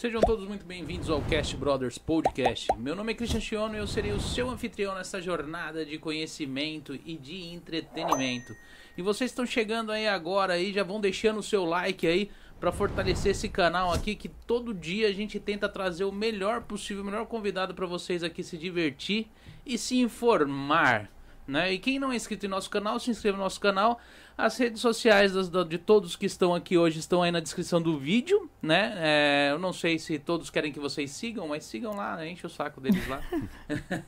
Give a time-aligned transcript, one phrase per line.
[0.00, 2.68] Sejam todos muito bem-vindos ao Cast Brothers Podcast.
[2.78, 6.98] Meu nome é Christian Chiono e eu serei o seu anfitrião nessa jornada de conhecimento
[7.04, 8.56] e de entretenimento.
[8.96, 12.72] E vocês estão chegando aí agora aí, já vão deixando o seu like aí para
[12.72, 17.06] fortalecer esse canal aqui que todo dia a gente tenta trazer o melhor possível, o
[17.06, 19.26] melhor convidado para vocês aqui se divertir
[19.66, 21.10] e se informar.
[21.50, 21.72] Né?
[21.72, 23.98] E quem não é inscrito em nosso canal, se inscreva no nosso canal.
[24.38, 27.98] As redes sociais das, de todos que estão aqui hoje estão aí na descrição do
[27.98, 28.94] vídeo, né?
[28.96, 32.48] É, eu não sei se todos querem que vocês sigam, mas sigam lá, enche o
[32.48, 33.20] saco deles lá,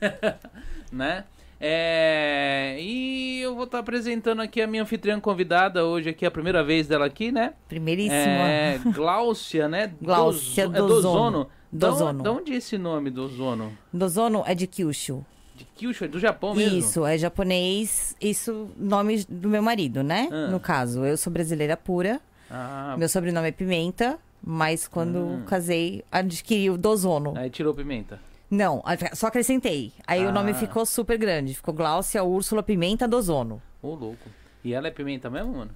[0.91, 1.25] né?
[1.59, 6.63] É, e eu vou estar apresentando aqui a minha anfitriã convidada hoje aqui, a primeira
[6.63, 7.53] vez dela aqui, né?
[7.67, 8.15] Primeiríssima.
[8.15, 9.93] É, Gláucia, né?
[10.01, 11.49] Gláucia Dozo, é Dozono.
[11.71, 12.23] Dozono.
[12.23, 13.77] De onde é esse nome, Dozono?
[13.91, 15.25] Dozono é de Kyushu.
[15.63, 16.77] De Kyushu, é do Japão mesmo?
[16.77, 18.15] Isso, é japonês.
[18.21, 20.27] Isso, nome do meu marido, né?
[20.31, 20.47] Ah.
[20.47, 22.19] No caso, eu sou brasileira pura.
[22.49, 24.19] Ah, Meu sobrenome é Pimenta.
[24.45, 25.43] Mas quando Hum.
[25.47, 27.33] casei, adquiri o Dozono.
[27.37, 28.19] aí tirou pimenta.
[28.51, 28.83] Não,
[29.13, 29.93] só acrescentei.
[30.05, 30.27] Aí Ah.
[30.27, 31.53] o nome ficou super grande.
[31.55, 33.61] Ficou Gláucia Úrsula Pimenta Dozono.
[33.81, 34.29] Ô, louco.
[34.63, 35.71] E ela é pimenta mesmo, mano?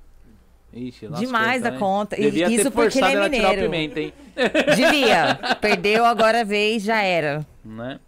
[0.73, 2.17] Ixi, Demais da conta.
[2.17, 3.61] Devia isso ter porque ele é mineiro.
[3.61, 4.02] pimenta?
[4.75, 5.35] Devia.
[5.61, 7.45] Perdeu, agora a vez, já era.
[7.63, 7.99] né?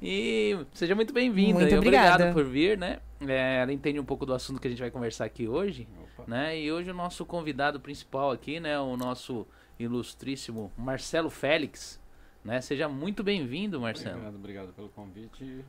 [0.00, 1.60] E seja muito bem-vinda.
[1.60, 2.32] Muito e obrigado obrigada.
[2.32, 3.00] por vir, né?
[3.26, 5.88] É, ela entende um pouco do assunto que a gente vai conversar aqui hoje,
[6.26, 6.58] né?
[6.58, 8.78] E hoje o nosso convidado principal aqui, né?
[8.78, 9.46] O nosso
[9.78, 11.98] ilustríssimo Marcelo Félix,
[12.44, 12.60] né?
[12.60, 14.16] Seja muito bem-vindo, Marcelo.
[14.16, 15.64] Obrigado, obrigado pelo convite.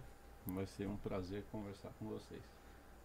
[0.46, 2.42] Vai ser um prazer conversar com vocês.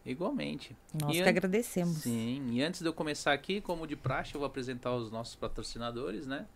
[0.05, 0.77] Igualmente.
[1.01, 1.99] Nós E que an- agradecemos.
[1.99, 5.37] Sim, e antes de eu começar aqui, como de praxe, eu vou apresentar os nossos
[5.37, 6.47] patrocinadores, né?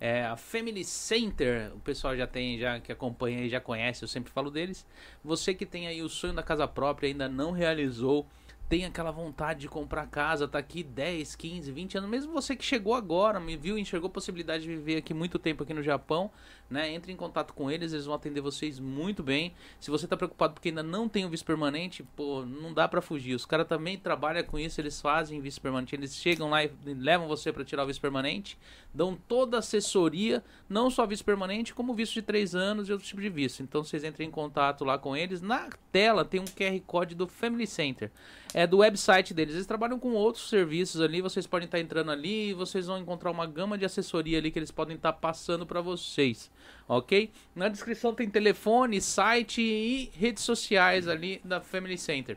[0.00, 4.08] É, a Family Center, o pessoal já tem, já que acompanha e já conhece, eu
[4.08, 4.86] sempre falo deles.
[5.22, 8.26] Você que tem aí o sonho da casa própria, ainda não realizou,
[8.68, 12.64] tem aquela vontade de comprar casa, tá aqui 10, 15, 20 anos, mesmo você que
[12.64, 16.30] chegou agora, me viu, enxergou a possibilidade de viver aqui muito tempo aqui no Japão,
[16.68, 16.92] né?
[16.92, 19.52] Entre em contato com eles, eles vão atender vocês muito bem.
[19.80, 23.00] Se você tá preocupado porque ainda não tem o visto permanente, pô, não dá pra
[23.00, 23.34] fugir.
[23.34, 27.28] Os caras também trabalham com isso, eles fazem visto permanente, eles chegam lá e levam
[27.28, 28.58] você pra tirar o visto permanente,
[28.92, 33.06] dão toda a assessoria, não só visto permanente, como visto de três anos e outro
[33.06, 33.62] tipo de visto.
[33.62, 35.40] Então vocês entrem em contato lá com eles.
[35.40, 38.10] Na tela tem um QR Code do Family Center.
[38.52, 39.54] É do website deles.
[39.54, 41.20] Eles trabalham com outros serviços ali.
[41.20, 44.58] Vocês podem estar entrando ali e vocês vão encontrar uma gama de assessoria ali que
[44.58, 46.50] eles podem estar passando para vocês.
[46.88, 47.30] Ok?
[47.54, 52.36] Na descrição tem telefone, site e redes sociais ali da Family Center.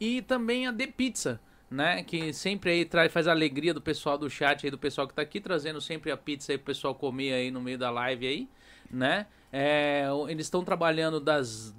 [0.00, 2.02] E também a The Pizza, né?
[2.02, 5.14] Que sempre aí traz, faz a alegria do pessoal do chat aí, do pessoal que
[5.14, 8.26] tá aqui, trazendo sempre a pizza aí pro pessoal comer aí no meio da live
[8.26, 8.48] aí,
[8.90, 9.26] né?
[9.52, 11.74] É, eles estão trabalhando das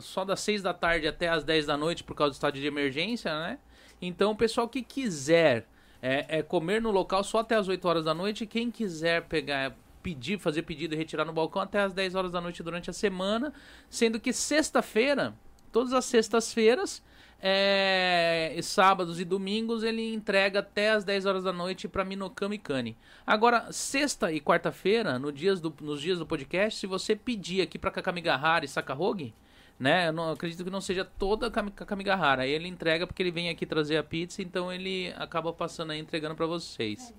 [0.00, 2.66] só das 6 da tarde até as 10 da noite por causa do estado de
[2.66, 3.58] emergência, né?
[4.00, 5.66] Então, o pessoal que quiser
[6.00, 9.76] é, é comer no local só até as 8 horas da noite, quem quiser pegar
[10.02, 12.92] pedir, fazer pedido e retirar no balcão até as 10 horas da noite durante a
[12.92, 13.52] semana,
[13.88, 15.34] sendo que sexta-feira,
[15.70, 17.02] todas as sextas-feiras,
[17.44, 22.56] é, e sábados e domingos ele entrega até as 10 horas da noite para Minokami
[22.56, 22.96] Kani.
[23.26, 27.78] Agora, sexta e quarta-feira, no dias do- nos dias do podcast, se você pedir aqui
[27.78, 29.34] para Kakamigahara e Sakahogi,
[29.78, 33.20] né, eu não acredito que não seja toda a Kami- Kakamigahara, aí ele entrega porque
[33.22, 37.12] ele vem aqui trazer a pizza, então ele acaba passando aí entregando para vocês,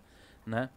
[0.47, 0.69] né?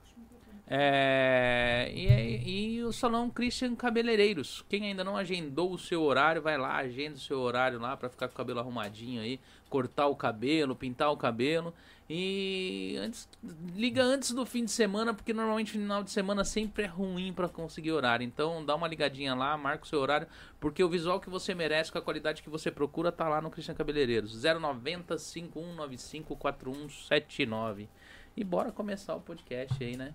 [0.69, 2.43] É, e, aí-
[2.79, 4.65] e o Salão Christian Cabeleireiros.
[4.69, 8.09] Quem ainda não agendou o seu horário, vai lá, agenda o seu horário lá pra
[8.09, 9.39] ficar com o cabelo arrumadinho aí,
[9.71, 11.73] cortar o cabelo, pintar o cabelo.
[12.11, 13.29] E antes,
[13.75, 17.49] liga antes do fim de semana, porque normalmente final de semana sempre é ruim pra
[17.49, 18.25] conseguir horário.
[18.25, 20.27] Então dá uma ligadinha lá, marca o seu horário,
[20.61, 23.51] porque o visual que você merece, com a qualidade que você procura, tá lá no
[23.51, 24.41] Christian Cabeleireiros.
[24.43, 27.89] 090 5195 4179.
[28.37, 30.13] E bora começar o podcast aí, né?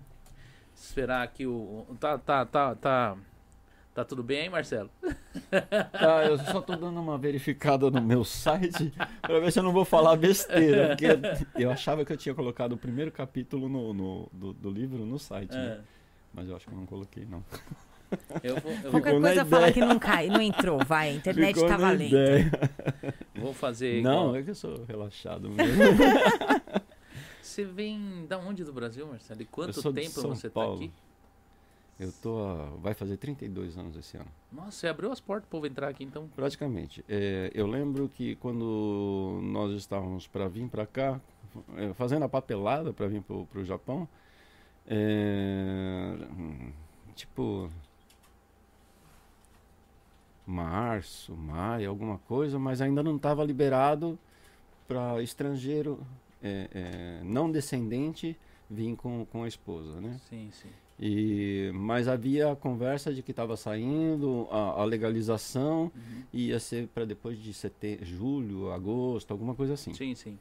[0.74, 1.86] Esperar aqui o.
[2.00, 3.16] Tá, tá, tá, tá.
[3.94, 4.88] Tá tudo bem aí, Marcelo?
[5.92, 9.72] Tá, eu só tô dando uma verificada no meu site pra ver se eu não
[9.72, 10.88] vou falar besteira.
[10.88, 11.06] Porque
[11.62, 15.18] eu achava que eu tinha colocado o primeiro capítulo no, no- do, do livro no
[15.18, 15.78] site, né?
[15.78, 15.80] É,
[16.32, 17.44] Mas eu acho que eu não coloquei, não.
[18.42, 21.10] eu vou, eu Qualquer coisa fala que não cai, não entrou, vai.
[21.10, 22.02] A internet Ficou tá valendo.
[22.14, 22.50] ideia.
[23.34, 24.02] vou fazer.
[24.02, 25.82] Não, igual- é que eu sou relaxado mesmo.
[27.42, 29.42] Você vem da onde do Brasil, Marcelo?
[29.42, 30.78] E quanto tempo São você Paulo.
[30.78, 30.92] tá aqui?
[31.98, 32.54] Eu tô.
[32.80, 34.28] Vai fazer 32 anos esse ano.
[34.50, 36.28] Nossa, você abriu as portas pro povo entrar aqui, então.
[36.34, 37.04] Praticamente.
[37.08, 41.20] É, eu lembro que quando nós estávamos para vir para cá,
[41.76, 44.08] é, fazendo a papelada para vir para o Japão,
[44.86, 46.72] é, hum,
[47.14, 47.70] tipo
[50.46, 54.18] março, maio, alguma coisa, mas ainda não estava liberado
[54.88, 56.00] para estrangeiro
[56.42, 58.36] é, é, não descendente
[58.68, 60.18] vir com, com a esposa, né?
[60.28, 60.68] Sim, sim.
[61.00, 66.22] E, mas havia a conversa de que estava saindo a, a legalização Uhum.
[66.32, 69.92] e ia ser para depois de setembro, julho, agosto, alguma coisa assim.
[69.94, 70.38] Sim, sim.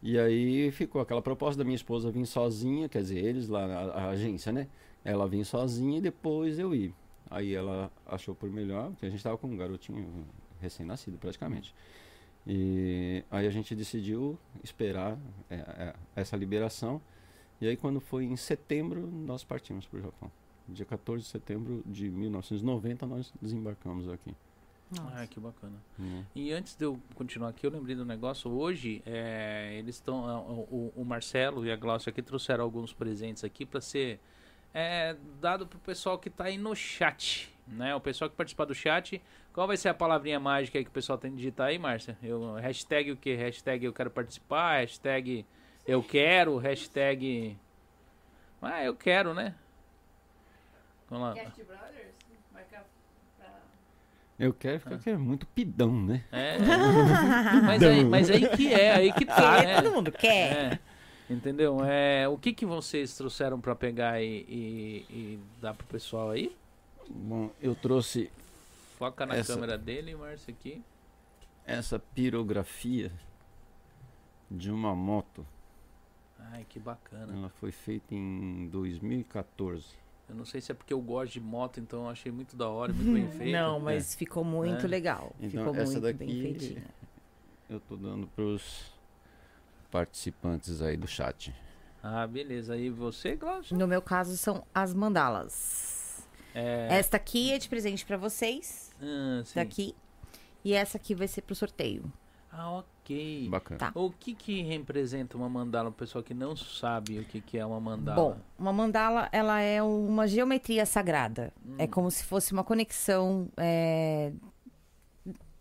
[0.00, 4.04] E aí ficou aquela proposta da minha esposa vir sozinha, quer dizer, eles lá, a,
[4.04, 4.68] a agência, né?
[5.04, 6.94] Ela vir sozinha e depois eu ir.
[7.30, 10.24] Aí ela achou por melhor, porque a gente estava com um garotinho
[10.60, 11.74] recém-nascido praticamente.
[12.50, 15.18] E aí a gente decidiu esperar
[15.50, 17.00] é, é, essa liberação.
[17.60, 20.30] E aí quando foi em setembro, nós partimos para o Japão.
[20.66, 24.34] Dia 14 de setembro de 1990 nós desembarcamos aqui.
[25.12, 25.74] Ah, que bacana.
[25.98, 26.24] né?
[26.34, 28.50] E antes de eu continuar aqui, eu lembrei do negócio.
[28.50, 30.26] Hoje, é, eles estão.
[30.26, 34.18] ah, O, o Marcelo e a Glaucia aqui trouxeram alguns presentes aqui para ser
[34.72, 37.54] é, dado pro pessoal que tá aí no chat.
[37.66, 37.94] Né?
[37.94, 39.20] O pessoal que participar do chat.
[39.58, 42.16] Qual vai ser a palavrinha mágica aí que o pessoal tem que digitar aí, Márcia?
[42.22, 43.34] Eu, hashtag o que?
[43.34, 45.44] Hashtag eu quero participar, hashtag
[45.84, 47.58] eu quero, hashtag.
[48.62, 49.56] Ah, eu quero, né?
[51.10, 51.34] Vamos lá.
[51.34, 52.14] Cast Brothers?
[52.54, 52.86] Marca
[53.36, 53.48] pra...
[54.38, 56.22] Eu quero ficar que é muito pidão, né?
[56.30, 56.56] É.
[57.66, 59.82] mas, aí, mas aí que é, aí que tá, né?
[59.82, 60.74] todo mundo quer.
[60.74, 60.78] É,
[61.28, 61.84] entendeu?
[61.84, 66.54] É, o que, que vocês trouxeram pra pegar e, e, e dar pro pessoal aí?
[67.10, 68.30] Bom, eu trouxe
[68.98, 70.82] Foca na Essa- câmera dele, Márcio, aqui.
[71.64, 73.12] essa pirografia
[74.50, 75.46] de uma moto.
[76.38, 77.32] Ai, que bacana.
[77.32, 79.86] Ela foi feita em 2014.
[80.28, 82.68] Eu não sei se é porque eu gosto de moto, então eu achei muito da
[82.68, 83.52] hora, muito bem feito.
[83.52, 84.88] Não, mas ficou muito É.
[84.88, 85.34] legal.
[85.40, 86.84] Então, ficou essa muito daqui- bem feitinha.
[87.68, 88.92] Eu tô dando pros
[89.90, 91.54] participantes aí do chat.
[92.02, 92.76] Ah, beleza.
[92.76, 93.76] E você, Glaucio?
[93.76, 95.97] No meu caso, são as mandalas.
[96.58, 96.88] É.
[96.90, 99.52] Esta aqui é de presente pra vocês, Ah, sim.
[99.54, 99.94] daqui.
[100.64, 102.10] E essa aqui vai ser pro sorteio.
[102.50, 103.48] Ah, ok.
[103.48, 103.78] Bacana.
[103.78, 103.92] Tá.
[103.94, 105.90] O que que representa uma mandala?
[105.90, 108.16] O pessoal que não sabe o que que é uma mandala.
[108.16, 111.52] Bom, uma mandala, ela é uma geometria sagrada.
[111.78, 111.88] É Hum.
[111.88, 114.32] como se fosse uma conexão é,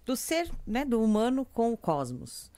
[0.05, 2.49] do ser, né, do humano com o cosmos.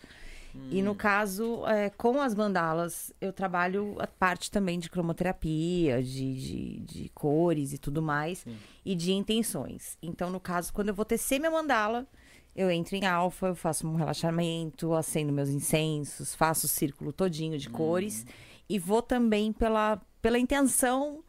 [0.72, 0.86] E Hum.
[0.86, 6.80] no caso, é, com as mandalas, eu trabalho a parte também de cromoterapia, de, de,
[6.80, 8.58] de cores e tudo mais, Sim.
[8.84, 9.98] e de intenções.
[10.02, 12.08] Então, no caso, quando eu vou tecer minha mandala,
[12.56, 17.58] eu entro em alfa, eu faço um relaxamento, acendo meus incensos, faço o círculo todinho
[17.58, 18.26] de cores,
[18.68, 21.24] e vou também pela, pela intenção,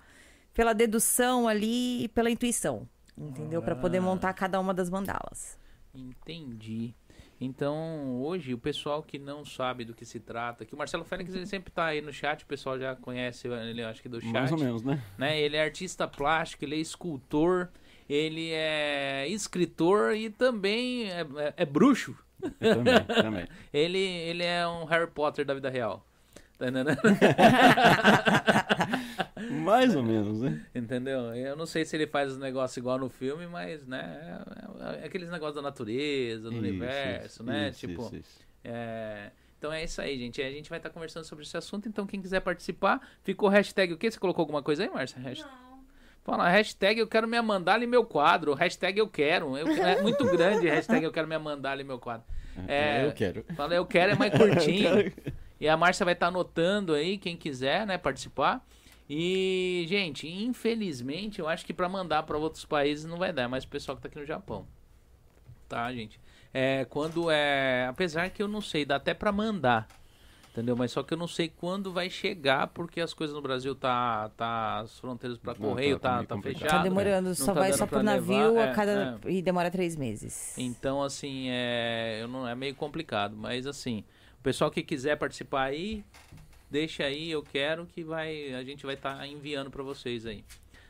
[0.54, 2.88] pela dedução ali e pela intuição.
[3.16, 3.60] Entendeu?
[3.62, 4.02] Para poder Ah.
[4.02, 5.58] montar cada uma das mandalas.
[5.94, 6.94] Entendi.
[7.40, 11.34] Então, hoje, o pessoal que não sabe do que se trata, que o Marcelo Félix
[11.34, 14.30] ele sempre tá aí no chat, o pessoal já conhece ele, acho que do chat.
[14.32, 15.02] Mais ou menos, né?
[15.16, 15.40] Né?
[15.40, 17.70] Ele é artista plástico, ele é escultor,
[18.08, 22.14] ele é escritor e também é, é- é bruxo.
[22.60, 23.48] Eu também, também.
[23.70, 26.06] Ele, ele é um Harry Potter da vida real.
[29.50, 30.60] Mais ou menos, né?
[30.74, 31.34] Entendeu?
[31.34, 34.40] Eu não sei se ele faz os negócios igual no filme, mas, né,
[34.98, 37.68] é, é aqueles negócios da natureza, do Isso, universo, isso, né?
[37.70, 38.40] isso, tipo, isso, isso.
[38.64, 40.40] É, então é isso aí, gente.
[40.42, 41.88] A gente vai estar conversando sobre esse assunto.
[41.88, 44.10] Então, quem quiser participar, ficou hashtag o quê?
[44.10, 45.20] Você colocou alguma coisa aí, Márcia?
[45.20, 45.70] Hasht- Não.
[46.22, 48.52] Fala, hashtag eu quero minha mandala e meu quadro.
[48.54, 49.56] Hashtag eu quero.
[49.56, 52.26] Eu, é muito grande hashtag eu quero minha mandala e meu quadro.
[52.68, 53.44] É, eu quero.
[53.56, 55.10] Fala, eu quero é mais curtinho.
[55.60, 58.64] E a Márcia vai estar anotando aí, quem quiser, né, participar.
[59.08, 63.64] E, gente, infelizmente, eu acho que para mandar para outros países não vai dar, mas
[63.64, 64.66] o pessoal que tá aqui no Japão.
[65.68, 66.18] Tá, gente?
[66.54, 69.88] É, quando é, apesar que eu não sei, dá até para mandar.
[70.52, 70.76] Entendeu?
[70.76, 74.30] Mas só que eu não sei quando vai chegar, porque as coisas no Brasil tá
[74.36, 76.68] tá as fronteiras para Não, correio tá- tá tá, tá fechado.
[76.70, 79.70] Tá demorando, Não só tá vai só pro navio levar, a é, cada e demora
[79.70, 80.58] três meses.
[80.58, 83.36] Então, assim, é, eu não, é meio complicado.
[83.36, 84.02] Mas, assim,
[84.40, 86.02] o pessoal que quiser participar aí,
[86.70, 90.42] deixa aí, eu quero que vai, a gente vai estar enviando para vocês aí,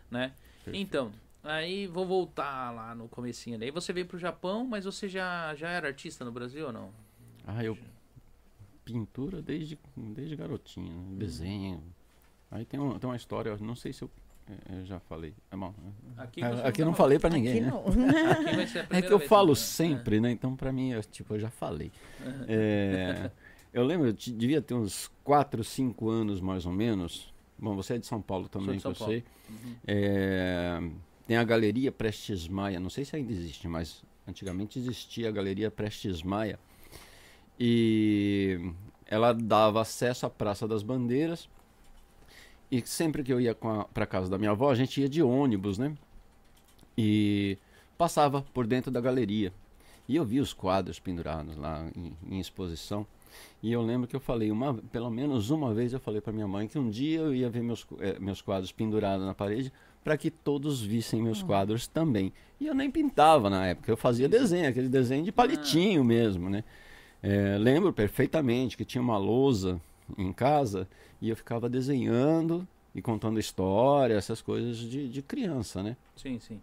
[0.08, 0.32] né?
[0.64, 0.78] Perfeito.
[0.80, 3.60] Então, aí vou voltar lá no comecinho.
[3.60, 6.92] Aí você veio pro Japão, mas você já, já era artista no Brasil ou não?
[7.44, 7.76] Ah, eu
[8.84, 11.18] pintura desde, desde garotinho, né?
[11.18, 11.82] desenho.
[12.52, 14.10] Aí tem, um, tem uma história, não sei se eu,
[14.72, 15.34] eu já falei.
[15.50, 15.72] É bom.
[16.16, 17.70] Aqui, É, aqui eu não falei pra ninguém, Aqui né?
[17.70, 17.84] não.
[18.32, 19.54] Aqui vai ser a É que eu vez, falo né?
[19.56, 20.30] sempre, né?
[20.30, 21.90] Então pra mim, eu, tipo, eu já falei.
[22.48, 23.30] É,
[23.72, 27.32] eu lembro, eu ti- devia ter uns 4, 5 anos mais ou menos.
[27.58, 29.24] Bom, você é de São Paulo também, São que eu sei.
[29.48, 29.74] Uhum.
[29.86, 30.80] É,
[31.26, 35.70] tem a Galeria Prestes Maia, não sei se ainda existe, mas antigamente existia a Galeria
[35.70, 36.58] Prestes Maia.
[37.58, 38.72] E
[39.06, 41.48] ela dava acesso à Praça das Bandeiras.
[42.70, 45.76] E sempre que eu ia para casa da minha avó, a gente ia de ônibus,
[45.76, 45.92] né?
[46.96, 47.58] E
[47.98, 49.52] passava por dentro da galeria.
[50.08, 53.06] E eu vi os quadros pendurados lá em, em exposição.
[53.62, 56.48] E eu lembro que eu falei, uma, pelo menos uma vez eu falei para minha
[56.48, 59.72] mãe que um dia eu ia ver meus, eh, meus quadros pendurados na parede
[60.02, 62.32] para que todos vissem meus quadros também.
[62.58, 66.64] E eu nem pintava na época, eu fazia desenho, aquele desenho de palitinho mesmo, né?
[67.22, 69.80] Eh, lembro perfeitamente que tinha uma lousa
[70.18, 70.88] em casa
[71.20, 75.96] e eu ficava desenhando e contando história, essas coisas de, de criança, né?
[76.16, 76.62] Sim, sim.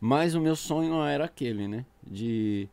[0.00, 1.84] Mas o meu sonho não era aquele, né?
[2.02, 2.68] De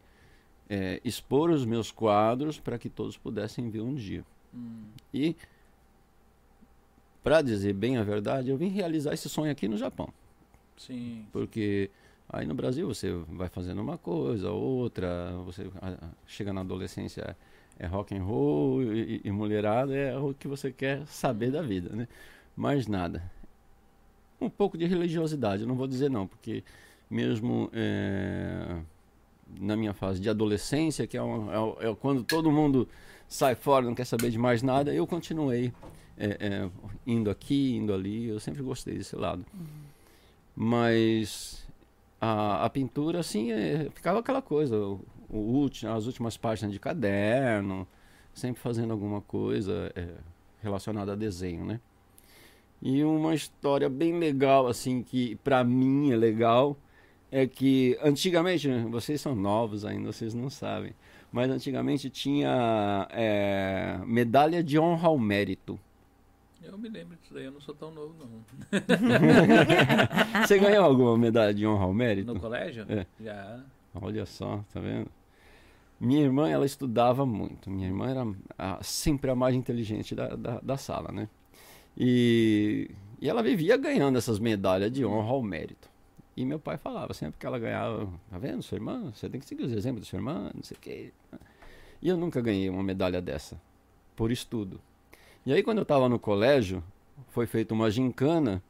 [0.69, 4.25] é, expor os meus quadros para que todos pudessem ver um dia.
[4.53, 5.35] Hum, E,
[7.23, 10.13] para dizer bem a verdade, eu vim realizar esse sonho aqui no Japão.
[10.77, 11.27] sim.
[11.31, 11.89] Porque
[12.29, 15.69] aí no Brasil você vai fazendo uma coisa, outra, você
[16.25, 17.35] chega na adolescência
[17.79, 21.89] é rock and roll e, e mulherada é o que você quer saber da vida,
[21.95, 22.07] né?
[22.55, 23.21] Mais nada.
[24.39, 26.63] Um pouco de religiosidade, eu não vou dizer não, porque
[27.09, 28.77] mesmo é,
[29.59, 31.51] na minha fase de adolescência, que é, um-
[31.81, 32.87] é é quando todo mundo
[33.27, 35.71] sai fora, não quer saber de mais nada, eu continuei
[36.17, 36.69] é, é,
[37.05, 39.45] indo aqui, indo ali, eu sempre gostei desse lado.
[40.55, 41.65] Mas
[42.21, 47.87] a, a pintura, assim, é, ficava aquela coisa, o último, as últimas páginas de caderno,
[48.33, 50.09] sempre fazendo alguma coisa é,
[50.61, 51.79] relacionada a desenho, né?
[52.81, 56.77] E uma história bem legal, assim, que pra mim é legal,
[57.31, 60.93] é que antigamente, né, vocês são novos ainda, vocês não sabem,
[61.31, 65.79] mas antigamente tinha é, medalha de honra ao mérito.
[66.61, 68.43] Eu me lembro disso daí, eu não sou tão novo, não.
[70.45, 72.33] Você ganhou alguma medalha de honra ao mérito?
[72.33, 72.85] No colégio?
[72.89, 73.05] É.
[73.19, 73.63] Já.
[74.01, 75.07] Olha só, tá vendo?
[75.99, 77.69] Minha irmã, ela estudava muito.
[77.69, 81.29] Minha irmã era a- sempre a mais inteligente da, da, da sala, né?
[81.97, 85.89] E, e ela vivia ganhando essas medalhas de honra ao mérito.
[86.35, 89.11] E meu pai falava sempre que ela ganhava, tá vendo, sua irmã?
[89.13, 91.13] Você tem que seguir os exemplos da sua irmã, não sei o quê.
[92.01, 93.59] E eu nunca ganhei uma medalha dessa,
[94.15, 94.79] por estudo.
[95.45, 96.83] E aí, quando eu estava no colégio,
[97.29, 98.61] foi feita uma gincana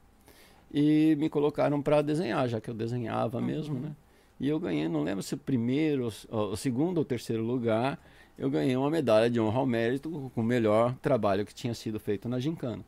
[0.73, 3.95] e me colocaram para desenhar, já que eu desenhava mesmo, né?
[4.39, 7.99] E eu ganhei, não lembro se o primeiro, o segundo ou terceiro lugar,
[8.37, 11.99] eu ganhei uma medalha de honra ao mérito com o melhor trabalho que tinha sido
[11.99, 12.83] feito na gincana.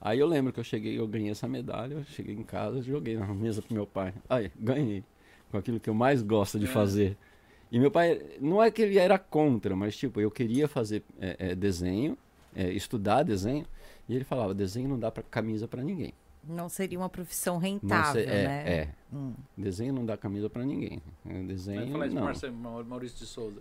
[0.00, 3.16] Aí eu lembro que eu cheguei, eu ganhei essa medalha, eu cheguei em casa, joguei
[3.16, 4.12] na mesa pro meu pai.
[4.28, 5.04] Aí, ganhei.
[5.50, 6.68] Com aquilo que eu mais gosto de É.
[6.68, 7.16] fazer.
[7.70, 11.36] E meu pai, não é que ele era contra, mas tipo, eu queria fazer é,
[11.50, 12.16] é, desenho,
[12.56, 13.64] é, estudar desenho,
[14.08, 16.12] e ele falava, desenho não dá pra, camisa para ninguém.
[16.44, 18.64] Não seria uma profissão rentável, sei- é, né?
[18.66, 18.88] é.
[19.12, 19.32] Hum.
[19.56, 21.00] Desenho não dá camisa pra ninguém.
[21.24, 22.22] É, Vai Desenho falar isso não.
[22.24, 23.60] Marce- Mau- Maurício de Souza.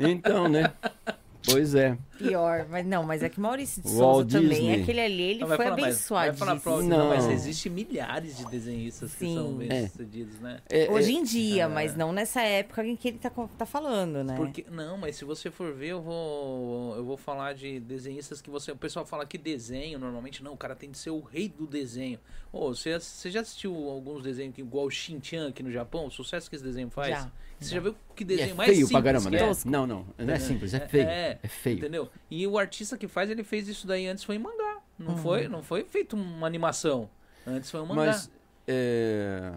[0.00, 0.72] Então, né?
[1.44, 1.96] Pois é.
[2.18, 4.82] Pior, mas não, mas é que Maurício de Walt Souza também, Disney.
[4.82, 6.36] aquele ali, ele Não, foi falar, mas- abençoado.
[6.36, 6.88] Vai falar Não.
[6.88, 9.34] não, mas existem milhares de desenhistas que Sim.
[9.36, 9.86] são bem É.
[9.88, 10.60] sucedidos, né?
[10.68, 11.68] É, Hoje é, em dia, é.
[11.68, 14.34] mas não nessa época em que ele tá, tá falando, né?
[14.36, 18.50] Porque, não, mas se você for ver, eu vou, eu vou falar de desenhistas que
[18.50, 18.72] você.
[18.72, 21.66] O pessoal fala que desenho, normalmente, não, o cara tem que ser o rei do
[21.66, 22.18] desenho.
[22.52, 26.06] Ô, você, você já assistiu alguns desenhos que, igual o Shin-Chan aqui no Japão?
[26.06, 27.08] O sucesso que esse desenho faz?
[27.10, 27.80] Já, Você já.
[27.80, 29.50] viu que e desenho é mais feio simples pra caramba, que né?
[29.50, 29.54] é?
[29.68, 30.06] Não, não.
[30.16, 31.08] Não é simples, é feio.
[31.08, 31.78] É, feio.
[31.78, 32.08] Entendeu?
[32.30, 34.78] E o artista que faz, ele fez isso daí antes foi em mangá.
[34.98, 35.16] Não, Uhum.
[35.18, 37.08] foi, não foi feito uma animação.
[37.46, 38.06] Antes foi um mangá.
[38.06, 38.30] Mas
[38.66, 39.52] é,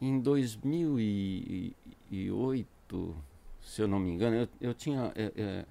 [0.00, 3.16] em 2008,
[3.62, 5.12] se eu não me engano, eu, eu tinha.
[5.14, 5.64] é, é,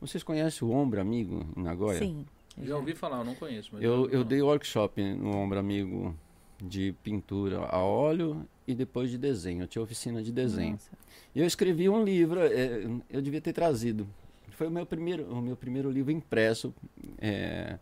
[0.00, 1.98] vocês conhecem o Ombro Amigo em Nagoya?
[1.98, 2.24] Sim.
[2.62, 3.70] Já ouvi falar, eu não conheço.
[3.72, 4.24] Mas Eu, eu falar.
[4.24, 6.14] dei workshop no Ombro Amigo
[6.62, 9.62] de pintura a óleo e depois de desenho.
[9.62, 10.72] Eu tinha oficina de desenho.
[10.72, 10.90] Nossa.
[11.34, 14.06] E eu escrevi um livro, é, eu devia ter trazido.
[14.50, 16.72] Foi o meu primeiro, o meu primeiro livro impresso,
[17.18, 17.78] é,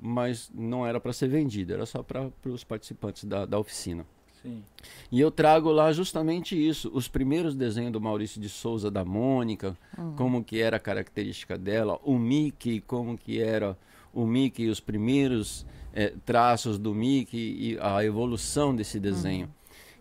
[0.00, 4.04] mas não era para ser vendido, era só para os participantes da, da oficina.
[4.42, 4.62] Sim.
[5.10, 9.76] E eu trago lá justamente isso, os primeiros desenhos do Maurício de Souza, da Mônica,
[10.16, 13.76] como que era a característica dela, o Mickey, como que era
[14.12, 17.38] o Mickey, os primeiros eh, traços do Mickey
[17.72, 19.48] e a evolução desse desenho.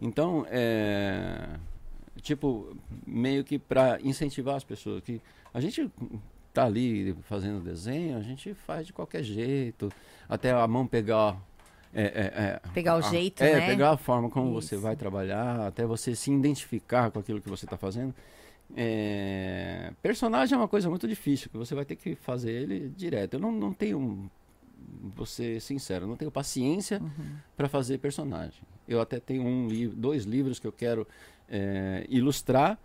[0.01, 1.47] Então, é,
[2.21, 2.75] tipo,
[3.07, 5.21] meio que para incentivar as pessoas, que
[5.53, 5.89] a gente
[6.53, 9.89] tá ali fazendo desenho, a gente faz de qualquer jeito,
[10.27, 11.37] até a mão pegar...
[11.93, 13.67] é, é, é, Pegar o a- jeito, é, né?
[13.67, 14.83] pegar a forma como você Isso.
[14.83, 18.13] vai trabalhar, até você se identificar com aquilo que você está fazendo.
[18.75, 23.35] É, personagem é uma coisa muito difícil, que você vai ter que fazer ele direto.
[23.35, 24.29] Eu não, não tenho,
[25.15, 27.35] vou ser sincero, não tenho paciência Uhum.
[27.57, 28.61] para fazer personagem.
[28.87, 31.07] Eu até tenho um livro, dois livros que eu quero
[31.49, 32.77] é, ilustrar.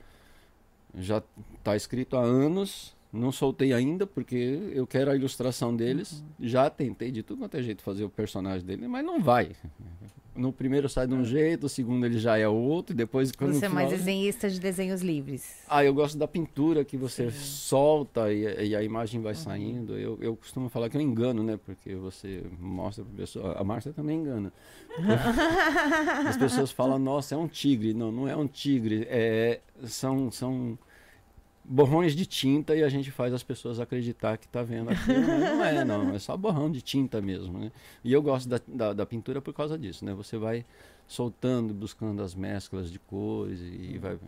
[0.97, 1.23] Já
[1.59, 6.23] está escrito há anos, não soltei ainda porque eu quero a ilustração deles.
[6.41, 9.53] Já tentei de tudo quanto é jeito fazer o personagem dele, mas não vai.
[10.37, 13.55] no primeiro sai de um jeito, o segundo ele já é outro, e depois quando
[13.55, 15.65] Você é no mais final- desenhista de desenhos livres.
[15.69, 17.37] Ah, eu gosto da pintura que você Sim.
[17.39, 19.25] solta e, e a imagem Uhum.
[19.25, 19.97] vai saindo.
[19.99, 21.59] Eu, eu costumo falar que eu engano, né?
[21.67, 23.53] Porque você mostra pra pessoa.
[23.59, 24.53] A Márcia também engana.
[26.29, 27.93] As pessoas falam, nossa, é um tigre.
[27.95, 29.07] Não, não é um tigre.
[29.09, 30.79] É, são, são
[31.69, 35.21] borrões de tinta e a gente faz as pessoas acreditar que está vendo aquilo.
[35.59, 36.15] mas não é, não.
[36.15, 37.71] É só borrão de tinta mesmo, né?
[38.03, 40.15] E eu gosto da, da, da pintura por causa disso, né?
[40.15, 40.65] Você vai
[41.07, 44.19] soltando, buscando as mesclas de cores e vai...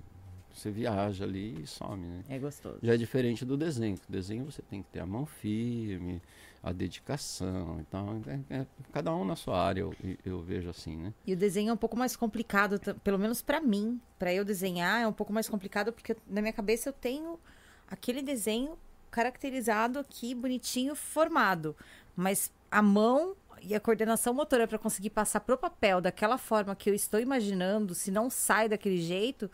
[0.53, 2.25] Você viaja ali e some, né?
[2.29, 2.79] É gostoso.
[2.83, 3.97] Já é diferente do desenho.
[4.09, 6.21] O desenho você tem que ter a mão firme,
[6.63, 7.79] a dedicação.
[7.81, 11.15] Então, é- é cada um na sua área, eu, eu vejo assim, né?
[11.27, 14.01] E o desenho é um pouco mais complicado, pelo menos pra mim.
[14.19, 17.39] Pra eu desenhar é um pouco mais complicado porque na minha cabeça eu tenho
[17.89, 18.77] aquele desenho
[19.11, 21.75] caracterizado aqui, bonitinho, formado.
[22.15, 26.89] Mas a mão e a coordenação motora pra conseguir passar pro papel daquela forma que
[26.89, 29.51] eu estou imaginando, se não sai daquele jeito,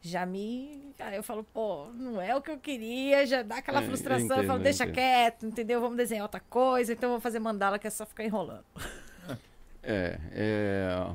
[0.00, 0.92] já me.
[0.98, 4.26] Aí eu falo, pô, não é o que eu queria, já dá aquela É, frustração.
[4.28, 4.94] eu entendo, falo, eu deixa entendo.
[4.94, 5.80] quieto, entendeu?
[5.80, 8.64] Vamos desenhar outra coisa, então eu vou fazer mandala que é só ficar enrolando.
[9.82, 11.12] É, é,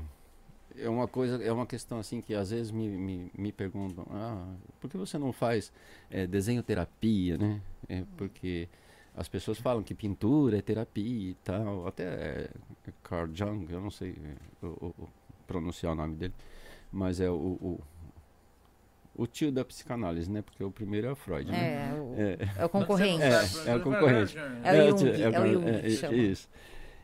[0.86, 4.48] é uma coisa, é uma questão assim que às vezes me, me, me perguntam, ah,
[4.80, 5.72] por que você não faz
[6.10, 7.62] é, desenho terapia, né?
[7.90, 8.68] É, porque
[9.16, 12.50] as pessoas falam que pintura é terapia e tal, até é,
[13.04, 14.66] Carl Jung, eu não sei é,
[15.46, 16.34] pronunciar o nome dele,
[16.92, 17.80] mas é o, o,
[19.16, 20.42] o tio da psicanálise, né?
[20.42, 21.92] Porque o primeiro é o Freud, né?
[21.92, 23.22] É, o, É, é o concorrente.
[23.24, 24.38] É, é o concorrente.
[24.38, 26.16] É o Jung, é o con- Jung que chama.
[26.16, 26.50] Isso.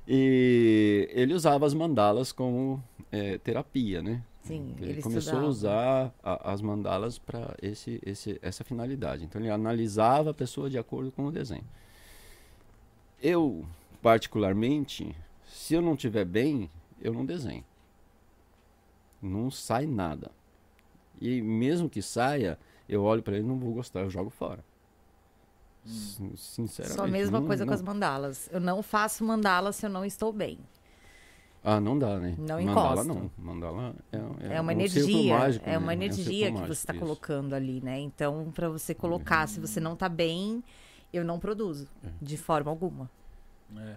[0.08, 4.24] E ele usava as mandalas como é, terapia, né?
[4.42, 5.46] Sim, Ele, ele começou estudava.
[5.46, 9.24] a usar a- as mandalas para esse, esse, essa finalidade.
[9.24, 11.64] Então ele analisava a pessoa de acordo com o desenho.
[13.22, 13.66] Eu,
[14.02, 15.16] particularmente,
[15.48, 17.64] se eu não estiver bem, eu não desenho.
[19.22, 20.32] Não sai nada.
[21.22, 22.58] E mesmo que saia,
[22.88, 24.64] eu olho para ele e não vou gostar, eu jogo fora.
[25.86, 26.96] Sin- Sinceramente.
[26.98, 28.50] Só a mesma não- coisa com não- as mandalas.
[28.52, 30.60] Eu não faço mandala se eu não estou bem.
[31.64, 32.36] Ah, não dá, né?
[32.38, 33.14] Não Mandala encosta.
[33.14, 33.32] não.
[33.38, 35.88] Mandala é, é, É, uma um círculo energia, mágico, é uma né?
[35.88, 38.00] um energia círculo que mágico, você está colocando ali, né?
[38.00, 40.64] Então, para você colocar, se você não tá bem,
[41.12, 41.88] eu não produzo
[42.22, 43.10] de forma alguma.
[43.78, 43.96] É.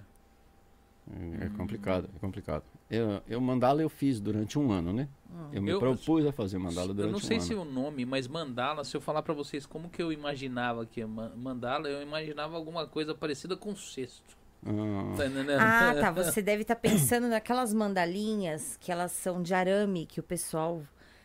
[1.11, 2.63] É, é complicado, é complicado.
[2.89, 5.09] Eu, eu mandala eu fiz durante um ano, né?
[5.53, 7.63] Eu me Eu- propus a fazer mandala Eu durante não sei um se ano.
[7.63, 11.07] o nome, mas mandala, se eu falar pra vocês como que eu imaginava que é
[11.07, 14.37] ma- mandala, eu imaginava alguma coisa parecida com cesto.
[14.65, 15.59] Ah, Tá entendendo?
[15.59, 16.11] Ah, tá.
[16.13, 20.83] Você deve estar pensando naquelas mandalinhas que elas são de arame, que o pessoal.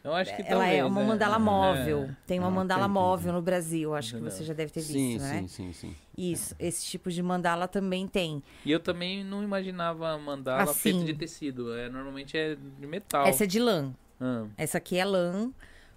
[0.07, 1.07] Eu acho que Ela é talvez, uma né?
[1.07, 2.07] mandala móvel.
[2.09, 2.15] É.
[2.25, 4.93] Tem uma Ah, mandala tem, móvel no Brasil, acho que você já deve ter visto,
[4.93, 5.39] sim, né?
[5.41, 5.95] sim, sim, sim.
[6.17, 8.41] Isso, esse tipo de mandala também tem.
[8.65, 10.79] E eu também não imaginava mandala Assim.
[10.79, 11.73] feita de tecido.
[11.73, 13.27] É, normalmente é de metal.
[13.27, 13.93] Essa é de lã.
[14.19, 15.51] Ah, Essa aqui é lã,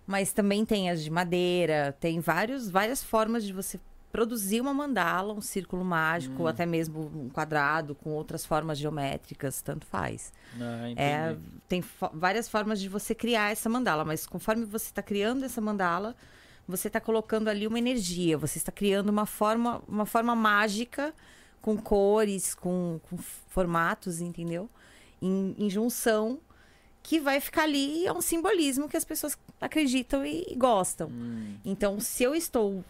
[0.06, 3.78] mas também tem as de madeira, tem vários, várias formas de você
[4.12, 9.62] produzir uma mandala, um círculo mágico, ou até mesmo um quadrado com outras formas geométricas,
[9.62, 10.32] tanto faz.
[10.96, 11.00] ah.
[11.00, 11.36] É,
[11.68, 15.60] tem fo- várias formas de você criar essa mandala, mas conforme você está criando essa
[15.60, 16.16] mandala,
[16.66, 21.14] você está colocando ali uma energia, você está criando uma forma, uma forma mágica
[21.62, 23.16] com cores, com, com
[23.48, 24.68] formatos, entendeu?
[25.22, 26.40] Em, em junção
[27.02, 31.08] que vai ficar ali é um simbolismo que as pessoas acreditam e, e gostam.
[31.08, 32.84] Hum, Então, se eu estou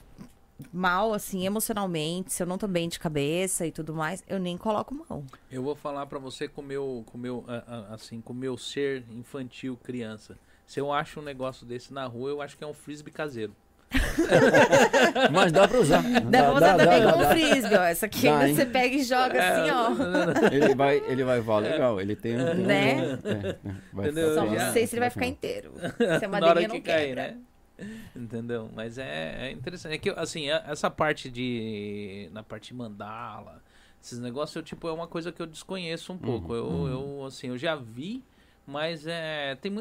[0.73, 4.57] mal, assim, emocionalmente, se eu não tô bem de cabeça e tudo mais, eu nem
[4.57, 5.25] coloco mão.
[5.51, 7.45] eu vou falar pra você com o meu, com meu,
[7.91, 10.37] assim, com o meu ser infantil, criança.
[10.67, 13.55] Se eu acho um negócio desse na rua, eu acho que é um frisbee caseiro.
[15.33, 16.03] Mas dá pra usar.
[16.03, 17.31] Dá pra usar também como dá.
[17.31, 17.83] frisbee, ó.
[17.83, 19.91] Essa aqui Dá, você pega e joga assim, ó.
[20.55, 22.01] Ele vai, ele vai voar legal.
[22.01, 22.45] Ele tem um.
[22.47, 23.19] tem um- Né?
[23.25, 23.57] é, é,
[23.93, 24.35] vai Entendeu?
[24.35, 25.73] Só não sei se ele vai ficar inteiro.
[26.19, 27.23] Se a madeirinha que não cair, quebra.
[27.33, 27.37] né?
[28.15, 28.71] Entendeu?
[28.75, 29.95] Mas é, é interessante.
[29.95, 32.29] É que, assim, a- essa parte de.
[32.33, 33.63] Na parte de mandala,
[34.03, 36.55] esses negócios, eu, tipo, é uma coisa que eu desconheço um pouco.
[36.55, 38.23] Eu, eu, assim, eu já vi,
[38.67, 39.55] mas é.
[39.57, 39.73] Tem,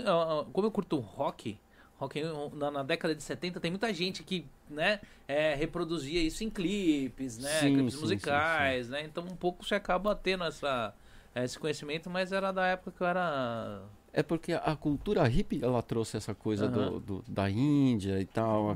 [0.53, 1.57] como eu curto rock.
[1.97, 2.21] Rock
[2.53, 7.37] na, na década de 70 tem muita gente que, né, é, reproduzia isso em clipes,
[7.37, 10.95] né, Sim, clipes sim, musicais, né, então um pouco você acaba tendo essa,
[11.35, 15.81] esse conhecimento, mas era da época que eu era É porque a cultura hippie ela
[15.81, 16.99] trouxe essa coisa do, Aham.
[16.99, 18.71] do- da Índia e tal,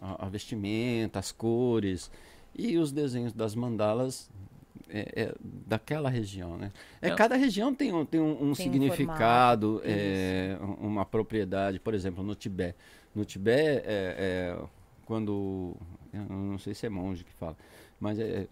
[0.00, 2.10] a, a- vestimenta, as cores
[2.54, 4.30] e os desenhos das mandalas
[4.88, 5.34] é, é
[5.66, 6.72] daquela região, né?
[7.02, 7.14] É, É.
[7.14, 11.78] cada região tem um, tem um, um Tem significado, é, um- uma propriedade.
[11.78, 12.76] Por exemplo, no Tibete,
[13.14, 14.58] no Tibete é, é
[15.04, 15.76] quando
[16.12, 17.56] eu não sei se é monge que fala,
[18.00, 18.46] mas é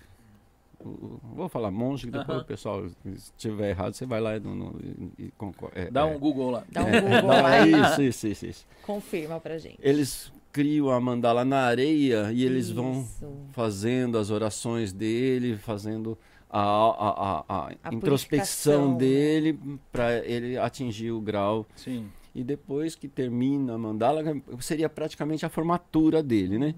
[0.83, 4.81] vou falar monge, que depois o pessoal, se estiver errado, você vai lá no, no-
[5.19, 5.33] e, e
[5.75, 6.05] é, Dá é.
[6.05, 6.65] um Google lá.
[6.71, 8.67] Dá um É, Google não, lá é e isso, isso, isso, isso.
[8.83, 9.79] confirma pra gente.
[9.81, 13.27] Eles criam a mandala na areia e eles vão Isso.
[13.53, 16.17] fazendo as orações dele, fazendo
[16.49, 18.99] a, a, a, a A introspecção né?
[18.99, 19.59] dele
[19.93, 21.67] para ele atingir o grau.
[21.77, 22.07] Sim.
[22.35, 24.23] E depois que termina a mandala,
[24.61, 26.75] seria praticamente a formatura dele, né?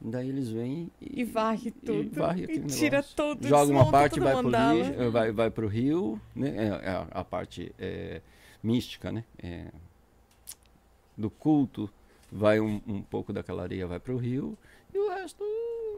[0.00, 2.10] Daí eles vêm E varre tudo.
[2.20, 3.16] varre E, tira negócio.
[3.16, 4.74] todo joga uma parte vai a pro mandala.
[4.74, 6.48] lixo, eh, vai vai pro rio, né?
[6.56, 8.20] É, é a, a parte é,
[8.62, 9.24] mística, né?
[9.42, 9.68] É,
[11.16, 11.90] do culto
[12.30, 14.56] vai um, um pouco daquela areia vai pro rio
[14.92, 15.42] e o resto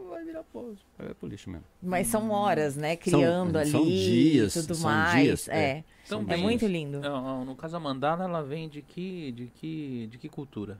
[0.08, 0.64] vai virar pó,
[0.96, 1.64] vai pro lixo mesmo.
[1.82, 2.96] Mas são horas, né?
[2.96, 5.22] São- Criando ali são dias, e tudo são mais.
[5.24, 5.60] dias, é.
[5.60, 5.84] é.
[6.06, 7.00] Então, É muito lindo.
[7.00, 10.78] não, no caso a mandala, ela vem de que, de que, de que cultura?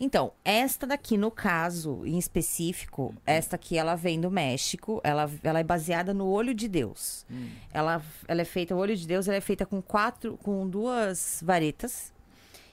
[0.00, 5.00] Então, esta daqui, no caso, em específico, esta aqui, ela vem do México.
[5.02, 7.26] Ela, ela é baseada no olho de Deus.
[7.30, 7.48] Hum.
[7.72, 11.40] Ela, ela é feita, o olho de Deus, ela é feita com quatro, com duas
[11.44, 12.12] varetas.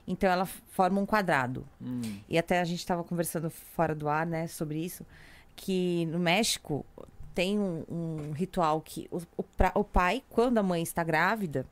[0.08, 1.66] Então, ela forma um quadrado.
[1.82, 2.02] Hum.
[2.30, 5.04] E até a gente estava conversando fora do ar, né, sobre isso,
[5.56, 6.86] que no México
[7.34, 11.66] tem um, um ritual que o, o, pra- o pai, quando a mãe está grávida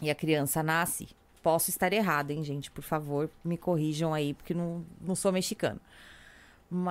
[0.00, 1.08] e a criança nasce,
[1.46, 2.72] posso estar errada, hein, gente?
[2.72, 5.80] Por favor, me corrijam aí, porque não, não sou mexicano.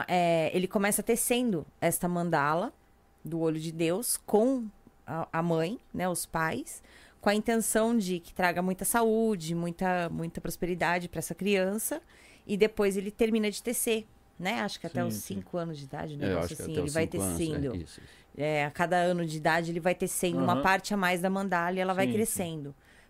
[0.07, 2.71] É, ele começa tecendo esta mandala
[3.21, 4.65] do olho de Deus com
[5.05, 6.81] a, a mãe, né, os pais,
[7.19, 12.01] com a intenção de que traga muita saúde, muita, muita prosperidade para essa criança,
[12.47, 14.07] e depois ele termina de tecer,
[14.39, 14.61] né?
[14.61, 15.35] Acho que até Sim, os sim.
[15.35, 17.75] 5 anos de idade, um É, acho que assim, ele vai cinco anos, é, tecendo.
[17.75, 17.99] isso, isso.
[18.37, 20.63] É, a cada ano de idade ele vai tecendo uma Aham.
[20.63, 22.23] parte a mais da mandala e ela vai Sim, sim.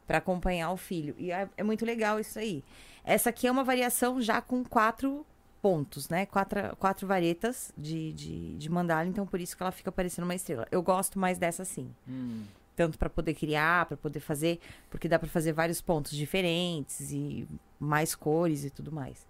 [0.08, 1.16] Para acompanhar o filho.
[1.18, 2.64] E é, é muito legal isso aí.
[3.04, 5.26] Essa aqui é uma variação já com quatro
[5.62, 6.26] pontos, né?
[6.26, 10.36] Quatro, quatro varetas de, de, de mandala, então por isso que ela fica parecendo uma
[10.36, 10.68] estrela.
[10.72, 11.90] Eu gosto mais dessa assim.
[12.08, 12.44] Hum.
[12.76, 17.48] Tanto para poder criar, para poder fazer, porque dá para fazer vários pontos diferentes e
[17.80, 19.26] mais cores e tudo mais.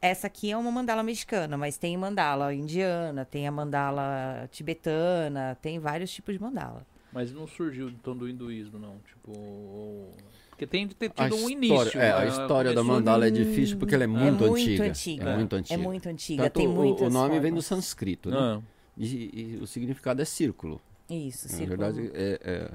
[0.00, 5.78] Essa aqui é uma mandala mexicana, mas tem mandala indiana, tem a mandala tibetana, tem
[5.78, 6.84] vários tipos de mandala.
[7.12, 8.96] Mas não surgiu então do hinduísmo, não.
[9.06, 9.30] Tipo.
[9.38, 10.12] ou-
[10.50, 12.00] Porque tem de ter A tido um história, início.
[12.00, 12.28] é, a né?
[12.28, 14.84] história da mandala é difícil porque ela é muito, é muito antiga.
[14.84, 15.30] antiga.
[15.30, 15.74] É muito antiga.
[15.74, 17.64] É muito antiga, Tanto tem o- muitas o nome vem do formas.
[17.66, 18.36] sânscrito, né?
[18.38, 18.60] Ah,
[18.96, 20.80] E, e o significado é círculo.
[21.10, 21.68] Isso, Na círculo.
[21.78, 22.70] verdade, é, é-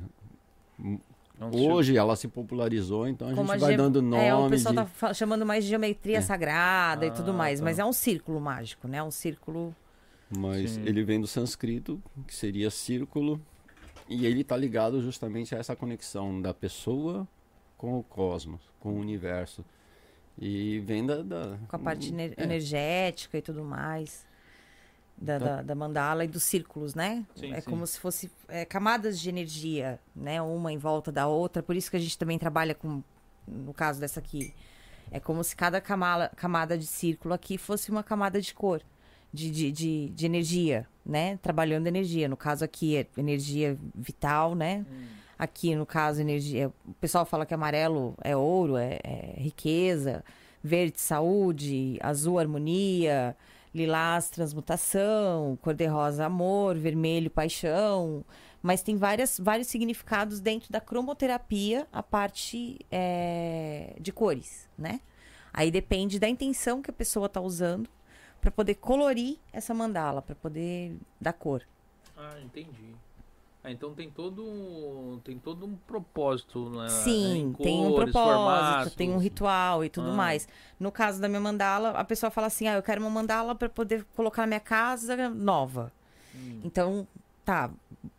[1.40, 4.24] é um hoje ela se popularizou, então a Como gente vai ge- dando nome.
[4.24, 6.22] É, o pessoal de- tá chamando mais de geometria É.
[6.22, 7.66] sagrada e tudo Ah, mais, tá.
[7.66, 9.02] mas é um círculo mágico, né?
[9.04, 9.76] Um círculo
[10.30, 10.84] Mas Sim.
[10.86, 13.40] ele vem do sânscrito, que seria círculo,
[14.10, 17.28] e ele está ligado justamente a essa conexão da pessoa
[17.78, 19.64] com o cosmos, com o universo.
[20.40, 21.22] E vem da.
[21.24, 24.26] da- com a parte ener- é, energética e tudo mais.
[25.20, 25.46] Da, Tá.
[25.48, 27.26] da, da mandala e dos círculos, né?
[27.36, 27.68] Sim, é sim.
[27.70, 30.40] como se fosse é, camadas de energia, né?
[30.42, 31.64] Uma em volta da outra.
[31.64, 33.02] Por isso que a gente também trabalha com,
[33.48, 34.54] no caso dessa aqui,
[35.10, 38.84] é como se cada camada, camada de círculo aqui fosse uma camada de cor,
[39.34, 41.38] de, de, de, de energia, né?
[41.42, 42.28] Trabalhando energia.
[42.28, 44.86] No caso aqui é energia vital, né?
[45.38, 46.72] Aqui, no caso, energia.
[46.86, 50.24] O pessoal fala que amarelo é ouro, é, é riqueza,
[50.64, 53.36] verde, saúde, azul, harmonia,
[53.74, 58.26] lilás, transmutação, cor-de-rosa, amor, vermelho, paixão.
[58.62, 65.00] Mas tem várias, vários significados dentro da cromoterapia, a parte é, de cores, né?
[65.54, 67.90] Aí depende da intenção que a pessoa está usando
[68.48, 71.64] para poder colorir essa mandala, para poder dar cor.
[72.16, 72.96] Ah, entendi.
[73.62, 76.88] Ah, então tem todo, tem todo um propósito, né?
[76.88, 78.96] Sim, Em tem um cores, propósito, formatos.
[78.96, 80.14] tem um ritual e tudo Ah.
[80.14, 80.48] mais.
[80.80, 83.68] No caso da minha mandala, a pessoa fala assim: ah, eu quero uma mandala para
[83.68, 85.92] poder colocar na minha casa nova.
[86.34, 86.62] Hum.
[86.64, 87.06] Então,
[87.44, 87.70] tá,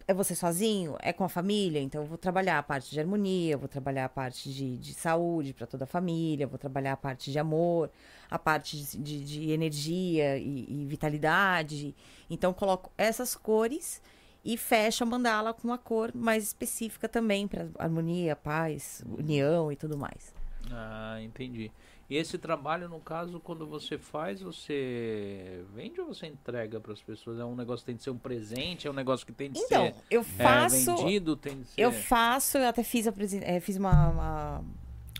[0.08, 0.96] é você sozinho?
[1.00, 1.80] É com a família?
[1.80, 4.94] Então, eu vou trabalhar a parte de harmonia, eu vou trabalhar a parte de, de
[4.94, 7.90] saúde para toda a família, eu vou trabalhar a parte de amor,
[8.30, 11.94] a parte de, de- energia e, e vitalidade.
[12.30, 14.00] Então, coloco essas cores
[14.44, 19.76] e fecho a mandala com uma cor mais específica também para harmonia, paz, união e
[19.76, 20.32] tudo mais.
[20.70, 21.70] Ah, entendi.
[22.10, 27.02] E esse trabalho, no caso, quando você faz, você vende ou você entrega para as
[27.02, 27.38] pessoas?
[27.38, 28.86] É um negócio que tem de ser um presente?
[28.86, 30.96] É um negócio que tem de Então, ser eu é, faço.
[30.96, 31.36] vendido?
[31.36, 31.80] Tem de ser...
[31.80, 34.64] Eu faço, eu até fiz, a eh, fiz uma, uma,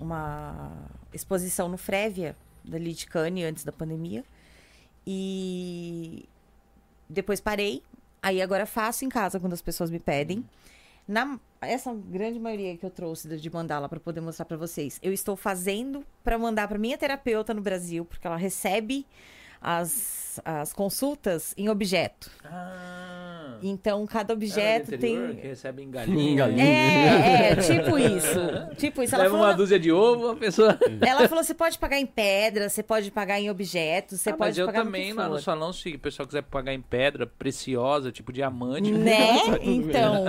[0.01, 0.73] uma
[1.13, 4.25] exposição no Frévia, da Liticane, antes da pandemia.
[5.07, 6.27] E
[7.07, 7.83] depois parei.
[8.23, 10.43] Aí agora faço em casa quando as pessoas me pedem.
[11.09, 15.11] Na, essa grande maioria que eu trouxe de- mandala para poder mostrar para vocês, eu
[15.13, 19.07] estou fazendo para mandar para minha terapeuta no Brasil, porque ela recebe
[19.61, 22.31] as, as consultas em objeto.
[22.45, 23.57] Ah.
[23.63, 25.37] Então, cada é objeto interior, tem.
[25.37, 26.37] Que recebe em Em galinha.
[26.37, 26.65] galinha.
[26.65, 28.39] É, é, tipo isso.
[28.77, 29.15] Tipo isso.
[29.15, 30.79] Ela Leva falou, uma dúzia de ovo, a pessoa.
[31.05, 34.51] ela falou: você pode pagar em pedra, você pode pagar em objetos, você Ah, pode
[34.51, 37.27] mas eu pagar também no lá no salão, se o pessoal quiser pagar em pedra
[37.27, 38.93] preciosa, tipo diamante.
[38.93, 39.39] Né?
[39.61, 40.25] Então.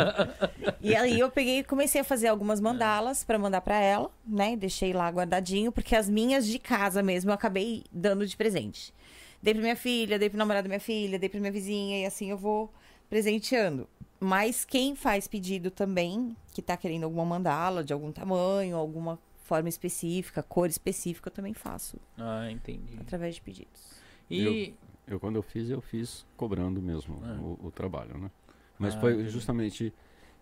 [0.82, 4.56] E aí eu peguei e comecei a fazer algumas mandalas pra mandar pra ela, né?
[4.56, 8.94] Deixei lá guardadinho, porque as minhas de casa mesmo eu acabei dando de presente.
[9.42, 12.06] Dei pra minha filha, dei pro namorado da minha filha, dei pra minha vizinha e
[12.06, 12.72] assim eu vou
[13.10, 13.88] presenteando.
[14.20, 19.70] Mas quem faz pedido também, que tá querendo alguma mandala de algum tamanho, alguma forma
[19.70, 22.98] específica, cor específica, eu também faço Ah, entendi.
[23.00, 23.94] através de pedidos.
[24.30, 24.74] E.
[25.08, 27.32] Eu, quando eu fiz, eu fiz cobrando mesmo É.
[27.40, 28.30] o, o trabalho, né?
[28.78, 29.30] Mas Ah, foi entendi.
[29.30, 29.92] justamente,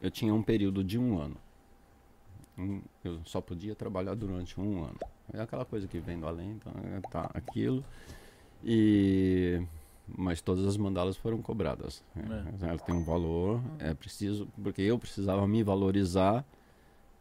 [0.01, 1.37] eu tinha um período de um ano.
[2.57, 4.97] Um- eu só podia trabalhar durante um ano.
[5.31, 7.85] É aquela coisa que vem do além, então, é, tá aquilo.
[8.63, 9.61] E
[10.07, 12.01] mas todas as mandalas foram cobradas.
[12.15, 12.45] né?
[12.61, 16.45] Ela tem um valor, é preciso, porque eu precisava me valorizar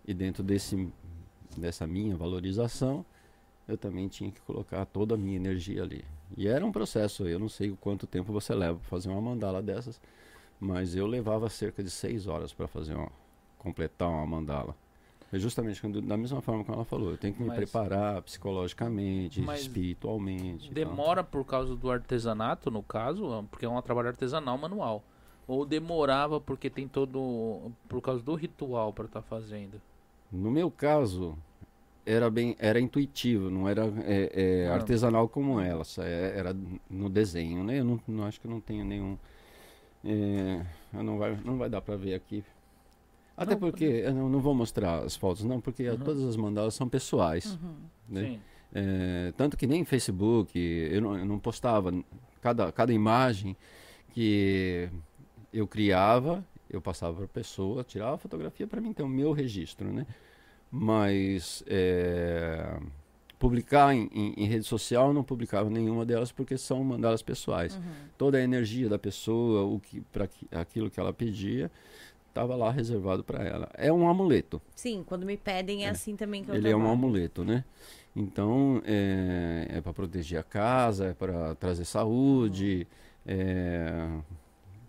[0.07, 0.89] e dentro desse
[1.57, 3.05] dessa minha valorização,
[3.67, 6.05] eu também tinha que colocar toda a minha energia ali.
[6.37, 9.63] E era um processo, eu não sei quanto tempo você leva para fazer uma mandala
[9.63, 10.01] dessas,
[10.61, 13.11] mas eu levava cerca de seis horas para fazer uma,
[13.59, 14.77] completar uma mandala.
[15.33, 18.23] É justamente quando, da mesma forma que ela falou, eu tenho que me Mas- preparar
[18.23, 20.73] psicologicamente, espiritualmente.
[20.73, 25.03] Demora por causa do artesanato, no caso, porque é um trabalho artesanal manual.
[25.49, 27.71] Ou demorava porque tem todo.
[27.89, 29.81] por causa do ritual pra estar fazendo.
[30.33, 31.37] No meu caso,
[32.05, 34.75] era bem, era intuitivo, não era é, é, Ah.
[34.75, 36.57] artesanal como ela, é- era
[36.91, 37.79] no desenho, né?
[37.81, 39.17] Eu não, não acho que não tenho nenhum,
[40.05, 42.45] é, não vai, não vai dar para ver aqui.
[43.37, 45.97] Até Não, porque eu não, não vou mostrar as fotos não, porque Uhum.
[45.99, 47.59] todas as mandalas são pessoais,
[48.09, 48.23] né?
[48.23, 48.41] Sim.
[48.75, 51.93] É, tanto que nem Facebook, eu não, eu não postava
[52.43, 53.57] cada, cada imagem
[54.13, 54.89] que
[55.53, 59.33] eu criava, eu passava para a pessoa, tirava a fotografia para mim ter o meu
[59.33, 60.07] registro, né?
[60.71, 62.79] Mas é,
[63.39, 67.79] publicar em, em- em rede social eu não publicava nenhuma delas porque são mandalas pessoais.
[68.19, 71.71] Toda a energia da pessoa, o que para aquilo que ela pedia,
[72.37, 73.69] estava lá reservado para ela.
[73.75, 74.61] É um amuleto.
[74.75, 75.91] Sim, quando me pedem é, É.
[75.91, 76.93] assim também que eu Ele é um trabalho.
[76.99, 77.65] amuleto, né?
[78.15, 82.87] Então, é, para proteger a casa, é para trazer saúde,
[83.27, 84.09] é,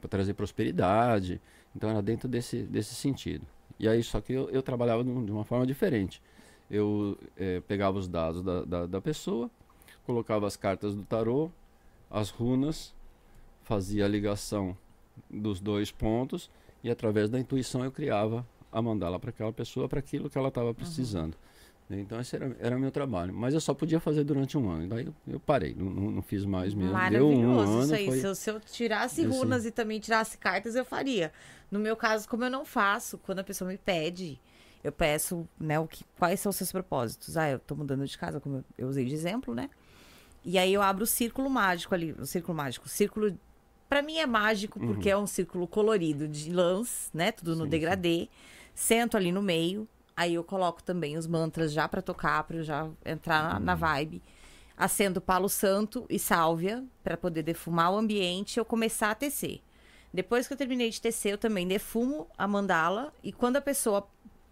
[0.02, 1.42] para trazer prosperidade.
[1.76, 3.46] Então, era dentro desse, desse sentido.
[3.80, 6.22] E aí, só que eu, eu trabalhava de de uma forma diferente.
[6.70, 9.50] Eu é, pegava os dados da, da, da pessoa,
[10.06, 11.50] colocava as cartas do tarô,
[12.10, 12.94] as runas,
[13.64, 14.78] fazia a ligação
[15.30, 16.50] dos dois pontos
[16.88, 20.48] e através da intuição eu criava a mandala para aquela pessoa, para aquilo que ela
[20.48, 21.36] estava precisando.
[21.90, 23.34] Então esse era, era meu trabalho.
[23.34, 24.88] Mas eu só podia fazer durante um ano.
[24.88, 26.92] Daí eu, eu parei, não, não, fiz mais mesmo.
[27.10, 28.06] Deu um Maravilhoso ano, isso aí.
[28.06, 28.20] foi...
[28.20, 31.32] Se, eu, se eu tirasse Esse- runas e também tirasse cartas, eu faria.
[31.72, 34.40] No meu caso, como eu não faço, quando a pessoa me pede,
[34.84, 37.38] eu peço, né, o que, quais são os seus propósitos.
[37.38, 39.70] Ah, eu tô mudando de casa, como eu, eu usei de exemplo, né?
[40.44, 42.86] E aí eu abro o círculo mágico ali, o círculo mágico.
[42.86, 43.38] O círculo,
[43.88, 47.32] pra mim é mágico porque é um círculo colorido de lãs, né?
[47.32, 48.30] Tudo no Sim, degradê.
[48.74, 49.88] Sento ali no meio.
[50.16, 53.76] Aí eu coloco também os mantras já pra tocar, pra eu já entrar na, na
[53.76, 54.22] vibe.
[54.76, 59.62] Acendo palo santo e sálvia pra poder defumar o ambiente e eu começar a tecer.
[60.14, 64.08] Depois que eu terminei de tecer, eu também defumo a mandala e quando a pessoa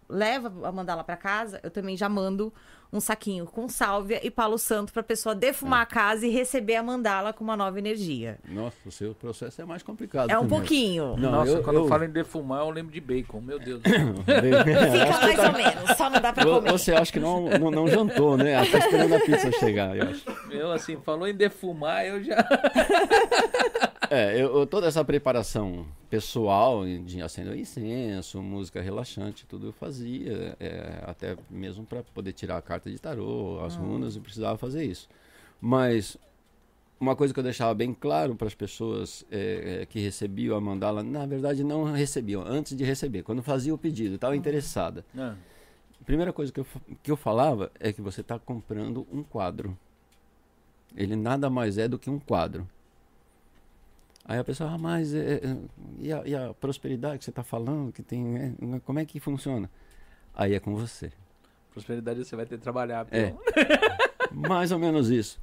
[0.08, 2.52] leva a mandala pra casa, eu também já mando
[2.92, 6.82] um saquinho com sálvia e palo santo pra pessoa defumar a casa e receber a
[6.84, 8.38] mandala com uma nova energia.
[8.48, 10.30] Nossa, o seu processo é mais complicado.
[10.30, 11.16] É um pouquinho.
[11.16, 11.82] Não, Nossa, eu- quando eu...
[11.82, 13.40] eu- falo em defumar, eu lembro de bacon.
[13.40, 13.82] Meu Deus.
[13.84, 16.70] Fica mais ou menos, só não dá pra Vo- comer.
[16.72, 18.62] Você acha que não, não, não jantou, né?
[18.62, 20.24] Está esperando a pizza chegar, eu acho.
[20.52, 22.36] eu, assim, falou em defumar, eu já.
[24.10, 30.56] É, eu, eu- toda essa preparação pessoal de acender incenso, música relaxante, tudo eu fazia,
[30.60, 34.84] é, até mesmo para poder tirar a carta de tarô, as runas, eu precisava fazer
[34.84, 35.08] isso.
[35.60, 36.16] Mas
[37.00, 40.60] uma coisa que eu deixava bem claro para as pessoas é, é, que recebiam a
[40.60, 45.04] mandala, na verdade não recebiam, antes de receber, quando fazia o pedido, estava interessada.
[45.16, 45.34] Ah,
[46.00, 46.66] A primeira coisa que eu,
[47.02, 49.76] que eu falava é que você está comprando um quadro.
[50.96, 52.66] Ele nada mais é do que um quadro.
[54.28, 55.56] Aí a pessoa, ah, mas é, é,
[56.00, 58.52] e, a, e a prosperidade que você está falando, que tem, é,
[58.84, 59.70] como é que funciona?
[60.34, 61.12] Aí é com você.
[61.72, 63.06] prosperidade você vai ter que trabalhar.
[63.12, 63.32] É.
[64.34, 65.40] Mais ou menos isso.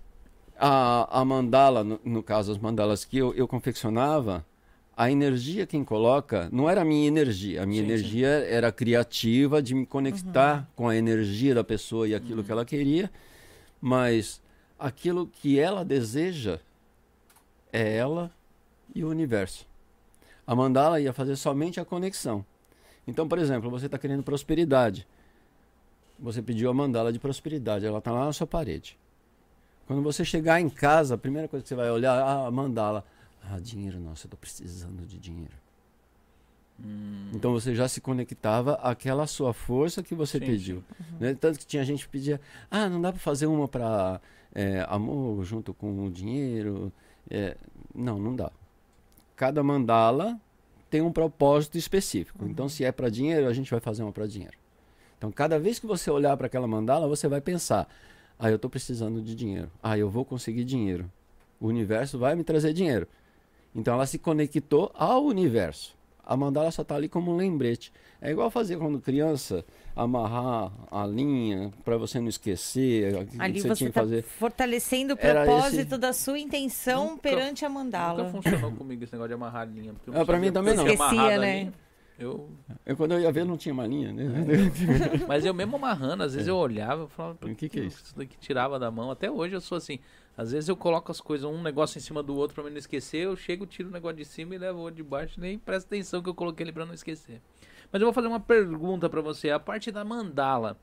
[0.59, 4.45] A, a mandala, no, no caso, as mandalas que eu, eu confeccionava,
[4.97, 7.63] a energia quem coloca não era a minha energia.
[7.63, 7.93] A minha Sim, sim.
[7.93, 12.65] energia era criativa de me conectar com a energia da pessoa e aquilo que ela
[12.65, 13.09] queria,
[13.79, 14.41] mas
[14.77, 16.59] aquilo que ela deseja
[17.71, 18.29] é ela
[18.93, 19.65] e o universo.
[20.45, 22.45] A mandala ia fazer somente a conexão.
[23.07, 25.07] Então, por exemplo, você está querendo prosperidade.
[26.19, 28.97] Você pediu a mandala de prosperidade, ela está lá na sua parede.
[29.87, 33.03] Quando você chegar em casa, a primeira coisa que você vai olhar, ah, a mandala.
[33.43, 35.53] Ah, dinheiro, nossa, eu estou precisando de dinheiro.
[36.83, 40.83] Hum, Então você já se conectava àquela sua força que você Sim, pediu.
[41.19, 41.33] né?
[41.35, 42.39] Tanto que tinha gente que pedia,
[42.71, 44.21] ah, não dá para fazer uma para
[44.87, 46.91] amor junto com o dinheiro.
[47.29, 47.57] É,
[47.93, 48.51] não, não dá.
[49.43, 50.39] Cada mandala
[50.89, 52.45] tem um propósito específico.
[52.45, 54.55] Então, se é para dinheiro, a gente vai fazer uma para dinheiro.
[55.17, 57.85] Então, cada vez que você olhar para aquela mandala, você vai pensar:
[58.39, 59.69] ah, eu estou precisando de dinheiro.
[59.83, 61.11] Ah, eu vou conseguir dinheiro.
[61.59, 63.05] O universo vai me trazer dinheiro.
[63.75, 65.93] Então, ela se conectou ao universo.
[66.25, 67.91] A mandala só está ali como um lembrete.
[68.21, 73.13] É igual fazer quando criança, amarrar a linha para você não esquecer.
[73.15, 74.23] o que Ali você você que fazer.
[74.23, 78.29] fortalecendo o propósito esse- da sua intenção Nunca- perante a Nunca mandala.
[78.31, 79.93] funcionou comigo esse negócio de amarrar a linha.
[79.93, 80.87] porque eu Ah, pra sabia mim também não.
[80.87, 81.71] Esquecia, né?
[82.17, 82.47] Eu,
[82.85, 84.13] Eu, quando eu ia ver, não tinha uma linha.
[84.13, 84.23] Né?
[85.27, 88.01] mas eu mesmo amarrando, às vezes eu olhava e falava, O que que é isso?
[88.05, 89.09] Isso daqui tirava da mão.
[89.11, 89.99] Até hoje eu sou assim.
[90.35, 92.77] Às vezes eu coloco as coisas, um negócio em cima do outro pra mim não
[92.77, 93.25] esquecer.
[93.25, 95.39] Eu chego, tiro o negócio de cima e levo o outro de baixo.
[95.39, 97.39] Nem presta atenção que eu coloquei ele pra não esquecer.
[97.91, 99.51] Mas eu vou fazer uma pergunta pra você.
[99.51, 100.75] A parte da mandala,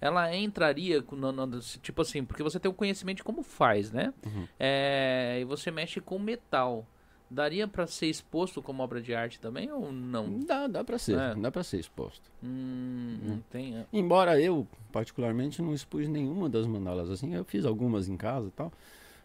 [0.00, 3.90] ela entraria, com- no- no- tipo assim, porque você tem o conhecimento de como faz,
[3.90, 4.12] né?
[4.26, 4.46] Uhum.
[4.60, 6.86] É, e você mexe com metal.
[7.30, 10.40] Daria pra ser exposto como obra de arte também ou não?
[10.46, 11.34] Dá, dá para ser, É.
[11.34, 12.30] dá para ser exposto.
[12.42, 13.76] Hum, não tem.
[13.76, 13.84] é.
[13.92, 18.50] Embora eu, particularmente, não expus nenhuma das mandalas assim, eu fiz algumas em casa e
[18.50, 18.72] tal,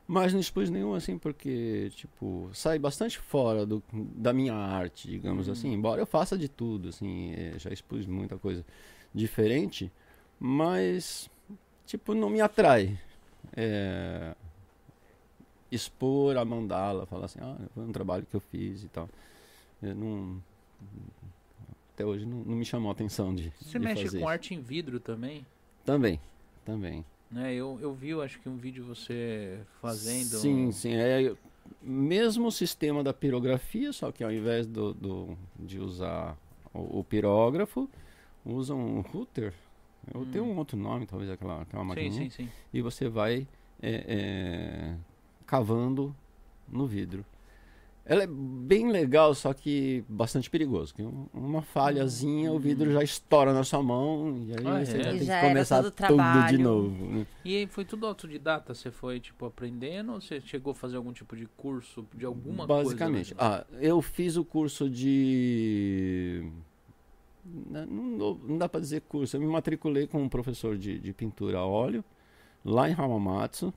[0.07, 5.47] mas não expus nenhuma assim porque, tipo, sai bastante fora do, da minha arte, digamos
[5.49, 5.71] assim.
[5.71, 8.65] Embora eu faça de tudo, assim, eh, já expus muita coisa
[9.13, 9.91] diferente,
[10.39, 11.29] mas,
[11.85, 12.99] tipo, não me atrai.
[13.55, 14.35] É,
[15.71, 19.09] expor a mandala, falar assim, ah, foi um trabalho que eu fiz e tal.
[19.81, 20.41] Eu não,
[21.93, 24.27] até hoje não, não me chamou a atenção de, Você de mexe fazer com isso.
[24.27, 25.45] arte em vidro também?
[25.85, 26.19] Também,
[26.65, 27.05] também.
[27.33, 30.29] Né, eu, eu vi, eu acho que um vídeo você fazendo.
[30.37, 30.93] Sim, sim.
[30.93, 31.33] É
[31.81, 36.37] mesmo sistema da pirografia, só que ao invés do, do- de usar
[36.73, 37.89] o, o pirógrafo,
[38.45, 39.53] usam um router.
[40.13, 40.31] Eu Hum.
[40.31, 42.23] tenho um outro nome, talvez aquela, aquela Sim, maquininha.
[42.25, 42.49] sim, sim.
[42.73, 43.47] E você vai
[43.81, 44.95] é, é,
[45.45, 46.15] cavando
[46.67, 47.25] no vidro.
[48.05, 50.93] Ela é bem legal, só que bastante perigoso.
[50.93, 54.97] que um- uma falhazinha, o vidro já estoura na sua mão e aí Ah, você
[54.97, 55.03] é?
[55.03, 57.05] já E tem já que começar todo o tudo de novo.
[57.05, 57.27] né?
[57.45, 58.73] E aí foi tudo autodidata?
[58.73, 62.67] Você foi, tipo, aprendendo ou você chegou a fazer algum tipo de curso de alguma
[62.67, 63.33] Basicamente.
[63.35, 63.65] coisa?
[63.65, 66.45] Ah, eu fiz o curso de.
[67.45, 69.37] Não, não dou- não dá para dizer curso.
[69.37, 72.03] Eu me matriculei com um professor de, de pintura a óleo
[72.65, 73.73] lá em Hamamatsu.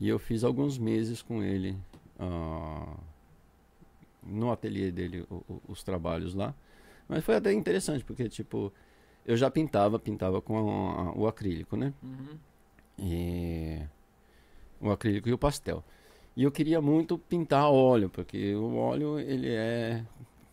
[0.00, 1.76] E eu fiz alguns meses com ele
[2.20, 2.96] ah,
[4.22, 6.54] no ateliê dele o- o- os trabalhos lá.
[7.08, 8.72] Mas foi até interessante, porque tipo,
[9.26, 10.56] eu já pintava, pintava com
[10.90, 11.92] a- o acrílico, né?
[12.02, 12.38] Uhum.
[12.98, 13.80] E
[14.80, 15.82] o acrílico e o pastel.
[16.36, 20.04] E eu queria muito pintar a óleo, porque o óleo ele é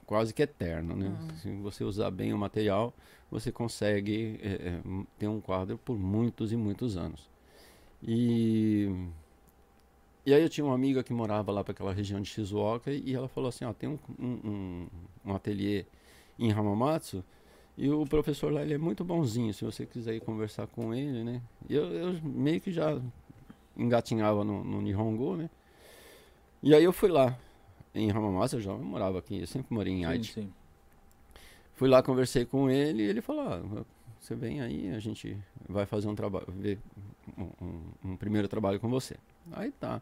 [0.06, 1.16] quase que eterno, né?
[1.36, 2.94] Se você usar bem o material,
[3.30, 4.80] você consegue é,
[5.20, 7.30] ter um quadro por muitos e muitos anos.
[8.02, 8.90] E
[10.28, 13.16] e aí eu tinha uma amiga que morava lá para aquela região de Shizuoka e
[13.16, 14.86] ela falou assim, ó, tem um, um,
[15.26, 15.86] um, ateliê
[16.38, 17.24] em Hamamatsu
[17.78, 21.24] e o professor lá ele é muito bonzinho, se você quiser ir conversar com ele,
[21.24, 21.42] né?
[21.70, 23.00] E eu, eu meio que já
[23.78, 25.50] engatinhava no, no Nihongo, né?
[26.62, 27.40] E aí eu fui lá
[27.96, 30.34] em Hamamatsu, eu já morava aqui, eu sempre morei em Sim, Aichi.
[30.34, 30.54] sim.
[31.76, 33.86] Fui lá, conversei com ele e ele falou, ah,
[34.20, 35.38] você vem aí, a gente
[35.70, 36.80] vai fazer um trabalho, ver
[37.38, 39.16] um- um primeiro trabalho com você.
[39.54, 40.02] Aí tá.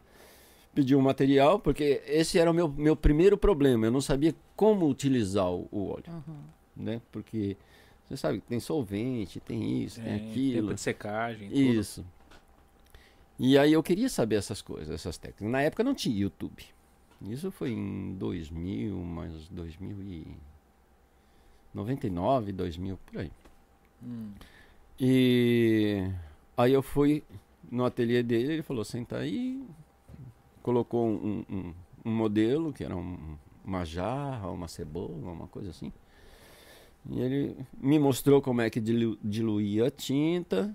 [0.74, 4.86] Pediu um material, porque esse era o meu, meu primeiro problema, eu não sabia como
[4.88, 6.36] utilizar o, o óleo, Uhum.
[6.76, 7.00] né?
[7.10, 7.56] Porque
[8.08, 10.62] você sabe, tem solvente, tem isso, tem aquilo.
[10.62, 11.58] Tempo de secagem, tudo.
[11.60, 12.04] Isso.
[13.38, 15.48] E aí eu queria saber essas coisas, essas técnicas.
[15.50, 16.62] Na época não tinha YouTube.
[17.22, 19.32] Isso foi em 2000, mais
[21.74, 23.32] 2099, 2000, por aí.
[24.02, 24.30] Hum.
[25.00, 26.02] E
[26.56, 27.22] aí eu fui
[27.70, 29.64] no ateliê dele, ele falou, senta aí,
[30.62, 31.74] colocou um, um,
[32.04, 35.92] um modelo, que era um- uma jarra, uma cebola, uma coisa assim.
[37.08, 40.74] E ele me mostrou como é que dilu- diluía a tinta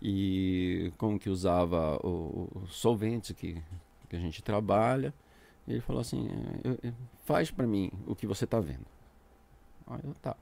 [0.00, 3.60] e como que usava o, o solvente que,
[4.08, 5.12] que a gente trabalha.
[5.66, 8.86] E ele falou assim, "É, eu- eu- faz para mim o que você está vendo.
[9.86, 10.36] Aí eu, tá.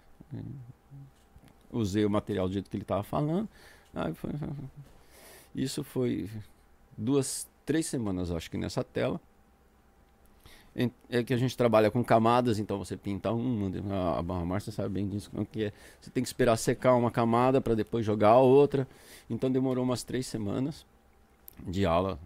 [1.72, 3.48] Usei o material do jeito que ele estava falando.
[3.94, 4.30] Aí foi-
[5.56, 6.28] isso foi
[6.96, 9.20] duas três semanas, acho que nessa tela.
[11.08, 14.90] É que a gente trabalha com camadas, então você pinta uma, a, a Márcia sabe
[14.90, 15.72] bem disso, como que é.
[15.98, 18.86] Você tem que esperar secar uma camada para depois jogar a outra.
[19.30, 20.84] Então demorou umas três semanas
[21.66, 22.18] de aula,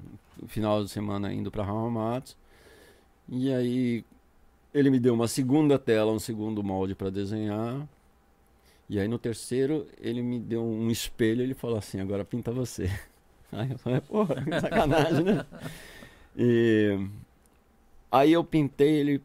[0.49, 2.37] final de semana indo para Raul Matos.
[3.29, 4.05] E aí
[4.75, 7.89] ele me deu uma segunda tela, um segundo molde para desenhar.
[8.89, 12.51] E aí no terceiro ele me deu um espelho e ele falou assim, agora pinta
[12.51, 12.91] você.
[13.53, 15.47] Aí eu falei, porra, que sacanagem, né?
[16.37, 17.09] E
[18.11, 19.23] aí eu pintei ele,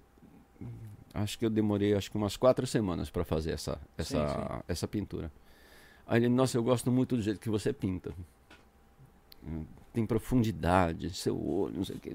[1.14, 4.64] acho que eu demorei acho que umas quatro semanas para fazer essa, essa, sim.
[4.68, 5.32] essa pintura.
[6.08, 8.14] Aí ele, nossa, eu gosto muito do jeito que você pinta.
[9.94, 12.10] Tem profundidade, seu olho, não sei o que.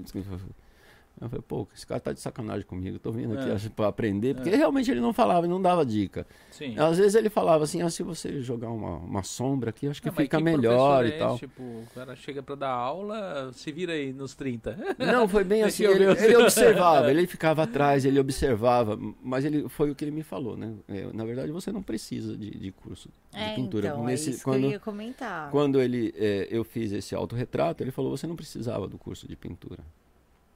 [1.19, 3.53] Eu falei, pô, esse cara tá de sacanagem comigo, tô vindo aqui É.
[3.53, 4.55] acho, pra aprender, porque É.
[4.55, 6.25] realmente ele não falava, ele não dava dica.
[6.49, 6.77] Sim.
[6.79, 10.09] Às vezes ele falava assim, ah, se você jogar uma, uma sombra aqui, acho que
[10.09, 11.37] Ah, mas fica que melhor e é tal.
[11.37, 14.75] Tipo, o cara chega pra dar aula, se vira aí nos 30.
[14.97, 19.69] Não, foi bem assim, eu ele, ele observava, ele ficava atrás, ele observava, mas ele
[19.69, 20.73] foi o que ele me falou, né?
[20.87, 23.89] É, na verdade, você não precisa de, de curso de É, pintura.
[23.89, 25.51] então, Nesse, é isso quando, que eu ia comentar.
[25.51, 29.35] quando ele, é, eu fiz esse autorretrato, ele falou, você não precisava do curso de
[29.35, 29.79] pintura.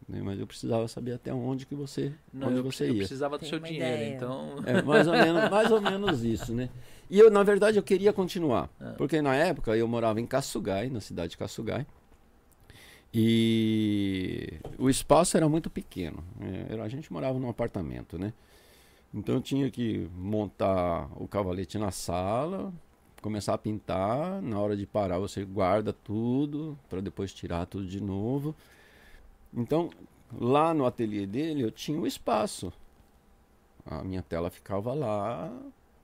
[0.08, 0.22] Né?
[0.24, 2.98] Mas eu precisava saber até onde que você, Não, onde eu, você eu ia.
[3.00, 4.16] precisava do seu dinheiro, ideia.
[4.16, 4.56] então.
[4.66, 6.70] É, mais ou, menos, mais ou menos isso, né?
[7.10, 8.70] E eu, na verdade, eu queria continuar.
[8.80, 8.94] Ah.
[8.98, 11.86] Porque na época eu morava em Caçugai, na cidade de Caçugai.
[13.18, 16.24] E o espaço era muito pequeno.
[16.42, 18.34] É, era- a gente morava num apartamento, né?
[19.14, 22.74] Então eu tinha que montar o cavalete na sala,
[23.22, 24.42] começar a pintar.
[24.42, 28.54] Na hora de parar, você guarda tudo para depois tirar tudo de novo.
[29.56, 29.90] Então,
[30.38, 32.74] lá no ateliê dele, eu tinha o espaço.
[33.86, 35.52] A minha tela ficava lá,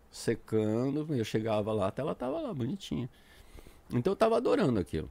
[0.10, 1.08] secando.
[1.14, 3.10] Eu chegava lá, a tela estava lá, bonitinha.
[3.90, 5.10] Então eu estava adorando aquilo.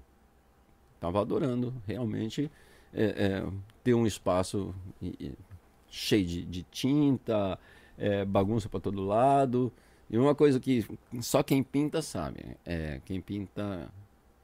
[0.94, 2.50] Estava adorando, realmente,
[2.92, 4.74] é, é, ter um espaço
[5.88, 7.58] cheio de, de tinta,
[7.98, 9.72] é, bagunça para todo lado.
[10.08, 10.84] E uma coisa que
[11.20, 13.88] só quem pinta sabe, é quem pinta,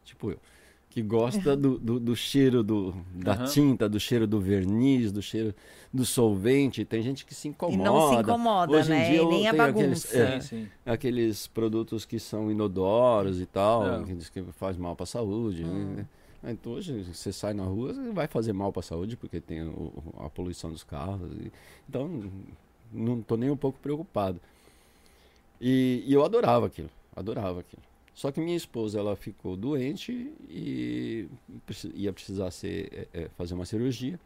[0.05, 0.41] tipo eu,
[0.97, 3.45] que gosta do, do, do cheiro do, da Aham.
[3.45, 5.55] tinta, do cheiro do verniz, do cheiro
[5.93, 6.87] do solvente.
[6.87, 7.85] Tem gente que se E incomoda.
[7.85, 9.11] não se incomoda, Hoje em né?
[9.11, 10.17] dia E nem a tenho aqueles- bagunça.
[10.19, 10.69] é, Sim, sim.
[10.87, 14.05] aqueles produtos que são inodoros e tal, É.
[14.05, 15.65] que diz que faz mal para a saúde.
[15.65, 15.97] Hum.
[15.97, 16.07] né?
[16.53, 19.93] Então hoje você sai na rua, vai fazer mal para a saúde porque tem o-
[20.19, 21.31] a poluição dos carros.
[21.33, 21.53] e-
[21.87, 22.09] Então
[22.91, 24.41] não estou nem um pouco preocupado.
[25.61, 27.83] E, e eu adorava aquilo, adorava aquilo.
[28.17, 31.29] Só que minha esposa ela ficou doente e
[31.95, 34.19] ia precisar ser, é, é, fazer uma cirurgia.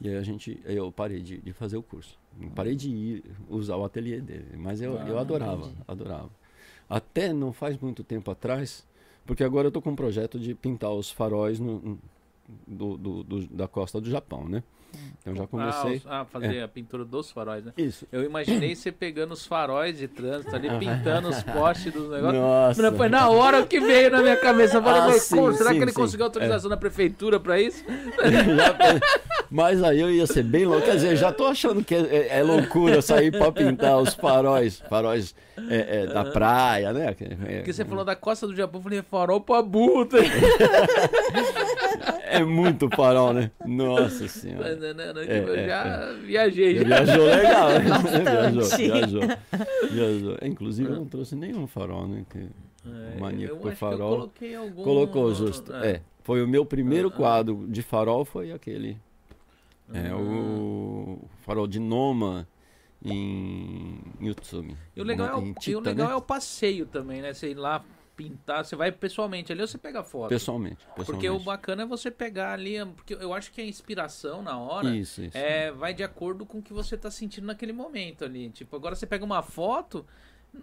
[0.00, 2.16] E aí a gente, eu parei de, de fazer o curso.
[2.54, 4.56] Parei de ir usar o ateliê dele.
[4.56, 5.82] Mas eu, eu Ah, adorava, entendi.
[5.88, 6.30] adorava.
[6.88, 8.86] Até não faz muito tempo atrás,
[9.26, 11.98] porque agora eu tô com um projeto de pintar os faróis no-
[12.68, 14.62] do, do- do- da costa do Japão, né?
[15.20, 15.90] Então já comecei.
[15.90, 17.72] Ah, os- ah, fazer a pintura dos faróis, né?
[17.76, 18.06] Isso.
[18.12, 22.40] Eu imaginei você pegando os faróis de trânsito ali, pintando os postes dos negócios.
[22.40, 22.92] Nossa.
[22.92, 24.76] Foi na hora que veio na minha cabeça.
[24.78, 26.00] Eu falei, Ah, mas, sim, pô, será sim, que ele sim.
[26.00, 27.84] conseguiu autorização da prefeitura pra isso?
[29.50, 30.84] Mas aí eu ia ser bem louco.
[30.84, 34.82] Quer dizer, já tô achando que é, é- é loucura sair pra pintar os faróis,
[34.88, 35.34] faróis
[35.70, 37.14] é, é, da praia, né?
[37.46, 40.08] É, Porque você falou da costa do Japão, eu falei, farol pra burro.
[42.34, 43.50] é muito farol, né?
[43.66, 44.74] Nossa senhora.
[44.76, 46.74] Não, não, não, É, eu é, já viajei.
[46.78, 46.84] Já.
[46.84, 47.80] Viajou legal, né?
[48.24, 49.20] viajou, viajou,
[49.90, 50.38] viajou.
[50.42, 52.24] Inclusive eu não trouxe nenhum farol, né?
[52.30, 54.10] Que É, o maníaco por acho que eu farol.
[54.16, 54.82] coloquei algum...
[54.82, 55.72] Colocou justo.
[55.74, 56.00] É.
[56.22, 57.16] Foi o meu primeiro Ah, ah.
[57.16, 58.98] quadro de farol, foi aquele.
[59.92, 60.16] É Ah.
[60.16, 62.46] o farol de Noma
[63.04, 64.76] em Yutsumi.
[64.96, 66.12] E o legal, é, o, Tita, e o legal né?
[66.14, 67.34] é o passeio também, né?
[67.34, 67.84] Você ir lá
[68.16, 70.28] pintar, você vai pessoalmente ali ou você pega foto?
[70.28, 70.78] Pessoalmente.
[70.94, 71.44] Porque o pessoalmente.
[71.44, 75.36] bacana é você pegar ali, porque eu acho que a inspiração na hora Isso, isso.
[75.36, 78.50] é, vai de acordo com o que você tá sentindo naquele momento ali.
[78.50, 80.06] Tipo, agora você pega uma foto,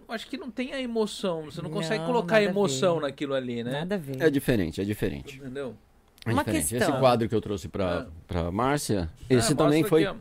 [0.08, 3.02] acho que não tem a emoção, você não, consegue Não, colocar nada a emoção ver.
[3.02, 3.70] naquilo ali, né?
[3.72, 4.20] Nada a ver.
[4.22, 5.36] É diferente, é diferente.
[5.38, 5.76] Entendeu?
[6.24, 6.68] É Uma diferente.
[6.70, 6.88] questão.
[6.90, 8.06] Esse quadro que eu trouxe pra, Ah.
[8.26, 10.06] pra Márcia, esse Ah, também mostra foi.
[10.06, 10.18] aqui.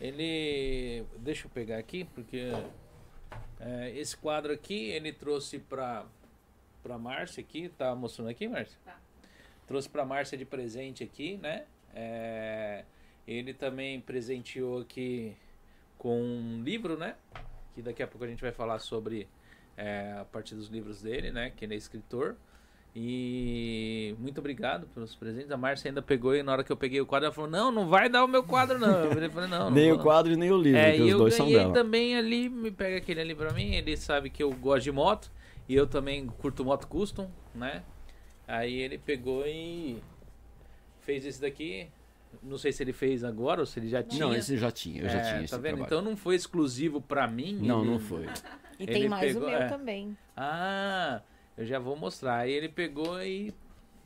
[0.00, 1.04] Ele.
[1.18, 2.52] Deixa eu pegar aqui, porque.
[3.60, 6.04] é, esse quadro aqui ele trouxe pra,
[6.82, 7.68] pra Márcia aqui.
[7.76, 8.78] Tá mostrando aqui, Márcia?
[8.84, 8.98] Tá.
[9.66, 11.64] Trouxe pra Márcia de presente aqui, né?
[11.94, 12.84] É,
[13.26, 15.34] ele também presenteou aqui
[15.98, 17.14] com um livro, né?
[17.74, 19.28] Que daqui a pouco a gente vai falar sobre
[19.76, 21.52] é, a partir dos livros dele, né?
[21.54, 22.36] Que ele é escritor.
[22.94, 25.50] E muito obrigado pelos presentes.
[25.50, 27.72] A Márcia ainda pegou e na hora que eu peguei o quadro, ela falou: Não,
[27.72, 29.04] não vai dar o meu quadro, não.
[29.04, 31.04] Eu falei: Não, não Nem vou, o quadro e nem o livro, é, que e
[31.04, 31.72] os eu dois são ganhei dela.
[31.72, 35.30] também ali, me pega aquele ali pra mim, ele sabe que eu gosto de moto,
[35.72, 37.82] e eu também curto moto custom, né?
[38.46, 40.02] Aí ele pegou e
[41.00, 41.88] fez esse daqui.
[42.42, 44.26] Não sei se ele fez agora ou se ele já tinha.
[44.26, 45.62] Não, esse já tinha, eu já É, tinha Tá esse vendo?
[45.62, 45.84] trabalho.
[45.86, 47.54] Então não foi exclusivo pra mim.
[47.62, 48.24] Não, ele- não foi.
[48.78, 49.68] E Ele tem mais pegou- o meu é.
[49.68, 50.16] também.
[50.36, 51.22] Ah,
[51.56, 52.36] eu já vou mostrar.
[52.38, 53.52] Aí ele pegou e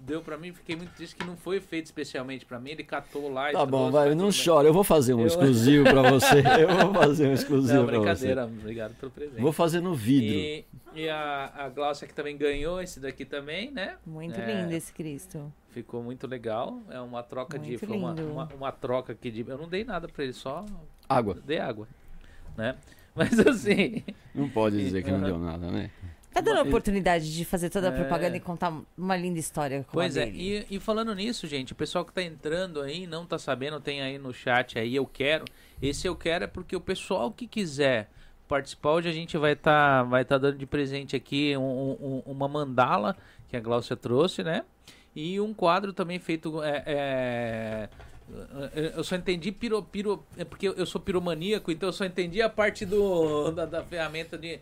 [0.07, 0.53] deu pra mim.
[0.53, 2.71] Fiquei muito triste que não foi feito especialmente pra mim.
[2.71, 5.85] Ele catou lá e Tá bom, vai, não chora, eu vou fazer um Eu- exclusivo
[5.85, 6.39] pra você.
[6.61, 7.99] Eu vou fazer um exclusivo pra você.
[8.01, 8.45] brincadeira.
[8.47, 9.41] Obrigado pelo presente.
[9.41, 10.35] Vou fazer no vidro.
[10.35, 13.97] E, e a, a Glaucia que também ganhou esse daqui também, né?
[14.07, 14.63] Muito É.
[14.63, 15.53] lindo esse Cristo.
[15.71, 16.81] Ficou muito legal.
[16.89, 17.69] É uma troca de.
[17.71, 19.45] Muito Foi uma, uma, uma troca aqui de.
[19.47, 20.65] Eu não dei nada pra ele, só
[21.09, 21.37] Água.
[21.45, 21.87] dei água.
[22.57, 22.77] Né?
[23.15, 24.03] Mas assim.
[24.35, 25.91] Não pode dizer que não deu nada, né?
[26.37, 27.97] Tá dando a oportunidade de fazer toda a É.
[27.97, 30.67] propaganda e contar uma linda história como Pois a é, dele.
[30.71, 34.03] e, e falando nisso, gente, o pessoal que tá entrando aí, não tá sabendo, tem
[34.03, 35.47] aí no chat aí, eu quero.
[35.81, 38.11] Esse eu quero é porque o pessoal que quiser
[38.47, 41.63] participar, hoje a gente vai estar vai tá dando de presente aqui um-
[41.99, 43.17] um- uma mandala
[43.49, 44.63] que a Glaucia trouxe, né?
[45.15, 46.63] E um quadro também feito.
[46.63, 47.89] É, é,
[48.95, 50.23] eu só entendi piro, piro.
[50.37, 54.37] É porque eu sou piromaníaco, então eu só entendi a parte do, da, da ferramenta
[54.37, 54.61] de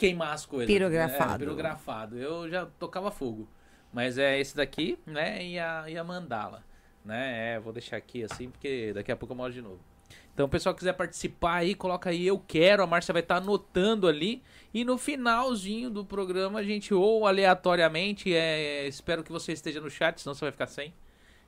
[0.00, 0.66] queimar as coisas.
[0.66, 1.34] Pirografado.
[1.34, 2.18] É, pirografado.
[2.18, 3.48] Eu já tocava fogo.
[3.92, 5.44] Mas é esse daqui, né?
[5.44, 6.64] E a, e a mandala.
[7.04, 7.54] Né?
[7.54, 9.80] É, vou deixar aqui assim, porque daqui a pouco eu mostro de novo.
[10.32, 12.82] Então, o pessoal quiser participar aí, coloca aí eu quero.
[12.82, 14.42] A Márcia vai estar anotando ali.
[14.72, 19.90] E no finalzinho do programa, a gente, ou aleatoriamente, é, espero que você esteja no
[19.90, 20.94] chat, senão você vai ficar sem.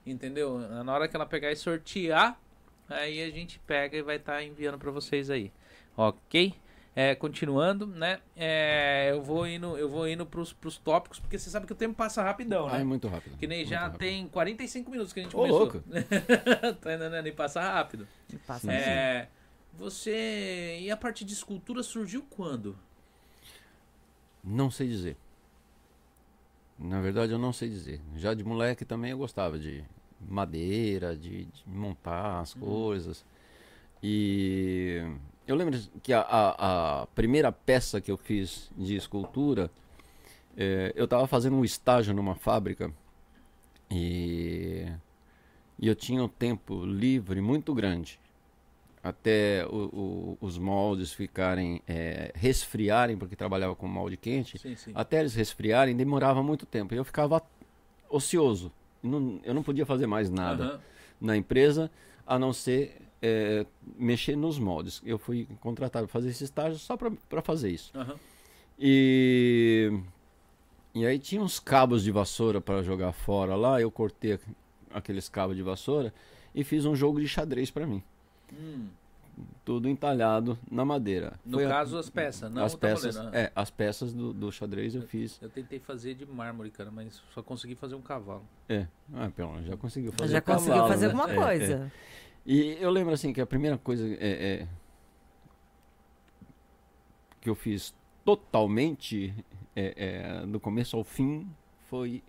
[0.05, 0.59] Entendeu?
[0.59, 2.39] Na hora que ela pegar e sortear,
[2.89, 5.53] aí a gente pega e vai estar enviando para vocês aí.
[5.97, 6.55] Ok?
[6.95, 8.21] É, continuando, né?
[8.37, 11.77] É, eu vou indo, eu vou indo pros, pros tópicos, porque você sabe que o
[11.77, 12.73] tempo passa rapidão, né?
[12.77, 13.37] Ah, é muito rápido.
[13.39, 13.99] Que nem muito já rápido.
[13.99, 15.59] tem 45 minutos que a gente Ô, começou.
[15.61, 15.81] louco.
[16.83, 17.27] tá entendendo?
[17.27, 18.07] E passa rápido.
[18.47, 19.29] Passa É,
[19.73, 20.79] você.
[20.83, 22.79] E a parte de escultura surgiu quando?
[24.45, 25.17] Não sei dizer.
[26.79, 28.01] Na verdade, eu não sei dizer.
[28.17, 29.83] Já de moleque também eu gostava de
[30.21, 33.25] madeira, de, de montar as coisas.
[34.03, 35.01] E
[35.47, 39.71] eu lembro que a, a- a primeira peça que eu fiz de escultura,
[40.57, 42.93] eh, eu estava fazendo um estágio numa fábrica
[43.91, 44.87] e,
[45.79, 48.19] e eu tinha um tempo livre muito grande
[49.03, 54.93] até o- o- os moldes ficarem eh, resfriarem porque trabalhava com molde quente Sim, sim.
[54.95, 57.43] até eles resfriarem demorava muito tempo e eu ficava
[58.09, 58.71] ocioso
[59.03, 60.81] Não- eu não podia fazer mais nada Aham.
[61.21, 61.91] na empresa
[62.25, 63.65] a não ser eh,
[63.97, 68.17] mexer nos moldes eu fui contratado para fazer esse estágio só para fazer isso Aham.
[68.79, 69.93] e
[70.95, 74.51] e aí tinha uns cabos de vassoura para jogar fora lá eu cortei aqu-
[74.93, 76.13] aqueles cabos de vassoura
[76.55, 78.03] e fiz um jogo de xadrez para mim
[78.53, 78.89] Hum,
[79.65, 83.37] tudo entalhado na madeira no Foi a- caso, as peças, não as o peças tabuleiro.
[83.39, 87.23] é as peças do, do xadrez eu fiz Eu tentei fazer de mármore, cara, mas
[87.33, 88.45] só consegui fazer um cavalo.
[88.69, 91.13] é ah, pelo menos já conseguiu fazer Já conseguiu cavalo, fazer né?
[91.15, 91.73] alguma É, coisa.
[91.75, 91.91] é.
[92.45, 94.69] E eu lembro assim que a primeira coisa é, é,
[97.41, 99.35] que eu fiz totalmente
[99.75, 99.95] é,
[100.43, 101.49] é, do começo ao fim
[101.89, 102.23] foi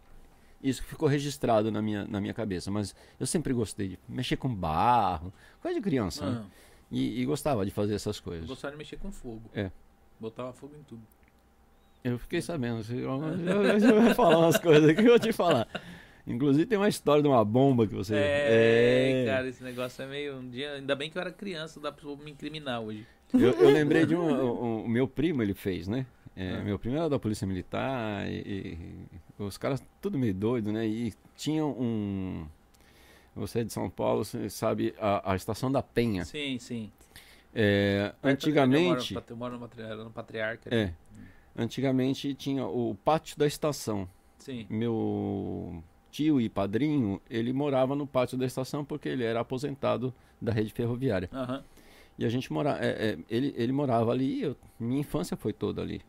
[0.61, 2.70] isso que ficou registrado na minha, na minha cabeça.
[2.72, 6.41] Mas eu sempre gostei de mexer com barro, coisa de criança, né?
[6.45, 6.49] Ah,
[6.91, 8.47] E, e gostava de fazer essas eu coisas.
[8.47, 9.41] gostava de mexer com fogo.
[9.53, 9.72] É.
[10.20, 11.01] Botava fogo em tudo.
[12.03, 12.84] Eu fiquei sabendo.
[12.84, 15.68] Você, você vai falar umas coisas que eu vou te falar.
[16.26, 18.15] Inclusive tem uma história de uma bomba que você.
[18.15, 20.38] É, cara, esse negócio é meio.
[20.38, 23.05] Um dia, ainda bem que eu era criança, dá pra me incriminar hoje.
[23.34, 26.05] Eu, eu lembrei de um, um- O meu primo ele fez, né?
[26.36, 26.63] É, Ah.
[26.63, 28.78] Meu primo era da Polícia Militar e,
[29.38, 30.88] e os caras tudo meio doido, né?
[30.88, 32.45] E tinham um.
[33.36, 36.24] Você é de São Paulo, você sabe a, a estação da Penha.
[36.24, 36.91] Sim, sim.
[37.53, 40.74] É, antigamente, Eu moro no Patri- no Patriarca.
[40.74, 40.91] é,
[41.55, 44.07] antigamente tinha o pátio da estação.
[44.39, 44.65] Sim.
[44.69, 45.84] Meu
[46.14, 50.72] tio e padrinho, ele morava no pátio da estação porque ele era aposentado da rede
[50.72, 51.28] ferroviária.
[51.34, 51.64] Aham.
[52.20, 52.80] E a gente morava,
[53.28, 55.99] ele, ele morava ali, eu- minha infância foi toda ali.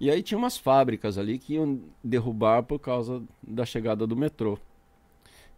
[0.00, 4.58] E aí tinha umas fábricas ali que iam derrubar por causa da chegada do metrô.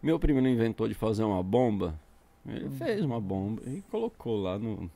[0.01, 1.99] Meu primo inventou de fazer uma bomba,
[2.47, 4.89] ele fez uma bomba e colocou lá no,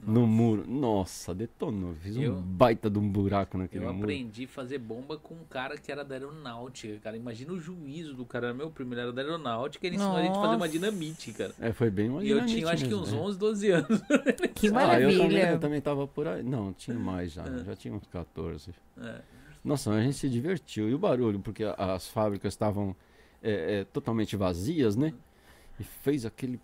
[0.00, 0.64] no muro.
[0.68, 4.04] Nossa, detonou, fiz Eu- um baita de um buraco naquele Eu muro.
[4.04, 7.16] aprendi a fazer bomba com um cara que era da aeronáutica, cara.
[7.16, 8.54] Imagina o juízo do cara.
[8.54, 11.54] Meu primo, ele era da aeronáutica ele ensinou a gente a fazer uma dinamite, cara.
[11.60, 13.16] É, foi bem uma E eu tinha, acho que uns é.
[13.16, 14.00] 11, 12 anos.
[14.54, 15.50] Que Ah, eu também, maravilha.
[15.52, 16.42] eu também tava por aí.
[16.42, 17.44] Não, tinha mais já.
[17.44, 17.64] É.
[17.64, 18.72] Já tinha uns 14.
[19.00, 19.20] É.
[19.64, 20.88] Nossa, a gente se divertiu.
[20.88, 22.94] E o barulho, porque as fábricas estavam
[23.42, 25.12] é, é, totalmente vazias, né?
[25.78, 26.58] E fez aquele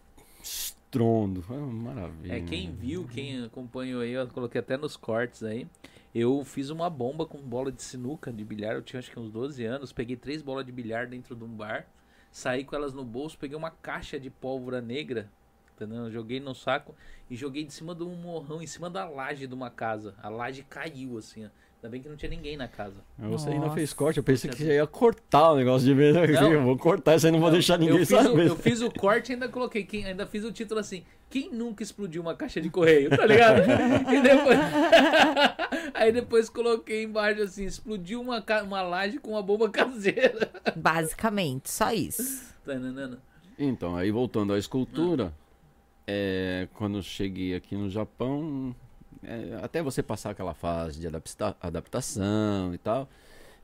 [0.95, 1.43] estrondo.
[1.43, 2.35] Foi uma maravilha.
[2.35, 5.67] É, quem viu, quem acompanhou aí, eu coloquei até nos cortes aí.
[6.15, 8.75] Eu fiz uma bomba com bola de sinuca de bilhar.
[8.77, 9.93] Eu tinha acho que uns 12 anos.
[9.93, 11.87] Peguei três bolas de bilhar dentro de um bar.
[12.31, 15.31] saí com elas no bolso, peguei uma caixa de pólvora negra,
[15.75, 16.11] entendeu?
[16.11, 16.95] Joguei no saco
[17.29, 20.15] e joguei de cima de um morrão, em cima da laje de uma casa.
[20.23, 21.49] A laje caiu, assim, ó.
[21.85, 22.97] Ainda bem que não tinha ninguém na casa.
[23.19, 26.15] Você ainda fez corte, eu pensei que você ia cortar o negócio de vez.
[26.15, 26.23] Não.
[26.51, 28.47] Eu vou cortar isso aí, não vou deixar ninguém eu fiz, o, saber.
[28.47, 31.83] eu fiz o corte e ainda coloquei, quem, ainda fiz o título assim, quem nunca
[31.83, 33.61] explodiu uma caixa de correio, tá ligado?
[34.11, 34.59] e depois,
[35.93, 40.51] aí depois coloquei embaixo assim, explodiu uma, uma laje com uma bomba caseira.
[40.75, 42.51] Basicamente, só isso.
[42.65, 43.19] Tananana.
[43.59, 45.35] Então, aí voltando à escultura,
[46.07, 48.75] é, quando eu cheguei aqui no Japão,
[49.27, 53.09] é, até você passar aquela fase de adapta- adaptação e tal,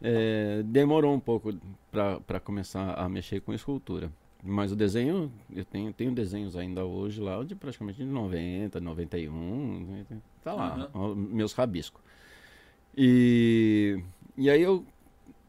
[0.03, 1.53] é, demorou um pouco
[1.91, 4.11] para começar a mexer com escultura.
[4.43, 9.81] Mas o desenho, eu tenho, tenho desenhos ainda hoje lá de praticamente de 90, 91,
[9.87, 10.07] né,
[10.43, 12.01] tá lá, ó, meus rabiscos.
[12.97, 14.03] E,
[14.37, 14.85] e aí eu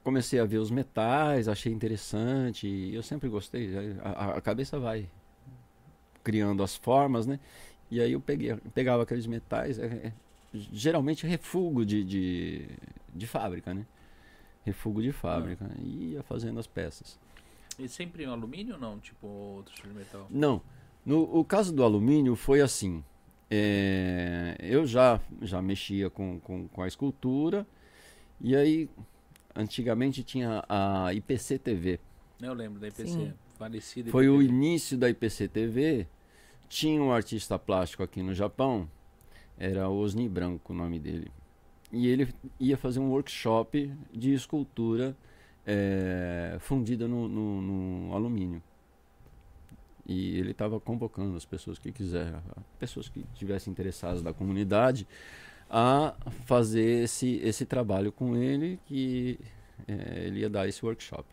[0.03, 3.69] comecei a ver os metais, achei interessante, eu sempre gostei,
[4.03, 5.07] a- a cabeça vai
[6.23, 7.39] criando as formas, né?
[7.91, 10.13] E aí eu peguei, pegava aqueles metais, é, é,
[10.53, 12.65] geralmente refugo de, de,
[13.13, 13.85] de fábrica, né?
[14.63, 17.19] Refugo de fábrica, e ia fazendo as peças.
[17.77, 18.97] E sempre em alumínio ou não?
[18.99, 20.25] Tipo outro tipo de metal?
[20.29, 20.61] Não.
[21.05, 23.03] No o caso do alumínio foi assim.
[23.49, 27.67] é, eu já, já mexia com, com, com a escultura.
[28.39, 28.89] E aí,
[29.55, 31.99] antigamente tinha a IPC TV.
[32.41, 33.33] Eu lembro da IPC, Sim.
[33.57, 34.11] falecida.
[34.11, 36.07] Foi o início da IPC TV.
[36.71, 38.89] Tinha um artista plástico aqui no Japão.
[39.57, 41.29] Era Osni Branco o nome dele.
[41.91, 45.13] E ele ia fazer um workshop de escultura
[45.67, 48.63] é, fundida no, no- no alumínio.
[50.05, 52.39] E ele estava convocando as pessoas que quiserem,
[52.79, 55.05] pessoas que estivessem interessadas da comunidade,
[55.69, 56.15] a
[56.45, 59.37] fazer esse, esse trabalho com ele, que
[59.89, 61.25] é, ele ia dar esse workshop.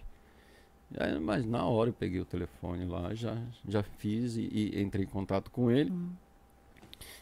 [0.91, 3.36] E mas na hora eu peguei o telefone lá, já,
[3.66, 5.93] já fiz e, e entrei em contato com ele.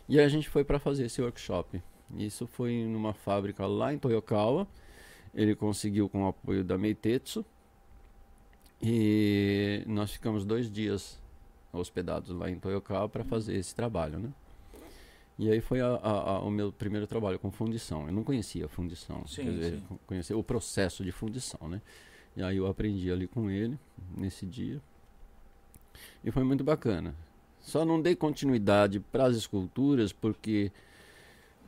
[0.08, 1.82] E aí a gente foi para fazer esse workshop.
[2.16, 4.66] Isso foi numa fábrica lá em Toyokawa.
[5.34, 7.44] Ele conseguiu com o apoio da Meitetsu.
[8.80, 11.18] E nós ficamos dois dias
[11.72, 14.30] hospedados lá em Toyokawa para fazer esse trabalho, né?
[15.38, 18.06] E aí foi a- a- a- o meu primeiro trabalho com fundição.
[18.06, 19.98] Eu não conhecia fundição, Sim, dizer, sim.
[20.06, 21.82] conhecia o processo de fundição, né?
[22.36, 23.78] E aí eu aprendi ali com ele
[24.16, 24.80] nesse dia.
[26.24, 27.14] E foi muito bacana.
[27.60, 30.70] Só não dei continuidade para as esculturas porque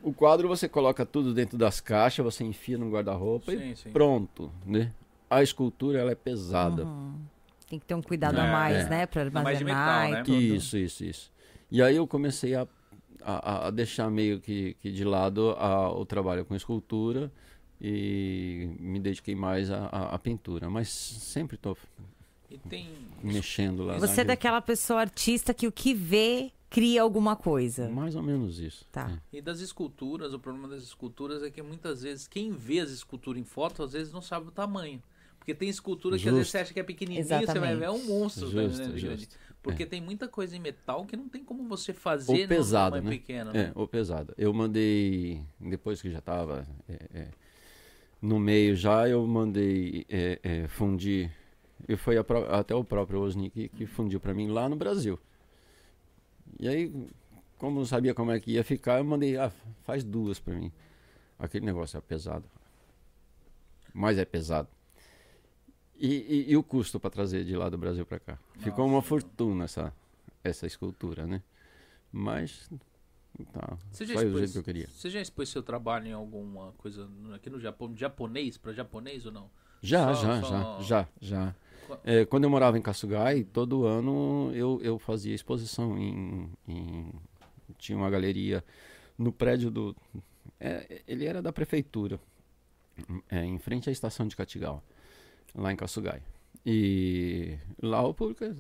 [0.03, 4.51] o quadro você coloca tudo dentro das caixas, você enfia no guarda-roupa e Sim, pronto,
[4.65, 4.93] né?
[5.29, 6.85] A escultura ela é pesada.
[6.85, 7.15] Uhum.
[7.69, 8.89] Tem que ter um cuidado a É, mais, é.
[8.89, 9.07] né?
[9.07, 10.21] Pra Ainda mais armazenar metal, né?
[10.21, 10.57] e tudo.
[10.57, 11.33] Isso, isso, isso.
[11.71, 12.67] E aí eu comecei a,
[13.23, 17.31] a, a deixar meio que, que de lado a- o trabalho com escultura
[17.81, 20.69] e me dediquei mais à, à- à pintura.
[20.71, 21.77] Mas sempre estou
[22.51, 22.89] E tem.
[23.23, 23.99] mexendo lá.
[23.99, 27.89] Você é daquela pessoa artista que o que vê cria alguma coisa.
[27.89, 28.85] Mais ou menos isso.
[28.93, 29.11] Tá.
[29.33, 29.39] É.
[29.39, 33.41] E das esculturas, o problema das esculturas é que muitas vezes quem vê as esculturas
[33.41, 35.03] em foto, às vezes não sabe o tamanho.
[35.39, 36.51] Porque tem escultura que às vezes Justo.
[36.53, 38.51] você acha que é pequenininho, você vai ver, é um monstro.
[38.51, 38.99] tá Justo, grande?
[39.01, 39.37] justo.
[39.63, 39.87] Porque É.
[39.87, 43.11] tem muita coisa em metal que não tem como você fazer Ou num pesado, tamanho
[43.11, 43.17] né?
[43.19, 43.51] pequeno.
[43.51, 43.73] É, né?
[43.75, 44.35] ou pesada.
[44.37, 46.67] Eu mandei, depois que já estava
[48.21, 51.31] no meio já, eu mandei é, é, fundir.
[51.89, 52.25] E foi a
[52.59, 55.19] até o próprio Osni que, que fundiu para mim lá no Brasil.
[56.59, 56.93] E aí,
[57.57, 59.53] como não sabia como é que ia ficar, eu mandei, ah,
[59.85, 60.73] faz duas para mim.
[61.39, 62.45] Aquele negócio é pesado.
[63.95, 64.69] Mas é pesado.
[65.97, 66.09] E,
[66.49, 68.39] e- e o custo para trazer de lá do Brasil para cá?
[68.59, 69.09] Ficou uma Nossa.
[69.09, 69.93] fortuna essa,
[70.43, 71.43] essa escultura, né?
[72.13, 72.69] Mas
[73.47, 74.89] tá, Você já, foi expôs, jeito que eu queria.
[74.89, 79.33] você já expôs seu trabalho em alguma coisa aqui no Japão, japonês, para japonês ou
[79.33, 79.51] não?
[79.81, 81.55] Já, Só- já, só- já, já, já.
[82.05, 87.13] É, quando eu morava em Kasugai, todo ano eu, eu fazia exposição em, em-
[87.79, 88.63] Tinha uma galeria
[89.17, 89.97] no prédio do...
[90.61, 92.21] é, ele era da prefeitura,
[93.31, 94.83] é, em frente à estação de Katigawa,
[95.55, 96.23] lá em Kasugai.
[96.67, 98.53] E lá o público é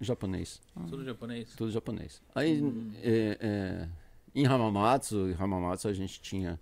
[0.00, 0.60] japonês.
[0.88, 1.54] Tudo japonês?
[1.56, 2.20] Tudo japonês.
[2.34, 2.90] Aí, Hum.
[3.02, 3.88] é, é,
[4.34, 6.58] em Hamamatsu, em Hamamatsu a gente tinha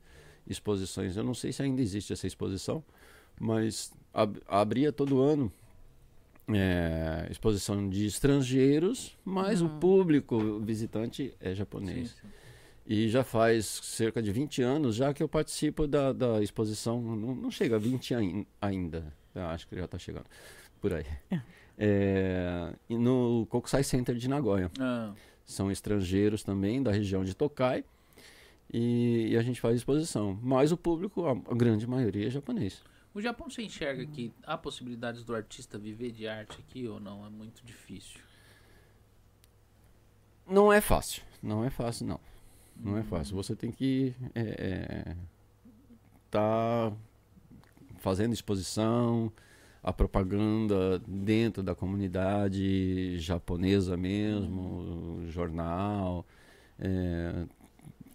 [0.47, 1.17] exposições.
[1.17, 2.83] Eu não sei se ainda existe essa exposição,
[3.41, 5.53] mas ab- abria todo ano
[6.49, 12.11] é, exposição de estrangeiros, mas o público o visitante é Sim, japonês.
[12.11, 12.29] sim.
[12.85, 17.01] E já faz cerca de 20 anos já que eu participo da, da exposição.
[17.01, 19.15] Não, não chega a 20 ain- ainda.
[19.35, 20.27] Eu acho que já está chegando
[20.81, 21.05] por aí.
[21.79, 24.69] É, e no Kokusai Center de Nagoya.
[24.81, 25.13] Ah,
[25.45, 27.85] São estrangeiros também da região de Tokai.
[28.73, 30.39] E, e a gente faz exposição.
[30.43, 32.83] Mas o público, a, a grande maioria é japonês.
[33.15, 37.27] O Japão você enxerga que há possibilidades do artista viver de arte aqui ou não?
[37.27, 38.21] É muito difícil.
[40.47, 41.23] Não é fácil.
[41.43, 42.21] Não é fácil, não.
[42.77, 43.37] Não é fácil.
[43.37, 45.17] Você tem que é, é,
[46.31, 46.93] tá
[47.99, 49.31] fazendo exposição,
[49.83, 56.25] a propaganda dentro da comunidade japonesa mesmo, jornal.
[56.79, 57.45] é,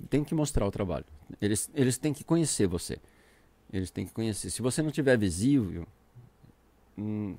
[0.09, 1.05] tem que mostrar o trabalho.
[1.41, 2.97] Eles, eles têm que conhecer você.
[3.73, 4.49] Eles têm que conhecer.
[4.49, 5.85] Se você não tiver visível,
[6.97, 7.35] hum,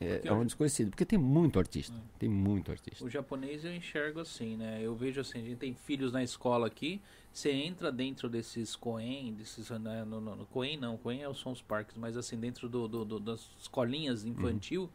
[0.00, 0.90] é, é um hoje- desconhecido.
[0.90, 1.96] Porque tem muito artista.
[1.96, 2.00] Hum.
[2.18, 3.04] Tem muito artista.
[3.04, 4.80] O japonês eu enxergo assim, né?
[4.82, 7.00] Eu vejo assim, a gente tem filhos na escola aqui,
[7.32, 11.52] você entra dentro desses Coen, desses, né, no, no, no Coen não, Coen é- são
[11.52, 14.90] os parques, mas assim, dentro do, do- do- das escolinhas infantil,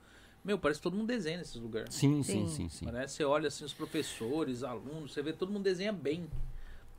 [0.45, 1.93] meu, parece que todo mundo desenha nesses lugares.
[1.93, 2.69] Sim, sim, Sim.
[2.69, 2.85] sim.
[2.85, 6.27] Parece, você olha assim, os professores, alunos, você vê todo mundo desenha bem.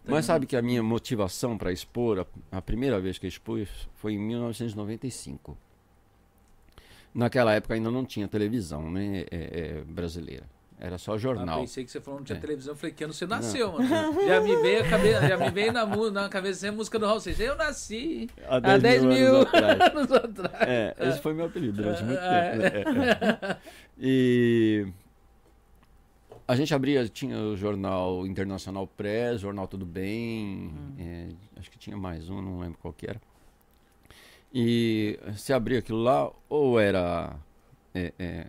[0.04, 3.68] Mas sabe que a minha motivação para expor, a, a primeira vez que eu expus
[3.94, 5.56] foi em 1995.
[7.14, 10.48] Naquela época ainda não tinha televisão né, é, é, brasileira.
[10.80, 11.60] Era só Ah, jornal.
[11.60, 12.40] pensei que você falou não tinha É.
[12.40, 12.72] televisão.
[12.72, 13.88] Eu falei, que ano você nasceu, mano?
[14.26, 17.18] Já me veio, a cabeça, já me veio na, na cabeça a música do Raul
[17.20, 17.44] Seixas.
[17.46, 19.80] Eu nasci Há há 10 mil anos atrás.
[19.80, 20.68] anos atrás.
[20.68, 22.50] É, esse foi meu apelido durante muito É.
[22.70, 22.92] tempo.
[22.92, 23.08] né?
[23.42, 23.56] É.
[23.98, 24.86] E
[26.46, 31.96] a gente abria, tinha o jornal Internacional Press, Jornal Tudo Bem, é, acho que tinha
[31.96, 33.20] mais um, não lembro qual que era.
[34.54, 37.34] E se abria aquilo lá, ou era
[37.94, 38.46] é, é,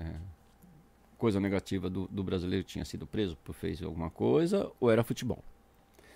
[1.20, 5.44] coisa negativa do, do brasileiro tinha sido preso por fez alguma coisa, ou era futebol.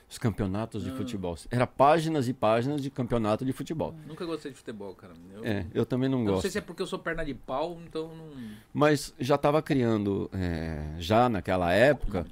[0.10, 0.96] Os campeonatos de Ah.
[0.96, 1.36] futebol.
[1.52, 3.94] Era páginas e páginas de campeonato de futebol.
[4.08, 5.14] Nunca gostei de futebol, cara.
[5.34, 6.42] Eu, É, eu também não eu não gosto.
[6.44, 8.30] sei se é porque eu sou perna de pau, então não.
[8.74, 12.26] Mas já estava criando, é, já naquela época,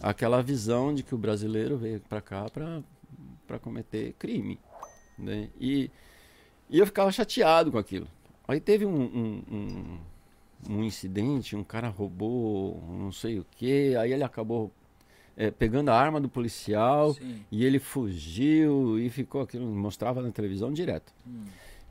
[0.00, 2.46] aquela visão de que o brasileiro veio para cá
[3.46, 4.58] para cometer crime.
[5.18, 5.48] Né?
[5.60, 5.90] E,
[6.70, 8.06] e eu ficava chateado com aquilo.
[8.48, 9.98] Aí teve um, um, um,
[10.68, 14.72] um incidente, um cara roubou não sei o que, aí ele acabou
[15.36, 17.44] é, pegando a arma do policial Sim.
[17.50, 21.12] e ele fugiu e ficou aquilo, mostrava na televisão direto.
[21.26, 21.44] Hum.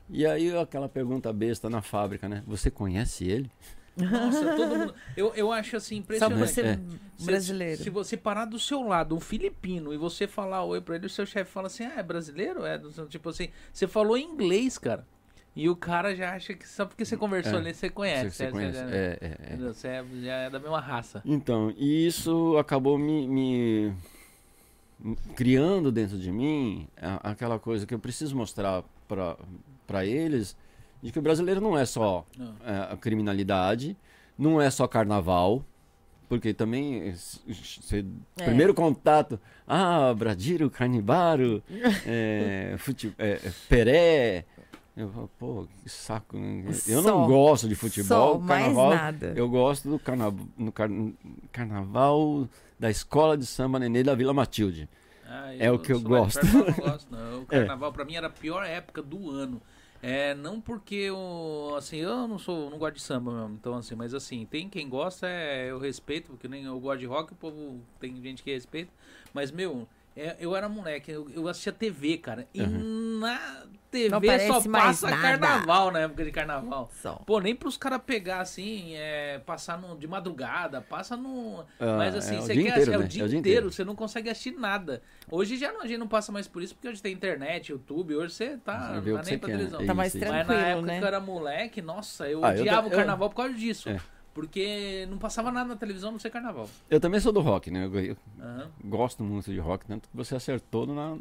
[0.08, 2.42] E aí aquela pergunta besta na fábrica, né?
[2.46, 3.50] Você conhece ele?
[3.96, 4.94] Nossa, todo mundo.
[5.16, 6.52] Eu, eu acho assim impressionante.
[6.52, 6.78] ser É.
[7.16, 7.82] Se- brasileiro.
[7.82, 11.10] Se, você parar do seu lado, um filipino, e você falar oi pra ele, o
[11.10, 12.64] seu chefe fala assim: ah, é brasileiro?
[12.66, 15.06] É, tipo assim, você falou em inglês, cara.
[15.56, 17.56] E o cara já acha que só porque você conversou É.
[17.56, 18.30] ali, você conhece.
[18.30, 18.78] Você, você É, conhece?
[18.78, 19.56] já- É, é, é.
[19.56, 21.22] Você é, já é da mesma raça.
[21.24, 23.94] Então, e isso acabou me, me-
[25.34, 28.82] criando dentro de mim a- aquela coisa que eu preciso mostrar
[29.86, 30.56] para eles
[31.02, 32.54] de que o brasileiro não é só Não.
[32.64, 33.96] é, a criminalidade,
[34.38, 35.64] não é só carnaval,
[36.28, 37.14] porque também
[38.38, 38.44] É.
[38.44, 41.62] primeiro contato, ah, Bradiro, Carnibaro,
[42.06, 43.38] é, fute, é,
[43.68, 44.44] Peré,
[44.96, 46.64] eu falo, pô, que saco, né?
[46.88, 47.08] eu Só.
[47.08, 49.32] não gosto de futebol, Só, mais carnaval, nada.
[49.36, 50.88] eu gosto do carna no car-
[51.52, 54.88] carnaval da escola de samba Nenê da Vila Matilde.
[55.28, 56.40] Ah, É o que eu gosto.
[56.40, 57.40] perto, não gosto, não.
[57.40, 57.58] O É.
[57.58, 59.60] carnaval pra mim era a pior época do ano.
[60.02, 63.94] É, não porque eu, assim, eu não sou, não gosto de samba mesmo, então assim,
[63.94, 67.36] mas assim, tem quem gosta, é, eu respeito, porque nem eu gosto de rock, o
[67.36, 68.92] povo tem gente que respeita,
[69.32, 74.60] mas meu, é, eu era moleque, eu, eu assistia TV, cara, e na TV só
[74.70, 75.22] passa nada.
[75.22, 76.90] carnaval na época de carnaval.
[77.00, 77.14] Só.
[77.26, 81.64] Pô, nem pros caras pegar assim, é, passar no, de madrugada, passa no.
[81.80, 83.06] Ah, mas assim, é o você quer inteiro, é o né?
[83.06, 83.72] dia É o dia inteiro, inteiro.
[83.72, 85.02] você não consegue assistir nada.
[85.30, 88.16] Hoje já não, a gente não passa mais por isso, porque hoje tem internet, YouTube,
[88.16, 89.80] hoje você tá não o tá nem pra televisão.
[89.80, 89.86] né?
[89.86, 90.24] Tá mais isso.
[90.24, 90.98] Mas na tranquilo, época né?
[90.98, 93.54] que eu era moleque, nossa, eu Ah, eu odiava ta- o eu- carnaval por causa
[93.54, 93.88] disso.
[93.88, 94.00] É.
[94.36, 96.68] Porque não passava nada na televisão, não ser carnaval.
[96.90, 97.86] Eu também sou do rock, né?
[97.86, 101.16] Eu, eu Aham, gosto muito de rock, tanto que você acertou na,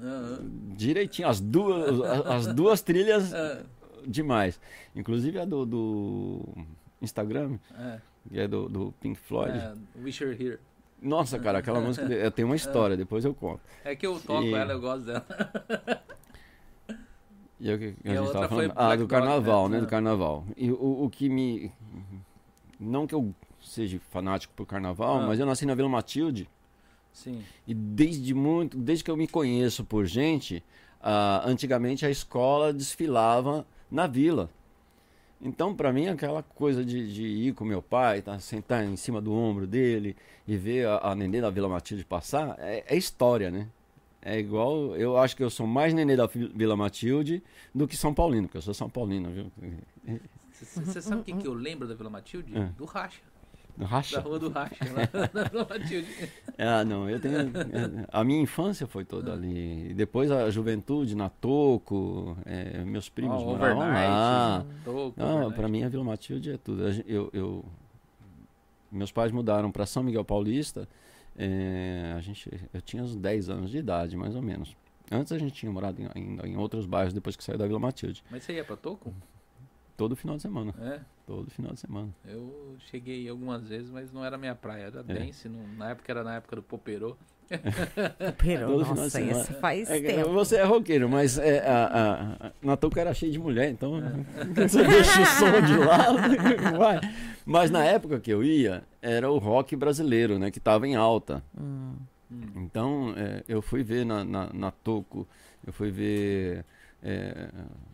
[0.00, 0.38] aham.
[0.76, 3.64] direitinho, as duas, as, as duas trilhas Ah,
[4.06, 4.60] demais.
[4.94, 6.44] Inclusive a do, do
[7.02, 7.98] Instagram, é,
[8.28, 9.58] que é do, do Pink Floyd.
[9.58, 10.60] é, Wish You're Here.
[11.02, 13.62] Nossa, cara, aquela música tenho uma história, depois eu conto.
[13.84, 15.26] É que eu toco E- ela, eu gosto dela.
[17.58, 19.76] E, eu, que- que E a a gente tava falando, ah, do Dog, carnaval, né?
[19.76, 19.80] né?
[19.82, 20.46] Do carnaval.
[20.56, 21.70] E o, o que me.
[22.80, 25.26] Não que eu seja fanático por carnaval, Ah.
[25.26, 26.48] mas eu nasci na Vila Matilde
[27.12, 27.42] Sim.
[27.66, 30.64] e desde muito, desde que eu me conheço por gente,
[31.02, 34.48] ah, antigamente a escola desfilava na vila.
[35.42, 39.20] Então, pra mim, aquela coisa de, de ir com meu pai, tá, sentar em cima
[39.22, 40.14] do ombro dele
[40.46, 43.66] e ver a, a nenê da Vila Matilde passar, é, é história, né?
[44.22, 47.42] É igual, eu acho que eu sou mais nenê da Vila Matilde
[47.74, 49.50] do que São Paulino, porque eu sou São Paulino, viu?
[50.64, 52.56] Você sabe o que, que eu lembro da Vila Matilde?
[52.56, 52.66] É.
[52.76, 53.20] Do Racha.
[53.76, 54.20] Da Racha.
[54.20, 56.08] rua do Racha, lá na Vila Matilde.
[56.58, 57.36] Ah, não, eu tenho.
[57.38, 59.90] é, A minha infância foi toda ali.
[59.90, 64.66] E depois a juventude na Toco, é, meus primos Ó, moravam lá.
[64.84, 66.82] Toco, Não, pra mim a Vila Matilde é tudo.
[67.06, 67.64] Eu, eu-
[68.92, 70.88] meus pais mudaram para São Miguel Paulista.
[71.38, 74.76] é, a gente, eu tinha uns 10 anos de idade, mais ou menos.
[75.10, 77.78] Antes a gente tinha morado em, ainda em outros bairros depois que saiu da Vila
[77.78, 78.22] Matilde.
[78.30, 79.14] Mas você ia pra Toco?
[80.00, 80.74] Todo final de semana.
[80.80, 81.00] É.
[81.26, 82.08] Todo final de semana.
[82.26, 84.84] Eu cheguei algumas vezes, mas não era minha praia.
[84.84, 85.02] Era É.
[85.02, 87.18] dance, não- na época era na época do Poperô.
[87.50, 90.32] Todo de nossa, isso faz É, tempo.
[90.32, 94.00] você é roqueiro, mas é, a, a, a, na touca era cheio de mulher, então
[94.56, 96.78] você deixa o som de lado.
[96.78, 97.00] vai.
[97.44, 100.50] Mas na época que eu ia, era o rock brasileiro, né?
[100.50, 101.42] Que tava em alta.
[101.60, 101.94] Hum.
[102.56, 105.26] Então é, eu fui ver na, na, na Toco,
[105.66, 106.64] eu fui ver
[107.02, 107.48] é,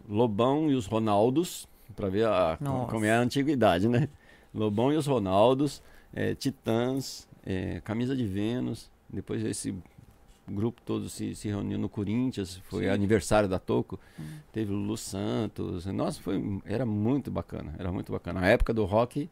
[0.09, 2.91] Lobão e os Ronaldos, para ver a, Nossa.
[2.91, 4.09] como é a antiguidade, né?
[4.55, 5.83] Lobão e os Ronaldos,
[6.15, 9.75] é, Titãs, é, Camisa de Vênus, depois esse
[10.49, 12.91] grupo todo se, se reuniu no Corinthians, foi Sim.
[12.91, 13.99] aniversário da Toco,
[14.53, 18.41] teve o Lulu Santos, nossa, foi, era muito bacana, era muito bacana.
[18.41, 19.29] A época do rock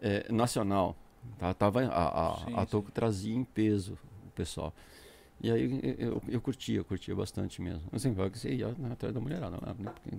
[0.00, 0.96] é, nacional,
[1.38, 2.66] tá, tava, a, a, Sim, a sim.
[2.70, 4.72] Toco trazia em peso o pessoal.
[5.40, 7.82] E aí eu, eu, eu curtia, eu curtia bastante mesmo.
[7.92, 9.92] Assim, que você ia atrás da mulherada né?
[9.92, 10.16] Porque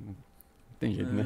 [0.80, 1.26] tem jeito, né?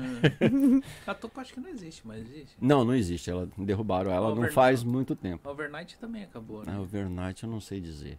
[1.08, 2.56] Ah, A Toco acho que não existe, mas existe.
[2.62, 3.30] Não, não existe.
[3.30, 5.48] Ela derrubaram ela não faz muito tempo.
[5.48, 6.74] A Overnight também acabou, né?
[6.76, 8.18] A overnight eu não sei dizer.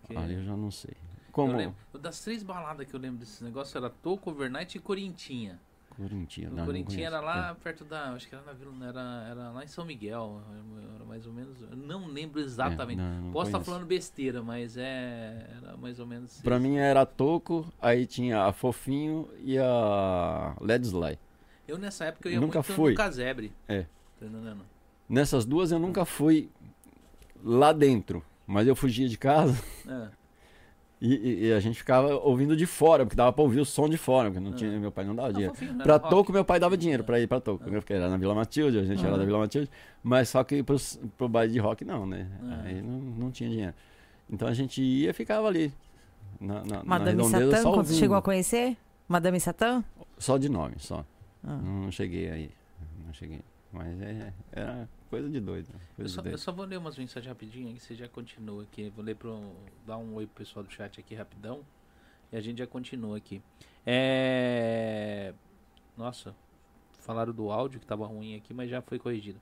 [0.00, 0.92] Porque Ali eu já não sei.
[0.94, 4.80] eu Como lembro- das três baladas que eu lembro desses negócios era Toco, Overnight e
[4.80, 5.60] Corintinha.
[5.96, 8.12] Corinthians, O não, não Corintinha era lá perto da.
[8.12, 8.72] Acho que era na Vila.
[8.86, 10.42] Era, era lá em São Miguel.
[10.94, 11.56] Era mais ou menos.
[11.76, 13.00] Não lembro exatamente.
[13.00, 13.70] É, não, não Posso estar conheço.
[13.70, 15.50] falando besteira, mas é.
[15.56, 16.40] Era mais ou menos.
[16.42, 16.62] Pra isso.
[16.66, 21.18] mim era Toco, aí tinha a Fofinho e a Led Sly.
[21.66, 22.90] Eu nessa época eu ia Nunca muito fui.
[22.90, 23.52] no casebre.
[23.68, 23.82] É.
[24.18, 24.64] Tá entendendo?
[25.08, 26.50] Nessas duas eu nunca fui
[27.42, 29.54] lá dentro, mas eu fugia de casa
[29.86, 30.08] É.
[31.06, 33.88] e, e- e a gente ficava ouvindo de fora, porque dava pra ouvir o som
[33.88, 34.56] de fora, porque não Ah.
[34.56, 35.54] tinha, meu pai não dava Ah, dinheiro.
[35.54, 35.84] fofinho, né?
[35.84, 36.10] Pra Rock.
[36.10, 37.78] Toco, meu pai dava dinheiro pra ir pra Toco, né?
[37.78, 39.18] porque era na Vila Matilde, a gente era Ah.
[39.18, 39.70] da Vila Matilde,
[40.02, 42.26] mas só que pros, pro baile de rock não, né?
[42.42, 42.62] Ah.
[42.64, 43.74] Aí não, não tinha dinheiro.
[44.30, 45.72] Então a gente ia e ficava ali.
[46.40, 48.76] Na, na, na Madame redondeza, Satã, quando você chegou a conhecer?
[49.06, 49.84] Madame Satã?
[50.18, 51.04] Só de nome, só.
[51.46, 51.56] Ah.
[51.62, 52.50] Não cheguei aí.
[53.06, 53.40] Não cheguei.
[53.72, 55.68] Mas é, era coisa de doido.
[55.72, 55.80] né?
[55.92, 56.40] Eu Coisa só, de eu doido.
[56.40, 58.90] só vou ler umas mensagens rapidinho aí, você já continua aqui.
[58.94, 59.52] Vou ler pro.
[59.86, 61.64] dar um oi pro pessoal do chat aqui rapidão.
[62.32, 63.40] E a gente já continua aqui.
[63.86, 65.32] É.
[65.96, 66.34] Nossa,
[67.00, 69.40] falaram do áudio que tava ruim aqui, mas já foi corrigido.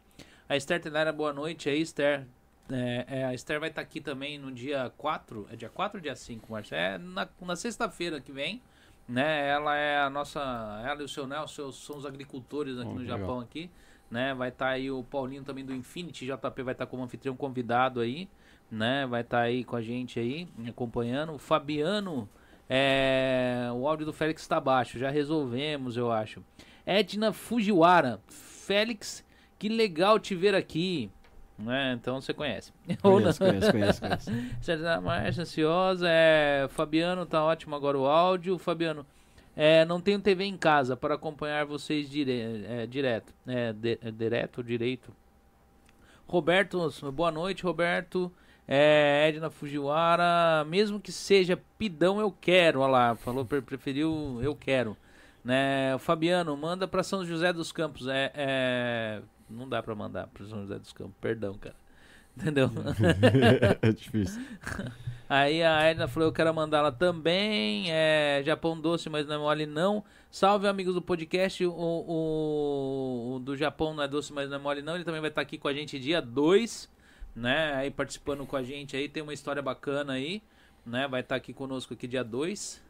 [0.49, 2.27] A Esther Tenara, boa noite aí, Esther.
[2.70, 5.49] É, é, a Esther vai estar aqui também no dia 4.
[5.51, 6.75] É dia 4 ou dia 5, Márcio?
[6.75, 8.61] É na, na sexta-feira que vem.
[9.09, 9.49] Né?
[9.49, 10.41] Ela é a nossa.
[10.87, 13.18] Ela e o seu Nelson são os agricultores aqui no legal.
[13.18, 13.70] Japão aqui.
[14.13, 14.35] Né?
[14.35, 18.29] Vai estar aí o Paulinho também do Infinity JP vai estar como anfitrião convidado aí,
[18.71, 19.07] né?
[19.07, 21.33] Vai estar aí com a gente aí, acompanhando.
[21.33, 22.29] O Fabiano,
[22.69, 26.45] é, o áudio do Félix está baixo, já resolvemos, eu acho.
[26.85, 29.25] Edna Fujiwara, Félix,
[29.59, 31.11] que legal te ver aqui.
[31.59, 31.97] Né?
[31.99, 32.71] Então você conhece.
[33.01, 34.31] Conheço, conheço, conheço, conheço.
[34.61, 36.07] Sérgio Marcha, ansiosa.
[36.07, 38.59] É, Fabiano, tá ótimo agora o áudio.
[38.59, 39.07] Fabiano,
[39.57, 43.32] é, não tenho TV em casa para acompanhar vocês dire, é, direto.
[43.46, 45.12] É, de- direto direito?
[46.26, 48.32] Roberto, boa noite, Roberto.
[48.66, 52.80] É, Edna Fujiwara, mesmo que seja pidão, eu quero.
[52.80, 54.96] Olha lá, falou, pre- preferiu eu quero.
[55.44, 58.07] Né, Fabiano, manda para São José dos Campos.
[58.07, 61.74] É, é, não dá para mandar para São José dos Campos, perdão, cara.
[62.37, 62.70] Entendeu?
[63.83, 64.41] é difícil.
[65.28, 67.91] Aí a Edna falou, eu quero mandá-la também.
[67.91, 70.05] É, Japão doce, mas não é mole não.
[70.30, 71.64] Salve amigos do podcast.
[71.64, 74.95] O, o- o do Japão não é doce, mas não é mole não.
[74.95, 76.91] Ele também vai estar aqui com a gente dia 2,
[77.35, 77.74] né?
[77.74, 79.09] Aí participando com a gente aí.
[79.09, 80.43] Tem uma história bacana aí,
[80.85, 81.07] né?
[81.09, 82.83] Vai estar aqui conosco aqui dia 2.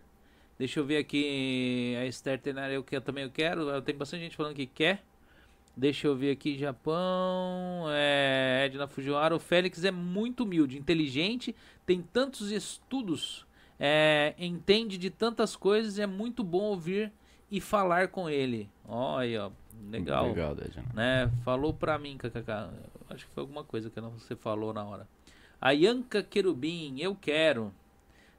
[0.58, 3.80] Deixa eu ver aqui a Esther Tenari, eu, que- eu também eu quero.
[3.82, 5.02] Tem bastante gente falando que quer.
[5.76, 7.86] Deixa eu ver aqui, Japão.
[7.90, 9.34] É, Edna Fujiwara.
[9.34, 11.54] O Félix é muito humilde, inteligente,
[11.86, 13.46] tem tantos estudos,
[13.80, 15.98] é, entende de tantas coisas.
[15.98, 17.10] É muito bom ouvir
[17.50, 18.68] e falar com ele.
[18.86, 19.50] Ó, aí, ó.
[19.90, 20.26] Legal.
[20.26, 20.84] Obrigado, Edna.
[20.94, 21.30] Né?
[21.44, 22.16] Falou pra mim.
[23.10, 25.08] Acho que foi alguma coisa que não você falou na hora.
[25.60, 27.72] A Yanka Querubim, eu quero.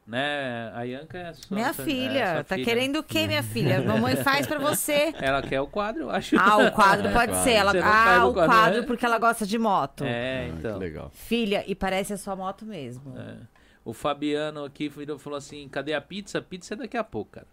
[0.06, 0.70] Né?
[0.76, 2.66] A Yanka é sua, Minha é filha, sua tá filha.
[2.66, 3.82] querendo o quê, minha filha?
[3.82, 5.14] Mamãe faz pra você.
[5.22, 6.36] Ela quer o quadro, eu acho.
[6.38, 7.44] Ah, o quadro É, pode quadro.
[7.44, 7.52] ser.
[7.52, 7.72] Ela...
[7.82, 8.88] Ah, o quadro, quadro né?
[8.88, 10.04] porque ela gosta de moto.
[10.04, 10.74] É, Ah, então.
[10.74, 11.10] Que legal.
[11.14, 13.18] Filha, e parece a sua moto mesmo.
[13.18, 13.38] É.
[13.86, 14.90] O Fabiano aqui
[15.20, 16.42] falou assim: cadê a pizza?
[16.42, 17.48] Pizza é daqui a pouco, cara.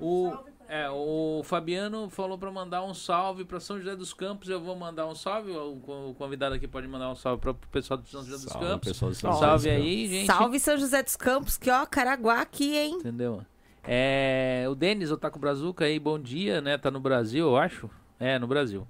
[0.00, 0.32] O,
[0.72, 4.48] É, o Fabiano falou pra mandar um salve pra São José dos Campos.
[4.48, 5.50] Eu vou mandar um salve.
[5.50, 5.72] O
[6.10, 8.88] o convidado aqui pode mandar um salve pro pessoal de São José dos Salve, Campos.
[8.88, 9.84] pessoal de São José Salve dos Campos.
[9.88, 10.26] aí, gente.
[10.26, 12.94] Salve São José dos Campos, que ó, Caraguá aqui, hein?
[13.00, 13.42] Entendeu?
[13.82, 16.78] É, o Denis, o Taco Brazuca aí, bom dia, né?
[16.78, 17.90] Tá no Brasil, eu acho.
[18.20, 18.86] É, no Brasil.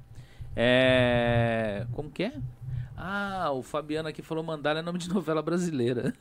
[0.55, 1.87] É.
[1.93, 2.33] Como que é?
[2.95, 6.13] Ah, o Fabiano aqui falou mandala é nome de novela brasileira.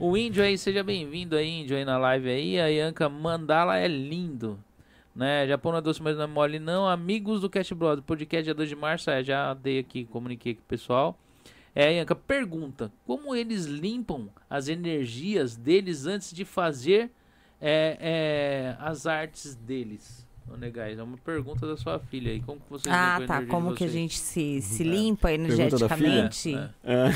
[0.00, 2.60] o índio aí, seja bem-vindo aí, índio aí na live aí.
[2.60, 4.62] A Yanka, mandala é lindo.
[5.14, 5.46] Né?
[5.48, 6.88] Japão não é doce, mas não é mole, não.
[6.88, 10.60] Amigos do Cast Brother, podcast dia 2 de março, é, já dei aqui, comuniquei com
[10.60, 11.18] o pessoal.
[11.74, 17.10] É, Yanka, pergunta: como eles limpam as energias deles antes de fazer
[17.60, 20.27] é, é, as artes deles?
[20.52, 22.40] Ô, Negais, é uma pergunta da sua filha aí.
[22.40, 23.44] Como que vocês Ah, tá.
[23.46, 24.86] Como que a gente se, se É.
[24.86, 26.54] limpa da energeticamente?
[26.54, 27.08] É, É.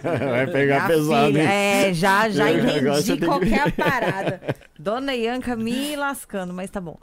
[0.30, 1.48] Vai pegar A pesado, filha- hein?
[1.48, 4.40] É, já, já É, entendi que- qualquer parada.
[4.78, 6.96] Dona Ianca me lascando, mas tá bom.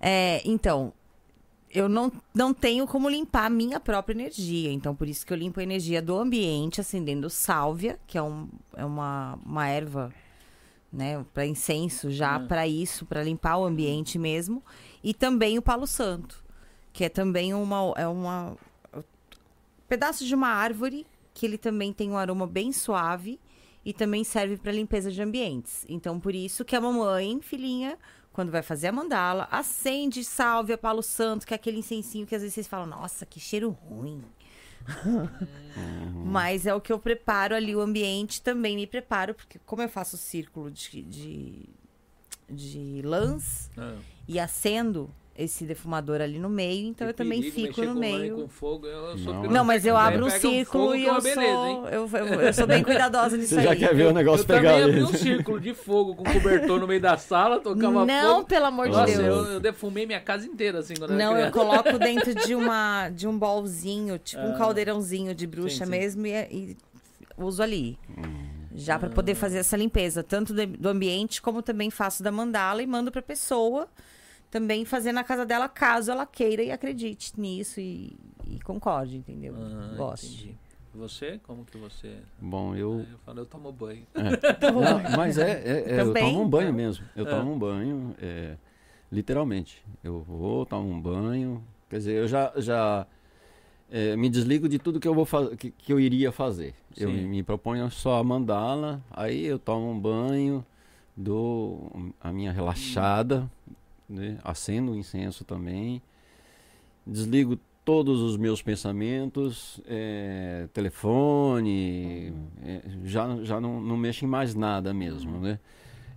[0.00, 0.92] É, então,
[1.72, 4.70] eu não, não tenho como limpar a minha própria energia.
[4.70, 8.46] Então, por isso que eu limpo a energia do ambiente, acendendo sálvia, que é, um,
[8.76, 10.12] é uma, uma erva,
[10.92, 12.46] né, para incenso, já Hum.
[12.46, 14.62] para isso, para limpar o ambiente mesmo.
[15.04, 16.42] E também o palo santo,
[16.90, 18.56] que é também uma, é uma
[19.86, 23.38] pedaço de uma árvore que ele também tem um aroma bem suave
[23.84, 25.84] e também serve para limpeza de ambientes.
[25.88, 27.98] Então, por isso que a mamãe, filhinha,
[28.32, 32.40] quando vai fazer a mandala, acende sálvia, palo santo, que é aquele incensinho que às
[32.40, 34.24] vezes vocês falam, nossa, que cheiro ruim.
[36.24, 39.88] Mas é o que eu preparo ali, o ambiente também me preparo, porque como eu
[39.88, 41.68] faço círculo de, de,
[42.50, 43.94] de lãs Ah.
[44.28, 48.36] e acendo esse defumador ali no meio, então Que eu também perigo fico no meio.
[48.42, 49.42] Com fogo, eu sou Não.
[49.50, 52.52] Não, mas eu abro um círculo fogo e é eu beleza, sou, eu, eu, eu
[52.54, 53.78] sou bem cuidadosa nisso Você já aí.
[53.80, 55.02] quer ver o negócio Eu também pegar abri ele.
[55.02, 58.46] um círculo de fogo com cobertor no meio da sala, tocava Não, fogo.
[58.46, 59.26] pelo amor de Nossa, Deus.
[59.48, 63.26] eu, eu defumei minha casa inteira, assim, quando Não, eu coloco dentro de uma de
[63.26, 64.56] um bolzinho, tipo um Ah.
[64.58, 65.90] caldeirãozinho de bruxa Sim, sim.
[65.90, 66.76] mesmo e, e
[67.36, 67.98] uso ali.
[68.08, 68.53] Hum.
[68.74, 72.86] Já pra poder fazer essa limpeza, tanto do, ambiente como também faço da mandala e
[72.86, 73.88] mando pra pessoa
[74.50, 78.16] também fazer na casa dela, caso ela queira e acredite nisso e,
[78.46, 79.54] e concorde, entendeu?
[79.56, 80.26] Ah, Goste.
[80.26, 80.58] entendi.
[80.94, 81.40] Você?
[81.44, 82.18] Como que você...
[82.40, 83.00] Bom, eu.
[83.10, 84.06] Eu falo, eu tomo banho.
[84.14, 87.04] Não, mas é, é- é, eu tomo um banho mesmo.
[87.16, 87.30] Eu Ah.
[87.30, 88.56] tomo um banho, é,
[89.10, 89.84] literalmente.
[90.04, 91.64] Eu vou, tomo um banho.
[91.90, 93.06] Quer dizer, eu já, já
[93.94, 96.74] é, me desligo de tudo que eu vou fazer, que, que eu iria fazer.
[96.96, 97.16] Eu Sim.
[97.16, 100.66] me, me proponho só a mandala, aí eu tomo um banho,
[101.16, 103.48] dou a minha relaxada,
[104.08, 104.36] né?
[104.42, 106.02] acendo o incenso também,
[107.06, 112.34] desligo todos os meus pensamentos, é, telefone,
[112.64, 115.60] é, já, já não, não mexo em mais nada mesmo, né?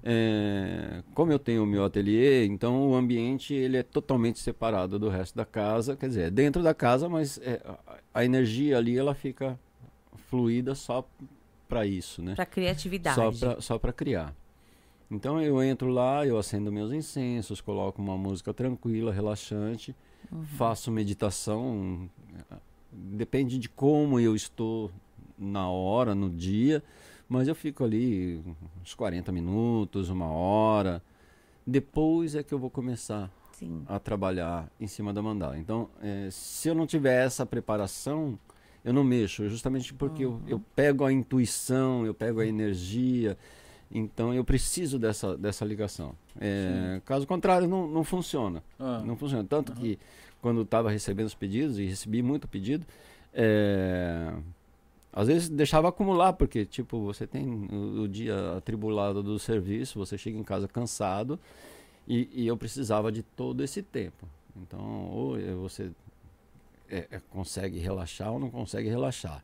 [0.10, 5.10] É, como eu tenho o meu ateliê, então o ambiente ele é totalmente separado do
[5.10, 7.62] resto da casa, quer dizer, é dentro da casa, mas é,
[8.14, 9.60] a, energia ali ela fica
[10.30, 11.06] fluida só
[11.68, 12.36] para isso, né?
[12.36, 13.38] Pra criatividade.
[13.60, 14.34] Só para criar.
[15.12, 19.94] Então eu entro lá, eu acendo meus incensos, coloco uma música tranquila, relaxante,
[20.56, 22.10] faço meditação.
[22.94, 24.90] Depende de como eu estou
[25.38, 26.82] na hora, no dia,
[27.28, 28.42] mas eu fico ali
[28.82, 31.02] uns 40 minutos, uma hora.
[31.66, 33.84] Depois é que eu vou começar Sim.
[33.88, 35.58] a trabalhar em cima da mandala.
[35.58, 38.40] Então, eh, se eu não tiver essa preparação,
[38.84, 43.38] eu não mexo, justamente porque eu, eu pego a intuição, eu pego a energia,
[43.92, 46.16] então eu preciso dessa, dessa ligação.
[46.40, 48.64] Eh, caso contrário, não, não funciona.
[48.80, 49.02] Ah.
[49.06, 49.44] Não funciona.
[49.44, 50.00] Tanto que
[50.42, 52.86] quando estava recebendo os pedidos, e recebi muito pedido,
[53.34, 54.34] eh,
[55.18, 60.16] às vezes deixava acumular, porque tipo, você tem o, o dia atribulado do serviço, você
[60.16, 61.40] chega em casa cansado,
[62.08, 64.28] e, e eu precisava de todo esse tempo.
[64.56, 65.90] Então, ou você
[66.88, 69.44] é, é, consegue relaxar ou não consegue relaxar.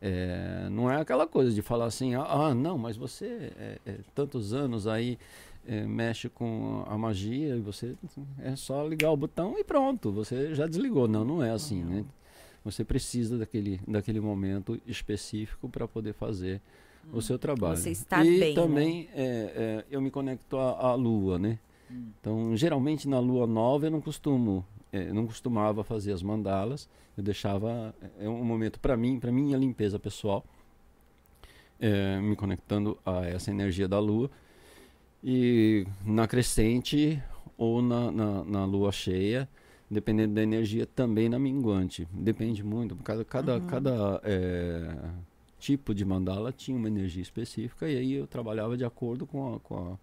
[0.00, 3.96] É, não é aquela coisa de falar assim, ah, ah, não, mas você é, é,
[4.14, 5.18] tantos anos aí
[5.66, 7.96] é, mexe com a magia e você
[8.38, 11.08] é só ligar o botão e pronto, você já desligou.
[11.08, 12.04] Não, não é assim, né?
[12.64, 16.60] Você precisa daquele, daquele momento específico para poder fazer
[17.12, 17.76] o seu trabalho.
[17.76, 18.60] Você está e bem, né?
[18.60, 21.58] também é, é, eu me conecto à, à lua, né?
[22.20, 26.88] Então, geralmente na lua nova eu não costumo, eh, não costumava fazer as mandalas.
[27.16, 30.44] Eu deixava é um momento para mim, para minha limpeza pessoal,
[31.80, 34.30] eh, me conectando a essa energia da lua.
[35.22, 37.20] E na crescente
[37.58, 39.48] ou na, na, na lua cheia,
[39.90, 42.06] dependendo da energia, também na minguante.
[42.12, 42.94] Depende muito.
[42.96, 44.94] Cada, cada, cada eh,
[45.58, 49.60] tipo de mandala tinha uma energia específica e aí eu trabalhava de acordo com a,
[49.60, 49.98] com a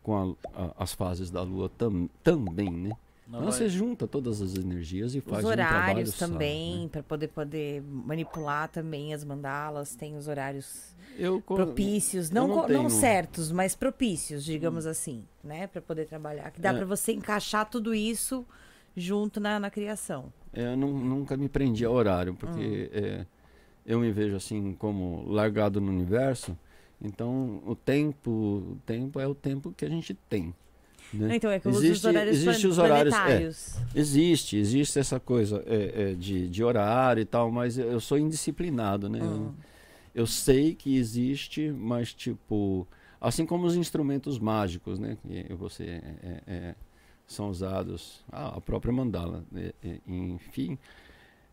[0.00, 0.16] com
[0.54, 2.90] a- a- as fases da lua tam, também, né?
[3.26, 6.82] Não Então vai- você junta todas as energias e faz Os um trabalho horários também,
[6.84, 6.88] né?
[6.90, 12.56] para poder poder manipular também as mandalas, tem os horários Eu, propícios, eu não, não
[12.56, 12.88] não tenho- Hum.
[12.88, 16.74] certos, mas propícios, digamos assim, né, para poder trabalhar, que dá É.
[16.74, 18.46] para você encaixar tudo isso
[18.96, 20.32] junto na, na criação.
[20.52, 22.98] Eu nu- nunca me prendi a horário, porque Hum.
[22.98, 23.26] é,
[23.86, 26.56] eu me vejo assim como largado no universo.
[27.00, 30.52] Então o tempo, o tempo é o tempo que a gente tem.
[31.12, 31.36] né?
[31.36, 33.50] Então é que uso os Existe- horários existe os horários, é.
[33.94, 39.08] Existe, existe essa coisa é, é, de, de horário e tal, mas eu sou indisciplinado,
[39.08, 39.20] né?
[39.22, 39.52] Hum.
[40.14, 42.86] Eu, eu sei que existe, mas tipo,
[43.20, 45.16] assim como os instrumentos mágicos, né?
[45.22, 46.74] Que você é, é,
[47.28, 50.76] são usados, ah, a própria mandala, é, é, enfim,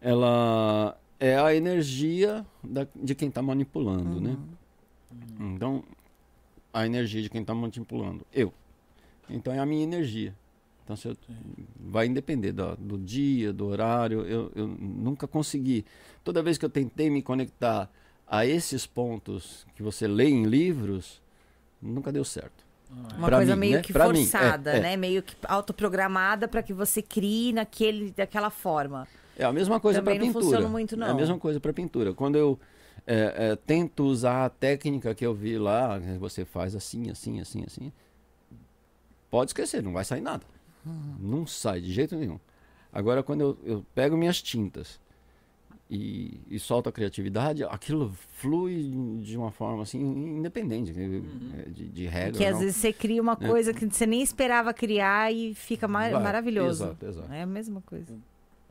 [0.02, 4.38] ela é a energia da- de quem está manipulando, né?
[5.40, 5.54] Uhum.
[5.54, 5.84] Então,
[6.74, 8.52] a energia de quem está manipulando, eu.
[9.30, 10.36] Então é a minha energia.
[10.84, 11.18] Então se eu,
[11.80, 14.22] vai depender do, do dia, do horário.
[14.22, 15.86] Eu, eu nunca consegui.
[16.24, 17.90] Toda vez que eu tentei me conectar
[18.28, 21.22] a esses pontos que você lê em livros,
[21.82, 22.65] nunca deu certo.
[22.92, 23.82] Ah, Uma Pra coisa mim, meio né?
[23.82, 24.80] que Pra mim, é, forçada, é.
[24.80, 24.98] né?
[24.98, 29.08] Meio que autoprogramada para que você crie naquele, daquela forma.
[29.38, 30.46] É a mesma coisa para Também não pintura.
[30.46, 31.16] funciona muito, É a não.
[31.16, 32.14] mesma coisa para pintura.
[32.14, 32.60] Quando eu
[33.06, 37.40] é, é, tento usar a técnica que eu vi lá, que você faz assim, assim,
[37.42, 37.92] assim, assim,
[39.30, 40.44] pode esquecer, não vai sair nada.
[40.86, 41.16] Uhum.
[41.20, 42.40] Não sai de jeito nenhum.
[42.94, 45.00] Agora, quando eu, eu pego minhas tintas
[45.90, 50.00] e, e solto a criatividade, aquilo flui de uma forma assim,
[50.40, 52.32] independente é, de, de regra.
[52.38, 52.60] Que às não.
[52.62, 53.48] vezes você cria uma É.
[53.48, 56.86] coisa que você nem esperava criar e fica mar- Vai, maravilhoso.
[56.86, 57.32] Exato, exato.
[57.34, 58.16] É a mesma coisa.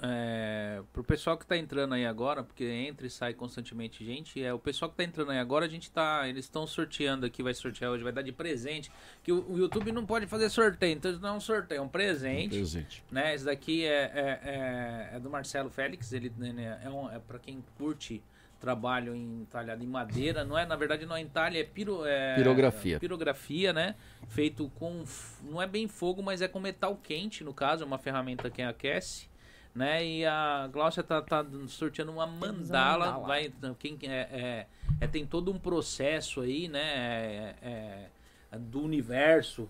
[0.02, 4.52] É, pro pessoal que tá entrando aí agora, porque entra e sai constantemente gente, é
[4.52, 7.54] o pessoal que tá entrando aí agora, a gente tá, eles estão sorteando aqui, vai
[7.54, 8.90] sortear hoje, vai dar de presente,
[9.22, 11.82] que o, o YouTube não pode fazer sorteio, então isso não é um sorteio, é
[11.82, 13.04] um presente, Presente.
[13.10, 13.34] né?
[13.34, 17.38] Esse daqui é, é, é, é do Marcelo Félix, ele né, é, um, é para
[17.38, 18.22] quem curte
[18.60, 22.34] trabalho em talhado em madeira, não é, na verdade não é entalhe, é, piro, é
[22.34, 22.98] Pirografia.
[22.98, 23.94] pirografia, né?
[24.28, 25.04] Feito com,
[25.42, 28.62] não é bem fogo, mas é com metal quente, no caso, é uma ferramenta que
[28.62, 29.28] aquece,
[29.74, 30.04] né?
[30.04, 33.26] E a Glaucia tá, tá sorteando uma mandala, mandala.
[33.26, 34.66] vai, quem é, é,
[35.00, 36.80] é- tem todo um processo aí, né?
[36.82, 38.10] É, é-
[38.52, 39.68] é do universo.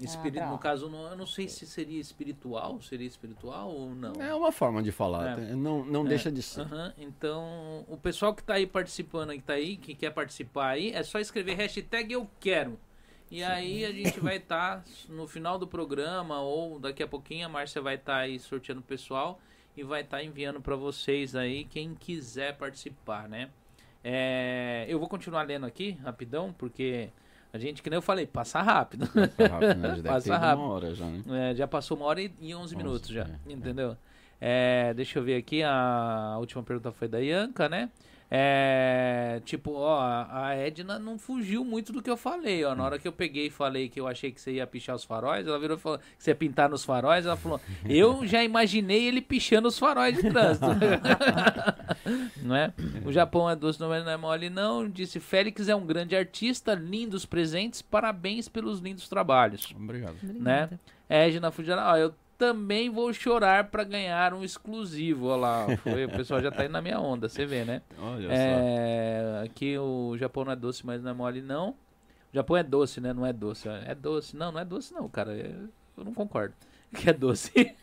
[0.00, 0.50] Espiri- Ah, tá.
[0.52, 4.12] no caso, não, eu não sei se seria espiritual, seria espiritual ou não.
[4.22, 5.56] É uma forma de falar, É.
[5.56, 6.08] não, não É.
[6.10, 6.64] deixa de ser.
[6.96, 11.02] Então, o pessoal que tá aí participando, que tá aí, que quer participar aí, é
[11.02, 12.78] só escrever hashtag eu quero.
[13.30, 17.48] E aí a gente vai estar no final do programa ou daqui a pouquinho a
[17.48, 19.38] Márcia vai estar aí sorteando o pessoal
[19.76, 23.50] e vai estar enviando para vocês aí quem quiser participar, né?
[24.02, 27.10] É, eu vou continuar lendo aqui rapidão porque
[27.52, 29.06] a gente, que nem eu falei, passa rápido.
[29.06, 29.96] Passa rápido, né?
[29.96, 30.64] Já Passa rápido.
[30.64, 31.50] uma hora já, né?
[31.50, 33.96] É, já passou uma hora e, e 11 Onze, minutos já, é, entendeu?
[34.40, 37.90] É, deixa eu ver aqui, a última pergunta foi da Ianca, né?
[38.30, 42.74] É, tipo, ó, a Edna não fugiu muito do que eu falei, ó.
[42.74, 45.04] Na hora que eu peguei e falei que eu achei que você ia pichar os
[45.04, 47.58] faróis, ela virou e falou que você ia pintar nos faróis, ela falou,
[47.88, 50.66] eu já imaginei ele pichando os faróis de trânsito.
[52.42, 52.72] não é?
[53.04, 54.88] O Japão é doce, não é não é mole, não.
[54.88, 59.74] Disse, Félix é um grande artista, lindos presentes, parabéns pelos lindos trabalhos.
[59.74, 60.16] Obrigado.
[60.22, 60.68] Né?
[61.08, 65.26] Edna Fujara, ó, eu também vou chorar pra ganhar um exclusivo.
[65.26, 67.82] Olha lá, foi, o pessoal já tá indo na minha onda, você vê, né?
[68.00, 68.32] Olha só.
[68.34, 71.70] É, aqui o Japão não é doce, mas não é mole, não.
[71.70, 73.12] O Japão é doce, né?
[73.12, 73.68] Não é doce.
[73.68, 74.36] É doce.
[74.36, 75.36] Não, não é doce, não, cara.
[75.36, 75.54] É-
[75.96, 76.54] Eu não concordo
[76.94, 77.52] que é doce.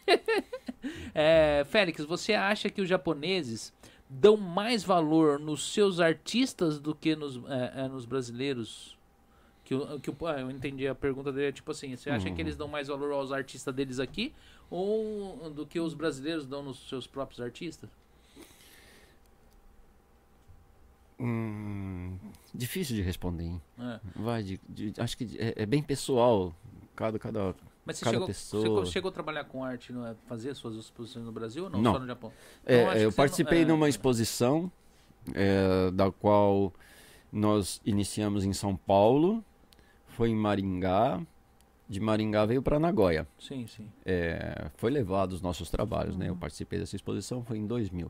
[1.16, 3.74] É, Félix, você acha que os japoneses
[4.08, 8.96] dão mais valor nos seus artistas do que nos, é, é, nos brasileiros?
[9.66, 12.30] Que, o- que o- ah, eu entendi a pergunta dele, é tipo assim, você acha
[12.32, 14.32] que eles dão mais valor aos artistas deles aqui
[14.70, 17.90] ou do que os brasileiros dão nos seus próprios artistas?
[21.20, 22.18] Hum,
[22.54, 23.62] difícil de responder, hein?
[23.80, 24.00] É.
[24.16, 26.54] Vai, de, de- acho que é, é bem pessoal.
[26.96, 27.56] Cada, cada.
[27.86, 28.62] Mas você Cada chegou, pessoa.
[28.64, 30.16] chegou, chegou a trabalhar com arte, não é?
[30.28, 31.82] fazer suas exposições no Brasil ou não?
[31.82, 31.94] Não.
[31.94, 32.32] Só no Japão?
[32.66, 34.72] É, Então, eu você participei não- é, numa exposição
[35.34, 36.74] é, da qual
[37.32, 39.44] nós iniciamos em São Paulo,
[40.16, 41.22] foi em Maringá,
[41.88, 43.28] de Maringá veio para Nagoya.
[43.40, 43.88] Sim, sim.
[44.06, 46.30] É, foi levado os nossos trabalhos, né?
[46.30, 48.10] Eu participei dessa exposição, foi em 2000.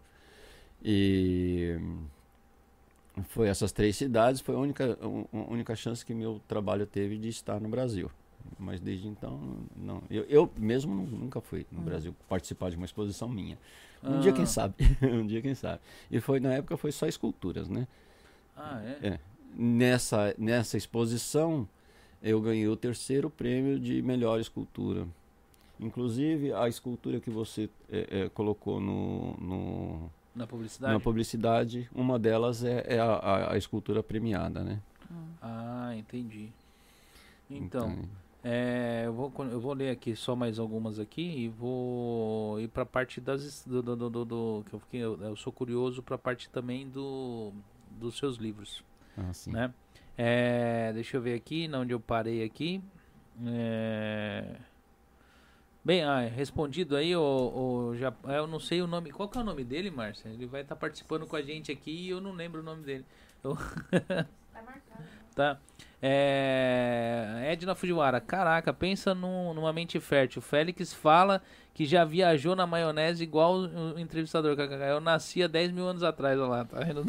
[0.84, 1.77] E
[3.30, 7.30] foi essas três cidades, foi a única, a única chance que meu trabalho teve de
[7.30, 8.10] estar no Brasil.
[8.60, 9.40] Mas desde então,
[9.76, 10.03] não.
[10.10, 13.57] Eu, eu mesmo nu- nunca fui no Brasil participar de uma exposição minha.
[14.03, 14.36] Um dia, Ah.
[14.36, 14.76] quem sabe?
[15.02, 15.80] um dia, quem sabe?
[16.11, 17.88] E foi, na época, foi só esculturas, né?
[18.56, 19.07] Ah, é?
[19.07, 19.19] É.
[19.57, 21.68] Nessa, nessa exposição,
[22.31, 25.07] eu ganhei o terceiro prêmio de melhor escultura.
[25.80, 30.93] Inclusive, a escultura que você é, é, colocou no, no- Na publicidade?
[30.93, 34.80] na publicidade, uma delas é, é a, a- escultura premiada, né?
[35.41, 36.49] Ah, entendi.
[37.49, 37.95] Então,
[38.43, 42.84] é, eu, vou, eu vou ler aqui só mais algumas aqui e vou ir para
[42.84, 46.15] a parte das do, do, do- do- que eu, fiquei, eu, eu sou curioso para
[46.15, 47.52] a parte também do
[47.99, 48.84] dos seus livros,
[49.18, 49.52] Ah, sim.
[49.52, 49.73] né?
[50.18, 52.82] É, deixa eu ver aqui, onde eu parei aqui.
[53.46, 54.56] É,
[55.86, 59.12] Bem, ah, respondido aí, o, o já, eu não sei o nome.
[59.12, 60.30] Qual que é o nome dele, Márcia?
[60.30, 63.06] Ele vai estar participando com a gente aqui e eu não lembro o nome dele.
[63.44, 63.50] Tá
[64.64, 65.00] marcado.
[65.00, 65.08] né?
[65.36, 65.60] Tá.
[66.07, 67.52] É...
[67.52, 70.41] Edna Fujiwara, caraca, pensa num- numa mente fértil.
[70.41, 71.41] Félix fala
[71.73, 74.57] que já viajou na maionese igual o entrevistador.
[74.60, 77.02] Eu nasci há 10 mil anos atrás, olha lá, tá vendo?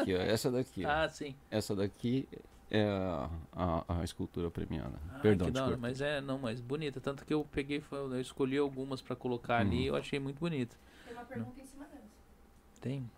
[0.00, 0.84] Aqui, ó, essa daqui.
[0.84, 0.90] ó.
[0.90, 1.34] ah, sim.
[1.50, 2.28] Essa daqui
[2.70, 3.30] é a,
[3.88, 4.98] a, a escultura premiada.
[5.14, 7.00] Ah, Perdão, que hora, mas é, não, mas bonita.
[7.00, 9.82] Tanto que eu peguei, eu escolhi algumas pra colocar ali Uhum.
[9.82, 10.76] e eu achei muito bonito.
[11.06, 12.04] Tem uma pergunta em cima dessa.
[12.80, 13.08] Tem.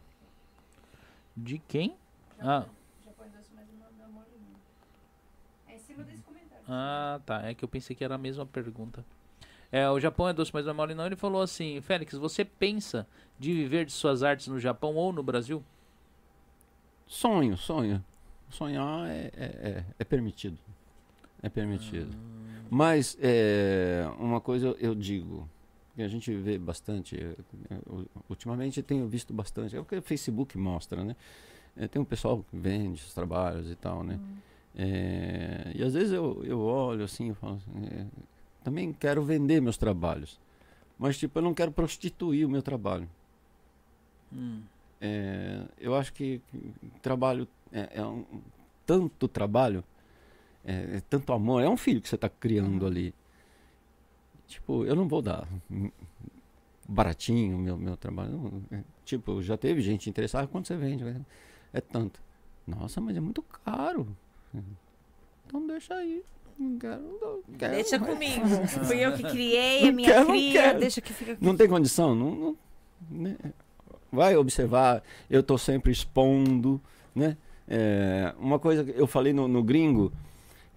[1.37, 1.97] De quem?
[2.39, 2.61] Já Ah.
[2.63, 2.71] põe-
[3.05, 4.57] Já põe doce, mas não dá molinho.
[5.69, 6.56] É em cima desse comentário.
[6.69, 7.43] Ah, tá.
[7.43, 9.05] É que eu pensei que era a mesma pergunta.
[9.71, 11.07] É, o Japão é doce, mas não é mole não.
[11.07, 13.07] Ele falou assim, Félix, você pensa
[13.39, 15.63] de viver de suas artes no Japão ou no Brasil?
[17.07, 18.05] Sonho, sonho.
[18.49, 20.59] Sonhar é, é, é, é permitido.
[21.43, 22.17] É permitido.
[22.71, 25.49] Mas é, uma coisa eu- digo,
[25.95, 27.35] que a gente vê bastante, é,
[28.29, 31.17] ultimamente tenho visto bastante, é o que o Facebook mostra, né?
[31.77, 34.19] É, tem um pessoal que vende os trabalhos e tal, né?
[34.77, 38.07] É, e às vezes eu, eu olho assim e falo assim, é,
[38.63, 40.39] também quero vender meus trabalhos.
[40.99, 43.09] Mas tipo, eu não quero prostituir o meu trabalho.
[44.33, 44.61] Hum.
[45.01, 46.41] É, eu acho que
[47.01, 48.25] trabalho é, é um,
[48.85, 49.83] tanto trabalho,
[50.65, 53.15] é, é tanto amor, é um filho que você está criando ali.
[54.47, 55.49] Tipo, eu não vou dar
[56.89, 58.31] baratinho o meu, meu trabalho.
[58.33, 61.05] não, é, tipo, já teve gente interessada, "Ah, quanto você vende?
[61.73, 62.21] É tanto.
[62.67, 64.17] Nossa, mas é muito caro.
[65.47, 66.23] Então deixa aí.
[66.59, 68.47] Não quero, não quero, Deixa comigo.
[68.87, 70.73] Fui eu que criei, Não a minha quero, não cria.
[70.75, 72.15] Deixa que fica Não tem condição?
[72.15, 72.57] Não, não-
[73.11, 73.37] né?
[74.11, 76.81] Vai observar, eu estou sempre expondo,
[77.15, 77.37] né?
[77.69, 80.11] É, uma coisa que eu falei no, no gringo,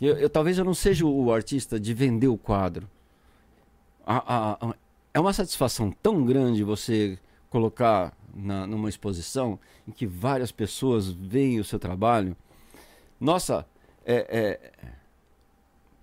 [0.02, 2.90] eu, eu- talvez eu não seja o artista de vender o quadro.
[4.06, 4.76] A- a- a-
[5.14, 7.18] é uma satisfação tão grande você
[7.50, 9.58] colocar na, numa exposição
[9.88, 12.36] em que várias pessoas veem o seu trabalho.
[13.20, 13.66] Nossa,
[14.06, 14.72] é,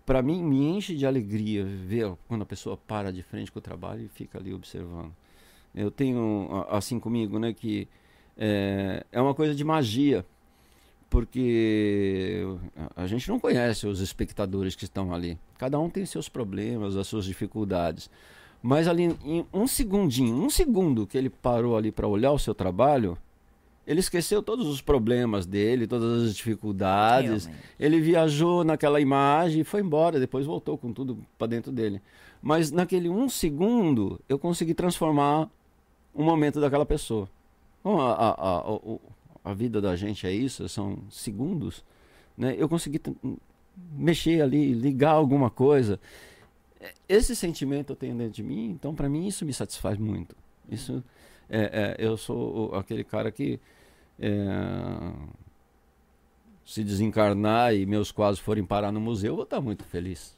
[0.05, 3.63] para mim me enche de alegria ver quando a pessoa para de frente com o
[3.63, 5.13] trabalho e fica ali observando.
[5.75, 7.89] Eu tenho assim comigo, né, que
[8.37, 10.25] é, é uma coisa de magia,
[11.11, 12.43] porque
[12.95, 15.39] a gente não conhece os espectadores que estão ali.
[15.59, 18.11] Cada um tem seus problemas, as suas dificuldades.
[18.63, 22.55] Mas ali em um segundinho, um segundo que ele parou ali para olhar o seu
[22.55, 23.19] trabalho,
[23.87, 27.47] ele esqueceu todos os problemas dele, todas as dificuldades.
[27.47, 27.69] Realmente.
[27.79, 32.03] Ele viajou naquela imagem e foi embora, depois voltou com tudo para dentro dele.
[32.43, 35.49] Mas naquele um segundo, eu consegui transformar
[36.13, 37.29] o momento daquela pessoa.
[37.85, 41.85] Bom, a, a, a, a vida da gente é isso, são segundos.
[42.37, 42.55] Né?
[42.59, 43.15] Eu consegui t-
[43.93, 46.01] mexer ali, ligar alguma coisa.
[47.09, 50.37] Esse sentimento eu tenho dentro de mim, então para mim isso me satisfaz muito.
[50.69, 51.03] Isso,
[51.49, 53.59] é, é, eu sou aquele cara que
[54.19, 55.13] é,
[56.65, 60.37] se desencarnar e meus quadros forem parar no museu, eu vou estar muito feliz.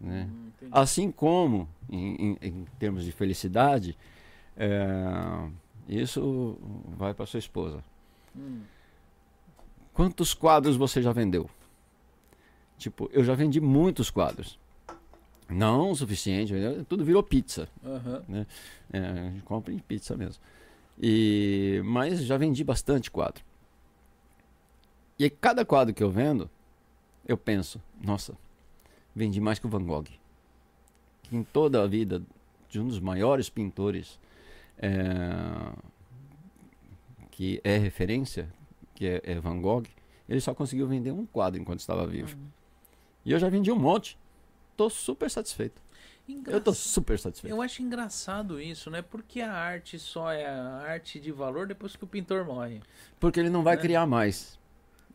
[0.00, 0.28] Né?
[0.30, 0.50] Hum.
[0.70, 3.96] Assim como, em, em- em termos de felicidade,
[4.56, 5.48] é,
[5.88, 6.58] isso
[6.96, 7.82] vai para sua esposa.
[8.36, 8.60] Hum.
[9.92, 11.48] Quantos quadros você já vendeu?
[12.76, 14.58] Tipo, eu já vendi muitos quadros.
[15.48, 16.52] Não o suficiente,
[16.88, 17.68] tudo virou pizza.
[17.84, 18.46] Aham.
[18.92, 20.42] É, a gente compra em pizza mesmo.
[21.00, 23.44] E, mas já vendi bastante quadro.
[25.18, 26.50] E aí, cada quadro que eu vendo,
[27.26, 28.36] eu penso, nossa,
[29.14, 30.06] vendi mais que o Van Gogh.
[31.22, 32.22] Que em toda a vida
[32.68, 34.18] de um dos maiores pintores
[34.78, 34.92] é,
[37.30, 38.52] que é referência,
[38.94, 39.84] que é, é Van Gogh,
[40.28, 42.36] ele só conseguiu vender um quadro enquanto estava vivo.
[43.24, 44.18] E eu já vendi um monte.
[44.76, 45.80] Tô super satisfeito.
[46.46, 47.52] Eu tô super satisfeito.
[47.54, 49.02] Eu acho engraçado isso, né?
[49.02, 52.80] Porque a arte só é a arte de valor depois que o pintor morre.
[53.20, 53.82] Porque ele não vai Né?
[53.82, 54.58] criar mais.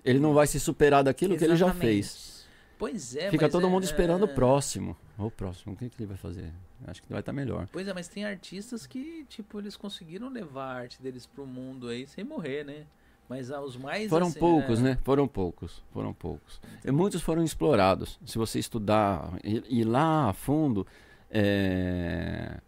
[0.05, 1.85] Ele não vai se superar daquilo que ele já Exatamente.
[1.93, 2.47] fez.
[2.77, 4.95] Pois é, Fica todo é- mundo esperando o é- próximo.
[5.17, 6.53] O próximo, o que, que ele vai fazer?
[6.87, 7.67] Acho que vai estar melhor.
[7.71, 11.89] Pois é, mas tem artistas que, tipo, eles conseguiram levar a arte deles pro mundo
[11.89, 12.85] aí sem morrer, né?
[13.29, 14.09] Mas ah, os mais.
[14.09, 14.97] Foram assim, poucos, é, né?
[15.03, 16.59] Foram poucos, foram poucos.
[16.83, 18.19] E muitos foram explorados.
[18.25, 20.85] Se você estudar e ir lá a fundo,
[21.29, 22.59] é,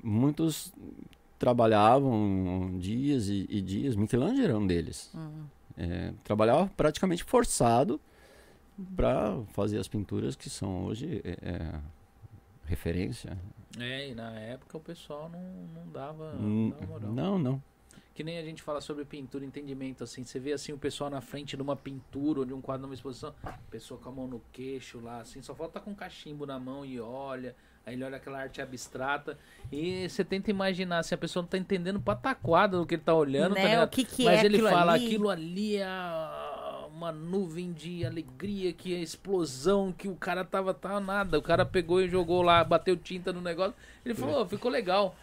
[0.00, 0.72] muitos
[1.36, 3.96] trabalhavam dias e, e dias.
[3.96, 5.10] Michelangelo era um deles.
[5.12, 5.46] Uhum.
[5.76, 8.00] É, trabalhava praticamente forçado
[8.94, 11.80] para fazer as pinturas que são hoje é, é,
[12.66, 13.36] referência.
[13.80, 15.40] É, e na época o pessoal não,
[15.74, 17.12] não dava, não dava moral.
[17.12, 17.71] não, não.
[18.14, 20.22] Que nem a gente fala sobre pintura, entendimento, assim.
[20.24, 22.94] Você vê assim o pessoal na frente de uma pintura ou de um quadro numa
[22.94, 23.34] exposição,
[23.70, 26.84] pessoa com a mão no queixo lá, assim, só falta com um cachimbo na mão
[26.84, 27.56] e olha.
[27.84, 29.36] Aí ele olha aquela arte abstrata
[29.72, 33.12] e você tenta imaginar se a pessoa não tá entendendo pataquada do que ele tá
[33.14, 33.70] olhando, tá Né?
[33.70, 33.88] ligado?
[33.88, 35.06] O que que Mas é ele aquilo fala, ali?
[35.06, 35.86] aquilo ali é
[36.94, 41.38] uma nuvem de alegria, que é explosão, que o cara tava, tava nada.
[41.38, 43.74] O cara pegou e jogou lá, bateu tinta no negócio.
[44.04, 45.16] Ele falou, "Ô, ficou legal.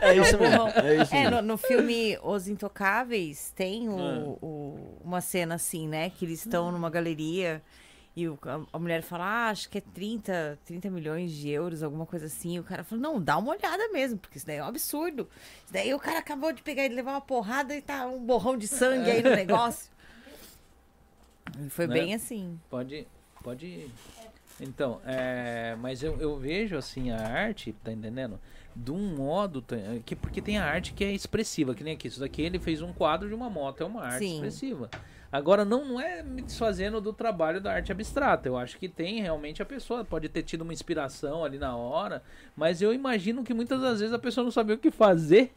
[0.00, 0.68] É isso mesmo.
[0.68, 1.36] É isso É, mesmo.
[1.36, 4.18] no, no filme Os Intocáveis tem o- Ah.
[4.44, 6.10] o- uma cena assim, né?
[6.10, 7.62] Que eles estão numa galeria
[8.16, 11.82] e o- a, a mulher fala, ah, acho que é 30, 30 milhões de euros,
[11.82, 12.54] alguma coisa assim.
[12.56, 15.28] E o cara fala, não, dá uma olhada mesmo, porque isso daí é um absurdo.
[15.64, 18.56] Isso daí o cara acabou de pegar e levar uma porrada e tá um borrão
[18.56, 19.90] de sangue aí no negócio.
[21.64, 21.94] E foi Né?
[21.94, 22.58] bem assim.
[22.70, 23.06] Pode,
[23.42, 23.88] pode.
[24.60, 28.38] Então, é, mas eu, eu vejo assim a arte, tá entendendo?
[28.82, 29.76] De um modo tá,
[30.06, 32.08] que porque tem a arte que é expressiva, que nem aqui.
[32.08, 34.34] Isso daqui ele fez um quadro de uma moto, é uma arte Sim.
[34.36, 34.88] expressiva.
[35.30, 38.48] Agora não, não é me desfazendo do trabalho da arte abstrata.
[38.48, 42.22] Eu acho que tem realmente a pessoa pode ter tido uma inspiração ali na hora,
[42.56, 45.52] mas eu imagino que muitas das vezes a pessoa não sabia o que fazer.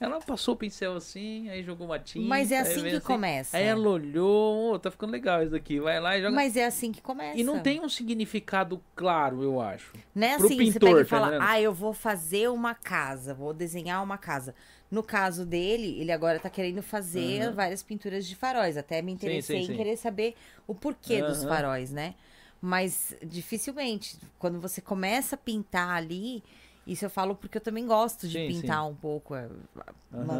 [0.00, 2.26] Ela passou o pincel assim, aí jogou uma tinta.
[2.26, 3.56] Mas é assim que começa.
[3.56, 5.80] Aí ela olhou, "Ô, tá ficando legal isso daqui.
[5.80, 6.34] Vai lá e joga.
[6.34, 7.38] Mas é assim que começa.
[7.38, 9.92] E não tem um significado claro, eu acho.
[10.14, 11.48] Né, pro assim, você pintor, pega e tá fala, entendendo?
[11.48, 14.54] ah, eu vou fazer uma casa, vou desenhar uma casa.
[14.90, 17.52] No caso dele, ele agora tá querendo fazer Aham.
[17.54, 18.76] várias pinturas de faróis.
[18.76, 19.76] Até me interessei sim, em sim.
[19.76, 20.34] querer saber
[20.66, 21.48] o porquê dos Aham.
[21.48, 22.14] faróis, né?
[22.60, 26.42] Mas dificilmente, quando você começa a pintar ali,
[26.86, 29.34] isso eu falo porque eu também gosto de Sim, pintar um pouco.
[29.34, 29.48] é.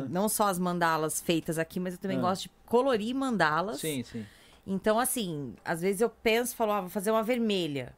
[0.09, 2.23] Não só as mandalas feitas aqui, mas eu também Ah.
[2.23, 3.81] gosto de colorir mandalas.
[3.81, 4.25] Sim, sim.
[4.67, 7.95] Então, assim, às vezes eu penso, falo, ah, vou fazer uma vermelha.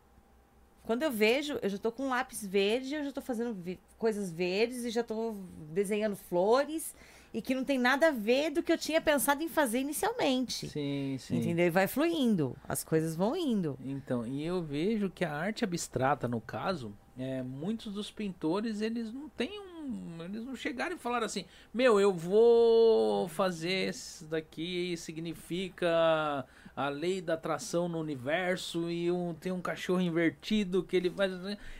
[0.84, 3.78] Quando eu vejo, eu já tô com um lápis verde, eu já tô fazendo ve-
[3.98, 5.34] coisas verdes e já tô
[5.72, 6.94] desenhando flores
[7.32, 10.68] e que não tem nada a ver do que eu tinha pensado em fazer inicialmente.
[10.70, 11.36] Sim, sim.
[11.38, 11.66] Entendeu?
[11.66, 13.78] E vai fluindo, as coisas vão indo.
[13.84, 19.12] Então, e eu vejo que a arte abstrata, no caso, é, muitos dos pintores, eles
[19.12, 20.22] não têm um.
[20.22, 26.46] Eles não chegaram e falaram assim: Meu, eu vou fazer isso daqui, significa
[26.80, 31.32] a lei da atração no universo e um, tem um cachorro invertido que ele faz.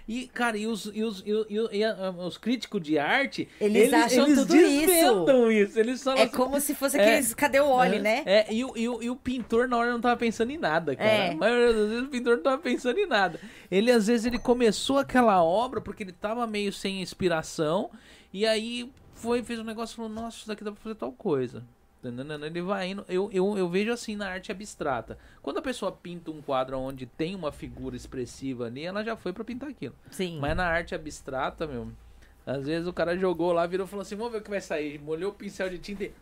[0.08, 1.82] E, cara, e os, e os, e, o- e
[2.26, 3.48] os críticos de arte.
[3.60, 5.50] Eles acham tudo isso.
[5.52, 5.78] isso.
[5.78, 7.00] Eles falam É assim, como se fosse É.
[7.00, 7.32] aqueles.
[7.32, 8.22] Cadê o óleo, é, né?
[8.26, 10.96] É, e, o- e, o- e o pintor na hora não tava pensando em nada,
[10.96, 11.08] cara.
[11.08, 11.30] É.
[11.30, 13.38] A maioria das vezes o pintor não tava pensando em nada.
[13.70, 17.88] Ele, às vezes, ele começou aquela obra porque ele tava meio sem inspiração.
[18.32, 21.12] E aí foi, fez um negócio e falou, nossa, isso daqui dá pra fazer tal
[21.12, 21.62] coisa.
[22.02, 23.04] Ele vai indo.
[23.08, 25.18] Eu, eu, eu vejo assim na arte abstrata.
[25.42, 29.32] Quando a pessoa pinta um quadro onde tem uma figura expressiva ali, ela já foi
[29.32, 29.94] pra pintar aquilo.
[30.10, 30.38] Sim.
[30.40, 31.90] Mas na arte abstrata, meu,
[32.46, 34.60] às vezes o cara jogou lá, virou e falou assim: vamos ver o que vai
[34.60, 34.98] sair.
[35.00, 36.12] Molhou o pincel de tinta e.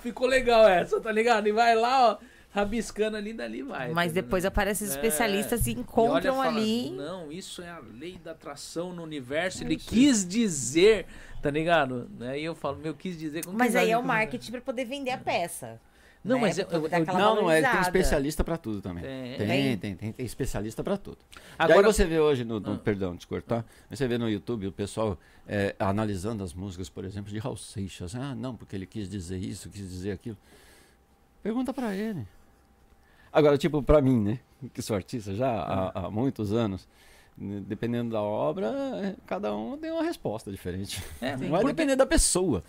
[0.00, 1.48] Ficou legal essa, tá ligado?
[1.48, 2.18] E vai lá, ó,
[2.50, 3.90] rabiscando ali, dali vai.
[3.92, 4.96] Mas tá depois aparecem os É.
[4.96, 6.90] especialistas e E olha e encontram fala, ali.
[6.90, 9.62] Não, isso é a lei da atração no universo.
[9.62, 11.06] Ele quis dizer,
[11.42, 12.08] tá ligado?
[12.20, 13.44] Aí eu falo, meu, quis dizer.
[13.44, 15.80] como Mas que aí é o marketing pra poder vender a peça.
[16.24, 16.42] Não, né?
[16.42, 17.62] mas eu- eu- eu- Não, não é.
[17.62, 19.04] Tem especialista pra tudo também.
[19.04, 19.36] É.
[19.36, 19.78] Tem, Tem?
[19.78, 21.18] tem, tem, tem especialista pra tudo.
[21.32, 22.78] E Agora, aí você vê hoje no, no- Ah.
[22.78, 25.16] perdão, te cortar, você vê no YouTube o pessoal
[25.46, 28.14] é, analisando as músicas, por exemplo, de Raul Seixas.
[28.16, 30.36] Ah, não, porque ele quis dizer isso, quis dizer aquilo.
[31.42, 32.26] Pergunta pra ele.
[33.32, 34.40] Agora, tipo, pra mim, né,
[34.72, 36.88] que sou artista já há, há muitos anos,
[37.36, 41.02] né, dependendo da obra, cada um tem uma resposta diferente.
[41.20, 42.62] é, Vai porque- depender da pessoa.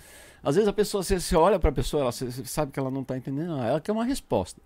[0.43, 2.89] Às vezes a pessoa, você, você olha pra pessoa, ela, você, você sabe que ela
[2.91, 4.61] não tá entendendo, ah, ela quer uma resposta.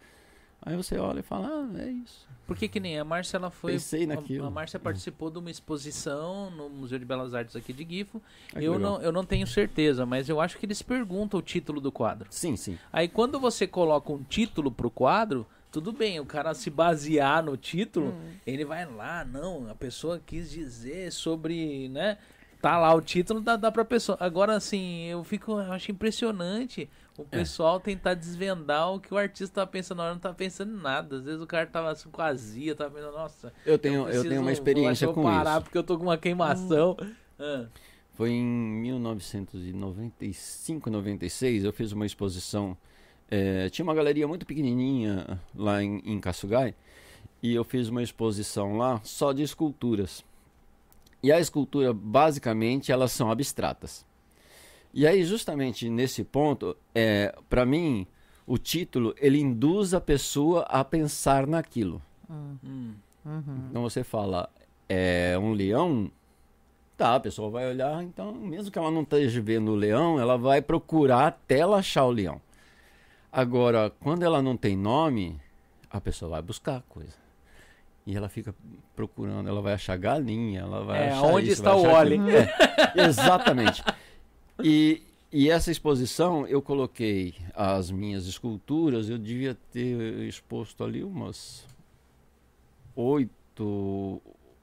[0.65, 2.25] Aí você olha e fala, ah, é isso.
[2.47, 3.73] Porque que nem a Márcia, ela foi.
[3.73, 4.45] Pensei a- naquilo.
[4.45, 8.21] A, Márcia participou de uma exposição no Museu de Belas Artes aqui de Gifo.
[8.55, 8.93] Ah, eu, legal.
[8.93, 12.27] não, eu não tenho certeza, mas eu acho que eles perguntam o título do quadro.
[12.29, 12.77] Sim, sim.
[12.91, 17.57] Aí quando você coloca um título pro quadro, tudo bem, o cara se basear no
[17.57, 18.31] título, Hum.
[18.45, 22.17] ele vai lá, não, a pessoa quis dizer sobre, né?
[22.61, 24.15] Tá lá o título, dá, dá pra pessoa.
[24.21, 26.87] Agora, assim, eu fico, eu acho impressionante
[27.17, 27.25] o É.
[27.39, 30.81] pessoal tentar desvendar o que o artista tava pensando na hora, não tava pensando em
[30.81, 31.17] nada.
[31.17, 34.29] Às vezes o cara tava assim, com azia, tava pensando, nossa, Eu tenho, eu preciso-
[34.29, 35.61] tenho uma eu experiência eu com vou parar isso.
[35.63, 36.95] porque eu tô com uma queimação.
[37.39, 37.65] Ah,
[38.13, 42.77] Foi em 1995, 96, eu fiz uma exposição.
[43.29, 46.75] É, tinha uma galeria muito pequenininha lá em, em Kasugai
[47.41, 50.23] e eu fiz uma exposição lá só de esculturas.
[51.21, 54.05] E a escultura, basicamente, elas são abstratas.
[54.93, 58.05] E aí, justamente nesse ponto, é, para mim,
[58.45, 62.01] o título ele induz a pessoa a pensar naquilo.
[62.29, 62.93] Hum.
[63.25, 63.67] Uhum.
[63.69, 64.49] Então você fala,
[64.87, 66.11] é um leão,
[66.97, 70.37] tá, a pessoa vai olhar, então, mesmo que ela não esteja vendo o leão, ela
[70.37, 72.41] vai procurar até ela achar o leão.
[73.35, 75.41] Agora, quando ela não tem nome,
[75.89, 77.17] a pessoa vai buscar a coisa.
[78.05, 78.53] E ela fica
[78.95, 82.29] procurando, ela vai achar galinha, ela vai É, achar onde isso, está o aquilo.
[82.29, 82.53] É,
[83.07, 83.83] exatamente.
[84.63, 85.01] E,
[85.31, 89.97] e essa exposição, eu coloquei as minhas esculturas, eu devia ter
[90.27, 91.65] exposto ali umas
[92.95, 94.21] oito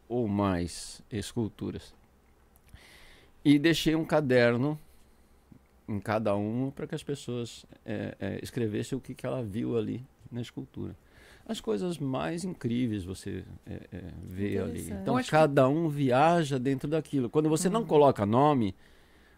[0.08, 1.92] ou mais esculturas.
[3.44, 4.78] E deixei um caderno
[5.90, 9.76] em cada uma para que as pessoas é, é, escrevessem o que, que ela viu
[9.76, 10.96] ali na escultura.
[11.46, 14.88] As coisas mais incríveis você é, é, vê ali.
[14.90, 17.28] Então cada um viaja dentro daquilo.
[17.28, 18.74] Quando você não coloca nome,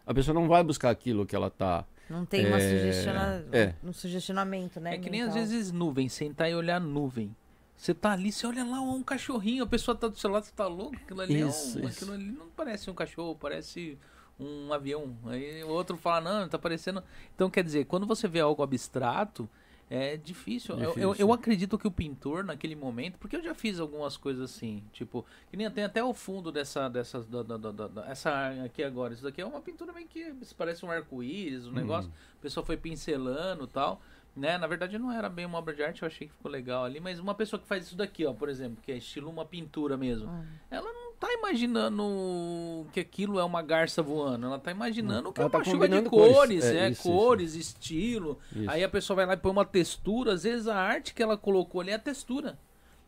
[0.05, 1.85] a pessoa não vai buscar aquilo que ela está.
[2.09, 3.45] Não tem uma É, sugestiona...
[3.51, 3.73] é.
[3.83, 4.95] um sugestionamento, né?
[4.95, 5.41] É que nem às mental.
[5.49, 7.35] vezes nuvem, sentar e olhar nuvem.
[7.75, 10.43] Você tá ali, você olha lá, ó, um cachorrinho, a pessoa tá do seu lado,
[10.45, 11.87] você tá louco, aquilo ali, é um- Isso, isso.
[11.87, 13.97] aquilo ali não parece um cachorro, parece
[14.39, 15.15] um avião.
[15.25, 17.03] Aí o outro fala, não, tá parecendo.
[17.35, 19.49] Então, quer dizer, quando você vê algo abstrato,
[19.89, 20.75] é difícil.
[20.75, 21.33] Eu, eu, eu Difícil.
[21.33, 25.57] acredito que o pintor, naquele momento, porque eu já fiz algumas coisas assim, tipo, que
[25.57, 29.21] nem tem até o fundo dessa, dessas, da, da, da, da- essa aqui agora, isso
[29.23, 31.75] daqui é uma pintura meio que parece um arco-íris, um Hum.
[31.75, 34.01] negócio, a pessoa foi pincelando e tal,
[34.35, 36.85] né, na verdade não era bem uma obra de arte, eu achei que ficou legal
[36.85, 39.45] ali, mas uma pessoa que faz isso daqui, ó, por exemplo, que é estilo uma
[39.45, 40.45] pintura mesmo, Hum.
[40.71, 45.43] ela não tá imaginando que aquilo é uma garça voando, ela tá imaginando que é
[45.43, 48.69] Ela tá uma chuva de cores, cores, é, é, isso, cores, estilo, Isso.
[48.69, 51.37] Aí a pessoa vai lá e põe uma textura, às vezes a arte que ela
[51.37, 52.57] colocou ali é a textura.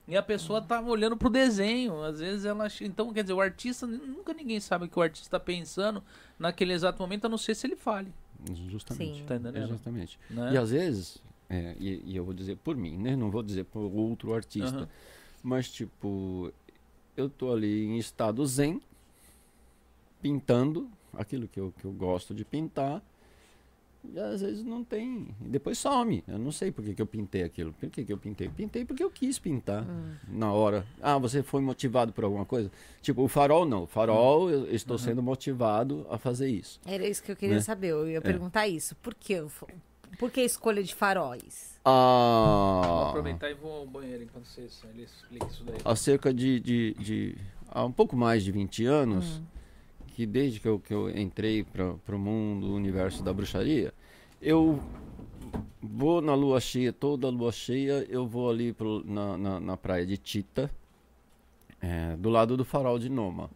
[0.07, 2.67] E a pessoa tá olhando pro desenho, às vezes ela.
[2.81, 6.03] Então, quer dizer, o artista, nunca ninguém sabe o que o artista tá pensando
[6.37, 8.13] naquele exato momento, a não ser se ele fale.
[8.69, 9.17] Justamente.
[9.17, 9.25] Sim.
[9.25, 9.63] Tá entendendo?
[9.63, 10.19] Exatamente.
[10.29, 10.53] Né?
[10.53, 11.17] E às vezes,
[11.49, 13.15] é, e, e eu vou dizer por mim, né?
[13.15, 14.77] Não vou dizer por outro artista.
[14.77, 14.89] Aham.
[15.41, 16.51] Mas, tipo,
[17.15, 18.81] eu tô ali em estado zen,
[20.21, 23.01] pintando aquilo que eu, que eu gosto de pintar.
[24.13, 25.29] E às vezes não tem.
[25.43, 26.23] E depois some.
[26.27, 27.73] Eu não sei por que, que eu pintei aquilo.
[27.73, 28.47] Por que, que eu pintei?
[28.49, 29.83] Pintei porque eu quis pintar
[30.27, 30.85] na hora.
[31.01, 32.71] Ah, você foi motivado por alguma coisa?
[33.01, 33.83] Tipo, o farol não.
[33.83, 36.79] O farol, eu estou sendo motivado a fazer isso.
[36.85, 37.61] Era isso que eu queria Né?
[37.61, 37.89] saber.
[37.93, 38.95] Eu ia perguntar isso.
[38.97, 39.65] Por que, fa-
[40.17, 41.79] por que a escolha de faróis?
[41.83, 45.77] Vou Ah, aproveitar e vou ao banheiro enquanto você ele explica isso daí.
[45.85, 47.37] há cerca de, de, de-
[47.69, 49.41] há um pouco mais de 20 anos,
[50.07, 53.93] que desde que eu, que eu entrei para o mundo, o universo da bruxaria,
[54.41, 54.79] eu
[55.81, 60.05] vou na lua cheia, toda lua cheia, eu vou ali pro, na, na, na praia
[60.05, 60.71] de Tita,
[61.81, 63.49] é, do lado do farol de Noma.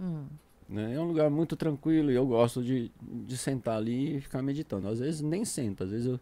[0.69, 0.93] Né?
[0.93, 4.87] É um lugar muito tranquilo e eu gosto de, de sentar ali e ficar meditando.
[4.87, 6.19] Às vezes nem sento, às vezes eu,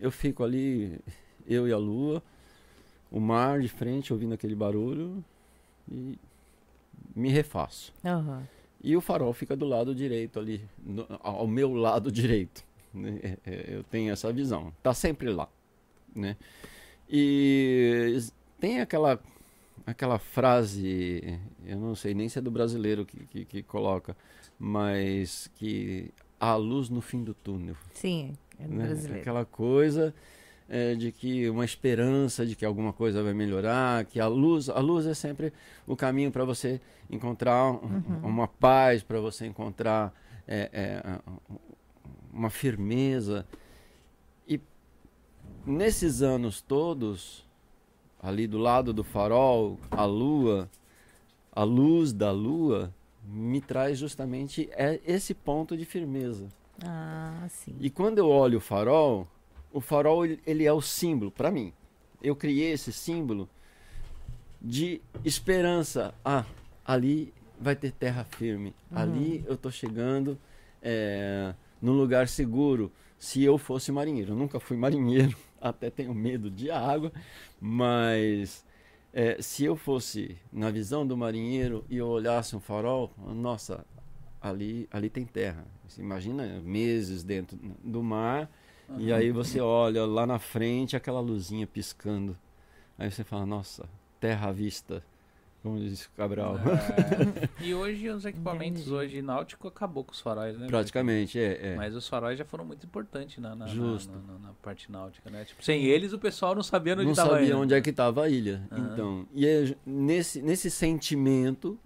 [0.00, 0.98] eu fico ali,
[1.46, 2.22] eu e a lua,
[3.10, 5.22] o mar de frente, ouvindo aquele barulho
[5.90, 6.16] e
[7.14, 7.92] me refaço.
[8.04, 8.46] Aham.
[8.82, 12.62] E o farol fica do lado direito ali, no- ao meu lado direito.
[12.92, 13.18] né?
[13.22, 14.72] É, é, Eu tenho essa visão.
[14.82, 15.48] Tá sempre lá,
[16.14, 16.36] né?
[17.08, 18.18] E
[18.60, 19.18] tem aquela
[19.86, 24.16] aquela frase, eu não sei nem se é do brasileiro que, que, que coloca,
[24.58, 26.10] mas que
[26.40, 28.86] há luz no fim do túnel Sim, é no né?
[28.86, 29.20] brasileiro.
[29.20, 30.14] Aquela coisa
[30.68, 34.80] é, de que uma esperança de que alguma coisa vai melhorar, que a luz, a
[34.80, 35.52] luz é sempre
[35.86, 36.80] o caminho para você
[37.10, 40.14] encontrar um- uma paz, para você encontrar
[40.46, 41.20] é, é,
[42.32, 43.46] uma firmeza.
[44.48, 44.60] E
[45.66, 47.43] nesses anos todos,
[48.24, 50.70] ali do lado do farol, a lua,
[51.52, 52.92] a luz da lua
[53.22, 56.48] me traz justamente é esse ponto de firmeza.
[56.82, 57.76] Ah, sim.
[57.78, 59.28] E quando eu olho o farol,
[59.70, 61.70] o farol ele, é o símbolo para mim.
[62.22, 63.46] Eu criei esse símbolo
[64.60, 66.14] de esperança.
[66.24, 66.46] Ah,
[66.82, 67.30] ali
[67.60, 68.74] vai ter terra firme.
[68.90, 70.38] Ali eu tô chegando
[70.80, 72.90] é, num lugar seguro.
[73.18, 75.36] Se eu fosse marinheiro, eu nunca fui marinheiro,
[75.68, 77.10] até tenho medo de água,
[77.58, 78.64] mas
[79.12, 83.84] é, se eu fosse na visão do marinheiro e eu olhasse um farol, nossa,
[84.40, 85.64] ali, ali tem terra.
[85.88, 88.50] Você imagina meses dentro do mar
[88.98, 92.36] e aí você olha lá na frente aquela luzinha piscando.
[92.98, 93.88] Aí você fala, nossa,
[94.20, 95.02] terra à vista.
[95.64, 96.56] Como disse o Cabral.
[96.58, 97.64] É.
[97.64, 100.66] E hoje os equipamentos hoje náutico acabou com os faróis, né?
[100.66, 101.72] Praticamente, é.
[101.72, 101.74] é.
[101.74, 104.12] Mas os faróis já foram muito importantes na, na, Justo.
[104.12, 105.42] na- na- na parte náutica, né?
[105.44, 107.58] Tipo, sem eles o pessoal não sabia onde não estava sabia indo.
[107.58, 108.62] onde é que estava a ilha.
[108.70, 108.90] Aham.
[108.92, 111.78] Então, e é nesse, nesse sentimento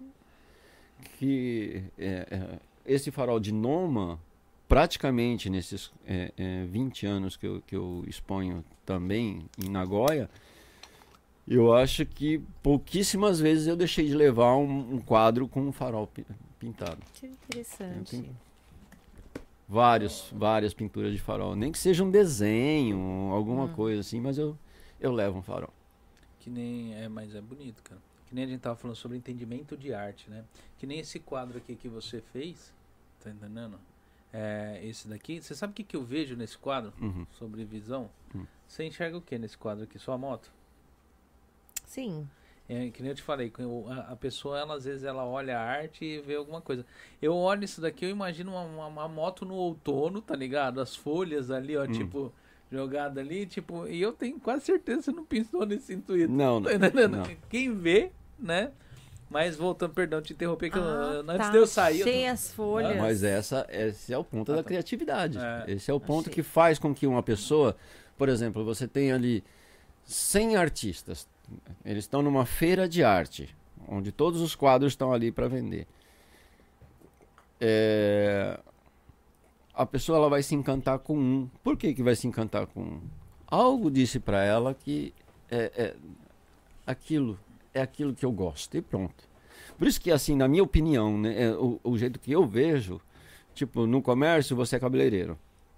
[1.17, 4.19] que é, é, esse farol de Noma,
[4.67, 10.29] praticamente nesses é, é, 20 anos que eu, que eu exponho também em Nagoya,
[11.49, 16.05] eu acho que pouquíssimas vezes eu deixei de levar um, um quadro com um farol
[16.07, 16.25] pi-
[16.59, 17.01] pintado.
[17.15, 18.29] Que interessante.
[19.67, 21.55] Vários, várias pinturas de farol.
[21.55, 22.97] Nem que seja um desenho,
[23.31, 23.73] alguma Hum.
[23.73, 24.57] coisa assim, mas eu,
[24.99, 25.71] eu levo um farol.
[26.39, 26.95] Que nem.
[26.95, 28.01] É, mas é bonito, cara.
[28.27, 30.43] Que nem a gente tava falando sobre entendimento de arte, né?
[30.77, 32.73] Que nem esse quadro aqui que você fez,
[33.23, 33.79] tá entendendo?
[34.31, 35.41] É, esse daqui.
[35.41, 36.93] Você sabe o que, que eu vejo nesse quadro?
[37.01, 37.25] Uhum.
[37.37, 38.09] Sobre visão?
[38.35, 38.45] Hum.
[38.67, 39.97] Você enxerga o que nesse quadro aqui?
[39.99, 40.51] Sua moto?
[41.89, 42.27] Sim.
[42.69, 45.61] É, que nem eu te falei, eu- a, pessoa, ela, às vezes, ela olha a
[45.61, 46.85] arte e vê alguma coisa.
[47.19, 50.79] Eu olho isso daqui, eu imagino uma, uma, uma moto no outono, tá ligado?
[50.79, 51.91] As folhas ali, ó, Hum.
[51.91, 52.31] tipo,
[52.71, 56.31] jogada ali, tipo, e eu tenho quase certeza que você não pensou nesse intuito.
[56.31, 56.75] Não, Tá não.
[56.75, 57.17] entendendo?
[57.17, 57.23] não.
[57.49, 58.71] Quem vê, né?
[59.31, 61.49] Mas voltando, perdão, te interromper, que eu- Ah, antes tá.
[61.51, 61.99] de eu sair.
[62.01, 62.97] eu tô- Cheia as folhas.
[62.97, 64.67] Mas essa, esse é o ponto Ah, da tá.
[64.67, 65.39] criatividade.
[65.39, 65.65] É.
[65.71, 66.33] Esse é o ponto Achei.
[66.35, 67.75] que faz com que uma pessoa,
[68.15, 69.43] por exemplo, você tem ali
[70.05, 71.27] 100 artistas,
[71.85, 73.55] eles estão numa feira de arte,
[73.87, 75.87] onde todos os quadros estão ali para vender.
[77.59, 78.59] É,
[79.73, 81.49] A pessoa ela vai se encantar com um.
[81.63, 83.01] Por que, que vai se encantar com um?
[83.47, 85.13] Algo disse para ela que
[85.49, 85.95] é, é
[86.85, 87.39] aquilo
[87.73, 89.27] é aquilo que eu gosto e pronto.
[89.77, 92.99] Por isso que, assim, na minha opinião, né, é, o, o jeito que eu vejo,
[93.53, 95.37] tipo, no comércio você é cabeleireiro.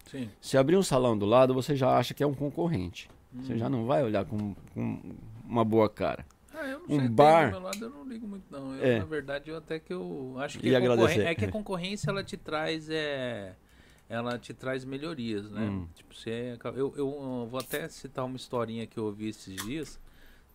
[0.09, 0.29] Sim.
[0.39, 3.09] Se abrir um salão do lado, você já acha que é um concorrente.
[3.41, 3.57] Você Hum.
[3.57, 4.99] já não vai olhar com, com
[5.51, 6.25] uma boa cara.
[6.53, 8.75] Ah, eu não Um sei, bar- do meu lado eu não ligo muito não.
[8.75, 8.99] Eu, É.
[8.99, 11.21] Na verdade, eu até que eu acho que agradecer.
[11.21, 13.55] é que a concorrência ela te traz é
[14.09, 15.61] ela te traz melhorias, né?
[15.61, 15.87] Hum.
[15.95, 19.99] Tipo, você eu, eu vou até citar uma historinha que eu ouvi esses dias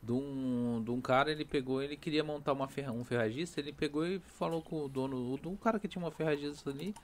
[0.02, 3.72] de um, de um cara, ele pegou, ele queria montar uma ferra, um ferragista, ele
[3.72, 6.94] pegou e falou com o dono, o- um cara que tinha uma ferragista ali,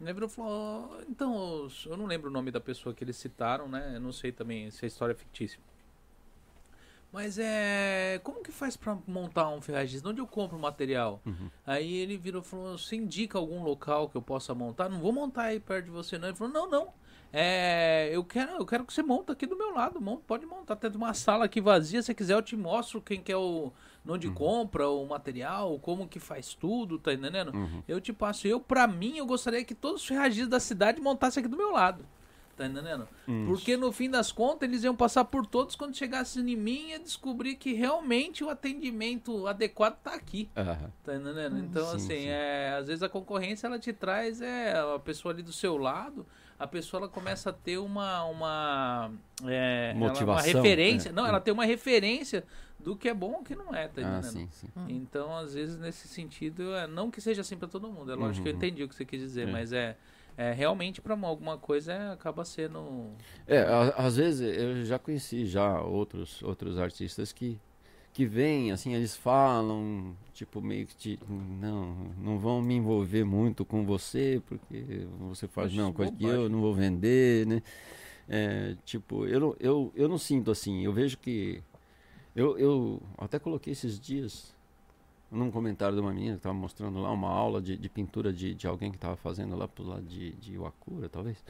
[0.00, 3.16] ele virou e falou, "Ó, então, eu não lembro o nome da pessoa que eles
[3.16, 3.92] citaram, né?
[3.94, 5.60] Eu não sei também se a história é fictícia.
[7.12, 8.20] Mas é.
[8.22, 10.08] Como que faz pra montar um ferragista?
[10.08, 11.20] Onde eu compro o material?
[11.26, 11.50] Uhum.
[11.66, 14.88] Aí ele virou e falou: Você indica algum local que eu possa montar?
[14.88, 16.28] Não vou montar aí perto de você, não.
[16.28, 17.00] Ele falou: Não, não.
[17.32, 20.00] É, eu quero, eu quero que você monta aqui do meu lado.
[20.00, 20.76] Monta, pode montar.
[20.76, 22.02] Tem uma sala aqui vazia.
[22.02, 23.72] Se quiser, eu te mostro quem que é o.
[24.08, 27.54] Onde compra o material, como que faz tudo, tá entendendo?
[27.54, 27.82] Uhum.
[27.86, 28.46] Eu te passo.
[28.46, 31.70] Eu, pra mim, eu gostaria que todos os ferragistas da cidade montassem aqui do meu
[31.70, 32.04] lado.
[32.60, 33.08] Tá entendendo?
[33.26, 33.46] Hum.
[33.46, 36.90] Porque no fim das contas eles iam passar por todos quando chegasse em mim e
[36.90, 40.50] ia descobrir que realmente o atendimento adequado tá aqui.
[40.54, 40.92] Aham.
[41.02, 41.56] Tá entendendo?
[41.58, 42.26] Então, Sim, assim, sim.
[42.28, 46.26] É, às vezes a concorrência ela te traz é, a pessoa ali do seu lado,
[46.58, 48.24] a pessoa ela começa a ter uma.
[48.26, 49.10] uma
[49.46, 51.08] é, ela- uma Motivação, referência.
[51.08, 51.12] é.
[51.12, 52.44] Não, ela tem uma referência
[52.78, 54.32] do que é bom e o que não é, tá Ah, entendendo?
[54.32, 54.68] sim, sim.
[54.86, 58.42] Então, às vezes, nesse sentido, é, não que seja assim pra todo mundo, é lógico
[58.42, 58.58] que eu Uhum.
[58.58, 59.50] entendi o que você quis dizer, É.
[59.50, 59.96] mas é,
[60.36, 63.08] é realmente pra uma- alguma coisa é, acaba sendo.
[63.46, 63.60] É,
[63.96, 67.58] às vezes eu já conheci já outros outros artistas que
[68.12, 73.64] que vêm, assim, eles falam, tipo, meio que te, não, não vão me envolver muito
[73.64, 77.62] com você, porque você faz não, coisa que eu não vou vender, né?
[78.28, 81.62] É, tipo, eu, não- eu, eu não sinto assim, eu vejo que
[82.34, 84.54] eu, eu até coloquei esses dias
[85.30, 88.54] num comentário de uma menina que estava mostrando lá uma aula de, de pintura de,
[88.54, 91.42] de alguém que estava fazendo lá pro lado de, de Iwakura, talvez.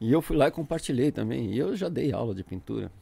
[0.00, 1.52] E eu fui lá e compartilhei também.
[1.52, 2.92] E eu já dei aula de pintura.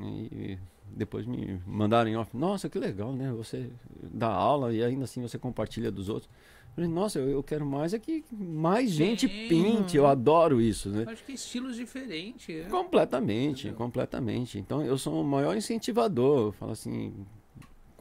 [0.00, 2.36] E depois me mandaram em off.
[2.36, 3.32] Nossa, que legal, né?
[3.32, 3.70] Você
[4.02, 6.30] dá aula e ainda assim você compartilha dos outros.
[6.68, 9.48] Eu falei, nossa, eu, eu quero mais é que mais gente Sim.
[9.48, 9.96] pinte.
[9.96, 11.04] Eu adoro isso, né?
[11.06, 12.48] Acho que estilos diferentes.
[12.54, 12.64] é.
[12.68, 13.76] Completamente, Entendeu?
[13.78, 14.58] completamente.
[14.58, 16.48] Então eu sou o maior incentivador.
[16.48, 17.14] Eu falo assim,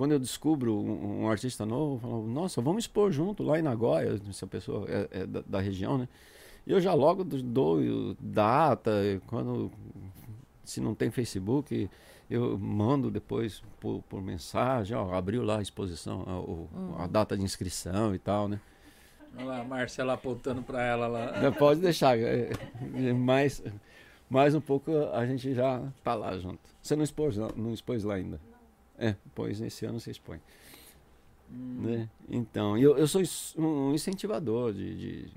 [0.01, 3.61] quando eu descubro um, um artista novo, eu falo, nossa, vamos expor junto lá em
[3.61, 6.07] Nagoya, se a pessoa é, é da, da região, né?
[6.65, 8.91] E eu já logo do- dou data,
[9.27, 9.71] quando
[10.63, 11.87] se não tem Facebook,
[12.27, 16.67] eu mando depois por, por mensagem, ó, abriu lá a exposição, a, o-
[16.97, 18.59] a data de inscrição e tal, né?
[19.37, 21.39] Olha lá, a Marcela apontando pra ela lá.
[21.39, 22.17] Já pode deixar.
[22.17, 22.49] é,
[22.95, 23.63] é, mais,
[24.27, 26.59] mais um pouco a gente já tá lá junto.
[26.81, 28.39] Você não expôs, lá- não expôs lá ainda?
[29.01, 30.39] É, pois esse ano você expõe.
[31.51, 32.09] Hum, Né?
[32.29, 33.21] Então, eu, eu sou
[33.57, 35.31] um incentivador de, de,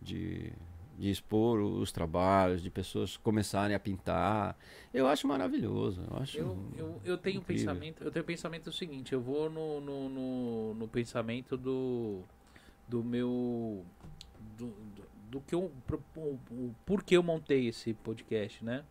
[0.00, 0.52] de,
[0.98, 4.56] de expor os trabalhos, de pessoas começarem a pintar.
[4.92, 6.02] Eu acho maravilhoso.
[6.10, 7.66] Eu, acho Eu, eu, eu tenho incrível.
[7.66, 12.22] pensamento, eu tenho pensamento seguinte, eu vou no, no, no, no pensamento do
[12.88, 13.84] do meu
[14.56, 15.02] do, do,
[15.32, 15.72] do que eu
[16.16, 18.84] o porquê eu montei esse podcast, né?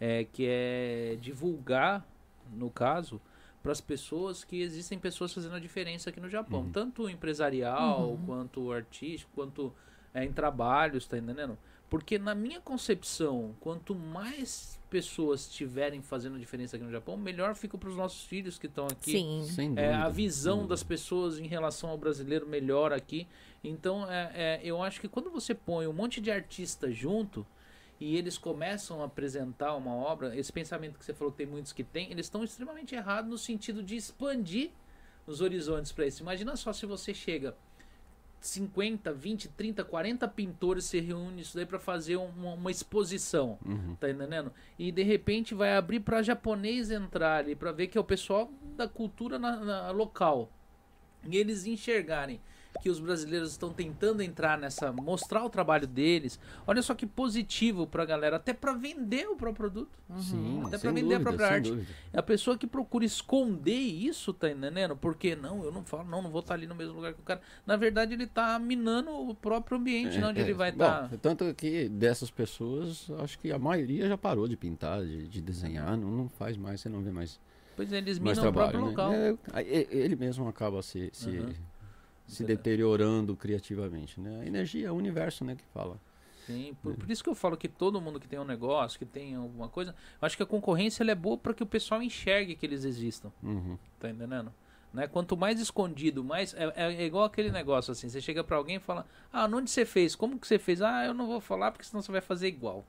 [0.00, 2.04] É que é divulgar,
[2.52, 3.20] no caso,
[3.66, 6.70] para as pessoas que existem pessoas fazendo a diferença aqui no Japão, Uhum.
[6.70, 8.24] tanto empresarial, Uhum.
[8.24, 9.72] quanto artístico, quanto
[10.14, 11.58] é, em trabalhos, tá entendendo?
[11.90, 17.76] Porque na minha concepção, quanto mais pessoas estiverem fazendo diferença aqui no Japão, melhor fica
[17.76, 19.10] para os nossos filhos que estão aqui.
[19.10, 19.42] Sim.
[19.42, 23.26] Sem É, dúvida, a visão das pessoas em relação ao brasileiro melhor aqui.
[23.64, 27.44] Então, é, é, eu acho que quando você põe um monte de artistas junto
[28.00, 31.72] e eles começam a apresentar uma obra, esse pensamento que você falou que tem muitos
[31.72, 34.70] que tem, eles estão extremamente errados no sentido de expandir
[35.26, 36.22] os horizontes para isso.
[36.22, 37.54] Imagina só se você chega
[38.40, 43.58] 50, 20, 30, 40 pintores se reúnem isso daí para fazer uma, uma exposição.
[43.64, 43.96] Uhum.
[43.98, 44.52] Tá entendendo?
[44.78, 48.50] E de repente vai abrir pra japonês entrar ali, pra ver que é o pessoal
[48.76, 50.50] da cultura na- na- local.
[51.28, 52.40] E eles enxergarem
[52.80, 56.38] que os brasileiros estão tentando entrar nessa, mostrar o trabalho deles.
[56.66, 59.98] Olha só que positivo pra galera, até pra vender o próprio produto.
[60.20, 61.70] Sim, Até pra vender a dúvida, própria sem arte.
[61.70, 61.88] dúvida.
[62.12, 64.96] É a pessoa que procura esconder isso, tá entendendo?
[64.96, 67.24] Porque não, eu não falo, não, não vou estar ali no mesmo lugar que o
[67.24, 67.40] cara.
[67.66, 70.54] Na verdade, ele tá minando o próprio ambiente, né, onde É, ele é.
[70.54, 71.10] vai estar.
[71.20, 75.96] Tanto que dessas pessoas, acho que a maioria já parou de pintar, de, de desenhar,
[75.96, 77.40] não, não faz mais, você não vê mais,
[77.74, 78.86] Pois é, eles minam o próprio né?
[78.88, 79.12] local.
[79.12, 79.36] É,
[79.90, 81.52] ele mesmo acaba se, se, Uhum.
[82.26, 84.20] Se deteriorando criativamente.
[84.20, 84.40] Né?
[84.42, 85.98] A energia é o universo né, que fala.
[86.46, 89.04] Sim, por, por isso que eu falo que todo mundo que tem um negócio, que
[89.04, 89.90] tem alguma coisa,
[90.20, 93.32] eu acho que a concorrência é boa para que o pessoal enxergue que eles existam,
[93.42, 93.76] Uhum.
[93.98, 94.52] tá entendendo?
[94.94, 95.08] Né?
[95.08, 98.80] Quanto mais escondido, mais é, é igual aquele negócio assim, você chega pra alguém e
[98.80, 100.14] fala: "Ah, onde você fez?
[100.14, 102.86] Como que você fez?" "Ah, eu não vou falar porque senão você vai fazer igual."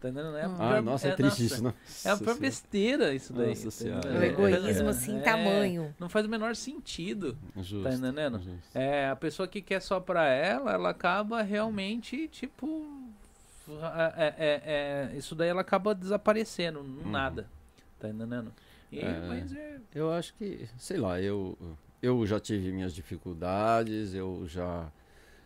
[0.00, 0.36] Tá entendendo?
[0.36, 0.44] É.
[0.44, 1.74] Ah, pior- nossa, é, triste nossa, isso, né?
[2.04, 3.48] É a pior Nossa besteira isso daí.
[3.64, 4.08] Nossa tá?
[4.08, 5.94] O É, egoísmo, É, assim, é, tamanho.
[5.98, 7.36] Não faz o menor sentido.
[7.56, 8.38] Justo, Tá entendendo?
[8.38, 8.78] justo.
[8.78, 13.08] É, a pessoa que quer só pra ela, ela acaba realmente, tipo.
[14.16, 14.62] É, é-
[15.12, 17.10] é- isso daí ela acaba desaparecendo, Uhum.
[17.10, 17.46] nada.
[17.98, 18.52] Tá entendendo?
[18.92, 19.20] E, É.
[19.28, 19.78] Mas é.
[19.94, 21.58] Eu acho que, sei lá, eu,
[22.00, 24.86] eu já tive minhas dificuldades, eu já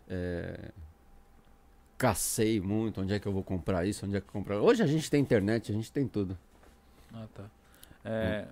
[0.07, 0.69] é,
[2.03, 4.59] cacei muito, onde é que eu vou comprar isso, onde é que eu comprar.
[4.59, 6.37] Hoje a gente tem internet, a gente tem tudo.
[7.13, 7.43] Ah, tá.
[8.03, 8.47] É,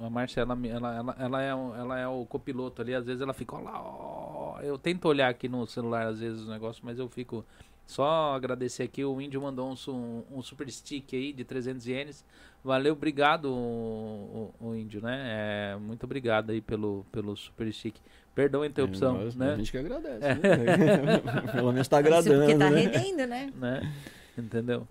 [0.00, 3.22] a Márcia, ela, ela, ela, ela, é, o- ela é o copiloto ali, às vezes
[3.22, 4.58] ela fica lá, ó.
[4.60, 7.44] Eu tento olhar aqui no celular, às vezes, os negócios, mas eu fico.
[7.86, 12.24] Só agradecer aqui, o Índio mandou um, um, um super stick aí de 300 ienes.
[12.64, 15.72] Valeu, obrigado, o, o- o Índio, né?
[15.74, 17.96] É, muito obrigado aí pelo, pelo super stick.
[18.34, 19.52] Perdão a interrupção, É, nós- né?
[19.52, 20.18] A gente que agradece.
[20.20, 20.38] né?
[21.52, 22.80] Pelo menos tá Isso agradando, porque tá né?
[22.80, 23.52] rendendo, né?
[23.58, 23.92] né?
[24.38, 24.86] Entendeu?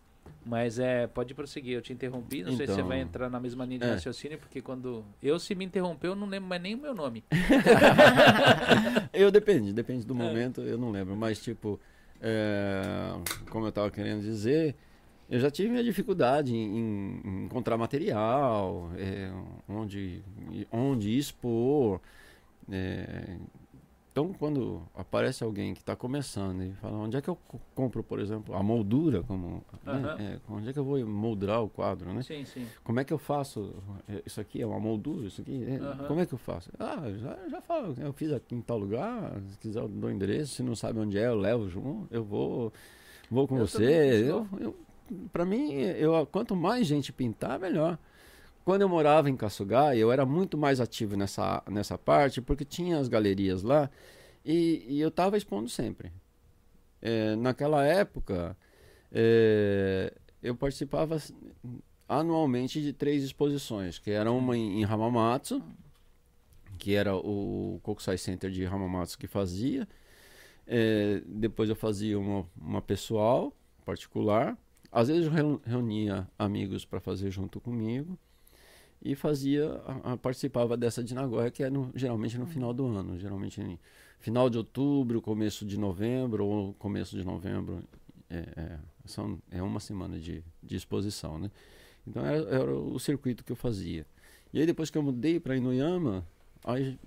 [0.45, 2.87] Mas é, pode prosseguir, eu te interrompi, não sei se você Então.
[2.87, 3.91] vai entrar na mesma linha de É.
[3.91, 7.23] raciocínio, porque quando eu se me interrompeu, eu não lembro mais nem o meu nome.
[9.13, 10.17] Eu depende, depende do É.
[10.17, 11.15] momento, eu não lembro.
[11.15, 11.79] Mas, tipo,
[12.21, 13.11] é,
[13.49, 14.75] como eu tava querendo dizer,
[15.29, 19.31] eu já tive minha dificuldade em, em encontrar material, é,
[19.67, 20.21] onde,
[20.71, 21.99] onde expor.
[22.71, 23.37] É.
[24.11, 28.03] então, quando aparece alguém que está começando e fala, onde é que eu co- compro,
[28.03, 29.93] por exemplo, a moldura, como, né?
[29.93, 30.15] Aham.
[30.19, 32.21] É, onde é que eu vou moldurar o quadro, né?
[32.23, 32.67] Sim, sim.
[32.83, 33.73] Como é que eu faço?
[34.07, 35.27] É, Isso aqui é uma moldura?
[35.27, 35.63] Isso aqui?
[35.63, 36.07] é- Aham.
[36.07, 36.69] Como é que eu faço?
[36.77, 37.95] Ah, já, já falo.
[37.97, 39.39] Eu fiz aqui em tal lugar.
[39.51, 40.55] Se quiser, eu dou endereço.
[40.55, 42.07] Se não sabe onde é, eu levo junto.
[42.13, 42.73] Eu vou,
[43.31, 44.25] vou com Eu você.
[44.27, 44.75] Eu, eu,
[45.31, 47.97] pra mim, eu, quanto mais gente pintar, melhor.
[48.63, 52.99] Quando eu morava em Kassugá, eu era muito mais ativo nessa, nessa parte, porque tinha
[52.99, 53.89] as galerias lá
[54.45, 56.11] e, e eu estava expondo sempre.
[57.01, 58.55] É, naquela época,
[59.11, 60.13] é,
[60.43, 61.17] eu participava
[62.07, 65.63] anualmente de três exposições, que era uma em, em Hamamatsu,
[66.77, 69.87] que era o Kokusai Center de Hamamatsu que fazia.
[70.67, 73.53] É, depois eu fazia uma, uma pessoal,
[73.85, 74.57] particular.
[74.91, 78.17] Às vezes eu reu- reunia amigos para fazer junto comigo.
[79.01, 82.85] E fazia, a- a- participava dessa de Nagoya, que é no- geralmente no final do
[82.85, 83.17] ano.
[83.17, 83.79] Geralmente em
[84.19, 87.81] final de outubro, começo de novembro ou começo de novembro.
[88.29, 91.49] É, é, são, é uma semana de, de exposição, né?
[92.05, 94.05] Então era, era o circuito que eu fazia.
[94.53, 96.25] E aí depois que eu mudei para Inuyama,
[96.63, 96.99] aí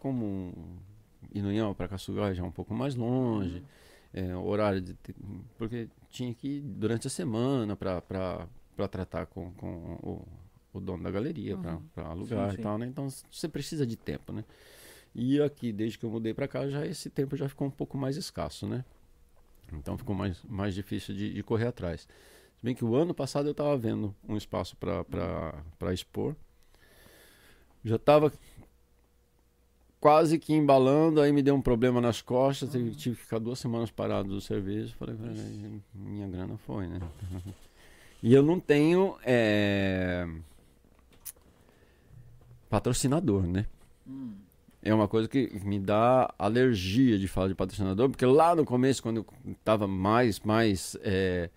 [0.00, 0.52] como
[1.34, 3.62] Inuyama para Kasugai já é um pouco mais longe,
[4.14, 4.96] é, horário de
[5.58, 8.08] porque tinha que ir durante a semana para
[8.90, 10.26] tratar com, com o,
[10.78, 11.56] o dono da galeria,
[11.94, 12.62] para alugar Sim, e sim.
[12.62, 12.86] tal, né?
[12.86, 14.44] Então você precisa de tempo, né?
[15.14, 17.96] E aqui, desde que eu mudei para cá, já esse tempo já ficou um pouco
[17.96, 18.84] mais escasso, né?
[19.72, 22.02] Então ficou mais, mais difícil de, de correr atrás.
[22.02, 26.34] Se bem que o ano passado eu estava vendo um espaço para expor.
[27.84, 28.32] Já estava
[30.00, 33.58] quase que embalando, aí me deu um problema nas costas, e tive que ficar duas
[33.58, 34.94] semanas parado do serviço.
[34.96, 37.00] Falei, "Ai, minha grana foi, né?
[38.22, 40.26] E eu não tenho é,
[42.68, 43.66] patrocinador, né?
[44.06, 44.34] Hum.
[44.82, 49.02] É uma coisa que me dá alergia de falar de patrocinador, porque lá no começo,
[49.02, 51.50] quando eu estava mais, mais é,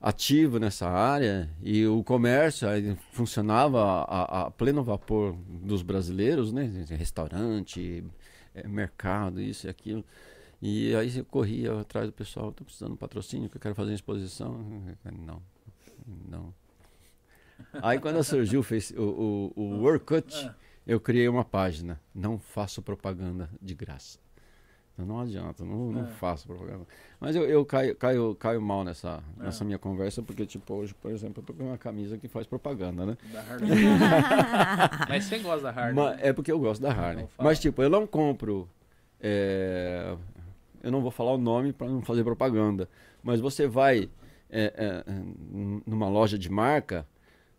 [0.00, 2.68] ativo nessa área e o comércio
[3.12, 6.64] funcionava a, a pleno vapor dos brasileiros, né?
[6.90, 8.04] Restaurante,
[8.54, 10.04] é, mercado, isso e aquilo.
[10.60, 13.74] E aí eu corria atrás do pessoal, estou precisando de um patrocínio, que eu quero
[13.74, 14.58] fazer uma exposição.
[15.04, 15.42] Não,
[16.28, 16.54] não.
[17.82, 18.60] Aí quando surgiu
[18.96, 20.54] o, o, o, Orkut, Ah.
[20.86, 22.00] eu criei uma página.
[22.14, 24.18] Não faço propaganda de graça.
[24.94, 26.06] Então não adianta, não, não É.
[26.08, 26.84] faço propaganda.
[27.20, 31.12] Mas eu, eu caio, caio, caio mal nessa, nessa minha conversa, porque, tipo, hoje, por
[31.12, 33.16] exemplo, eu tô com uma camisa que faz propaganda, né?
[33.32, 33.70] Da Harley.
[35.08, 35.94] Mas você gosta da Harley?
[35.94, 36.18] Ma- né?
[36.22, 37.26] é porque eu gosto da Harley.
[37.38, 38.68] Mas, tipo, eu não compro.
[39.20, 40.16] é,
[40.82, 42.88] eu não vou falar o nome para não fazer propaganda.
[43.22, 44.08] Mas você vai
[44.50, 45.12] é, é,
[45.86, 47.06] numa loja de marca,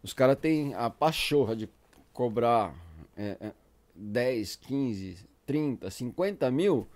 [0.03, 1.69] os caras têm a pachorra de
[2.13, 2.73] cobrar
[3.17, 3.51] é, é,
[3.95, 6.87] 10, 15, 30, 50 mil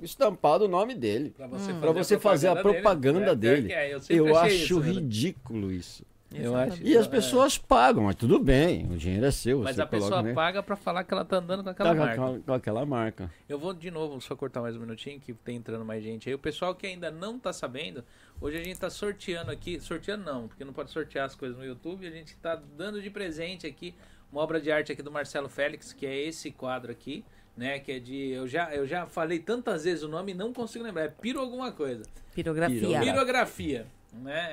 [0.00, 1.30] estampado o nome dele.
[1.30, 3.72] Pra você, Pra você fazer a propaganda dele.
[3.72, 4.90] É, eu sempre Eu achei acho isso, né?
[4.92, 6.04] ridículo isso.
[6.32, 6.82] Eu acho.
[6.82, 7.08] E as é.
[7.08, 9.60] pessoas pagam, mas tudo bem, o dinheiro é seu.
[9.60, 10.34] Mas você a pessoa coloca, né?
[10.34, 12.22] paga pra falar que ela tá andando com aquela Tá com marca.
[12.22, 13.30] aquela- com aquela marca.
[13.48, 16.34] Eu vou de novo só cortar mais um minutinho que tem entrando mais gente aí.
[16.34, 18.04] O pessoal que ainda não tá sabendo,
[18.40, 21.64] hoje a gente tá sorteando aqui, sorteando não, porque não pode sortear as coisas no
[21.64, 23.94] YouTube, a gente tá dando de presente aqui
[24.30, 27.24] uma obra de arte aqui do Marcelo Félix, que é esse quadro aqui,
[27.56, 30.52] né, que é de eu já eu já falei tantas vezes o nome e não
[30.52, 32.02] consigo lembrar, é piro alguma coisa.
[32.34, 33.00] Pirografia.
[33.00, 33.86] Pirografia.
[34.12, 34.46] Né?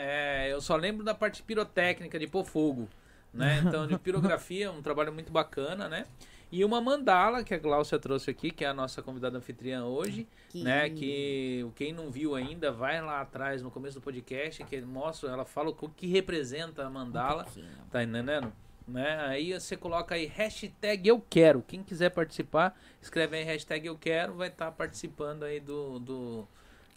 [0.47, 2.87] É, eu só lembro da parte pirotécnica de pôr fogo,
[3.33, 3.61] né?
[3.65, 6.05] Então, de pirografia, um trabalho muito bacana, né?
[6.51, 10.27] E uma mandala que a Gláucia trouxe aqui, que é a nossa convidada anfitriã hoje,
[10.49, 10.89] Que- né?
[10.89, 15.43] Que quem não viu ainda, vai lá atrás no começo do podcast, que mostra, ela
[15.43, 17.67] fala o que representa a mandala, pouquinho.
[17.91, 18.53] tá entendendo?
[18.87, 19.17] Né?
[19.21, 21.63] Aí você coloca aí hashtag eu quero.
[21.67, 26.47] Quem quiser participar, escreve aí hashtag eu quero, vai estar participando aí do, do,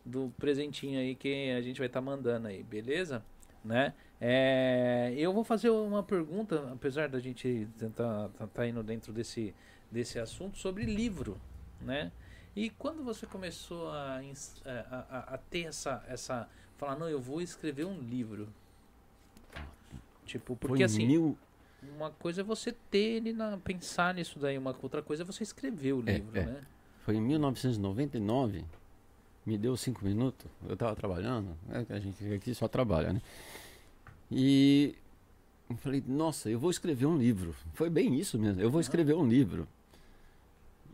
[0.09, 3.23] do presentinho aí que a gente vai estar mandando aí, beleza?
[3.65, 3.93] Né?
[4.21, 9.55] É, eu vou fazer uma pergunta, apesar da gente tentar tá, tá indo dentro desse,
[9.91, 11.37] desse assunto, sobre livro,
[11.81, 12.11] né?
[12.57, 14.21] E quando você começou a,
[14.65, 16.49] a- a ter essa, essa.
[16.77, 18.49] Falar, não, eu vou escrever um livro.
[20.27, 21.07] Tipo, porque Foi assim.
[21.07, 21.37] mil.
[21.97, 23.57] Uma coisa é você ter ele na.
[23.59, 26.45] pensar nisso daí, uma outra coisa é você escrever o É, livro, é.
[26.47, 26.61] né?
[27.05, 28.65] Foi em 1999.
[29.49, 30.47] Me deu cinco minutos.
[30.69, 31.57] Eu tava trabalhando.
[31.71, 33.23] É a gente aqui só trabalha, né?
[34.31, 34.95] E
[35.71, 37.55] eu falei, nossa, eu vou escrever um livro.
[37.73, 38.61] Foi bem isso mesmo.
[38.61, 39.67] Eu vou escrever um livro.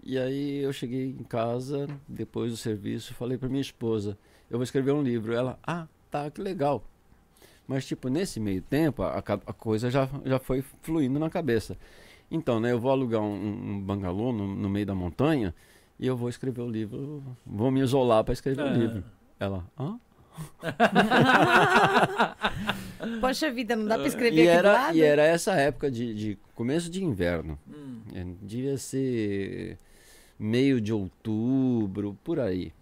[0.05, 4.17] E aí eu cheguei em casa, depois do serviço, falei pra minha esposa,
[4.49, 5.33] eu vou escrever um livro.
[5.33, 6.85] Ela, ah, tá, que legal.
[7.67, 11.77] Mas, tipo, nesse meio tempo, a, a coisa já, já foi fluindo na cabeça.
[12.31, 15.53] Então, né, eu vou alugar um, um bangalô no, no meio da montanha
[15.99, 18.71] e eu vou escrever o livro, vou me isolar para escrever o Ah.
[18.73, 19.05] livro.
[19.39, 19.99] Ela, hã?
[23.21, 24.97] Poxa vida, não dá pra escrever E aqui do era, lado?
[24.97, 27.59] e era essa época de, de começo de inverno.
[27.69, 29.79] Hum, É, devia ser
[30.39, 32.73] meio de outubro, por aí.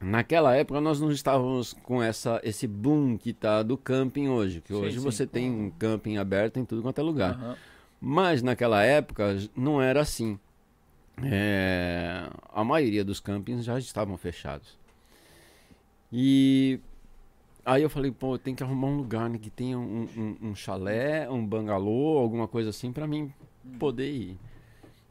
[0.00, 4.72] Naquela época nós não estávamos com essa, esse boom que tá do camping hoje, que
[4.72, 5.04] Sim, hoje sim.
[5.04, 7.32] você tem um camping aberto em tudo quanto é lugar.
[7.34, 7.56] aham.
[8.00, 10.38] Mas naquela época não era assim.
[11.24, 14.78] É, a maioria dos campings já estavam fechados.
[16.12, 16.80] E
[17.64, 20.54] aí eu falei, pô, tem que arrumar um lugar né, que tenha um, um, um
[20.54, 23.32] chalé, um bangalô, alguma coisa assim para mim
[23.78, 24.38] poder ir.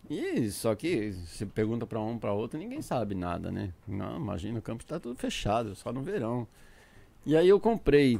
[0.09, 3.71] E só que você pergunta para um para outro, ninguém sabe nada, né?
[3.87, 6.47] Não, imagina, o campo está tudo fechado, só no verão.
[7.25, 8.19] E aí eu comprei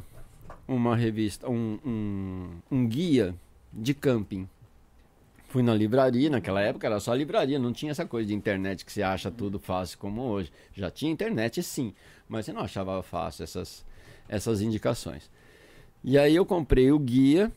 [0.67, 3.33] uma revista, um, um, um guia
[3.73, 4.47] de camping.
[5.49, 8.91] Fui na livraria, naquela época era só livraria, não tinha essa coisa de internet que
[8.91, 10.51] você acha tudo fácil como hoje.
[10.73, 11.91] Já tinha internet sim,
[12.27, 13.83] mas você não achava fácil essas,
[14.27, 15.27] essas indicações.
[16.03, 17.51] E aí eu comprei o guia,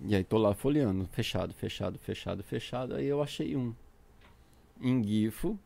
[0.00, 2.94] e aí tô lá folheando, fechado, fechado, fechado, fechado.
[2.94, 3.74] Aí eu achei um
[4.80, 5.58] em Gifo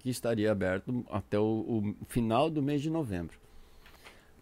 [0.00, 3.38] que estaria aberto até o, o final do mês de novembro.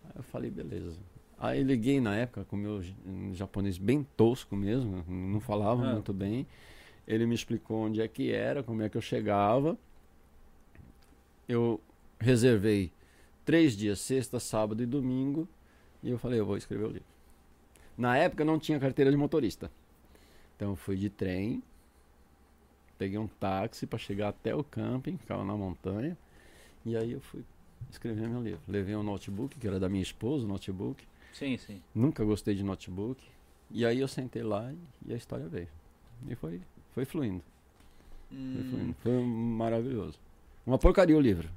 [0.07, 0.97] Aí eu falei, beleza.
[1.39, 5.93] Aí liguei na época com o meu um japonês bem tosco mesmo, não falava Ah.
[5.93, 6.47] muito bem.
[7.07, 9.77] Ele me explicou onde é que era, como é que eu chegava.
[11.49, 11.81] Eu
[12.19, 12.91] reservei
[13.45, 15.47] três dias, sexta, sábado e domingo,
[16.03, 17.05] e eu falei, eu vou escrever o livro.
[17.97, 19.71] Na época não tinha carteira de motorista.
[20.57, 21.63] Então eu fui de trem,
[22.97, 26.17] peguei um táxi para chegar até o camping, ficava na montanha,
[26.87, 27.45] e aí eu fui
[27.91, 28.61] escrever meu livro.
[28.67, 31.05] Levei um notebook, que era da minha esposa, o notebook.
[31.35, 31.83] Sim, sim.
[31.95, 33.23] Nunca gostei de notebook.
[33.71, 35.69] E aí eu sentei lá e, e a história veio.
[36.29, 36.61] E foi,
[36.95, 37.43] foi fluindo.
[38.31, 38.95] Foi Hum, fluindo.
[39.03, 40.19] Foi maravilhoso.
[40.67, 41.49] Uma porcaria o livro.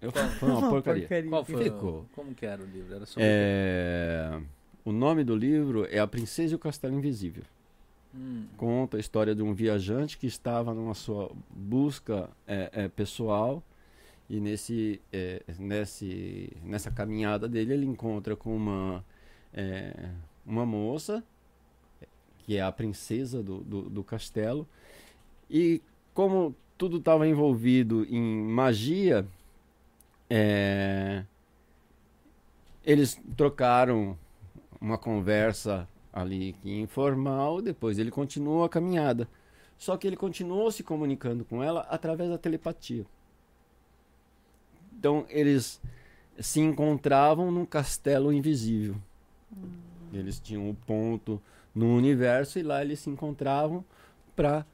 [0.00, 1.08] Eu, foi uma porcaria.
[1.28, 1.64] qual foi?
[1.64, 2.00] Ficou.
[2.00, 2.94] o- Como que era o livro?
[2.94, 3.22] Era sobre.
[3.28, 4.40] É,
[4.84, 7.44] o nome do livro é A Princesa e o Castelo Invisível.
[8.14, 13.62] Hum, Conta a história de um viajante que estava numa sua busca é, é, pessoal
[14.28, 19.04] e nesse, é, nesse, nessa caminhada dele ele encontra com uma,
[19.52, 20.10] é,
[20.44, 21.24] uma moça
[22.38, 24.68] que é a princesa do, do, do castelo
[25.50, 25.82] e
[26.12, 29.26] como tudo estava envolvido em magia,
[30.30, 31.24] é,
[32.84, 34.16] eles trocaram
[34.80, 39.28] uma conversa ali informal, depois ele continuou a caminhada.
[39.76, 43.06] Só que ele continuou se comunicando com ela através da telepatia.
[44.98, 45.80] Então eles
[46.40, 48.96] se encontravam num castelo invisível.
[50.12, 51.40] Eles tinham um ponto
[51.74, 53.84] no universo e lá eles se encontravam
[54.34, 54.64] para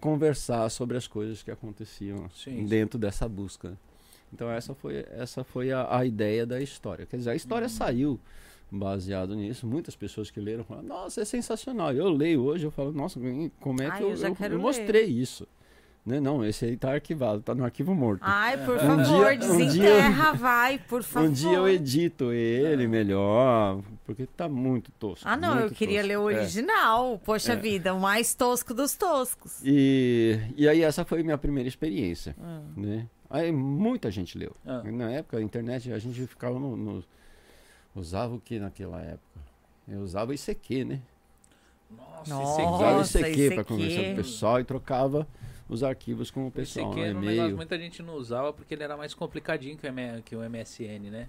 [0.00, 2.64] conversar sobre as coisas que aconteciam Sim, sim.
[2.66, 3.76] dentro dessa busca.
[4.32, 7.06] Então essa foi essa foi a, a ideia da história.
[7.06, 8.18] Quer dizer, a história saiu
[8.70, 9.66] baseado nisso.
[9.66, 11.92] Muitas pessoas que leram falaram: "Nossa, é sensacional".
[11.92, 13.20] Eu leio hoje, eu falo: "Nossa,
[13.60, 15.46] como é Ai, que eu eu, eu- eu mostrei isso?"
[16.04, 16.18] Né?
[16.18, 18.22] Não, esse aí tá arquivado, tá no arquivo morto.
[18.24, 21.28] Ai, por Um favor, dia- um dia- desenterra, vai, por favor.
[21.28, 25.28] Um dia eu edito ele melhor, porque tá muito tosco.
[25.28, 26.08] Ah, não, eu queria tosco.
[26.08, 26.34] ler o É.
[26.40, 27.20] original.
[27.24, 27.56] Poxa É.
[27.56, 29.60] vida, o mais tosco dos toscos.
[29.64, 32.60] E, e aí essa foi minha primeira experiência, Ah.
[32.76, 33.06] né?
[33.30, 34.56] Aí muita gente leu.
[34.66, 34.82] Ah.
[34.84, 36.76] Na época, a internet, a gente ficava no...
[36.76, 37.04] no-
[37.94, 39.40] usava o que naquela época?
[39.86, 41.00] Eu usava ICQ, né?
[42.26, 43.30] Nossa, Nossa, Usava esse aqui.
[43.30, 43.68] ICQ para ICQ.
[43.74, 45.28] conversar com o pessoal e trocava
[45.72, 48.52] os arquivos com o Esse pessoal, aqui no era um negócio muita gente não usava
[48.52, 51.28] porque ele era mais complicadinho que o, M- que o MSN, né?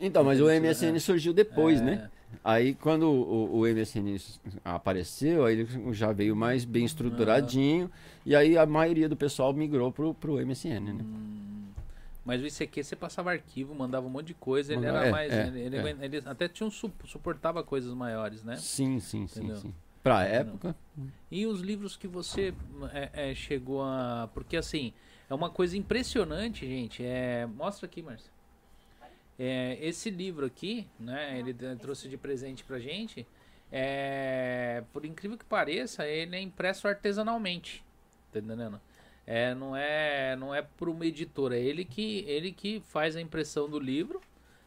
[0.00, 0.58] Então, mas o É.
[0.58, 2.10] MSN surgiu depois, É, né?
[2.42, 4.16] Aí quando o, o MSN
[4.64, 7.90] apareceu, aí ele já veio mais bem estruturadinho,
[8.24, 11.04] e aí a maioria do pessoal migrou pro, pro MSN, né?
[11.04, 11.66] Hum,
[12.24, 15.32] Mas o ICQ você passava arquivo, mandava um monte de coisa, ele era é, mais.
[15.32, 15.96] é, ele, ele é.
[16.00, 18.56] ele até tinha um su- suportava coisas maiores, né?
[18.56, 19.56] Sim, sim, sim, Entendeu?
[19.56, 19.74] sim.
[20.02, 20.40] Pra Entendeu?
[20.40, 20.76] época,
[21.30, 22.52] E os livros que você
[22.92, 24.28] é, é, chegou a.
[24.34, 24.92] Porque assim,
[25.30, 27.04] é uma coisa impressionante, gente.
[27.04, 27.46] É...
[27.46, 28.30] Mostra aqui, Márcia.
[29.38, 31.38] É, esse livro aqui, né?
[31.38, 33.26] Ele trouxe de presente pra gente.
[33.70, 37.82] É, por incrível que pareça, ele é impresso artesanalmente.
[38.30, 38.78] Tá entendendo?
[39.26, 43.20] É, não é, não é por uma editora, é ele que, ele que faz a
[43.20, 44.20] impressão do livro,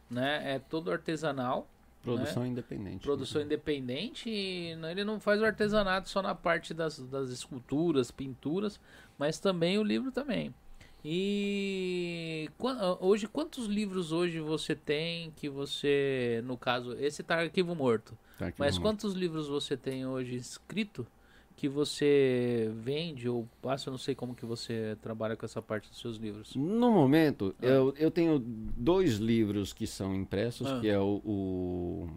[0.10, 0.56] né?
[0.56, 1.68] É todo artesanal.
[2.06, 3.02] Produção independente.
[3.03, 8.11] Produção independente e n- ele não faz o artesanato só na parte das, das esculturas,
[8.11, 8.80] pinturas,
[9.18, 10.53] mas também o livro também.
[11.07, 17.76] E ah, hoje quantos livros hoje você tem que você, no caso, esse tá arquivo
[17.76, 18.18] morto.
[18.40, 18.82] Tá aqui, Mas lá.
[18.82, 21.06] quantos livros você tem hoje escrito
[21.56, 25.90] que você vende ou passa, eu não sei como que você trabalha com essa parte
[25.90, 26.56] dos seus livros.
[26.56, 27.65] No momento, Ah.
[27.65, 30.80] eu, eu tenho dois livros que são impressos, Ah.
[30.82, 32.10] que é o, o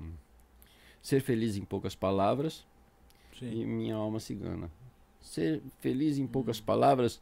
[1.01, 2.67] Ser Feliz em Poucas Palavras
[3.41, 4.69] e Minha Alma Cigana.
[5.21, 6.29] Ser Feliz em Hum.
[6.29, 7.21] Poucas Palavras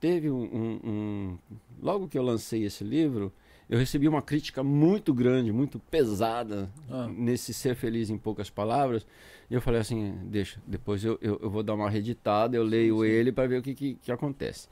[0.00, 1.38] teve um, um- um-
[1.80, 3.32] Logo que eu lancei esse livro,
[3.68, 7.08] eu recebi uma crítica muito grande, muito pesada Ah.
[7.08, 9.06] nesse Ser Feliz em Poucas Palavras.
[9.50, 13.00] E eu falei assim: deixa, depois eu, eu, eu vou dar uma reeditada, eu leio
[13.00, 13.06] sim.
[13.06, 14.68] ele para ver o que, que, que acontece.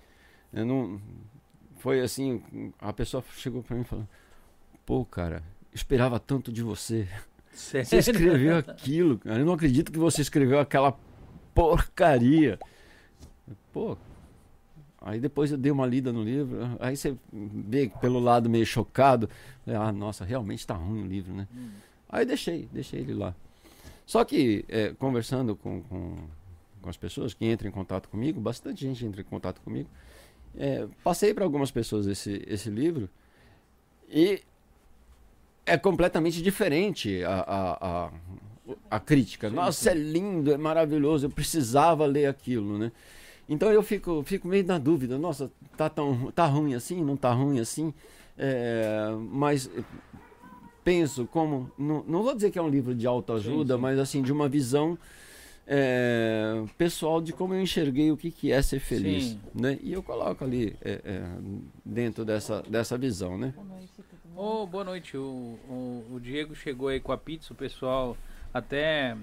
[0.53, 1.01] Eu não.
[1.79, 2.43] Foi assim:
[2.81, 4.09] a pessoa chegou para mim e falou:
[4.87, 5.43] pô, cara,
[5.73, 7.09] esperava tanto de você.
[7.53, 7.87] Sério?
[7.87, 9.39] Você escreveu aquilo, cara.
[9.41, 10.99] Eu não acredito que você escreveu aquela
[11.55, 12.59] porcaria.
[13.73, 13.97] Pô.
[15.07, 16.59] Aí depois eu dei uma lida no livro.
[16.81, 19.29] Aí você vê pelo lado meio chocado.
[19.67, 21.47] Ah, nossa, realmente tá ruim o livro, né?
[21.55, 21.69] Hum.
[22.09, 23.35] Aí deixei, deixei ele lá.
[24.07, 26.17] Só que, é, conversando com, com,
[26.81, 29.89] com as pessoas que entram em contato comigo, bastante gente entra em contato comigo.
[30.57, 33.09] é, passei para algumas pessoas esse, esse livro
[34.09, 34.41] e
[35.67, 38.11] é completamente diferente a, a, a,
[38.91, 39.49] a crítica.
[39.49, 42.93] Sim, Nossa, é lindo, é maravilhoso, eu precisava ler aquilo, né?
[43.49, 47.33] Então eu fico, fico meio na dúvida, nossa, tá, tão, tá ruim assim, não tá
[47.33, 47.93] ruim assim,
[48.37, 49.71] É, mas
[50.83, 53.83] penso como, não, não vou dizer que é um livro de autoajuda, Sim, sim.
[53.83, 54.99] mas assim, de uma visão
[55.67, 59.25] é, pessoal de como eu enxerguei o que, que é ser feliz.
[59.25, 59.41] Sim.
[59.55, 59.79] Né?
[59.83, 61.23] E eu coloco ali é, é,
[61.85, 63.55] dentro dessa, dessa visão, né?
[64.37, 65.17] Ô, boa noite.
[65.17, 68.17] O, o, o Diego chegou aí com a pizza, o pessoal
[68.53, 69.17] até.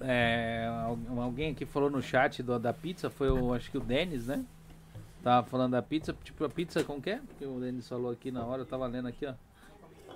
[0.00, 3.80] É, al- alguém aqui falou no chat do- da pizza, foi o, acho que o
[3.80, 4.44] Denis, né?
[5.22, 7.16] Tava falando da pizza, tipo, a pizza como que é?
[7.26, 9.34] Porque o Denis falou aqui na hora, eu tava lendo aqui, ó.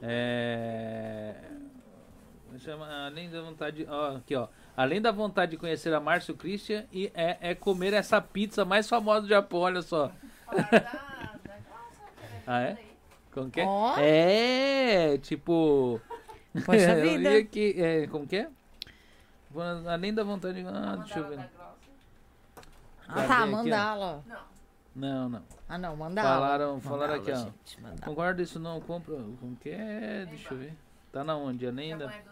[0.00, 1.34] É.
[2.58, 3.86] Chama, além da vontade.
[3.88, 4.46] Ó, aqui, ó.
[4.76, 8.88] Além da vontade de conhecer a Márcio Christian, e é, é comer essa pizza mais
[8.88, 10.12] famosa do Japão, olha só.
[10.48, 10.90] Da Glaucia,
[12.46, 12.78] Ah, é?
[13.32, 13.64] Como que é?
[13.66, 13.94] Ó.
[13.98, 15.98] É, tipo.
[16.66, 17.38] Poxa eu vida.
[17.38, 18.48] aqui, é, como que é?
[19.52, 20.66] Vou- Além da vontade de.
[20.68, 21.50] Ah, deixa eu ver.
[23.08, 24.24] Ah, tá, mandala.
[24.26, 24.52] Não.
[24.94, 25.42] Não, não.
[25.68, 26.28] Ah, não, mandala.
[26.28, 27.50] Falaram, falaram Mandala, aqui, ó.
[27.66, 28.00] gente, mandala.
[28.02, 29.14] Concordo, isso não compra.
[29.40, 30.26] Como que é?
[30.28, 30.74] Deixa eu ver.
[31.10, 31.66] Tá na onde?
[31.66, 32.04] Além da.
[32.04, 32.22] é mas é.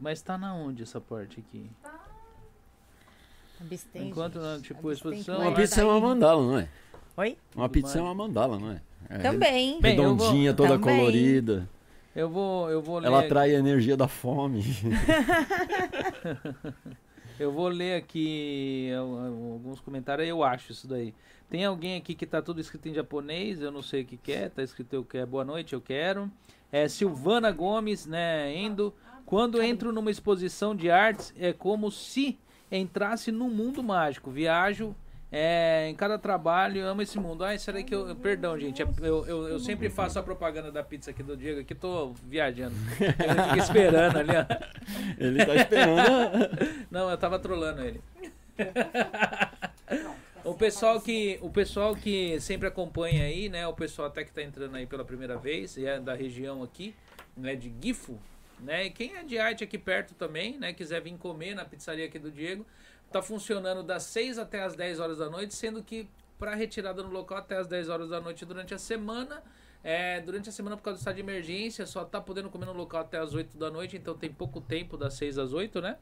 [0.00, 1.70] Mas tá na onde essa parte aqui?
[3.60, 4.62] Abstém, Enquanto, gente.
[4.62, 6.68] tipo, Abstém exposição, Uma pizza é uma mandala, não é?
[7.18, 7.36] Oi?
[7.54, 8.80] Uma pizza é uma mandala, não é?
[9.10, 9.78] é Também.
[9.80, 10.96] Bem, redondinha, toda Também.
[10.98, 11.68] colorida.
[12.20, 13.06] Eu vou, eu vou ler.
[13.06, 14.62] Ela aqui- atrai a energia da fome.
[17.38, 21.14] Eu vou ler aqui al- al- alguns comentários, eu acho isso daí.
[21.48, 24.30] Tem alguém aqui que tá tudo escrito em japonês, eu não sei o que que
[24.30, 26.30] é, tá escrito eu quero, boa noite, eu quero.
[26.70, 28.92] É Silvana Gomes, né, Endo.
[29.24, 32.38] Quando entro numa exposição de artes, é como se
[32.70, 34.30] entrasse num mundo mágico.
[34.30, 34.94] Viajo
[35.32, 37.44] é, em cada trabalho, amo esse mundo.
[37.44, 38.16] Ah, aí que eu.
[38.16, 38.82] Perdão, gente.
[38.82, 42.12] é- Eu, eu, eu sempre faço a propaganda da pizza aqui do Diego, aqui tô
[42.24, 42.74] viajando.
[42.98, 44.44] Ele fica esperando ali, ó.
[45.18, 46.48] Ele tá esperando.
[46.90, 48.00] Não, eu tava trolando ele.
[50.44, 54.42] o pessoal que o pessoal que sempre acompanha aí, né, o pessoal até que tá
[54.42, 56.94] entrando aí pela primeira vez, e é da região aqui,
[57.36, 58.18] né, de Gifu,
[58.58, 58.86] né?
[58.86, 62.18] E quem é de arte aqui perto também, né, quiser vir comer na pizzaria aqui
[62.18, 62.66] do Diego,
[63.10, 66.08] tá funcionando das 6 até as 10 horas da noite, sendo que
[66.38, 69.42] para retirada no local até as 10 horas da noite durante a semana.
[69.82, 72.72] É, durante a semana, por causa do estado de emergência, só tá podendo comer no
[72.72, 75.96] local até as 8 da noite, então tem pouco tempo, das 6 às 8, né?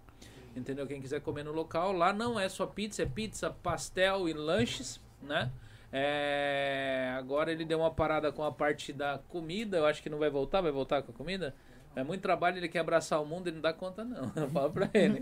[0.57, 0.87] Entendeu?
[0.87, 5.01] Quem quiser comer no local, lá não é só pizza, é pizza, pastel e lanches,
[5.23, 5.51] né?
[5.93, 10.19] É, agora ele deu uma parada com a parte da comida, eu acho que não
[10.19, 11.55] vai voltar, vai voltar com a comida?
[11.99, 14.31] É muito trabalho, ele quer abraçar o mundo, ele não dá conta não.
[14.51, 15.21] Fala pra ele.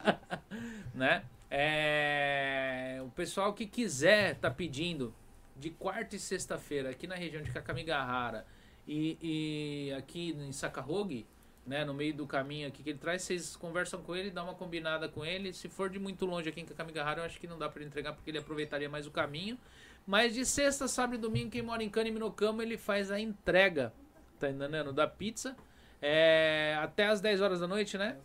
[0.94, 1.22] né?
[1.50, 5.14] É, o pessoal que quiser tá pedindo
[5.54, 8.46] de quarta e sexta-feira aqui na região de Kakamigahara
[8.88, 11.26] e, e aqui em Sakahogi,
[11.66, 14.54] né, no meio do caminho aqui que ele traz, vocês conversam com ele, dá uma
[14.54, 15.52] combinada com ele.
[15.52, 18.14] Se for de muito longe aqui em Kakamigahara, eu acho que não dá para entregar
[18.14, 19.58] porque ele aproveitaria mais o caminho.
[20.06, 23.20] Mas de sexta, sábado e domingo, quem mora em Kane e Minokama, ele faz a
[23.20, 23.92] entrega,
[24.40, 24.90] tá entendendo?
[24.90, 25.54] Da pizza.
[26.02, 28.18] É, até as 10 horas da noite, né?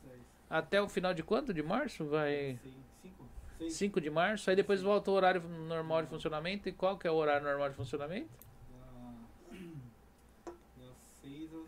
[0.49, 1.53] Até o final de quanto?
[1.53, 2.05] De março?
[2.05, 2.59] Vai.
[3.69, 6.67] 5 de março, aí depois volta o horário normal de funcionamento.
[6.67, 8.29] E qual que é o horário normal de funcionamento?
[10.77, 11.67] Das 6 às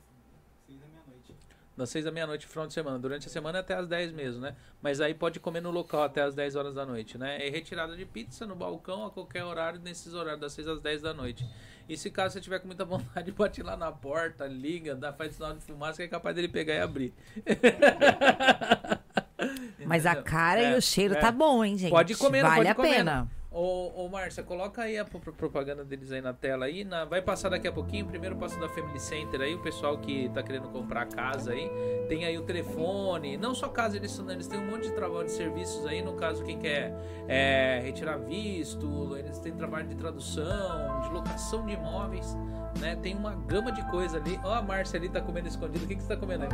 [0.68, 1.36] 6 da meia-noite.
[1.76, 3.00] Das 6 da meia-noite, final de semana.
[3.00, 4.56] Durante a semana até as 10 mesmo, né?
[4.82, 7.46] Mas aí pode comer no local até as 10 horas da noite, né?
[7.46, 11.02] É retirada de pizza no balcão a qualquer horário, nesses horários, das 6 às 10
[11.02, 11.46] da noite.
[11.90, 15.34] E se caso você tiver com muita vontade, bate lá na porta, liga, dá, faz
[15.34, 17.14] sinal de fumaça que é capaz dele pegar e abrir.
[19.86, 21.20] Mas a cara É, e o cheiro é.
[21.20, 21.90] tá bom, hein, gente?
[21.90, 22.90] Pode comer, Vale pode a comer.
[22.90, 23.28] pena.
[23.52, 26.84] Ô, ô Márcia, coloca aí a pro- pro- propaganda deles aí na tela aí.
[26.84, 28.06] na- vai passar daqui a pouquinho.
[28.06, 31.68] Primeiro passo da Family Center aí, o pessoal que tá querendo comprar casa aí.
[32.08, 33.38] Tem aí o telefone.
[33.38, 36.00] Não só casa, eles, eles têm um monte de trabalho de serviços aí.
[36.04, 36.94] No caso, quem quer
[37.28, 42.36] é, retirar visto, eles têm trabalho de tradução, de locação de imóveis,
[42.80, 42.96] né?
[43.02, 44.40] Tem uma gama de coisa ali.
[44.44, 45.86] Ó, a Márcia ali tá comendo escondido.
[45.86, 46.50] O que, que você tá comendo aí?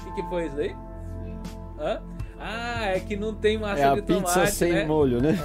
[0.00, 0.76] O que, que foi isso aí?
[1.80, 2.00] Hã?
[2.40, 4.84] Ah, é que não tem massa É a de pizza tomate, sem né?
[4.86, 5.36] molho, né?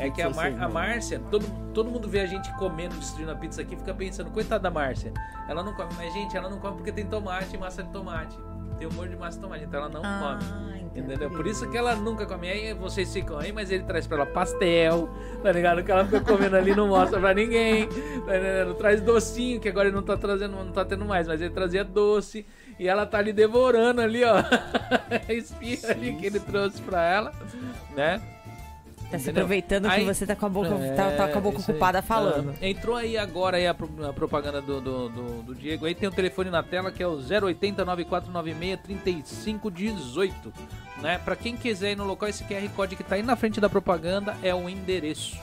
[0.00, 0.68] É que a, pizza Mar- a.
[0.68, 4.64] Márcia, todo, todo mundo vê a gente comendo, destruindo a pizza aqui, fica pensando, coitada
[4.64, 5.12] da Márcia.
[5.48, 8.36] Ela não come, mas gente, ela não come porque tem tomate e massa de tomate.
[8.76, 10.80] Tem um molho de massa de tomate, então ela não Ah, come.
[10.80, 10.84] entendi.
[11.12, 11.30] Entendeu?
[11.30, 12.48] Por isso que ela nunca come.
[12.48, 15.08] Aí vocês ficam aí, mas ele traz pra ela pastel,
[15.40, 15.84] tá ligado?
[15.84, 18.74] Que ela fica comendo ali não mostra pra ninguém, tá?
[18.76, 21.84] Traz docinho, que agora ele não tá trazendo, não tá tendo mais, mas ele trazia
[21.84, 22.44] doce.
[22.78, 24.36] E ela tá ali devorando ali, ó.
[25.28, 27.32] A espinha ali que ele trouxe pra ela,
[27.94, 28.20] né?
[29.10, 31.40] Tá se aproveitando Aí- que você tá com a boca, É, tá, tá com a
[31.40, 31.76] boca isso aí.
[31.76, 32.52] ocupada falando.
[32.60, 35.86] Ah, entrou aí agora aí a, pro- a propaganda do, do, do- do Diego.
[35.86, 40.52] Aí tem o telefone na tela que é o 080 9496 3518.
[41.00, 41.18] Né?
[41.24, 43.68] Pra quem quiser ir no local, esse QR Code que tá aí na frente da
[43.68, 45.36] propaganda é o endereço.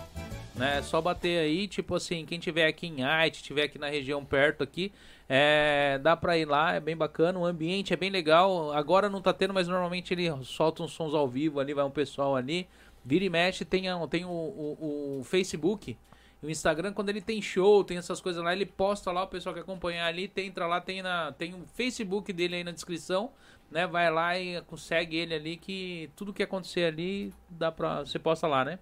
[0.55, 0.79] Né?
[0.79, 4.25] É só bater aí, tipo assim, quem tiver aqui em Haiti, tiver aqui na região
[4.25, 4.91] perto aqui,
[5.33, 8.73] é, dá pra ir lá, é bem bacana, o ambiente é bem legal.
[8.73, 11.89] Agora não tá tendo, mas normalmente ele solta uns sons ao vivo ali, vai um
[11.89, 12.67] pessoal ali.
[13.05, 15.97] Vira e mexe, tem, tem o, o- o Facebook.
[16.43, 19.55] O Instagram, quando ele tem show, tem essas coisas lá, ele posta lá, o pessoal
[19.55, 23.31] que acompanhar ali, tem, entra lá, tem, na, tem o Facebook dele aí na descrição,
[23.71, 23.87] né?
[23.87, 27.99] Vai lá e consegue ele ali, que tudo que acontecer ali, dá pra.
[28.01, 28.79] Você posta lá, né?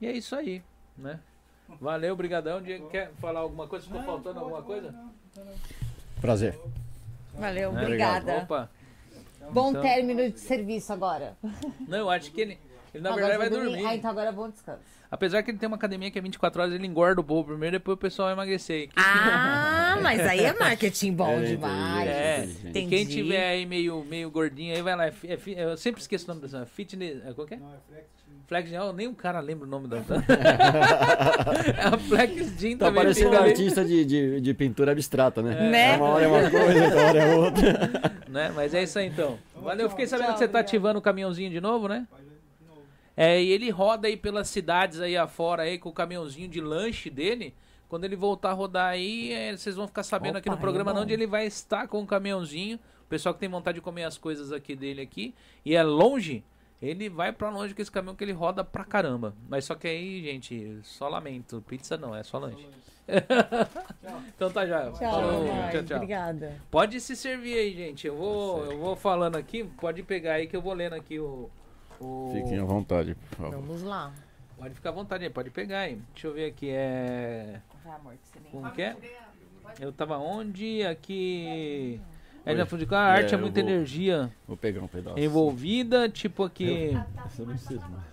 [0.00, 0.62] E é isso aí,
[0.96, 1.18] né?
[1.80, 2.60] Valeu, brigadão.
[2.62, 3.86] Diego, quer falar alguma coisa?
[3.86, 4.94] Ficou faltando alguma coisa?
[6.20, 6.58] Prazer.
[7.34, 7.82] Valeu, Né?
[7.82, 8.36] obrigada.
[8.38, 8.70] Opa.
[9.52, 11.36] Bom Então- término de serviço agora.
[11.88, 12.58] Não, eu acho que ele,
[12.94, 13.86] ele na Agora verdade vai vou dormir.
[13.86, 14.80] Ah, então agora é bom descanso.
[15.10, 17.76] Apesar que ele tem uma academia que é 24 horas, ele engorda o povo primeiro,
[17.78, 18.88] depois o pessoal vai emagrecer.
[18.94, 22.08] Ah, mas aí é marketing bom É, demais.
[22.08, 22.88] É, e Entendi.
[22.88, 25.06] quem tiver aí meio, meio gordinho aí, vai lá.
[25.06, 26.64] É é eu sempre esqueço o nome dessa.
[26.64, 27.26] Fitness.
[27.26, 27.56] É, qual que é?
[27.56, 28.06] Não, é flex.
[28.46, 28.76] Flex Gym.
[28.96, 29.98] Nem o cara lembra o nome da.
[31.76, 33.02] é a Flex Gym Tá também.
[33.02, 35.70] parecendo fica ali, artista de, de, de pintura abstrata, né?
[35.70, 35.96] Né?
[35.96, 38.20] Uma hora é uma coisa, outra hora é outra.
[38.30, 38.52] Né?
[38.54, 39.36] Mas é isso aí então.
[39.56, 42.06] Valeu, eu fiquei sabendo Tchau, que você tá ativando o caminhãozinho de novo, né?
[42.08, 42.19] Novo.
[43.22, 47.10] É, e ele roda aí pelas cidades aí afora aí com o caminhãozinho de lanche
[47.10, 47.54] dele.
[47.86, 50.94] Quando ele voltar a rodar aí, é, vocês vão ficar sabendo aqui no Opa, programa
[50.94, 51.00] bom.
[51.00, 52.78] onde ele vai estar com o caminhãozinho.
[53.02, 55.34] O pessoal que tem vontade de comer as coisas aqui dele aqui
[55.66, 56.42] e é longe,
[56.80, 59.34] ele vai pra longe com esse caminhão que ele roda pra caramba.
[59.50, 62.66] Mas só que aí, gente, só lamento, pizza não, é só lanche.
[64.34, 64.90] então tá já.
[64.92, 65.96] Tchau, Falou, tchau, tchau.
[65.96, 66.58] Obrigada.
[66.70, 68.06] Pode se servir aí, gente.
[68.06, 71.50] Eu vou, eu vou falando aqui, pode pegar aí que eu vou lendo aqui o
[72.00, 73.60] o Fiquem à vontade, por favor.
[73.60, 74.12] Vamos lá.
[74.58, 75.98] Pode ficar à vontade aí, pode pegar aí.
[76.12, 77.60] Deixa eu ver aqui, é...
[77.84, 78.50] Vai, amor, que você nem...
[78.52, 78.96] Como que é?
[79.78, 80.82] Eu tava onde?
[80.84, 82.00] Aqui...
[82.44, 82.56] É Oi.
[82.56, 84.86] na fundo de cá, a arte é, É, eu muita vou- energia Vou pegar um
[84.88, 85.18] pedaço.
[85.18, 86.92] envolvida, tipo aqui...
[87.38, 88.10] Não precisa, mas-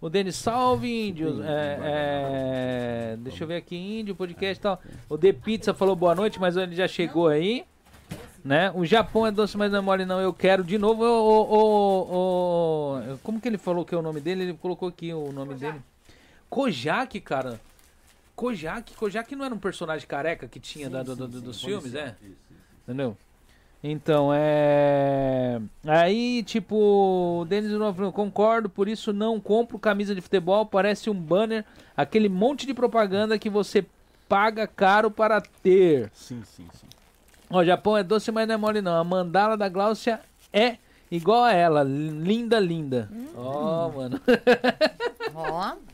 [0.00, 1.40] O Denis Salve, índios.
[1.44, 4.80] É, é, deixa eu ver aqui, índio, podcast e tal.
[5.08, 7.64] O The Pizza falou boa noite, mas ele já chegou aí.
[8.44, 8.70] Né?
[8.74, 10.20] O Japão é doce, mas não é mole, não.
[10.20, 11.02] Eu quero de novo.
[11.02, 14.42] O, o- como que ele falou que é o nome dele?
[14.42, 15.80] Ele colocou aqui o nome dele.
[16.50, 17.58] Kojak, cara.
[18.36, 18.94] Kojak.
[18.94, 22.14] Kojak não era um personagem careca que tinha da- do- do- do- dos filmes, é?
[22.82, 23.16] Entendeu?
[23.82, 25.60] Então, é.
[25.86, 31.14] Aí, tipo, o Denis falou, concordo, por isso não compro camisa de futebol, parece um
[31.14, 31.64] banner,
[31.96, 33.84] aquele monte de propaganda que você
[34.28, 36.10] paga caro para ter.
[36.14, 36.86] Sim, sim, sim.
[37.50, 38.96] Ó, Japão é doce, mas não é mole não.
[38.96, 40.20] A mandala da Gláucia
[40.52, 40.76] é
[41.10, 43.08] igual a ela, linda, linda.
[43.36, 44.20] Ó, mano.
[45.34, 45.72] Ó.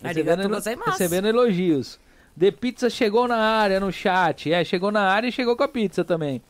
[0.00, 0.90] Recebendo, Arigato gozaimasu.
[0.92, 1.98] recebendo elogios.
[2.38, 4.52] The Pizza chegou na área no chat.
[4.52, 6.40] É, chegou na área e chegou com a pizza também.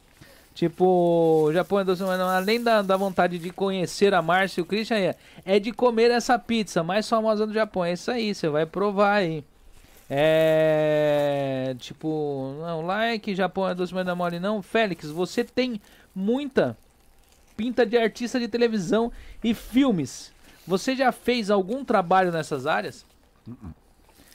[0.55, 4.61] Tipo, o Japão é doce, mas não, além da, da vontade de conhecer a Márcia
[4.61, 5.15] e o Christian, é,
[5.45, 7.85] é de comer essa pizza mais famosa do Japão.
[7.85, 9.43] É isso aí, você vai provar aí.
[10.11, 11.75] É.
[11.79, 14.63] Tipo, não, like, Japão é doce, mas não é mole, não.
[14.63, 15.81] Félix, você tem
[16.15, 16.77] muita
[17.57, 19.13] pinta de artista de televisão
[19.43, 20.33] e filmes.
[20.67, 23.05] Você já fez algum trabalho nessas áreas?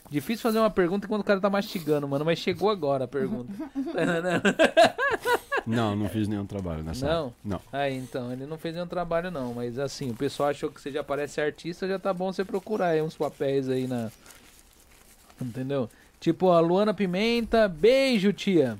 [0.09, 3.51] Difícil fazer uma pergunta quando o cara tá mastigando, mano, mas chegou agora a pergunta.
[5.65, 7.23] Não, não fiz nenhum trabalho nessa Não?
[7.23, 7.33] área.
[7.43, 7.61] Não.
[7.71, 10.91] Aí, então, ele não fez nenhum trabalho não, mas assim, o pessoal achou que você
[10.91, 14.11] já parece artista, já tá bom você procurar aí uns papéis aí na...
[15.43, 15.89] Entendeu?
[16.19, 18.77] Tipo, a Luana Pimenta, beijo, tia.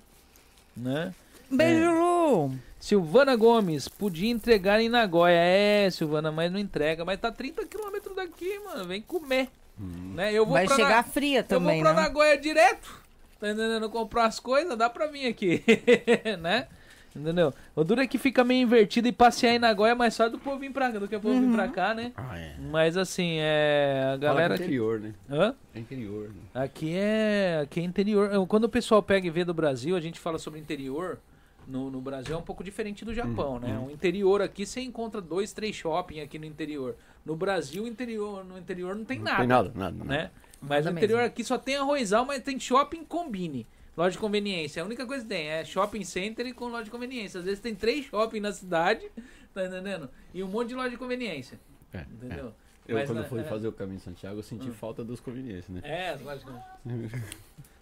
[0.76, 1.14] Né?
[1.52, 2.52] Beijo, Lu.
[2.80, 5.35] Silvana Gomes, podia entregar em Nagoya.
[5.38, 7.06] É, Silvana, mas não entrega.
[7.06, 8.85] Mas tá 30 quilômetros daqui, mano.
[8.85, 9.49] Vem comer.
[9.77, 10.34] Né?
[10.34, 12.07] Eu vou Vai pra chegar Na- fria também, Eu vou pra né?
[12.07, 13.02] Nagoya direto.
[13.40, 13.90] Tá entendendo?
[13.90, 15.64] Comprar as coisas, dá pra vir aqui.
[16.41, 16.68] né?
[17.15, 17.53] Entendeu?
[17.76, 20.40] O duro é que fica meio invertido e passear em Nagoya é mais fácil do
[20.40, 21.53] povo vir pra cá, do que o povo vir Uhum.
[21.53, 22.11] pra cá, né?
[22.18, 22.56] Ah, é.
[22.72, 24.11] Mas assim, é.
[24.14, 24.64] A galera Fala que é aqui.
[24.64, 25.14] interior, né?
[25.30, 25.56] Hã?
[25.76, 26.41] É interior, né?
[26.64, 28.48] Aqui é, aqui é interior.
[28.48, 31.19] Quando o pessoal pega e vê do Brasil, a gente fala sobre interior.
[31.68, 33.81] No, no Brasil é um pouco diferente do Japão, né?
[33.88, 36.95] O interior aqui você encontra dois, três shopping aqui no interior.
[37.26, 39.95] No Brasil, interior, no interior não tem Não nada, tem nada, nada.
[39.98, 40.03] nada.
[40.10, 40.31] né?
[40.60, 41.27] Mas Nada no interior mesmo.
[41.27, 43.65] aqui só tem arrozal, mas tem shopping combine.
[43.95, 44.82] Loja de conveniência.
[44.82, 47.40] A única coisa que tem é shopping center e com loja de conveniência.
[47.40, 49.10] Às vezes tem três shopping na cidade,
[49.53, 50.10] tá entendendo?
[50.34, 51.60] E um monte de loja de conveniência.
[51.94, 52.48] É, Entendeu?
[52.49, 52.64] é.
[52.86, 53.44] Eu, Mas quando na- fui é.
[53.44, 54.74] fazer o caminho de Santiago, eu senti Hum.
[54.74, 55.82] falta dos conveniências, né?
[55.84, 56.52] É, lógico.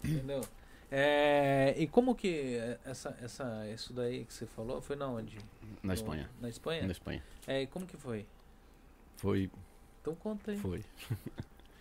[0.04, 0.42] Entendeu?
[0.90, 5.38] É, e como que essa, essa, isso daí que você falou foi na onde?
[5.82, 6.30] Na No- Espanha.
[6.40, 6.82] Na Espanha?
[6.86, 7.22] Na Espanha.
[7.46, 8.26] É, e como que foi?
[9.16, 9.50] Foi,
[10.02, 10.58] Então conta aí.
[10.58, 10.84] foi.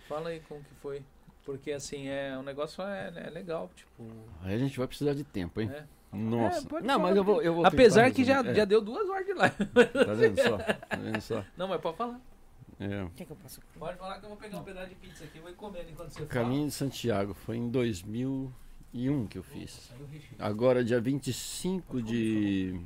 [0.08, 1.04] Fala aí como que foi.
[1.46, 4.04] Porque assim, é, o negócio é, é legal, tipo.
[4.44, 5.70] Aí a gente vai precisar de tempo, hein?
[5.74, 5.84] É.
[6.14, 6.60] Nossa.
[6.60, 8.56] É, pode não, mas eu vou, eu vou Apesar que já, resumir.
[8.56, 9.56] já É, deu duas horas de live.
[10.06, 10.58] Tá vendo só?
[10.58, 11.46] Tá vendo só?
[11.58, 12.20] Não, mas pode falar.
[12.80, 13.04] É.
[13.04, 13.80] O que, que eu posso comer?
[13.80, 15.90] Pode falar que eu vou pegar um pedaço de pizza aqui e vou ir comendo
[15.90, 19.60] enquanto você Caminho de Santiago foi em 2001 que eu fala.
[19.62, 19.90] fiz.
[20.38, 22.80] Agora, dia 25 de,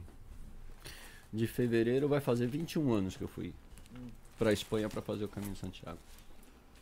[1.33, 3.53] de fevereiro, vai fazer 21 anos que eu fui
[3.97, 4.09] Hum.
[4.37, 5.97] pra Espanha pra fazer o Caminho de Santiago.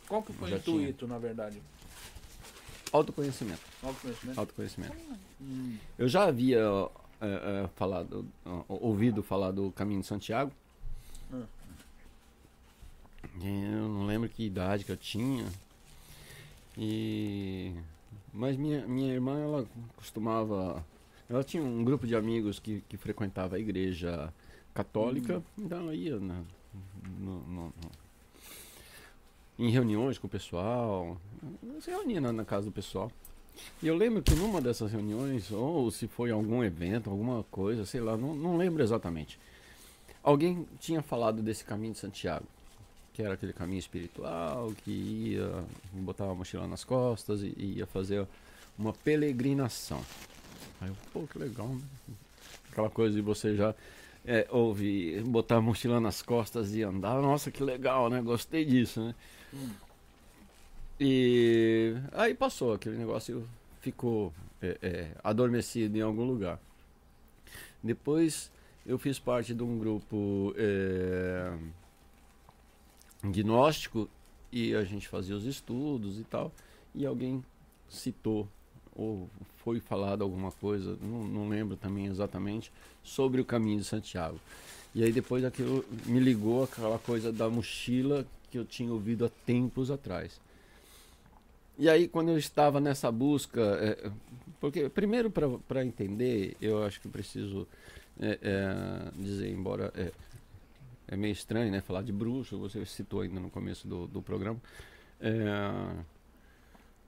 [0.08, 1.60] Qual que foi o intuito, na verdade?
[2.92, 3.60] Autoconhecimento.
[3.82, 4.40] Autoconhecimento.
[4.40, 4.96] Autoconhecimento.
[5.40, 5.76] Hum.
[5.98, 6.60] Eu já havia
[7.20, 10.52] é, é, falado, ó, ouvido falar do Caminho de Santiago.
[11.32, 11.44] Hum.
[13.42, 15.46] Eu não lembro que idade que eu tinha.
[16.76, 17.72] E
[18.32, 19.66] mas minha, minha irmã ela
[19.96, 20.84] costumava,
[21.30, 24.32] ela tinha um grupo de amigos que, que frequentava a igreja
[24.74, 26.42] católica, então ela ia na,
[27.20, 27.72] no- no- no-
[29.58, 31.16] em reuniões com o pessoal,
[31.80, 33.10] se reunia na, na casa do pessoal.
[33.82, 38.00] E eu lembro que numa dessas reuniões, ou se foi algum evento, alguma coisa, sei
[38.00, 39.38] lá, não, não lembro exatamente.
[40.22, 42.46] Alguém tinha falado desse caminho de Santiago,
[43.12, 47.86] que era aquele caminho espiritual, que ia botar uma mochila nas costas e, e ia
[47.86, 48.26] fazer
[48.76, 50.02] uma peregrinação.
[50.80, 51.82] Aí eu, pô, que legal, né?
[52.72, 53.72] Aquela coisa de você já
[54.24, 58.20] é, ouve botar a mochila nas costas e andar, nossa, que legal, né?
[58.20, 59.14] Gostei disso, né?
[60.98, 63.48] E aí passou, aquele negócio
[63.80, 64.32] ficou
[64.62, 66.58] é, é, adormecido em algum lugar.
[67.82, 68.50] Depois
[68.86, 71.52] eu fiz parte de um grupo é,
[73.22, 74.08] gnóstico
[74.52, 76.52] e a gente fazia os estudos e tal.
[76.94, 77.44] E alguém
[77.88, 78.48] citou
[78.96, 79.28] ou
[79.64, 82.70] foi falado alguma coisa, não, não lembro também exatamente,
[83.02, 84.38] sobre o caminho de Santiago.
[84.94, 88.24] E aí depois aquilo me ligou aquela coisa da mochila
[88.54, 90.40] que eu tinha ouvido há tempos atrás.
[91.76, 94.10] E aí quando eu estava nessa busca, é,
[94.60, 97.66] porque primeiro para entender, eu acho que preciso
[98.20, 100.12] é, é, dizer, embora é,
[101.08, 104.60] é meio estranho né, falar de bruxo, você citou ainda no começo do, do programa.
[105.20, 106.04] É,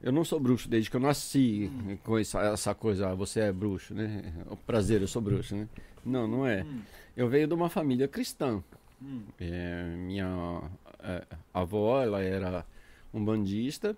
[0.03, 1.71] eu não sou bruxo desde que eu nasci
[2.03, 4.33] com essa, essa coisa, ah, você é bruxo, né?
[4.51, 5.69] O prazer, eu sou bruxo, né?
[6.05, 6.65] Não, não é.
[6.65, 6.81] Hum.
[7.17, 8.63] Eu venho de uma família cristã.
[9.01, 9.23] Hum.
[9.39, 10.71] É, minha
[11.07, 11.25] é,
[11.55, 12.67] avó, ela era
[13.15, 13.97] um bandista.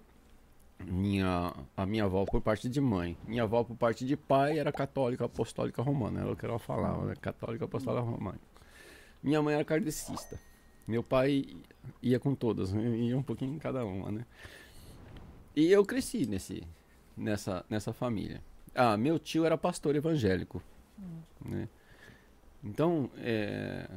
[0.80, 3.16] Minha, a minha avó por parte de mãe.
[3.26, 6.20] Minha avó por parte de pai era católica apostólica romana.
[6.20, 7.14] Era o que ela falava, né?
[7.20, 8.38] Católica apostólica romana.
[9.22, 10.38] Minha mãe era kardecista.
[10.86, 11.56] Meu pai
[12.00, 12.96] ia com todas, né?
[12.96, 14.24] ia um pouquinho em cada uma, né?
[15.56, 16.62] E eu cresci nesse,
[17.16, 18.40] nessa, nessa família.
[18.74, 20.62] Ah, meu tio era pastor evangélico,
[21.44, 21.68] né?
[22.62, 23.88] Então, é,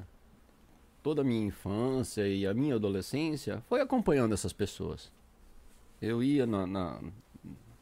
[1.04, 5.12] toda a minha infância e a minha adolescência foi acompanhando essas pessoas.
[6.02, 7.00] Eu ia na, na-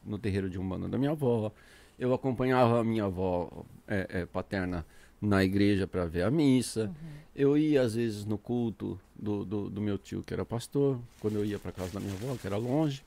[0.05, 1.51] no terreiro de umbanda da minha avó,
[1.97, 4.85] eu acompanhava a minha avó é, é, paterna
[5.21, 6.91] na igreja para ver a missa.
[7.35, 11.35] Eu ia às vezes no culto do, do, do meu tio que era pastor, quando
[11.35, 13.03] eu ia para casa da minha avó que era longe.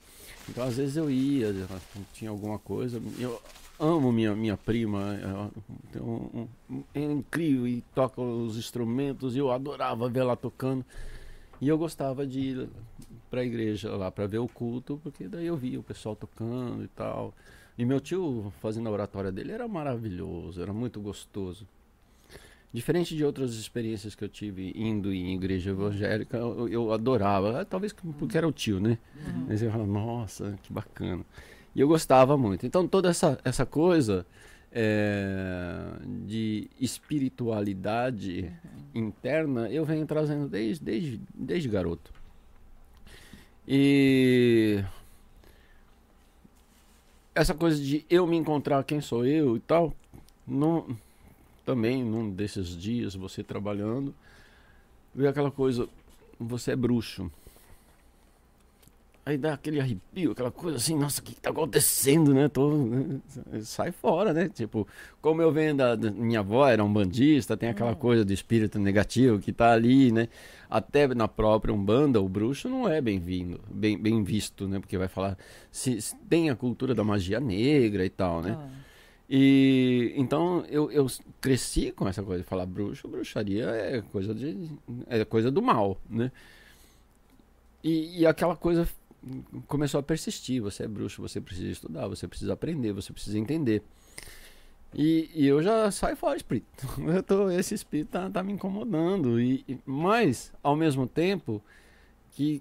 [0.48, 1.52] Então às vezes eu ia,
[2.12, 3.01] tinha alguma coisa.
[3.18, 3.40] Eu
[3.83, 5.51] amo minha minha prima, ela
[5.91, 9.35] tem um- um- é incrível e toca os instrumentos.
[9.35, 10.85] E eu adorava ver ela tocando.
[11.61, 12.69] E eu gostava de ir
[13.31, 16.85] para a igreja lá para ver o culto, porque daí eu via o pessoal tocando
[16.85, 17.35] e tal.
[17.77, 21.67] E meu tio fazendo a oratória dele era maravilhoso, era muito gostoso.
[22.73, 27.93] Diferente de outras experiências que eu tive indo em igreja evangélica, eu, eu adorava, talvez
[27.93, 28.97] porque era o tio, né?
[29.47, 31.23] Mas eu falava, nossa, que bacana.
[31.74, 32.66] E eu gostava muito.
[32.66, 34.27] Então toda essa, essa coisa
[34.70, 35.85] é,
[36.24, 38.53] de espiritualidade
[38.94, 42.12] interna eu venho trazendo desde, desde, desde garoto.
[43.66, 44.82] E
[47.35, 49.94] essa coisa de eu me encontrar quem sou eu e tal,
[50.47, 50.97] não,
[51.65, 54.15] também num desses dias você trabalhando,
[55.15, 55.89] veio aquela coisa,
[56.39, 57.31] você é bruxo.
[59.24, 62.49] Aí dá aquele arrepio, aquela coisa assim, nossa, o que, que tá acontecendo, né?
[62.49, 63.20] Tô, né?
[63.62, 64.49] Sai fora, né?
[64.49, 64.85] Tipo,
[65.20, 68.81] como eu venho da, da- Minha avó era um bandista, tem aquela coisa do espírito
[68.81, 70.27] negativo que tá ali, né?
[70.69, 74.81] Até na própria Umbanda, o bruxo não é bem-vindo, bem, bem visto, né?
[74.81, 75.39] Porque vai falar.
[75.70, 78.57] Se, se tem a cultura da magia negra e tal, né?
[78.59, 78.69] Ah.
[79.31, 81.07] E então eu, eu
[81.40, 84.69] cresci com essa coisa de falar bruxo, bruxaria é coisa de
[85.07, 86.32] é coisa do mal, né?
[87.85, 88.86] E, e aquela coisa
[89.66, 90.61] começou a persistir.
[90.62, 93.82] Você é bruxo, você precisa estudar, você precisa aprender, você precisa entender.
[94.94, 96.86] E, e eu já saio fora, espírito.
[97.01, 99.40] Eu tô, esse espírito tá, tá me incomodando.
[99.40, 101.62] E, e- mas, ao mesmo tempo,
[102.32, 102.61] que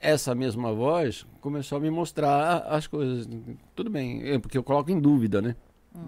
[0.00, 3.28] essa mesma voz começou a me mostrar as coisas.
[3.76, 5.54] Tudo bem, é porque eu coloco em dúvida, né?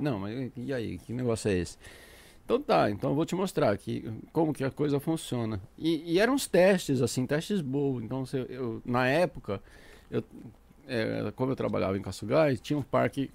[0.00, 0.98] Não, mas e aí?
[0.98, 1.76] Que negócio é esse?
[2.44, 5.60] Então tá, então eu vou te mostrar aqui como que a coisa funciona.
[5.78, 8.02] E, e eram uns testes, assim, testes bons.
[8.02, 9.62] Então, eu- eu, na época,
[10.10, 10.22] eu,
[10.86, 13.30] é, como eu trabalhava em Caçugás, tinha um parque,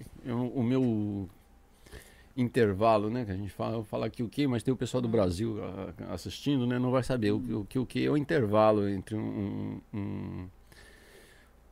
[0.54, 1.28] o meu
[2.36, 5.00] intervalo, né, que a gente fala, eu falo aqui o que, mas tem o pessoal
[5.00, 8.16] do Brasil ah, assistindo, né, não vai saber o, o que o que é o
[8.16, 10.48] intervalo entre um, um- um-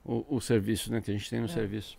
[0.04, 1.48] o, o serviço, né, que a gente tem no É.
[1.48, 1.96] serviço,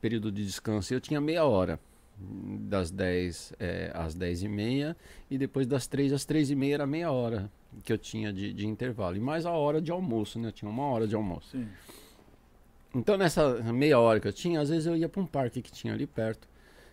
[0.00, 0.92] período de descanso.
[0.92, 1.78] Eu tinha meia hora
[2.22, 4.96] das 10 é, às 10 e meia
[5.30, 7.50] e depois das 3 às 3 e meia era meia hora
[7.84, 9.16] que eu tinha de, de intervalo.
[9.16, 10.48] E mais a hora de almoço, né?
[10.48, 11.50] Eu tinha uma hora de almoço.
[11.50, 11.68] Sim.
[12.94, 15.70] Então nessa meia hora que eu tinha, às vezes eu ia para um parque que
[15.70, 16.48] tinha ali perto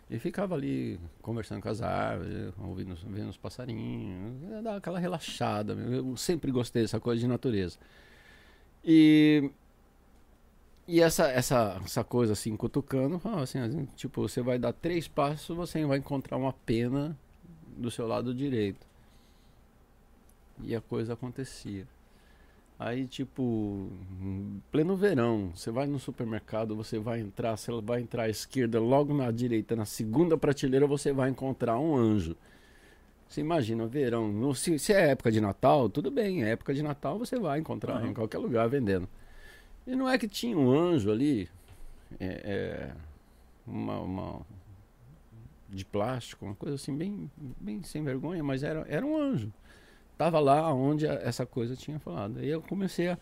[0.10, 5.74] e ficava ali conversando com as árvores, ouvindo, vendo os passarinhos, dar aquela relaxada.
[5.74, 7.78] Eu sempre gostei dessa coisa de natureza.
[8.86, 9.52] E
[10.88, 15.56] e essa, essa, essa coisa assim, cutucando, assim, assim, tipo, você vai dar três passos,
[15.56, 17.18] você vai encontrar uma pena
[17.76, 18.88] do seu lado direito.
[20.64, 21.86] E a coisa acontecia.
[22.80, 23.90] Aí, tipo,
[24.72, 29.14] pleno verão, você vai no supermercado, você vai entrar, você vai entrar à esquerda, logo
[29.14, 32.36] na direita, na segunda prateleira, você vai encontrar um anjo.
[33.28, 37.20] Você imagina, verão, se, se é época de Natal, tudo bem, é época de Natal
[37.20, 38.10] você vai encontrar Aham.
[38.10, 39.08] em qualquer lugar vendendo.
[39.88, 41.50] E não é que tinha um anjo ali,
[42.20, 42.96] é, é,
[43.68, 44.48] uma, uma-
[45.70, 49.52] de plástico, uma coisa assim bem, bem sem vergonha, mas era, era um anjo.
[50.18, 52.40] Tava lá onde a- essa coisa tinha falado.
[52.40, 53.18] Aí eu comecei a,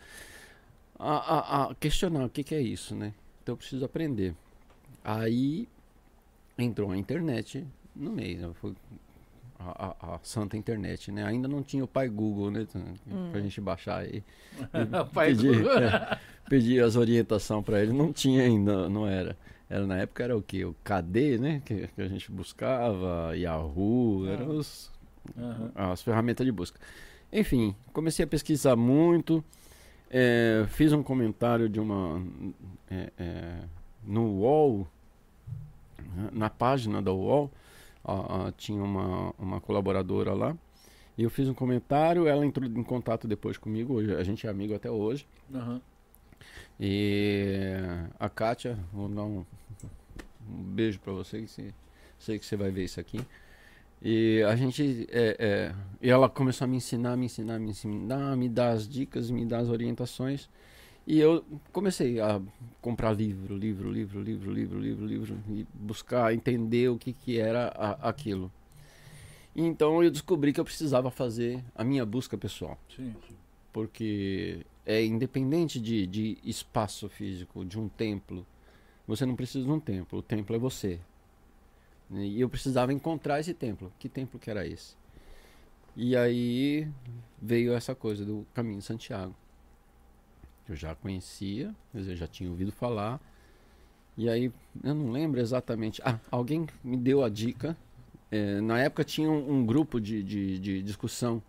[1.00, 3.14] a, a- a questionar o que, que é isso, né?
[3.44, 4.36] Então eu preciso aprender.
[5.04, 5.68] Aí
[6.58, 7.66] entrou a internet
[7.96, 8.54] no meio, né?
[8.56, 8.74] Foi
[9.60, 11.23] a, a- a santa internet, né?
[11.26, 12.68] Ainda não tinha o pai Google, né?
[13.32, 14.23] Pra gente baixar aí.
[15.14, 16.18] Pai pedir, é,
[16.49, 17.94] pedir as orientações para ele.
[17.94, 19.38] Não tinha ainda, não era.
[19.69, 20.64] Era na época era o que?
[20.64, 21.61] O KD, né?
[21.65, 24.91] Que, que a gente buscava, Yahoo, eram os,
[25.38, 25.72] Aham.
[25.76, 26.80] as ferramentas de busca.
[27.34, 29.44] Enfim, comecei a pesquisar muito.
[30.10, 32.22] é, fiz um comentário de uma.
[32.90, 33.56] é, é,
[34.06, 34.88] no UOL,
[36.32, 37.52] na página da UOL,
[38.06, 40.56] ó, ó, tinha uma, uma colaboradora lá.
[41.18, 44.49] E eu fiz um comentário, ela entrou em contato depois comigo, hoje, a gente é
[44.49, 45.26] amigo até hoje.
[45.53, 45.82] Aham.
[46.80, 47.77] E
[48.19, 49.45] a Kátia, vou dar um,
[50.49, 51.73] um beijo pra você, que se-
[52.19, 53.19] sei que você vai ver isso aqui.
[54.02, 58.36] E a gente, é, é, e ela começou a me ensinar, me ensinar, me ensinar,
[58.36, 60.49] me dar as dicas, me dar as orientações.
[61.07, 62.41] E eu comecei a
[62.82, 67.68] comprar livro, livro, livro, livro, livro, livro, livro, e buscar entender o que, que era
[67.76, 68.52] a- aquilo.
[69.56, 73.15] E então eu descobri que eu precisava fazer a minha busca pessoal Sim.
[73.72, 78.45] porque é independente de, de espaço físico, de um templo.
[79.07, 80.99] Você não precisa de um templo, o templo é você.
[82.11, 83.91] E eu precisava encontrar esse templo.
[83.98, 84.95] Que templo que era esse?
[85.95, 86.88] E aí
[87.41, 89.34] veio essa coisa do caminho de Santiago.
[90.68, 93.20] Eu já conhecia, quer dizer, eu já tinha ouvido falar.
[94.18, 94.52] E aí,
[94.84, 96.02] eu não lembro exatamente.
[96.04, 97.76] Ah, alguém me deu a dica.
[98.32, 101.42] É, na época tinha um, um grupo de, de, de discussão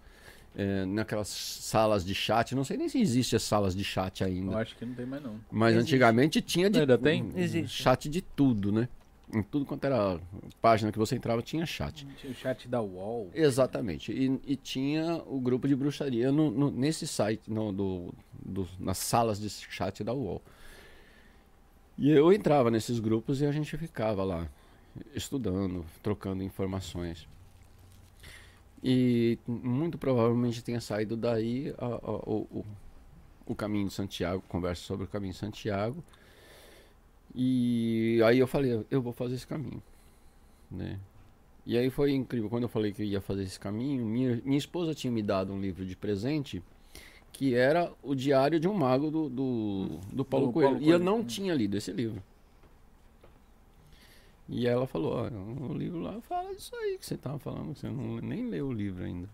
[0.54, 2.54] é, naquelas salas de chat.
[2.54, 4.58] Não sei nem se existe as salas de chat Eu ainda.
[4.58, 5.40] acho que não tem mais não.
[5.50, 5.94] Mas Existe.
[5.94, 7.22] antigamente tinha de Ainda tem?
[7.22, 7.82] um Existe.
[7.82, 8.88] chat de tudo, né?
[9.34, 10.20] Em tudo quanto era
[10.62, 12.06] página que você entrava tinha chat.
[12.16, 13.28] Tinha o chat da UOL.
[13.34, 14.12] Exatamente.
[14.12, 18.98] E, e tinha o grupo de bruxaria no, no- nesse site, no, do, do- nas
[18.98, 20.40] salas de chat da UOL.
[21.98, 24.48] E eu entrava nesses grupos e a gente ficava lá
[25.14, 27.26] estudando, trocando informações.
[28.82, 32.66] E muito provavelmente tenha saído daí a- a- o, o,
[33.46, 36.04] o caminho de Santiago, conversa sobre o caminho de Santiago.
[37.36, 39.82] E aí eu falei, eu vou fazer esse caminho,
[40.70, 40.98] né?
[41.66, 44.56] E aí foi incrível, quando eu falei que eu ia fazer esse caminho, minha, minha
[44.56, 46.62] esposa tinha me dado um livro de presente
[47.32, 50.70] que era o diário de um mago do, do, do Paulo Do Coelho.
[50.70, 51.04] Paulo E eu Coelho.
[51.04, 52.22] não tinha lido esse livro.
[54.48, 55.28] E ela falou, ó,
[55.72, 58.68] o livro lá fala disso aí que você tava falando, que você não, nem leu
[58.68, 59.28] o livro ainda.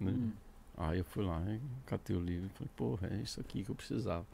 [0.00, 0.10] né?
[0.10, 0.32] Hum.
[0.76, 1.40] Aí eu fui lá
[1.86, 4.26] catei o livro e falei, porra, é isso aqui que eu precisava.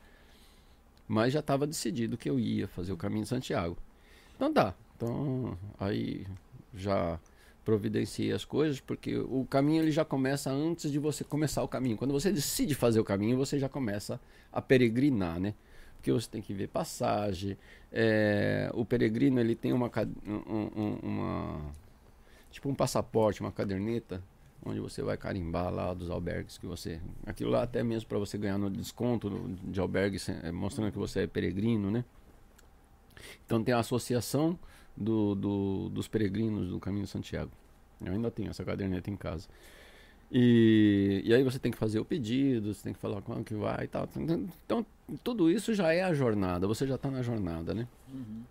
[1.12, 3.76] Mas já estava decidido que eu ia fazer o caminho de Santiago.
[4.36, 4.76] Então tá.
[4.96, 6.24] Então aí
[6.72, 7.18] já
[7.64, 11.96] providenciei as coisas, porque o caminho ele já começa antes de você começar o caminho.
[11.96, 14.20] Quando você decide fazer o caminho, você já começa
[14.52, 15.52] a peregrinar, né?
[15.96, 17.58] Porque você tem que ver passagem.
[17.92, 19.90] é, o peregrino ele tem uma,
[20.24, 21.60] um- um- uma
[22.52, 24.22] tipo um passaporte, uma caderneta
[24.64, 27.00] onde você vai carimbar lá dos albergues que você.
[27.26, 29.30] Aquilo lá até mesmo para você ganhar no desconto
[29.64, 32.04] de albergues, eh, mostrando que você é peregrino, né?
[33.46, 34.58] Então tem a associação
[34.96, 37.50] do, do- dos peregrinos do Caminho de Santiago.
[38.04, 39.48] Eu ainda tenho essa caderneta em casa.
[40.32, 43.54] E, e aí você tem que fazer o pedido, você tem que falar quando que
[43.54, 44.08] vai e tal.
[44.16, 44.86] Então,
[45.24, 47.88] tudo isso já é a jornada, você já está na jornada, né?
[48.12, 48.42] Uhum.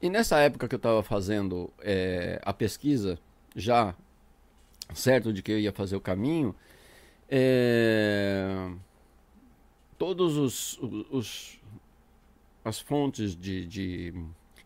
[0.00, 3.18] E nessa época que eu estava fazendo é, a pesquisa,
[3.54, 3.94] já
[4.94, 6.54] certo de que eu ia fazer o caminho,
[7.28, 8.70] é,
[9.98, 10.78] todos os,
[11.10, 11.60] os
[12.64, 14.14] as fontes de, de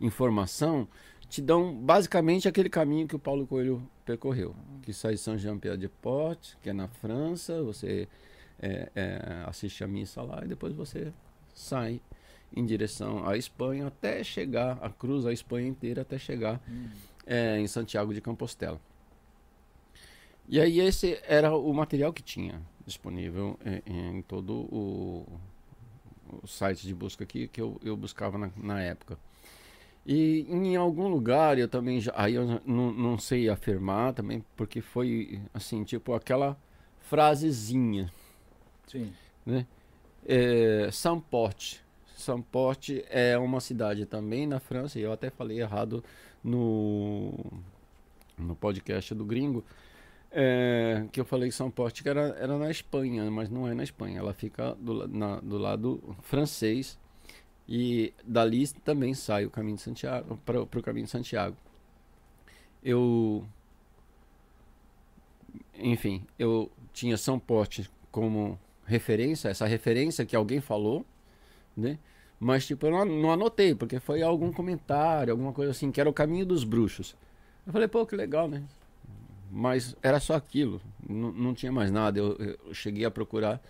[0.01, 0.89] informação
[1.29, 6.71] te dão basicamente aquele caminho que o Paulo Coelho percorreu, que sai de Saint-Jean-Pied-de-Port, que
[6.71, 8.09] é na França, você
[8.59, 11.13] é, é, assiste a missa lá e depois você
[11.55, 12.01] sai
[12.55, 16.61] em direção à Espanha até chegar, a cruz a Espanha inteira até chegar
[17.27, 18.81] é, em Santiago de Compostela.
[20.51, 25.25] E aí esse era o material que tinha disponível em, em todo o,
[26.43, 29.17] o, site de busca aqui que eu, eu buscava na, na época.
[30.05, 34.81] E em algum lugar eu também já, aí eu não, não sei afirmar também, porque
[34.81, 36.59] foi assim, tipo aquela
[36.99, 38.13] frasezinha,
[38.89, 39.13] Sim.
[39.47, 39.65] né?
[40.27, 41.81] É, Samporte.
[42.17, 46.03] Samporte é uma cidade também na França, e eu até falei errado
[46.43, 47.33] no,
[48.37, 49.65] no podcast do Gringo,
[50.33, 54.21] é, que eu falei Samporte que era, era na Espanha, mas não é na Espanha,
[54.21, 56.99] ela fica do, na, do lado francês
[57.69, 61.57] e dali também sai o caminho de Santiago para o caminho de Santiago.
[62.83, 63.45] Eu
[65.79, 71.05] enfim, eu tinha São Porte como referência, essa referência que alguém falou,
[71.77, 71.99] né?
[72.39, 76.13] Mas tipo, eu não anotei, porque foi algum comentário, alguma coisa assim, que era o
[76.13, 77.15] caminho dos bruxos.
[77.67, 78.63] Eu falei, pô, que legal, né?
[79.51, 82.19] Mas era só aquilo, não, não tinha mais nada.
[82.19, 83.61] Eu, eu cheguei a procurar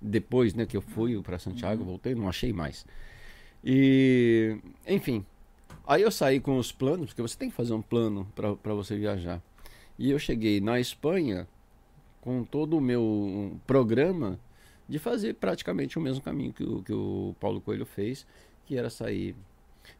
[0.00, 2.84] depois, né, que eu fui para Santiago, voltei, não achei mais.
[3.64, 5.24] E, enfim,
[5.86, 8.96] aí eu saí com os planos, porque você tem que fazer um plano para você
[8.96, 9.40] viajar.
[9.98, 11.46] E eu cheguei na Espanha
[12.20, 14.38] com todo o meu programa
[14.88, 18.26] de fazer praticamente o mesmo caminho que o, que o Paulo Coelho fez,
[18.66, 19.34] que era sair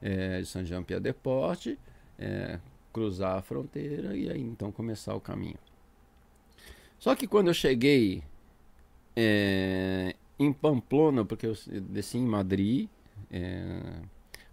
[0.02, 1.78] é, de San Jean Pied de Porte,
[2.18, 2.58] é,
[2.94, 5.58] cruzar a fronteira e aí então começar o caminho.
[6.98, 8.22] Só que quando eu cheguei
[9.16, 11.54] é, em Pamplona, porque eu
[11.90, 12.88] desci em Madrid
[13.30, 14.00] é,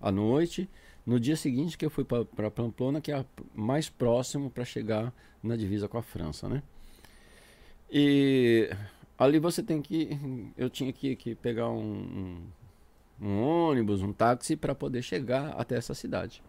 [0.01, 0.68] à noite,
[1.05, 3.23] no dia seguinte que eu fui para Pamplona, que é
[3.55, 6.63] mais próximo para chegar na divisa com a França, né?
[7.91, 8.69] E
[9.18, 10.18] ali você tem que,
[10.57, 12.41] eu tinha que, que pegar um,
[13.22, 16.41] um, um ônibus, um táxi para poder chegar até essa cidade.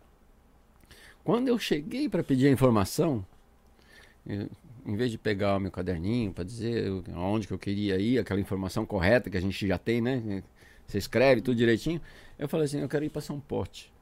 [1.24, 3.24] Quando eu cheguei para pedir a informação,
[4.26, 4.48] eu,
[4.84, 8.40] em vez de pegar o meu caderninho para dizer aonde que eu queria ir, aquela
[8.40, 10.42] informação correta que a gente já tem, né?
[10.86, 12.00] Você escreve tudo direitinho.
[12.38, 13.92] Eu falei assim, eu quero ir para São Porte.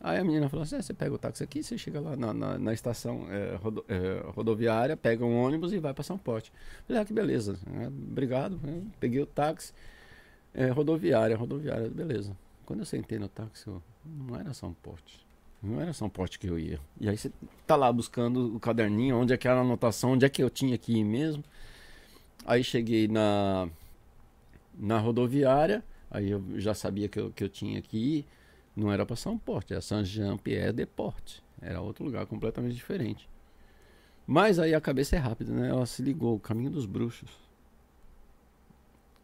[0.00, 2.34] Aí a menina falou assim, é, você pega o táxi aqui, você chega lá na,
[2.34, 6.50] na, na estação é, rodo, é, rodoviária, pega um ônibus e vai para São Porte.
[6.80, 8.58] Eu falei, ah, que beleza, é, obrigado.
[8.66, 9.72] Eu peguei o táxi,
[10.52, 12.36] é, rodoviária, rodoviária, beleza.
[12.66, 15.21] Quando eu sentei no táxi, eu, não era São Porte.
[15.62, 16.80] Não era São Porte que eu ia.
[17.00, 17.30] E aí você
[17.66, 20.50] tá lá buscando o caderninho, onde é que era a anotação, onde é que eu
[20.50, 21.44] tinha que ir mesmo.
[22.44, 23.68] Aí cheguei na,
[24.76, 28.26] na rodoviária, aí eu já sabia que eu, que eu tinha que ir.
[28.74, 31.42] Não era para São Porte, era Saint Jean Pierre de Porte.
[31.60, 33.28] Era outro lugar completamente diferente.
[34.26, 35.68] Mas aí a cabeça é rápida, né?
[35.68, 37.30] Ela se ligou, o caminho dos bruxos.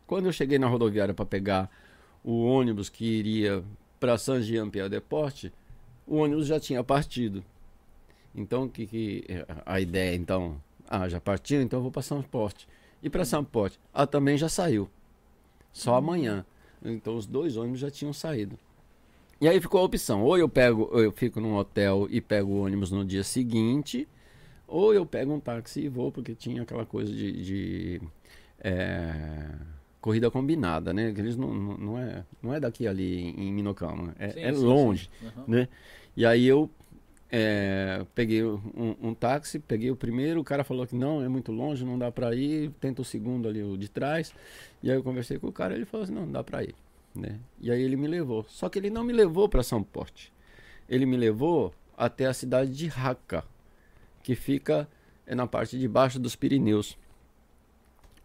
[0.06, 1.70] Quando eu cheguei na rodoviária para pegar
[2.22, 3.64] o ônibus que iria
[3.98, 5.52] para Saint Jean Pierre de Porte,
[6.08, 7.44] o ônibus já tinha partido.
[8.34, 9.24] Então, que, que
[9.66, 12.68] a ideia, então, ah, já partiu, então eu vou para São Porte.
[13.02, 14.88] E para São Porte, ah, também já saiu.
[15.72, 16.44] Só amanhã.
[16.84, 18.58] Então, os dois ônibus já tinham saído.
[19.40, 22.52] E aí ficou a opção: ou eu pego, ou eu fico num hotel e pego
[22.52, 24.08] o ônibus no dia seguinte,
[24.66, 28.00] ou eu pego um táxi e vou, porque tinha aquela coisa de, de
[28.60, 29.48] é,
[30.00, 31.12] corrida combinada, né?
[31.12, 34.52] Que eles não, não, não, é, não é daqui ali em Minocamo, é, Sim, é
[34.52, 35.26] sim, longe, sim.
[35.26, 35.44] Uhum.
[35.46, 35.68] né?
[36.18, 36.68] E aí eu
[37.30, 41.52] é, peguei um, um, táxi, peguei o primeiro, o cara falou que não, é muito
[41.52, 44.34] longe, não dá para ir, tenta o segundo ali, o de trás.
[44.82, 46.74] E aí eu conversei com o cara, ele falou assim, não, dá para ir.
[47.14, 47.38] Né?
[47.60, 48.44] E aí ele me levou.
[48.48, 50.32] Só que ele não me levou para São Porte.
[50.88, 53.44] Ele me levou até a cidade de Raca,
[54.20, 54.88] que fica
[55.24, 56.98] é, na parte de baixo dos Pirineus.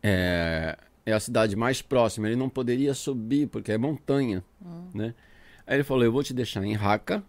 [0.02, 2.26] É, é a cidade mais próxima.
[2.26, 4.90] Ele não poderia subir porque é montanha, Hum.
[4.96, 5.14] né?
[5.66, 7.24] Aí ele falou: "Eu vou te deixar em Raca,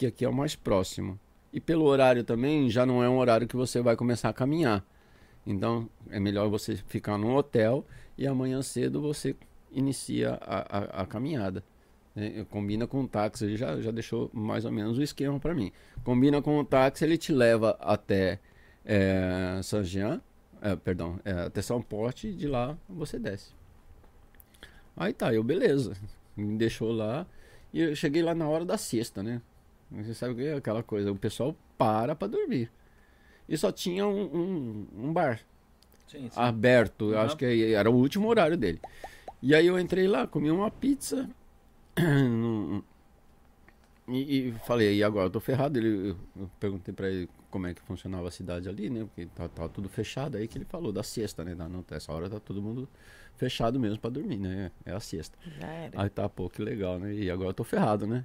[0.00, 1.20] que aqui é o mais próximo.
[1.52, 4.82] E pelo horário também já não é um horário que você vai começar a caminhar.
[5.46, 7.84] Então é melhor você ficar num hotel
[8.16, 9.36] e amanhã cedo você
[9.70, 11.62] inicia a, a, a caminhada.
[12.16, 15.54] É, combina com o táxi, ele já, já deixou mais ou menos o esquema para
[15.54, 15.70] mim.
[16.02, 18.40] Combina com o táxi, ele te leva até
[18.86, 20.22] é, Jean,
[20.62, 23.52] é, perdão, é, até São Porte e de lá você desce.
[24.96, 25.94] Aí tá, eu beleza.
[26.34, 27.26] Me deixou lá
[27.70, 29.42] e eu cheguei lá na hora da siesta, né?
[29.90, 32.70] Você sabe o que é aquela coisa, o pessoal para pra dormir.
[33.48, 35.40] E só tinha um, um, um bar
[36.06, 36.40] Sim, sim.
[36.40, 37.18] aberto, Uhum.
[37.18, 38.80] acho que era o último horário dele.
[39.42, 41.28] E aí eu entrei lá, comi uma pizza
[44.08, 45.26] e, e falei, e agora?
[45.26, 45.78] Eu tô ferrado.
[45.78, 49.04] Ele, eu perguntei pra ele como é que funcionava a cidade ali, né?
[49.04, 50.36] Porque tá, tava tudo fechado.
[50.36, 51.54] Aí que ele falou da siesta, né?
[51.54, 52.88] Da, não, essa hora tá todo mundo
[53.36, 54.70] fechado mesmo pra dormir, né?
[54.84, 55.36] É a era.
[56.02, 57.14] Aí tá, pô, que legal, né?
[57.14, 58.24] E agora eu tô ferrado, né?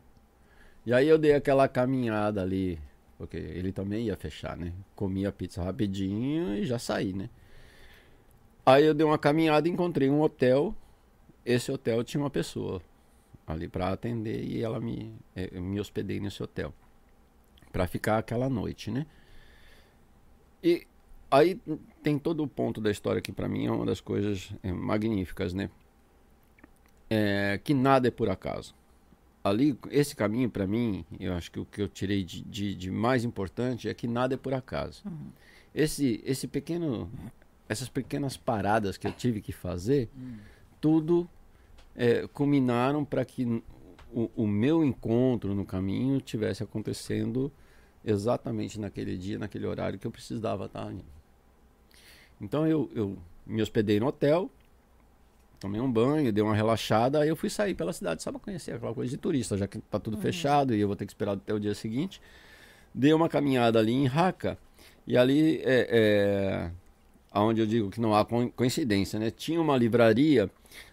[0.86, 2.80] E aí eu dei aquela caminhada ali,
[3.18, 4.74] porque ele também ia fechar, né?
[4.95, 7.30] Comi a pizza rapidinho e já saí, né?
[8.66, 10.76] Aí eu dei uma caminhada encontrei um hotel.
[11.45, 12.82] Esse hotel tinha uma pessoa
[13.48, 16.74] ali pra atender e ela me, eh, eu me hospedei nesse hotel
[17.72, 19.06] Pra ficar aquela noite, né?
[20.64, 20.88] E
[21.30, 21.60] aí
[22.02, 25.53] tem todo o ponto da história que pra mim é uma das coisas eh, magníficas,
[25.53, 25.70] né?
[27.10, 28.74] É, que nada é por acaso.
[29.46, 32.90] Ali, esse caminho para mim, eu acho que o que eu tirei de, de, de
[32.90, 35.04] mais importante é que nada é por acaso.
[35.72, 37.12] Esse, esse pequeno,
[37.70, 40.10] essas pequenas paradas que eu tive que fazer,
[40.82, 41.30] tudo
[41.96, 43.62] é, culminaram para que
[44.12, 47.52] o, o meu encontro no caminho tivesse acontecendo
[48.04, 51.06] exatamente naquele dia, naquele horário que eu precisava estar ali.
[52.42, 53.16] Então eu, eu
[53.46, 54.50] me hospedei no hotel,
[55.66, 58.74] tomei um banho, dei uma relaxada, aí eu fui sair pela cidade só para conhecer
[58.74, 61.34] aquela coisa de turista, já que tá tudo fechado e eu vou ter que esperar
[61.34, 62.22] até o dia seguinte.
[62.94, 64.58] Dei uma caminhada ali em Raca
[65.08, 66.72] e ali é, é
[67.32, 69.32] aonde eu digo que não há co- coincidência, né?
[69.32, 70.50] Tinha uma livraria,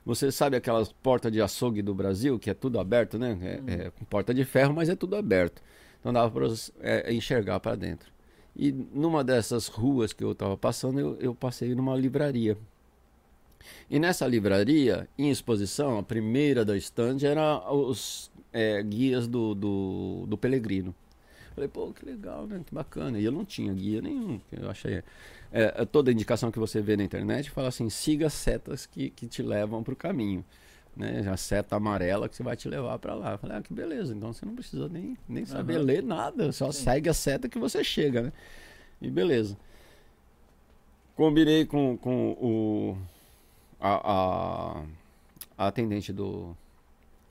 [0.06, 3.38] você sabe aquelas portas de açougue do Brasil, que é tudo aberto, né?
[3.42, 5.62] É, é com porta de ferro, mas é tudo aberto.
[6.00, 8.10] Então dava para enxergar para dentro.
[8.56, 12.56] E numa dessas ruas que eu estava passando, eu, eu passei numa livraria.
[13.90, 20.24] E nessa livraria, em exposição, a primeira da estande era os é, guias do, do,
[20.26, 20.94] do Pelegrino.
[21.54, 22.62] Falei, pô, que legal, né?
[22.64, 23.18] Que bacana.
[23.18, 24.40] E eu não tinha guia nenhum.
[24.50, 24.94] Eu achei.
[24.94, 25.04] É,
[25.52, 29.26] é, toda indicação que você vê na internet fala assim: siga as setas que, que
[29.26, 30.44] te levam para o caminho.
[30.96, 31.26] Né?
[31.30, 33.32] A seta amarela que você vai te levar para lá.
[33.32, 34.14] Eu falei, ah, que beleza.
[34.14, 35.84] Então você não precisa nem, nem saber Aham.
[35.84, 36.52] ler nada.
[36.52, 38.32] Só segue a seta que você chega, né?
[39.00, 39.56] E beleza.
[41.14, 42.96] Combinei com, com o,
[43.82, 44.84] a, a,
[45.58, 46.56] a atendente do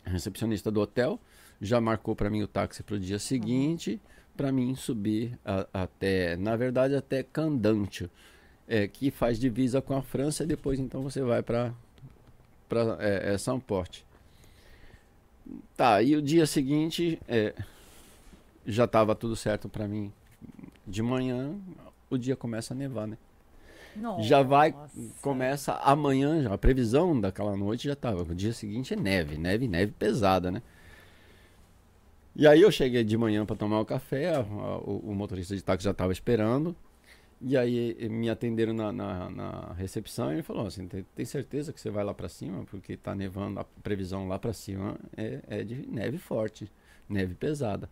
[0.03, 1.19] recepcionista do hotel.
[1.61, 3.99] Já marcou para mim o táxi para o dia seguinte,
[4.35, 8.09] para mim subir a- até, na verdade, até Candante,
[8.67, 10.43] é, que faz divisa com a França.
[10.43, 11.73] E depois, então, você vai para
[12.67, 14.05] para é, é, São Porte.
[15.75, 17.53] Tá, e o dia seguinte é,
[18.65, 20.11] já estava tudo certo para mim.
[20.87, 21.53] De manhã,
[22.09, 23.17] o dia começa a nevar, né?
[24.21, 24.99] Já vai, Nossa.
[25.21, 26.53] começa amanhã já.
[26.53, 28.23] A previsão daquela noite já estava.
[28.23, 30.61] O dia seguinte é neve, neve, neve pesada, né?
[32.35, 35.61] E aí eu cheguei de manhã para tomar o café, a- o, o motorista de
[35.63, 36.75] táxi já estava esperando.
[37.41, 41.73] E aí me atenderam na, na, na recepção e ele falou assim, tem, tem certeza
[41.73, 42.63] que você vai lá para cima?
[42.69, 46.71] Porque tá nevando, a previsão lá para cima é, é de neve forte,
[47.09, 47.89] neve pesada.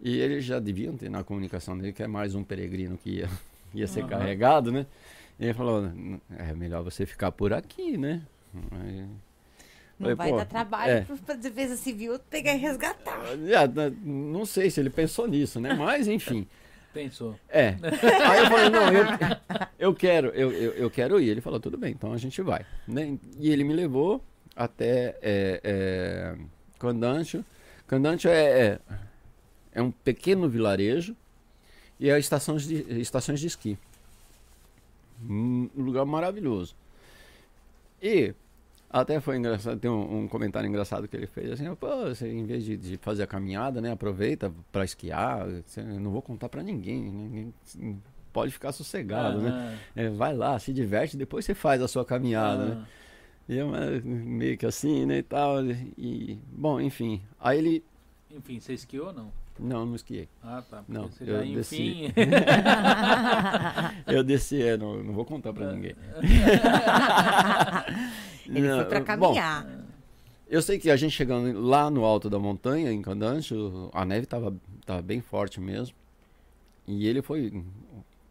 [0.00, 3.28] E eles já deviam ter na comunicação dele que é mais um peregrino que ia,
[3.74, 4.08] ia ser Aham.
[4.08, 4.86] carregado, né?
[5.38, 5.90] E ele falou,
[6.38, 8.22] é melhor você ficar por aqui, né?
[8.72, 9.06] Aí-
[9.98, 11.06] Não Falei, vai dar trabalho é.
[11.26, 13.20] pra defesa civil pegar e resgatar.
[13.56, 15.74] Ah, n- não sei se ele pensou nisso, né?
[15.74, 16.46] Mas, enfim.
[16.92, 17.38] Pensou.
[17.48, 17.76] É.
[18.28, 19.04] Aí eu falei, não, eu,
[19.78, 21.28] eu quero, eu, eu, eu quero ir.
[21.28, 22.66] Ele falou, tudo bem, então a gente vai.
[22.88, 23.16] Né?
[23.38, 24.20] E ele me levou
[24.56, 26.34] até é, é,
[26.80, 27.44] Candancho.
[27.86, 28.78] Candancho é, é,
[29.74, 31.14] é um pequeno vilarejo
[32.00, 33.78] e é estações de, estações de esqui.
[35.22, 36.74] Um lugar maravilhoso.
[38.02, 38.34] E
[38.88, 42.46] até foi engraçado, tem um, um comentário engraçado que ele fez assim, pô, você em
[42.46, 46.48] vez de, de fazer a caminhada, né, aproveita para esquiar, você, eu não vou contar
[46.48, 47.54] para ninguém, ninguém
[48.32, 49.50] pode ficar sossegado, né?
[49.50, 49.78] Aham.
[49.94, 52.72] É, vai lá, se diverte, depois você faz a sua caminhada, né?
[52.72, 52.86] Aham.
[53.48, 55.62] E eu mas, meio que assim, né, e tal,
[55.98, 57.84] e bom, enfim, aí ele,
[58.30, 59.39] Enfim, você esquiou ou não?
[59.58, 60.82] Não, não esquiei, Ah, tá.
[60.88, 62.04] Não, Você eu já, desci.
[62.06, 62.12] enfim.
[64.06, 65.94] eu desci, é, não, não vou contar para ninguém.
[68.46, 69.66] Ele Não, foi pra bom, caminhar.
[70.48, 74.24] Eu sei que a gente chegando lá no alto da montanha, em Candancho, a neve
[74.24, 74.54] estava
[74.84, 75.94] tava bem forte mesmo.
[76.86, 77.62] E ele foi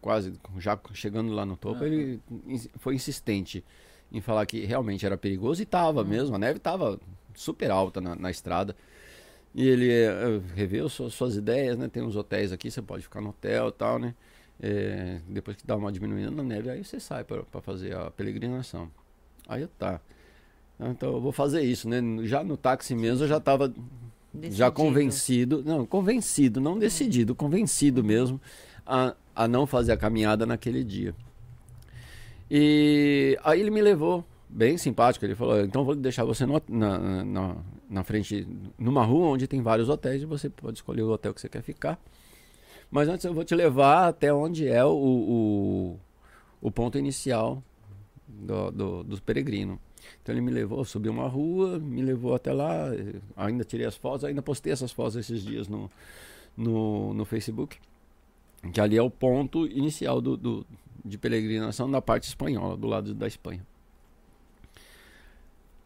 [0.02, 1.86] quase, já chegando lá no topo, Ah.
[1.86, 2.20] ele
[2.78, 3.64] foi insistente
[4.12, 6.36] em falar que realmente era perigoso e estava mesmo.
[6.36, 6.98] A neve estava
[7.34, 8.76] super alta na, na estrada.
[9.54, 11.88] E ele eh, revê suas, suas ideias, né?
[11.88, 14.14] Tem uns hotéis aqui, você pode ficar no hotel e tal, né?
[14.62, 18.90] É, depois que dá uma diminuída na neve, aí você sai para fazer a peregrinação.
[19.48, 20.00] Aí eu tá.
[20.78, 22.00] Então eu vou fazer isso, né?
[22.24, 23.72] Já no táxi mesmo eu já estava
[24.50, 28.40] já convencido, não, convencido, não decidido, convencido mesmo
[28.86, 31.14] a, a não fazer a caminhada naquele dia.
[32.50, 37.24] E aí ele me levou, bem simpático, ele falou, então vou deixar você no- na,
[37.24, 37.56] na,
[37.90, 38.46] na frente,
[38.78, 41.60] numa rua onde tem vários hotéis e você pode escolher o hotel que você quer
[41.60, 42.00] ficar.
[42.88, 46.00] Mas antes eu vou te levar até onde é o, o,
[46.60, 47.62] o ponto inicial
[48.28, 49.78] do, do, dos peregrinos.
[50.22, 52.86] Então ele me levou, subiu uma rua, me levou até lá,
[53.36, 55.90] ainda tirei as fotos, ainda postei essas fotos esses dias no,
[56.56, 57.76] no, no Facebook.
[58.72, 60.66] Que ali é o ponto inicial do, do,
[61.04, 63.66] de peregrinação na parte espanhola, do lado da Espanha.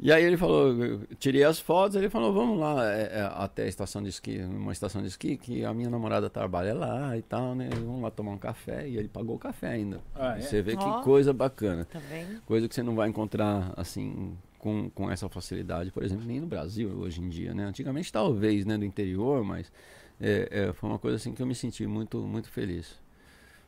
[0.04, 3.62] E aí ele falou, eu tirei as fotos, ele falou, vamos lá é, é, até
[3.62, 7.22] a estação de esqui, uma estação de esqui, que a minha namorada trabalha lá e
[7.22, 7.70] tal, né?
[7.72, 8.86] Vamos lá tomar um café.
[8.86, 10.02] E ele pagou o café ainda.
[10.14, 10.42] Ah, é?
[10.42, 10.98] Você vê Ó.
[10.98, 11.86] que coisa bacana.
[11.86, 12.42] Tá vendo?
[12.42, 16.46] Coisa que você não vai encontrar assim com, com essa facilidade, por exemplo, nem no
[16.46, 17.64] Brasil hoje em dia, né?
[17.64, 19.72] Antigamente talvez, né, do interior, mas
[20.20, 23.00] é, é, foi uma coisa assim que eu me senti muito muito feliz.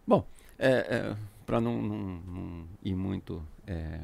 [0.07, 0.23] Bom,
[0.59, 4.01] é, para não, não, não ir muito é,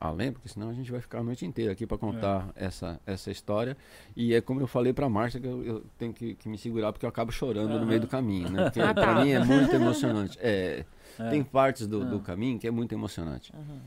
[0.00, 3.30] além, porque senão a gente vai ficar a noite inteira aqui para contar essa, essa
[3.30, 3.76] história.
[4.16, 6.92] E é como eu falei para Márcia que eu, eu tenho que, que me segurar
[6.92, 7.86] porque eu acabo chorando no Aham.
[7.86, 8.64] meio do caminho, né?
[8.64, 9.00] Porque Ah, tá.
[9.02, 10.38] para mim é muito emocionante.
[10.40, 10.84] É,
[11.18, 11.30] É.
[11.30, 12.20] Tem partes do, do Ah.
[12.20, 13.52] caminho que é muito emocionante.
[13.54, 13.80] Aham.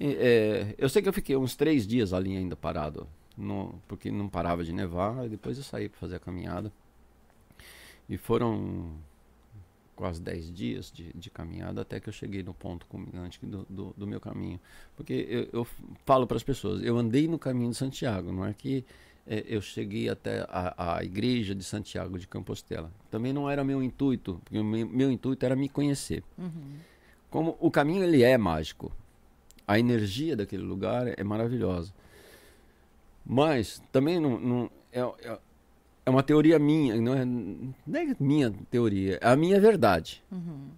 [0.00, 3.06] E, é, eu sei que eu fiquei uns três dias ali ainda parado,
[3.36, 6.70] no- porque não parava de nevar, e depois eu saí para fazer a caminhada.
[8.08, 8.90] E foram
[10.02, 13.94] quase dez dias de, de caminhada até que eu cheguei no ponto culminante do, do,
[13.96, 14.58] do meu caminho.
[14.96, 15.66] Porque eu, eu
[16.04, 18.84] falo para as pessoas, eu andei no caminho de Santiago, não é que
[19.24, 22.90] é, eu cheguei até a, a igreja de Santiago de Compostela.
[23.12, 26.24] Também não era meu intuito, porque o meu, meu intuito era me conhecer.
[26.36, 26.50] Uhum.
[27.30, 28.90] Como o caminho ele é mágico,
[29.68, 31.94] a energia daquele lugar é maravilhosa.
[33.24, 35.38] Mas também não, não- é, é,
[36.04, 40.22] é uma teoria minha, não é, não é minha teoria, é a minha verdade.
[40.30, 40.68] Uhum.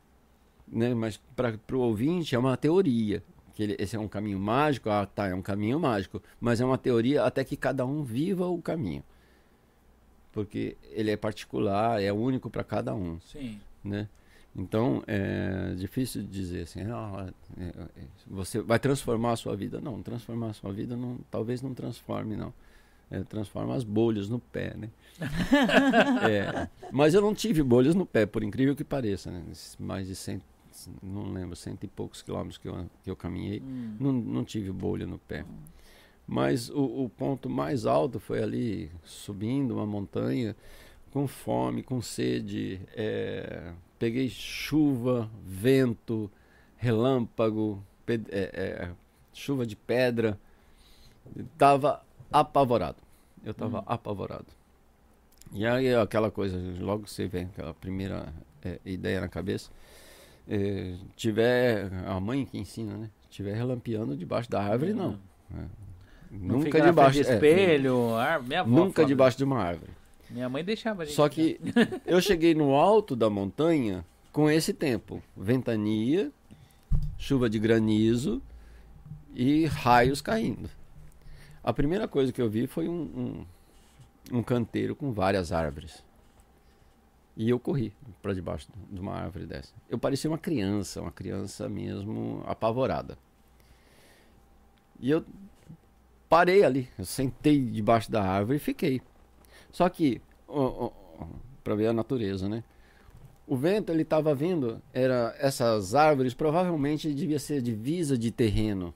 [0.68, 0.94] Né?
[0.94, 3.22] Mas para o ouvinte é uma teoria.
[3.54, 6.20] Que ele, esse é um caminho mágico, ah tá, é um caminho mágico.
[6.40, 9.02] Mas é uma teoria até que cada um viva o caminho.
[10.32, 13.60] Porque ele é particular, é único para cada um Sim.
[13.82, 14.08] né?
[14.56, 17.88] Então é difícil dizer assim, ah, é, é,
[18.26, 19.80] você vai transformar a sua vida?
[19.80, 22.52] Não, transformar a sua vida não, talvez não transforme não.
[23.10, 24.88] É, transforma as bolhas no pé, né?
[26.28, 29.42] É, mas eu não tive bolhas no pé, por incrível que pareça, né?
[29.78, 30.44] Mais de cento,
[31.02, 33.96] não lembro, cento e poucos quilômetros que eu, que eu caminhei, Hum.
[34.00, 35.44] não, não tive bolha no pé.
[36.26, 40.56] Mas o, o ponto mais alto foi ali, subindo uma montanha,
[41.12, 42.80] com fome, com sede.
[42.96, 46.30] é, peguei chuva, vento,
[46.76, 48.90] relâmpago, é, é,
[49.32, 50.38] chuva de pedra.
[51.56, 52.02] Tava
[52.40, 52.96] apavorado.
[53.44, 54.46] Eu tava apavorado.
[55.52, 58.32] E aí aquela coisa, logo você vem aquela primeira
[58.64, 59.70] é, ideia na cabeça.
[60.48, 63.10] É, tiver a mãe que ensina, né?
[63.30, 65.18] Tiver relampeando debaixo da árvore, não.
[65.56, 65.64] É.
[66.30, 68.14] Não Nunca debaixo de é, espelho.
[68.16, 69.08] ar- minha avó Nunca fala.
[69.08, 69.92] debaixo de uma árvore.
[70.28, 71.14] Minha mãe deixava a gente.
[71.14, 71.60] Só que
[72.04, 76.32] eu cheguei no alto da montanha com esse tempo: ventania,
[77.16, 78.42] chuva de granizo
[79.34, 80.68] e raios caindo.
[81.64, 83.46] A primeira coisa que eu vi foi um,
[84.30, 86.04] um, um canteiro com várias árvores.
[87.34, 89.72] E eu corri para debaixo de uma árvore dessa.
[89.88, 93.16] Eu parecia uma criança, uma criança mesmo apavorada.
[95.00, 95.24] E eu
[96.28, 99.00] parei ali, eu sentei debaixo da árvore e fiquei.
[99.72, 100.20] Só que,
[101.64, 102.62] para ver a natureza, né?
[103.46, 108.94] O vento ele estava vindo, era essas árvores provavelmente devia ser divisa de terreno,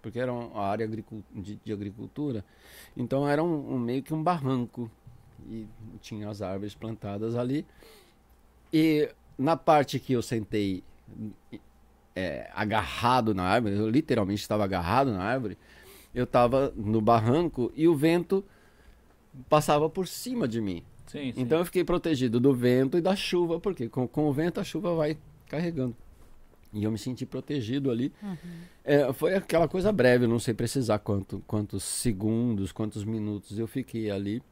[0.00, 2.44] porque era uma área de, agricultura.
[2.96, 4.90] Então era um, um- meio que um barranco
[5.48, 5.66] e
[6.00, 7.66] tinha as árvores plantadas ali.
[8.72, 10.82] E na parte que eu sentei
[12.14, 15.56] é, agarrado na árvore, eu literalmente estava agarrado na árvore,
[16.14, 18.44] eu estava no barranco e o vento
[19.48, 20.82] passava por cima de mim.
[21.06, 21.40] Sim, sim.
[21.40, 24.64] Então eu fiquei protegido do vento e da chuva, porque com, com o vento a
[24.64, 25.96] chuva vai carregando.
[26.72, 28.12] E eu me senti protegido ali.
[28.84, 33.66] É, foi aquela coisa breve, eu não sei precisar quanto, quantos segundos, quantos minutos eu
[33.66, 34.42] fiquei ali.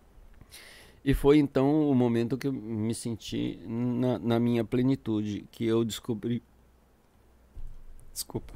[1.05, 5.85] E foi então o momento que eu me senti na, na minha plenitude, que eu
[5.85, 6.43] descobri.
[8.13, 8.55] Desculpa.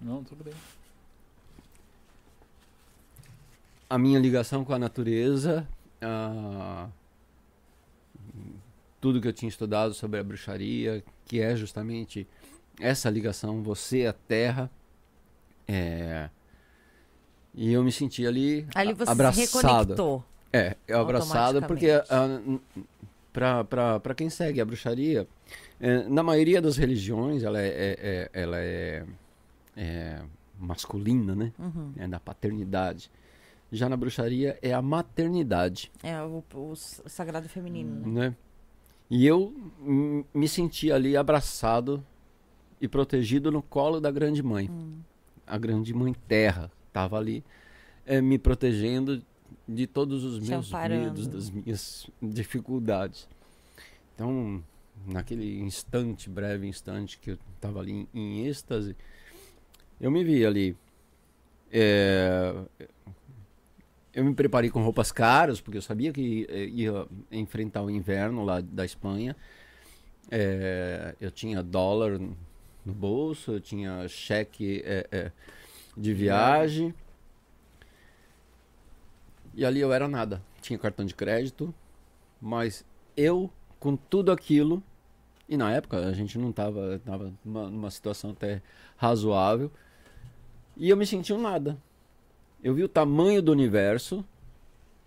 [0.00, 0.54] Não, tudo bem.
[3.90, 5.66] a minha ligação com a natureza,
[6.00, 6.88] a-
[9.00, 12.26] tudo que eu tinha estudado sobre a bruxaria, que é justamente
[12.80, 14.70] essa ligação, você à terra.
[15.66, 16.30] é,
[17.54, 19.58] e eu me senti ali, Ali a- você se abraçado.
[19.62, 20.24] reconectou.
[20.52, 22.62] É, eu abraçado porque Automaticamente.
[23.32, 25.26] para quem segue a bruxaria,
[25.80, 29.04] é, na maioria das religiões ela é, é- é- ela é,
[29.76, 30.20] é
[30.58, 31.52] masculina, né?
[31.58, 31.92] Uhum.
[31.96, 33.10] É da paternidade.
[33.70, 38.34] Já na bruxaria é a maternidade, É o, o sagrado feminino, né?
[39.10, 39.54] E eu
[40.34, 42.04] me senti ali abraçado
[42.80, 44.68] e protegido no colo da grande mãe.
[44.70, 44.98] Hum.
[45.46, 47.42] A grande mãe terra estava ali
[48.04, 49.22] eh, me protegendo
[49.66, 51.04] de todos os Te meus amparando.
[51.04, 53.26] medos, das minhas dificuldades.
[54.14, 54.62] Então,
[55.06, 58.94] naquele instante, breve instante que eu estava ali em, em êxtase,
[60.00, 60.76] eu me vi ali.
[61.72, 62.62] eh,
[64.18, 68.44] eu me preparei com roupas caras, porque eu sabia que eh, ia enfrentar o inverno
[68.44, 69.36] lá da Espanha.
[70.28, 75.32] Eh, eu tinha dólar no bolso, eu tinha cheque eh, eh,
[75.96, 76.92] de viagem.
[79.54, 80.42] E ali eu era nada.
[80.60, 81.72] Tinha cartão de crédito,
[82.40, 82.84] mas
[83.16, 83.48] eu,
[83.78, 84.82] com tudo aquilo,
[85.48, 88.62] e na época a gente não estava tava numa, numa situação até
[88.96, 89.70] razoável,
[90.76, 91.78] e eu me senti um nada.
[92.62, 94.24] Eu vi o tamanho do universo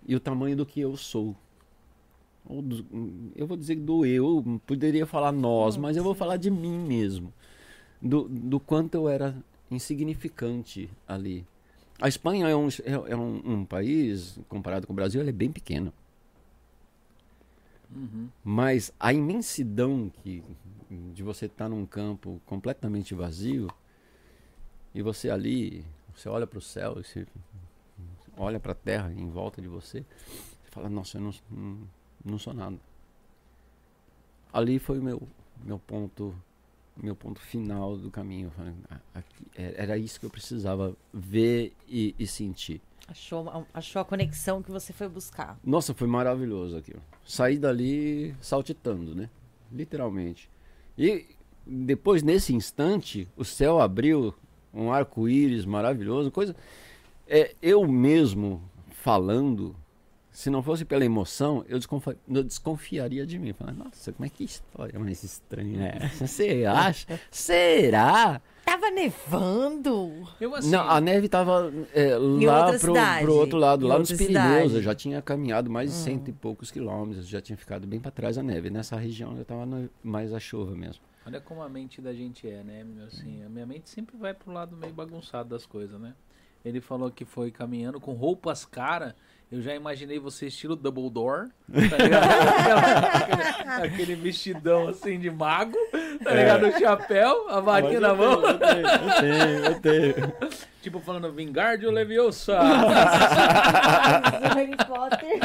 [0.07, 1.35] e o tamanho do que eu sou.
[2.45, 2.85] Ou do-
[3.35, 7.33] eu vou dizer do eu, poderia falar nós, mas eu vou falar de mim mesmo.
[8.01, 9.35] Do, do quanto eu era
[9.69, 11.45] insignificante ali.
[12.01, 15.33] A Espanha é um, é, é um, um país, comparado com o Brasil, ele é
[15.33, 15.93] bem pequeno.
[17.95, 18.27] Uhum.
[18.43, 20.43] Mas a imensidão que,
[21.13, 23.67] de você estar num campo completamente vazio
[24.95, 27.25] e você ali, você olha para o céu, você
[28.38, 29.99] olha para a terra em volta de você,
[30.64, 31.77] você fala, nossa, eu não, não,
[32.25, 32.77] não sou nada.
[34.53, 35.22] Ali foi o meu,
[35.64, 36.35] meu ponto
[36.98, 38.51] meu ponto final do caminho.
[38.51, 42.81] Falei, "Ah, aqui- é- era isso que eu precisava ver e, e sentir.
[43.07, 45.57] Achou, a- achou a conexão que você foi buscar.
[45.64, 47.01] Nossa, foi maravilhoso aquilo.
[47.25, 49.30] Saí dali saltitando, né?
[49.72, 50.49] Literalmente.
[50.98, 51.25] E
[51.65, 54.35] depois, nesse instante, o céu abriu,
[54.74, 56.56] um arco-íris maravilhoso, coisa.
[57.27, 59.75] É, eu mesmo falando,
[60.32, 63.53] se não fosse pela emoção, eu, desconfi- eu desconfiaria de mim.
[63.53, 66.27] Falar, nossa, como é que história mais estranha é essa?
[66.27, 67.19] Você acha?
[67.30, 68.41] Será?
[68.64, 70.27] Tava nevando.
[70.40, 74.09] Eu assim, Não, a neve tava é, lá pro, pro outro lado, Em lá nos
[74.11, 74.27] Pirineus.
[74.43, 74.75] cidade.
[74.75, 78.11] Eu já tinha caminhado mais de cento e poucos quilômetros, já tinha ficado bem para
[78.11, 78.69] trás a neve.
[78.69, 79.66] Nessa região já tava
[80.03, 81.01] mais a chuva mesmo.
[81.25, 82.83] Olha como a mente da gente é, né?
[82.83, 86.14] meu, Assim, a minha mente sempre vai pro lado meio bagunçado das coisas, né?
[86.64, 89.16] Ele falou que foi caminhando com roupas cara.
[89.51, 91.50] Eu já imaginei você estilo Dumbledore,
[91.90, 92.24] tá ligado?
[93.16, 93.43] aquele,
[93.83, 95.77] aquele vestidão assim de mago,
[96.24, 96.67] tá ligado?
[96.67, 98.41] O chapéu, a varinha na mão.
[98.41, 100.33] Eu tenho, eu tenho.
[100.82, 102.61] Tipo falando Vingardio Leviosa.
[104.56, 105.40] Harry Potter.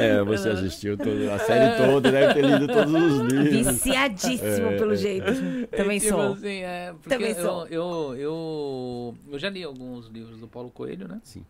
[0.00, 3.66] É, você assistiu toda, a série toda, deve ter lido todos os livros.
[3.74, 4.96] Viciadíssimo, É, pelo é.
[4.96, 5.26] jeito.
[5.76, 6.32] Também É, tipo sou.
[6.32, 7.66] assim, é, Também eu, sou.
[7.68, 11.20] Eu, eu, eu já li alguns livros do Paulo Coelho, né?
[11.24, 11.44] Sim.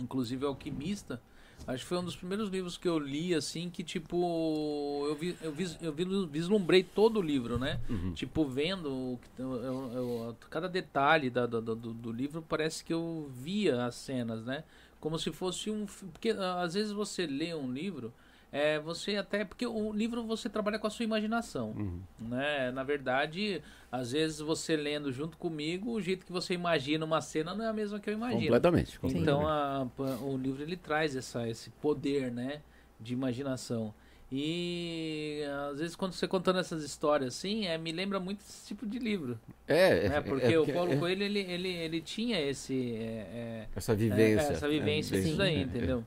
[0.00, 1.20] Inclusive Alquimista.
[1.66, 5.04] Acho que foi um dos primeiros livros que eu li, assim, que tipo.
[5.08, 7.80] Eu, vi, eu, vis, eu vi- vislumbrei todo o livro, né?
[7.88, 8.12] Uhum.
[8.12, 12.92] Tipo, vendo o que- eu- eu- cada detalhe da- do, do, do livro, parece que
[12.92, 14.62] eu via as cenas, né?
[15.00, 15.86] Como se fosse um.
[16.12, 18.12] Porque ah, às vezes você lê um livro,
[18.50, 19.44] é, você até.
[19.44, 22.00] Porque o livro você trabalha com a sua imaginação Uhum.
[22.18, 22.70] né?
[22.72, 27.54] Na verdade, às vezes você lendo junto comigo, o jeito que você imagina uma cena
[27.54, 28.40] não é a mesma que eu imagino.
[28.42, 28.98] Completamente.
[29.02, 29.46] Então, completamente.
[29.50, 32.62] a- pa- o livro ele traz essa, esse poder, né,
[32.98, 33.92] de imaginação.
[34.30, 35.40] E
[35.70, 38.98] às vezes quando você contando essas histórias assim, é, me lembra muito esse tipo de
[38.98, 39.38] livro,
[39.68, 40.16] é, né?
[40.16, 43.92] é, Porque é o Paulo é- Coelho ele, ele, ele tinha esse é, é, essa
[43.92, 44.52] é, vivência.
[44.52, 46.04] essa vivência, é, isso sim, daí, é, entendeu?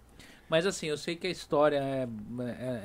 [0.49, 2.07] Mas assim, eu sei que a história é,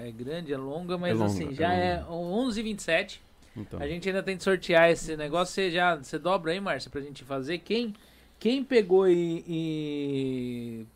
[0.05, 2.11] é, é grande, é longa, mas longa, assim, é já é, longa.
[2.11, 3.21] 11h27.
[3.57, 3.61] é.
[3.61, 5.55] Então, A gente ainda tem que sortear esse negócio.
[5.55, 7.59] Você já você dobra aí, Márcia, pra gente fazer.
[7.59, 7.95] Quem,
[8.39, 10.87] quem pegou e, e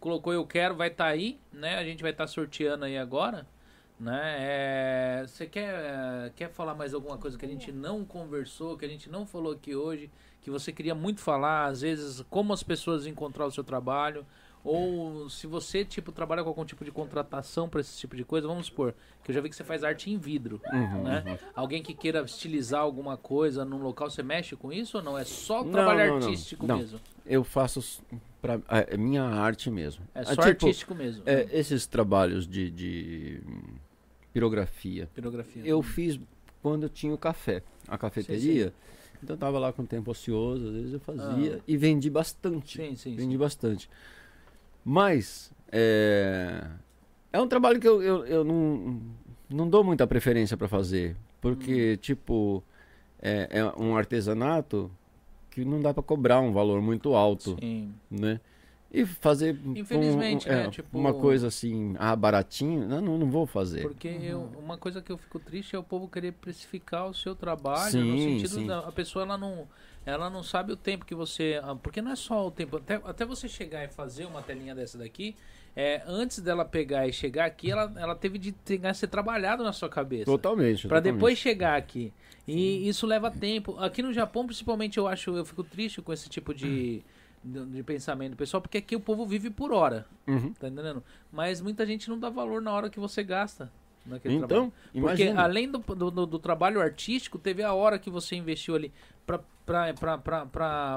[0.00, 1.76] colocou eu quero vai estar aí, né?
[1.76, 3.46] A gente vai estar sorteando aí agora,
[3.98, 4.36] né?
[4.38, 8.88] É, você quer, quer falar mais alguma coisa que a gente não conversou, que a
[8.88, 10.10] gente não falou aqui hoje,
[10.42, 14.24] que você queria muito falar, às vezes, como as pessoas encontrar o seu trabalho,
[14.62, 18.48] ou se você, tipo, trabalha com algum tipo de contratação para esse tipo de coisa,
[18.48, 21.38] vamos supor, que eu já vi que você faz arte em vidro, Uhum, né?
[21.54, 25.16] Alguém que queira estilizar alguma coisa num local, você mexe com isso ou não?
[25.16, 26.78] É só Não, trabalho não, artístico Não.
[26.78, 27.00] mesmo?
[27.24, 28.00] eu faço s-
[28.42, 30.04] pra, é minha arte mesmo.
[30.14, 31.22] É só tipo, artístico mesmo.
[31.26, 33.40] é, esses trabalhos de, de
[34.40, 35.62] pirografia, Pirografia.
[35.64, 36.20] eu fiz
[36.62, 38.70] quando eu tinha o café, a cafeteria.
[39.22, 41.60] Então eu tava lá com tempo ocioso, às vezes eu fazia Ah.
[41.66, 42.76] e vendi bastante.
[42.76, 43.38] Sim, sim, Vendi sim.
[43.38, 43.88] bastante.
[44.84, 46.62] Mas é,
[47.32, 49.00] é um trabalho que eu, eu, eu não,
[49.48, 51.16] não dou muita preferência para fazer.
[51.40, 51.96] Porque, Hum.
[52.00, 52.62] tipo,
[53.22, 54.90] é, é um artesanato
[55.50, 57.94] que não dá para cobrar um valor muito alto, Sim.
[58.10, 58.38] né?
[58.90, 60.66] E fazer Infelizmente, né?
[60.66, 63.82] é, Tipo- uma coisa assim, ah, baratinho, não, não, não vou fazer.
[63.82, 67.34] Porque eu, uma coisa que eu fico triste é o povo querer precificar o seu
[67.34, 68.66] trabalho Sim, no sentido sim.
[68.66, 69.66] da a pessoa ela não
[70.04, 72.94] ela não sabe o tempo que você ah, porque não é só o tempo até,
[73.04, 75.34] até você chegar e fazer uma telinha dessa daqui
[75.74, 79.62] é, antes dela pegar e chegar aqui ela, ela teve de ter que ser trabalhado
[79.64, 80.86] na sua cabeça Totalmente.
[80.86, 81.14] Pra totalmente.
[81.18, 82.12] depois chegar aqui.
[82.48, 83.76] E isso leva tempo.
[83.78, 87.04] Aqui no Japão, principalmente, eu acho, eu fico triste com esse tipo de, de,
[87.46, 90.52] de pensamento pessoal, porque aqui o povo vive por hora, Uhum.
[90.54, 91.02] tá entendendo?
[91.32, 93.70] Mas muita gente não dá valor na hora que você gasta
[94.04, 94.72] naquele Então, trabalho.
[94.92, 95.42] Porque imagina.
[95.42, 98.92] além do, do, do- trabalho artístico, teve a hora que você investiu ali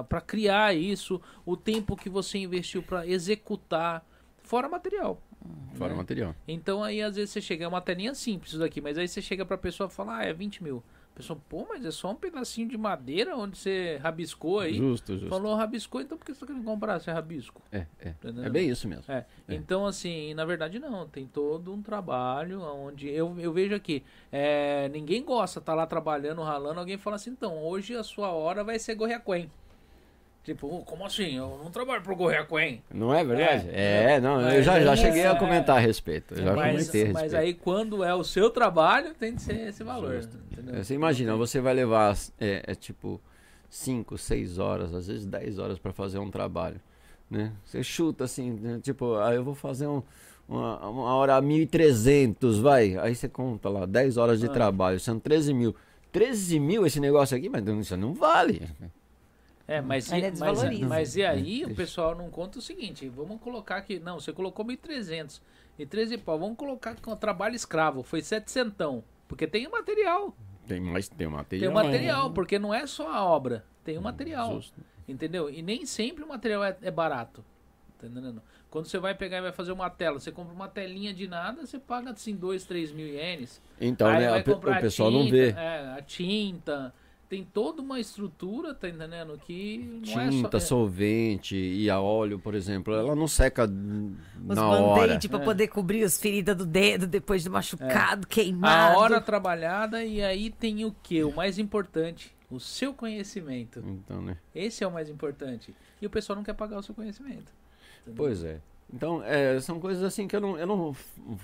[0.07, 4.05] pra criar isso, o tempo que você investiu pra executar,
[4.43, 5.21] fora material.
[5.73, 5.97] Fora né?
[5.97, 6.35] material.
[6.47, 9.21] Então aí às vezes você chega, é uma telinha simples isso daqui, mas aí você
[9.21, 10.83] chega pra pessoa e fala, ah, é 20 mil.
[11.19, 14.77] Pessoa, pô, mas é só um pedacinho de madeira onde você rabiscou aí.
[14.77, 15.27] Justo, justo.
[15.27, 17.61] Falou rabiscou, então por que você tá querendo comprar se é rabisco?
[17.73, 18.09] É, é.
[18.11, 18.45] Entendeu?
[18.45, 19.03] É bem isso mesmo.
[19.11, 19.25] É.
[19.45, 19.53] É.
[19.53, 24.87] Então, assim, na verdade não, tem todo um trabalho onde eu, eu vejo aqui, é,
[24.87, 28.79] ninguém gosta, tá lá trabalhando, ralando, alguém fala assim, então, hoje a sua hora vai
[28.79, 29.51] ser Gorriaquen.
[30.53, 31.35] Tipo, "Oh, como assim?
[31.37, 32.81] Eu não trabalho pro Gorriaquen.
[32.91, 33.69] Não é verdade?
[33.71, 34.13] É.
[34.13, 36.33] É, não, eu já, já é cheguei a isso, comentar a respeito.
[36.33, 37.13] Eu já Mas, comentei a respeito.
[37.13, 40.15] mas aí quando é o seu trabalho, tem que ser esse valor.
[40.51, 40.75] Entendeu?
[40.75, 43.21] É, Você imagina, você vai levar é, é tipo
[43.69, 46.81] 5, 6 horas, às vezes 10 horas para fazer um trabalho,
[47.29, 47.51] né?
[47.63, 48.79] Você chuta assim, né?
[48.81, 50.01] tipo, ah, eu vou fazer um,
[50.47, 52.97] uma, uma hora 1.300, vai.
[52.97, 54.49] Aí você conta lá, 10 horas de Ah.
[54.49, 55.75] trabalho, são 13 mil.
[56.11, 58.63] 13 mil esse negócio aqui, mas isso não vale.
[59.69, 60.87] É, mas, e, mas, desvaloriza.
[60.87, 64.33] mas e aí É, o pessoal não conta o seguinte, vamos colocar que, não, você
[64.33, 65.39] colocou 1.300
[65.77, 70.35] e 13 pau, vamos colocar com trabalho escravo, foi 700, porque tem o material,
[70.67, 71.71] Tem mais, tem o tem material.
[71.71, 74.81] o material, porque não é só a obra, tem o material, Justo.
[75.07, 75.51] entendeu?
[75.51, 77.45] E nem sempre o material é, é barato,
[77.99, 78.41] tá entendendo?
[78.71, 81.63] Quando você vai pegar e vai fazer uma tela, você compra uma telinha de nada,
[81.65, 84.81] você paga assim 2, 3 mil ienes, Então, Aí né, vai a pe- comprar o
[84.81, 85.49] pessoal não tinta, vê.
[85.51, 86.93] É, a tinta.
[87.29, 89.39] Tem toda uma estrutura, tá entendendo?
[89.45, 90.65] Que não é Tinta, só.
[90.69, 95.01] solvente e a óleo, por exemplo, ela não seca Os na hora.
[95.03, 95.43] band-aid pra É.
[95.45, 98.97] poder cobrir as feridas do dedo depois do machucado, a queimado.
[98.97, 101.23] hora trabalhada e aí tem o que?
[101.23, 103.79] O mais importante, o seu conhecimento.
[103.85, 104.35] Então, né?
[104.55, 105.75] Esse é o mais importante.
[106.01, 107.53] E o pessoal não quer pagar o seu conhecimento.
[108.01, 108.15] entendeu?
[108.25, 108.59] Pois é.
[108.91, 110.95] Então, é, são coisas assim que eu não, eu não vou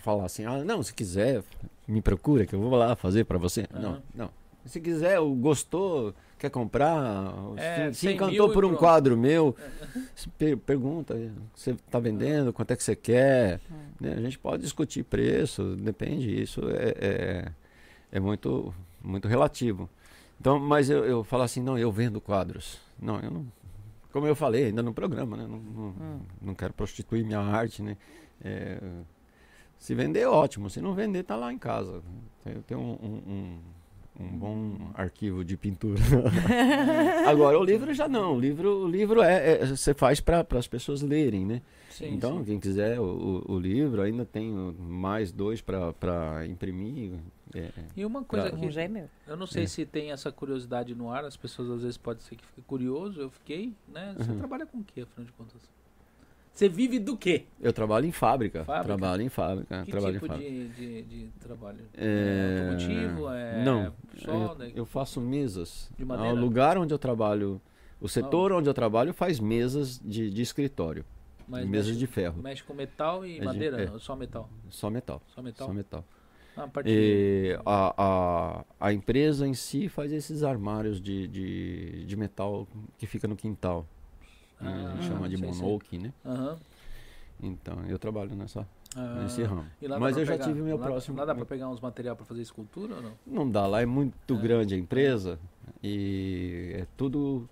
[0.01, 1.43] falar assim, ah, não, se quiser,
[1.87, 3.67] me procura que eu vou lá fazer pra você.
[3.71, 4.03] Não, Aham.
[4.15, 4.29] não.
[4.65, 9.55] Se quiser, ou gostou, quer comprar, É, se, se 100 encantou por um quadro meu,
[10.37, 11.15] per- pergunta,
[11.53, 13.61] você tá vendendo, quanto é que você quer?
[13.99, 17.51] Né, A gente pode discutir preço, depende, isso é, é,
[18.13, 19.89] é muito, muito relativo.
[20.39, 22.79] Então, mas eu, eu falo assim, não, eu vendo quadros.
[22.99, 23.45] Não, eu não.
[24.11, 25.45] Como eu falei ainda no programa, né?
[25.47, 27.97] Não, não, não quero prostituir minha arte, né?
[28.43, 28.79] É,
[29.77, 30.69] se vender, ótimo.
[30.69, 32.01] Se não vender, tá lá em casa.
[32.45, 33.59] Eu tenho um, um, um-
[34.19, 35.99] um bom arquivo de pintura.
[37.27, 38.35] Agora, o livro já não.
[38.35, 41.61] O livro, o livro é, é- você faz para as pessoas lerem, né?
[41.89, 42.45] Sim, então, sim.
[42.45, 47.13] quem quiser o, o- livro, ainda tem mais dois para imprimir.
[47.53, 49.09] É, E uma coisa Pra- que Um já é meu.
[49.27, 49.67] eu não sei É.
[49.67, 53.21] se tem essa curiosidade no ar, as pessoas às vezes pode ser que fique curioso,
[53.21, 54.13] eu fiquei, né?
[54.17, 54.37] Você Uhum.
[54.39, 55.61] trabalha com o quê, afinal de contas?
[56.55, 57.45] Você vive do quê?
[57.59, 58.63] eu trabalho em fábrica.
[58.63, 58.85] Fábrica?
[58.85, 59.83] Trabalho em fábrica.
[59.83, 60.49] Que trabalho tipo em fábrica.
[60.49, 61.85] de, de, de trabalho?
[61.93, 63.29] É, automotivo?
[63.29, 64.65] É não, solda?
[64.69, 65.91] eu, eu faço mesas.
[65.97, 66.33] De Ah, madeira?
[66.33, 67.61] O lugar onde eu trabalho,
[67.99, 71.03] o setor onde eu trabalho faz mesas de, de escritório,
[71.45, 73.91] Mas mesas mexe, de ferro, mexe com metal e de- madeira?
[73.93, 73.99] é.
[73.99, 74.49] Só metal?
[74.69, 75.67] só metal, Só metal?
[75.67, 76.05] só metal.
[76.55, 82.15] Ah, a E a, a, a empresa em si faz esses armários de, de, de
[82.15, 82.65] metal
[82.97, 83.85] que fica no quintal.
[84.65, 84.85] Né?
[84.87, 86.13] a gente Ah, chama de monoke, né?
[86.25, 86.57] Aham.
[87.43, 89.65] Então, eu trabalho nessa, Ah, nesse ramo.
[89.99, 91.17] Mas eu já pegar- tive meu lá- próximo.
[91.17, 93.11] Lá dá pra pegar uns material pra fazer escultura ou não?
[93.27, 94.37] Não dá, lá é muito É.
[94.37, 95.37] grande a empresa
[95.83, 97.47] e é tudo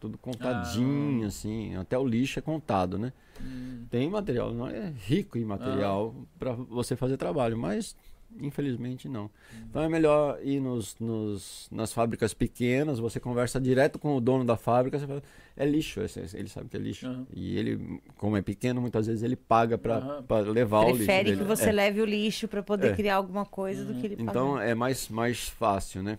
[0.00, 1.28] tudo contadinho, Ah.
[1.28, 3.12] assim, até o lixo é contado, né?
[3.40, 6.24] Hum, Tem material, não é rico em material Ah.
[6.40, 7.94] para você fazer trabalho, mas
[8.40, 9.30] Infelizmente não.
[9.68, 14.42] Então é melhor ir nos, nos- nas fábricas pequenas, você conversa direto com o dono
[14.42, 15.22] da fábrica, você fala,
[15.56, 17.06] é lixo, esse- ele sabe que é lixo.
[17.06, 17.26] Aham.
[17.34, 20.24] E ele, como é pequeno, muitas vezes ele paga para Aham.
[20.52, 21.72] levar o lixo Prefere que você É.
[21.72, 22.94] leve o lixo pra poder É.
[22.96, 24.68] criar alguma coisa do que ele Então pagar.
[24.68, 26.18] é mais, mais fácil, né?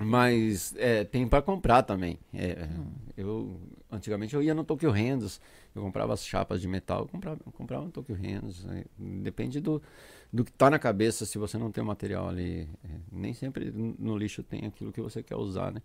[0.00, 2.18] Mas é, tem para comprar também.
[2.32, 2.68] É,
[3.16, 5.40] eu antigamente eu ia no Tokyo Hands,
[5.74, 8.64] eu comprava as chapas de metal, eu comprava, eu comprava no Tokyo Hands.
[8.64, 8.84] né?
[8.96, 9.82] Depende do,
[10.32, 12.68] do que tá na cabeça, se você não tem o material ali.
[12.84, 15.82] é, nem sempre no lixo tem aquilo que você quer usar, né?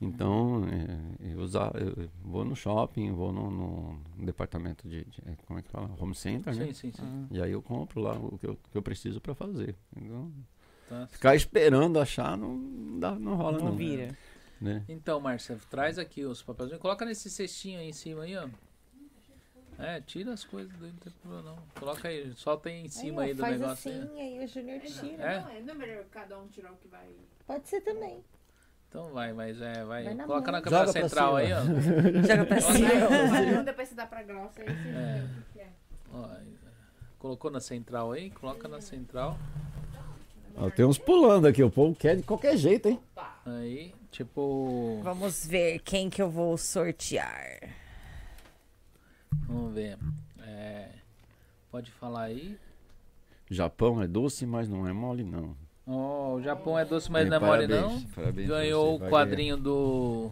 [0.00, 5.58] Então, é, eu, usar, eu vou no shopping, vou no, no departamento de, de- como
[5.58, 5.90] é que fala?
[5.98, 6.66] Home center, né?
[6.66, 7.28] Sim, sim, sim.
[7.30, 9.76] E aí eu compro lá o que eu, que eu preciso para fazer.
[9.96, 10.32] Então,
[10.88, 11.06] Tá.
[11.06, 13.66] Ficar esperando achar não, dá, não rola não.
[13.66, 14.08] Não vira.
[14.60, 14.84] Né?
[14.88, 16.82] Então, Márcia, traz aqui os papelzinhos.
[16.82, 18.48] Coloca nesse cestinho aí em cima aí, ó.
[19.78, 21.58] É, tira as coisas daí, não tem problema não.
[21.78, 23.90] Coloca aí, solta aí em cima Aí, ó, aí do faz negócio.
[23.92, 23.98] aí.
[24.00, 25.22] assim, aí o Júnior tira.
[25.22, 25.40] É?
[25.40, 27.08] Não, é, não é melhor cada um tirar o que vai.
[27.46, 28.24] Pode ser também.
[28.90, 30.02] Então vai, mas é, vai.
[30.02, 30.60] Vai na Coloca mão.
[30.60, 31.60] na câmera central aí, ó.
[32.26, 32.88] Joga pra cima.
[33.60, 34.92] Um, depois você dá pra Glaucia aí você É.
[35.22, 35.68] vê o que é.
[36.12, 36.28] Ó,
[37.20, 38.30] Colocou na central aí?
[38.30, 39.38] Coloca na central.
[40.56, 43.00] Ó, tem uns pulando aqui, o povo quer de qualquer jeito, hein?
[43.46, 45.00] Aí, tipo.
[45.04, 47.60] Vamos ver quem que eu vou sortear.
[49.46, 49.96] Vamos ver.
[50.42, 50.88] É,
[51.70, 52.58] pode falar aí.
[53.48, 55.54] Japão é doce, mas não é mole, não.
[55.92, 58.00] Ó, o Japão é doce, mas Bem, não é mole não.
[58.14, 60.30] parabéns Ganhou você, o quadrinho do.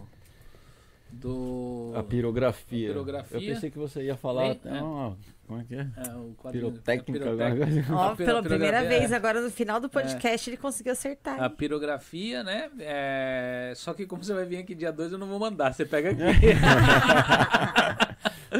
[1.11, 1.91] Do.
[1.95, 2.89] A pirografia.
[2.89, 3.37] A pirografia.
[3.37, 4.79] Eu pensei que você ia falar Bem, até é.
[4.79, 5.79] Como é que é?
[5.79, 6.71] É, o quadrinho.
[6.71, 7.19] Pirotécnica.
[7.19, 7.81] pirotécnica.
[7.81, 9.15] pira- pela primeira pirografia, vez, é.
[9.15, 11.41] agora no final do podcast, ele conseguiu acertar.
[11.41, 12.69] A pirografia, né?
[12.79, 15.73] É, Só que como você vai vir aqui dia 2, eu não vou mandar.
[15.73, 16.21] Você pega aqui.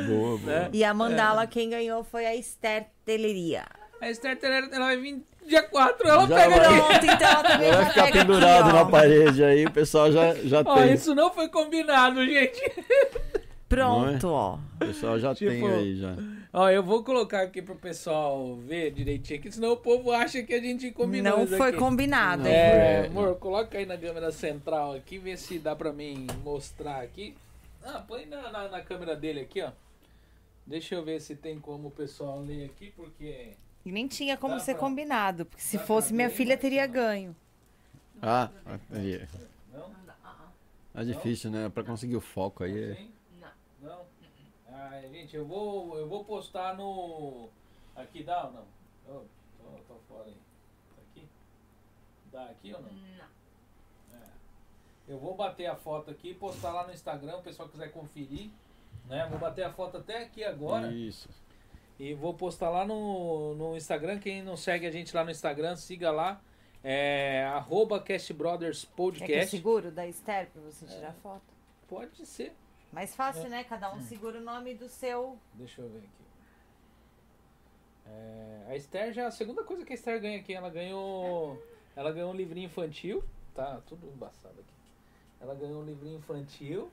[0.07, 0.39] Boa, boa.
[0.39, 0.69] Né?
[0.73, 3.65] E a mandala, quem ganhou foi a Esther Teleria.
[3.99, 6.79] A Esther Teller, ela vai vir dia 4, ela Já pega vai.
[6.81, 10.61] Pronto, então ela também Vai ficar pendurado aqui, na parede aí, o pessoal já, já
[10.65, 10.93] Ó, tem.
[10.93, 12.61] isso não foi combinado, gente.
[13.67, 14.55] Pronto, ó.
[14.75, 16.15] O pessoal já Tipo, tem aí já.
[16.51, 20.53] Ó, eu vou colocar aqui pro pessoal ver direitinho aqui, senão o povo acha que
[20.53, 21.77] a gente combinou Não isso foi aqui.
[21.77, 22.47] combinado.
[22.47, 22.53] hein?
[22.53, 23.05] É, É.
[23.07, 27.35] amor, coloca aí na câmera central aqui, vê se dá pra mim mostrar aqui.
[27.85, 29.69] Ah, põe na, na, na câmera dele aqui, ó.
[30.65, 33.51] Deixa eu ver se tem como o pessoal ler aqui, porque...
[33.85, 36.55] E nem tinha como Dá ser pra- combinado, porque se dá fosse minha ver, filha
[36.55, 36.93] mas teria não.
[36.93, 37.35] ganho.
[38.21, 38.49] Ah,
[38.91, 39.27] aí.
[39.73, 39.89] Não?
[40.93, 41.69] É difícil, né?
[41.69, 42.91] Pra conseguir o foco aí.
[42.91, 43.07] é-?
[43.81, 44.01] Não?
[44.71, 47.47] Ah, gente, eu vou, eu vou postar no...
[47.95, 48.65] Aqui dá ou não?
[49.07, 49.21] Oh,
[49.57, 50.35] tô, tô fora aí.
[50.95, 51.27] Tá aqui?
[52.31, 52.89] Dá aqui ou não?
[52.89, 54.17] É.
[55.07, 58.49] Eu vou bater a foto aqui e postar lá no Instagram, o pessoal quiser conferir.
[59.07, 59.25] Né?
[59.29, 60.91] Vou bater a foto até aqui agora.
[60.91, 61.29] Isso.
[61.99, 64.19] E vou postar lá no, no Instagram.
[64.19, 66.41] Quem não segue a gente lá no Instagram, siga lá.
[66.81, 69.49] É arroba Cast Brothers Quer que eu Podcast.
[69.49, 71.43] seguro da Esther pra você tirar foto?
[71.89, 72.53] Pode ser.
[72.93, 73.63] Mais fácil, né?
[73.65, 75.37] Cada um segura o nome do seu.
[75.53, 76.07] Deixa eu ver aqui.
[78.07, 79.27] É, a Esther já.
[79.27, 81.61] A segunda coisa que a Esther ganha aqui, ela ganhou.
[81.95, 83.21] Ela ganhou um livrinho infantil.
[83.53, 84.73] Tá tudo embaçado aqui.
[85.41, 86.89] Ela ganhou um livrinho infantil.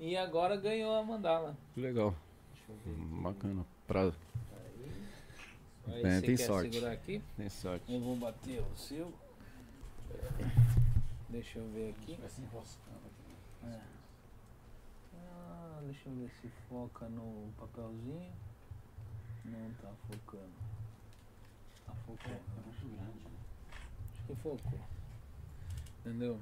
[0.00, 1.56] E agora ganhou a mandala.
[1.74, 2.14] Que legal.
[2.54, 3.02] Deixa eu ver.
[3.02, 3.22] aqui.
[3.22, 3.66] Bacana.
[3.86, 4.12] Pra...
[5.92, 6.74] Aí, É, você tem quer sorte.
[6.74, 7.22] segurar aqui?
[7.36, 7.92] Tem sorte.
[7.92, 9.12] Eu vou bater o seu.
[11.28, 12.18] Deixa eu ver aqui.
[13.64, 13.80] É.
[15.14, 18.32] Ah, deixa eu ver se foca no papelzinho.
[19.44, 20.52] Não tá focando.
[21.86, 22.40] Tá focando.
[22.70, 24.80] Acho que focou.
[26.00, 26.38] Entendeu?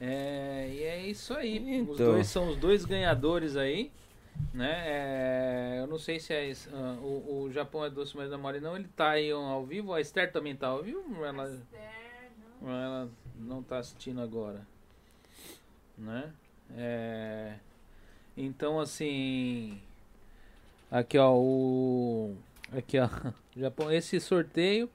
[0.00, 1.58] É, e é isso aí.
[1.82, 2.12] Os Então.
[2.12, 3.92] dois são os dois ganhadores aí.
[4.54, 4.70] Né?
[4.84, 8.48] É, eu não sei se é esse- ah, o, o Japão é doce, mas não
[8.50, 8.76] é não.
[8.76, 9.94] Ele tá aí ao vivo.
[9.94, 11.24] A Esther também tá ao vivo?
[11.24, 12.30] Ela, Esther,
[12.60, 12.70] não.
[12.70, 14.60] ela não tá assistindo agora.
[15.96, 16.30] Né?
[16.76, 17.54] É,
[18.36, 19.78] então assim.
[20.90, 22.34] Aqui ó, o.
[22.76, 23.08] Aqui ó.
[23.56, 24.88] Japão, esse sorteio.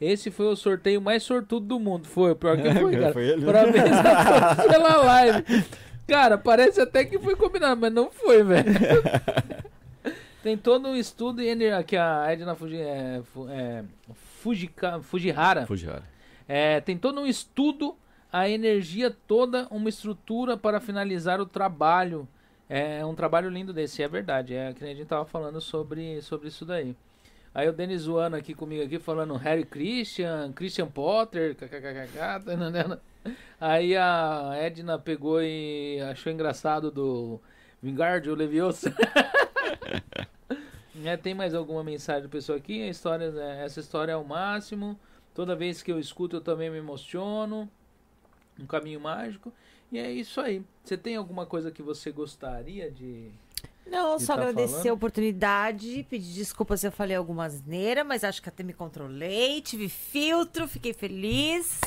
[0.00, 2.06] Esse foi o sorteio mais sortudo do mundo.
[2.06, 3.12] Foi, o pior que foi, cara.
[3.12, 3.46] Foi ele?
[3.46, 5.44] Parabéns a todos pela live.
[6.06, 8.72] Cara, parece até que foi combinado, mas não foi, velho.
[10.42, 13.84] Tem todo um estudo e aqui a Edna Fuji, é, é,
[14.42, 15.66] Fujika- Fujihara.
[15.66, 16.04] Fujihara.
[16.46, 17.96] É, tem todo um estudo,
[18.30, 22.28] a energia toda, uma estrutura para finalizar o trabalho.
[22.68, 24.54] É um trabalho lindo desse, é verdade.
[24.54, 26.94] É que nem a gente tava falando sobre, sobre isso daí.
[27.54, 33.00] Aí o Denis zoando aqui comigo aqui, falando Harry Christian, Christian Potter, kkkk, tananana.
[33.60, 37.40] Aí a Edna pegou e achou engraçado do
[37.82, 38.94] Vingardio Leviosa.
[41.04, 42.80] É, tem mais alguma mensagem do pessoal aqui?
[42.82, 44.98] A história, é, essa história é o máximo.
[45.34, 47.68] Toda vez que eu escuto, eu também me emociono.
[48.58, 49.52] Um caminho mágico.
[49.90, 50.62] E é isso aí.
[50.82, 53.28] Você tem alguma coisa que você gostaria de.
[53.86, 54.88] Não, de só tá agradecer falando?
[54.88, 59.60] a oportunidade, pedir desculpa se eu falei alguma asneira, mas acho que até me controlei,
[59.60, 61.80] tive filtro, fiquei feliz.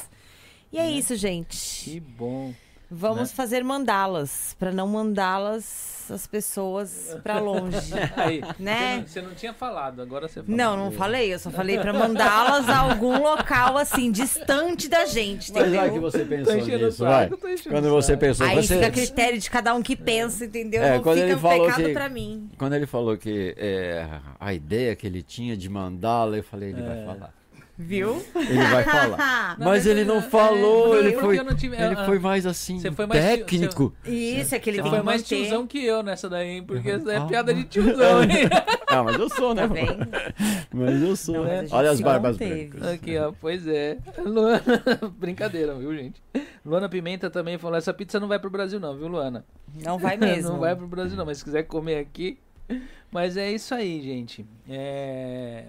[0.71, 0.91] E é Né?
[0.91, 1.85] isso, gente.
[1.85, 2.53] Que bom.
[2.89, 3.35] Vamos né?
[3.35, 7.91] fazer mandá-las, pra não mandá-las as pessoas pra longe.
[8.15, 8.95] Aí, Né?
[8.95, 10.55] Você, não, você não tinha falado, agora você falou.
[10.57, 15.51] Não, não falei, eu só falei pra mandá-las a algum local assim, distante da gente,
[15.51, 16.01] Mas vai que entendeu?
[16.01, 17.29] você pensou nisso, vai.
[17.69, 18.19] Quando você saco.
[18.21, 18.75] pensou, Aí você...
[18.75, 20.81] fica a critério de cada um que pensa, entendeu?
[20.81, 22.49] É, não quando fica ele um falou pecado pra mim.
[22.57, 24.07] Quando ele falou que é,
[24.39, 26.85] a ideia que ele tinha de mandá-la, eu falei, ele É.
[26.85, 27.33] vai falar.
[27.79, 28.25] Viu?
[28.35, 29.55] Ele vai falar.
[29.61, 32.91] Mas ele não falou, é, ele foi, não tive- ele ah, foi mais assim, você
[32.91, 33.93] foi mais tio- técnico.
[34.03, 35.35] Isso, é que ele Você foi mais manter.
[35.43, 36.63] tiozão que eu nessa daí, hein?
[36.63, 37.25] Porque essa é Ah.
[37.25, 38.49] piada de tiozão, hein?
[38.87, 39.67] Ah, mas eu sou, né?
[39.67, 40.31] Tá?
[40.73, 41.35] Mas eu sou.
[41.35, 42.87] Não, gente Olha as barbas brancas.
[42.87, 43.97] Aqui, ó, pois é.
[44.25, 44.63] Luana,
[45.19, 46.19] brincadeira, viu, gente?
[46.65, 49.45] Luana Pimenta também falou: essa pizza não vai pro Brasil, não, viu, Luana?
[49.85, 50.53] Não vai mesmo.
[50.53, 52.39] não vai pro Brasil, não, mas se quiser comer aqui.
[53.11, 54.45] Mas é isso aí, gente.
[54.67, 55.65] É,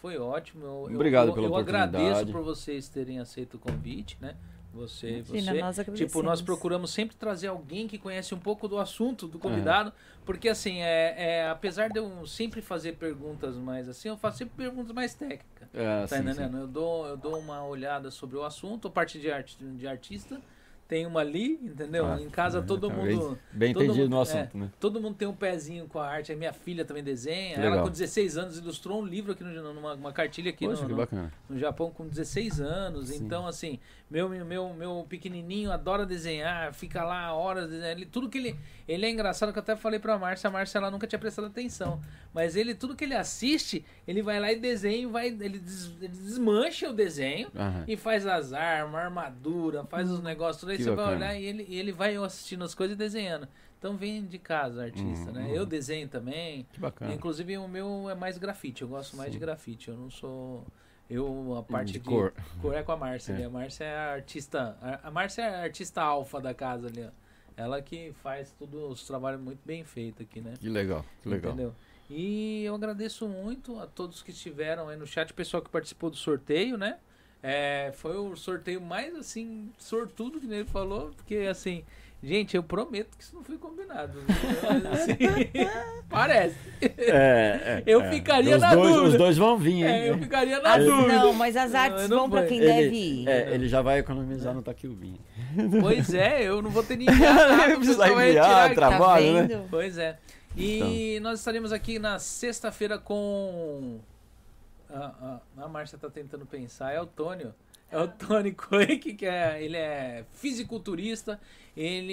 [0.00, 0.64] Foi ótimo.
[0.64, 1.96] Eu, eu- Obrigado eu, pela eu oportunidade.
[1.96, 4.34] agradeço por vocês terem aceito o convite, né?
[4.72, 5.82] Você, Imagina, você.
[5.82, 9.28] nós Tipo, nós procuramos sempre trazer alguém que conhece um pouco do assunto É.
[9.28, 9.92] do convidado,
[10.24, 14.54] porque assim, é, é, apesar de eu sempre fazer perguntas mais assim, eu faço sempre
[14.56, 15.68] perguntas mais técnicas.
[15.74, 16.56] É, Tá sim, entendendo?
[16.56, 20.40] Eu, dou, eu dou uma olhada sobre o assunto, a parte de, arte, de artista,
[20.90, 22.04] tem uma ali, entendeu?
[22.04, 23.38] Ah, em casa é, todo tá mundo.
[23.52, 24.70] Bem todo entendido mundo- no assunto, né?
[24.80, 26.32] Todo mundo tem um pezinho com a arte.
[26.32, 27.54] A minha filha também desenha.
[27.54, 27.84] Que Ela, legal.
[27.84, 30.92] com 16 anos, ilustrou um livro aqui no, numa uma cartilha aqui Poxa, no, que
[30.92, 31.32] no, bacana.
[31.48, 33.10] no Japão com 16 anos.
[33.10, 33.24] Sim.
[33.24, 33.78] Então, assim,
[34.10, 38.04] meu, meu, meu pequenininho adora desenhar, fica lá horas desenhando.
[38.06, 38.56] Tudo que ele.
[38.88, 41.46] Ele é engraçado que eu até falei pra Márcia, a Márcia ela nunca tinha prestado
[41.46, 42.00] atenção.
[42.34, 46.08] Mas ele, tudo que ele assiste, ele vai lá e desenha, vai, ele, des- ele
[46.08, 47.84] desmancha o desenho Aham.
[47.86, 51.16] e faz as armas, armadura, faz os negócios, tudo aí Que você vai bacana.
[51.26, 53.46] olhar e ele, e ele vai assistindo as coisas e desenhando.
[53.78, 55.44] Então vem de casa, artista, Uhum, né?
[55.46, 55.54] uhum.
[55.54, 56.66] Eu desenho também.
[56.72, 57.14] Que bacana.
[57.14, 59.38] Inclusive o meu é mais grafite, eu gosto mais Sim.
[59.38, 59.88] de grafite.
[59.88, 60.66] Eu não sou.
[61.10, 62.32] Eu, a parte de de, cor.
[62.62, 63.32] cor é com a Márcia.
[63.32, 63.44] É.
[63.44, 64.76] A Márcia é a artista.
[65.02, 67.10] a- Márcia é a artista alfa da casa ali, ó.
[67.56, 70.54] Ela que faz tudo os trabalhos muito bem feitos aqui, né?
[70.58, 71.52] Que legal, que legal.
[71.52, 71.74] Entendeu?
[72.08, 76.16] E eu agradeço muito a todos que estiveram aí no chat, pessoal que participou do
[76.16, 76.98] sorteio, né?
[77.42, 81.84] É, foi o sorteio mais assim, sortudo que ele falou, porque assim,
[82.22, 84.18] gente, eu prometo que isso não foi combinado.
[84.92, 85.16] Assim,
[86.08, 86.56] parece.
[86.80, 88.10] É, é, Eu é.
[88.10, 89.08] ficaria os na dois, dúvida.
[89.08, 89.84] Os dois vão vir, hein?
[89.84, 91.12] É, eu ficaria na dúvida.
[91.18, 92.48] não, mas as artes Não, não vão pra foi.
[92.48, 93.28] quem Ele- deve ir.
[93.28, 95.18] É, ele já vai economizar no Taquilvinho.
[95.80, 98.74] Pois é, eu não vou ter o Precisa enviar, tirar aqui.
[98.74, 99.42] tra- trabalho, né?
[99.44, 99.66] vendo?
[99.70, 100.18] Pois é.
[100.56, 103.98] E nós estaremos aqui na sexta-feira com.
[104.92, 107.54] A, a, a Márcia tá tentando pensar, é o Tônio.
[107.90, 111.40] É o Tony Coic, que é, ele é fisiculturista.
[111.76, 112.12] Ele,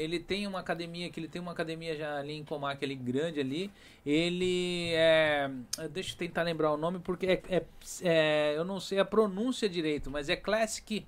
[0.00, 3.38] ele tem uma academia, que ele tem uma academia já ali em Comac, ali grande
[3.40, 3.70] ali.
[4.04, 5.48] Ele é.
[5.90, 7.64] Deixa eu tentar lembrar o nome, porque é, é-
[8.02, 11.06] é- eu não sei a pronúncia direito, mas é Classic.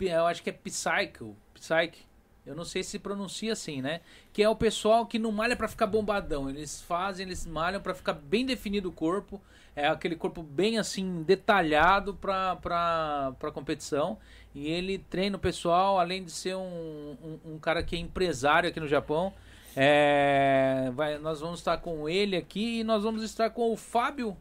[0.00, 1.34] Eu acho que é Psycho.
[1.54, 2.06] Psyche.
[2.46, 4.00] Eu não sei se pronuncia assim, né?
[4.32, 6.48] Que é o pessoal que não malha pra ficar bombadão.
[6.48, 9.40] Eles fazem, eles malham pra ficar bem definido o corpo.
[9.80, 14.18] É aquele corpo bem assim, detalhado pra competição.
[14.54, 18.68] E ele treina o pessoal, além de ser um, um, um cara que é empresário
[18.68, 19.32] aqui no Japão.
[19.76, 24.36] É, vai, nós vamos estar com ele aqui e nós vamos estar com o Fábio,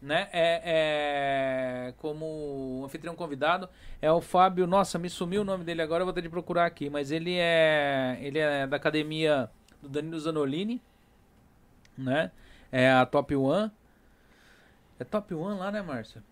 [0.00, 0.28] né?
[0.32, 3.68] É, é, como anfitrião convidado.
[4.00, 4.66] É o Fábio.
[4.66, 6.88] Nossa, me sumiu o nome dele agora, eu vou ter de procurar aqui.
[6.88, 9.50] Mas ele é, ele é da academia
[9.82, 10.80] do Danilo Zanolini,
[11.96, 12.30] né?
[12.72, 13.70] É a Top One.
[15.00, 16.22] É Top One lá, né, Márcia?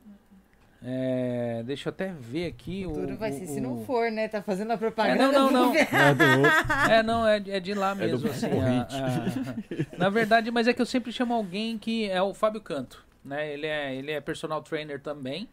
[0.85, 2.87] É, deixa eu até ver aqui.
[2.87, 4.29] O, Futuro vai o- ser se o- não for, né?
[4.29, 5.33] Tá fazendo a É, propaganda.
[5.33, 5.75] não, não, não.
[5.75, 5.89] É.
[6.99, 8.47] É, não, é, é de lá do mesmo, assim.
[8.47, 12.61] a- a- na verdade, mas é que eu sempre chamo alguém que é o Fábio
[12.61, 13.53] Canto, né?
[13.53, 15.49] Ele é, ele é personal trainer também,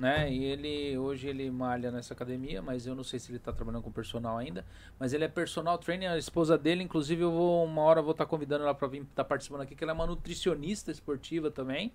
[0.00, 0.32] né?
[0.32, 3.82] E ele, hoje ele malha nessa academia, mas eu não sei se ele tá trabalhando
[3.82, 4.64] com personal ainda.
[4.98, 8.24] Mas ele é personal trainer, a esposa dele, inclusive eu vou, uma hora vou estar
[8.24, 11.92] convidando ela para vir estar participando aqui, que ela é uma nutricionista esportiva também,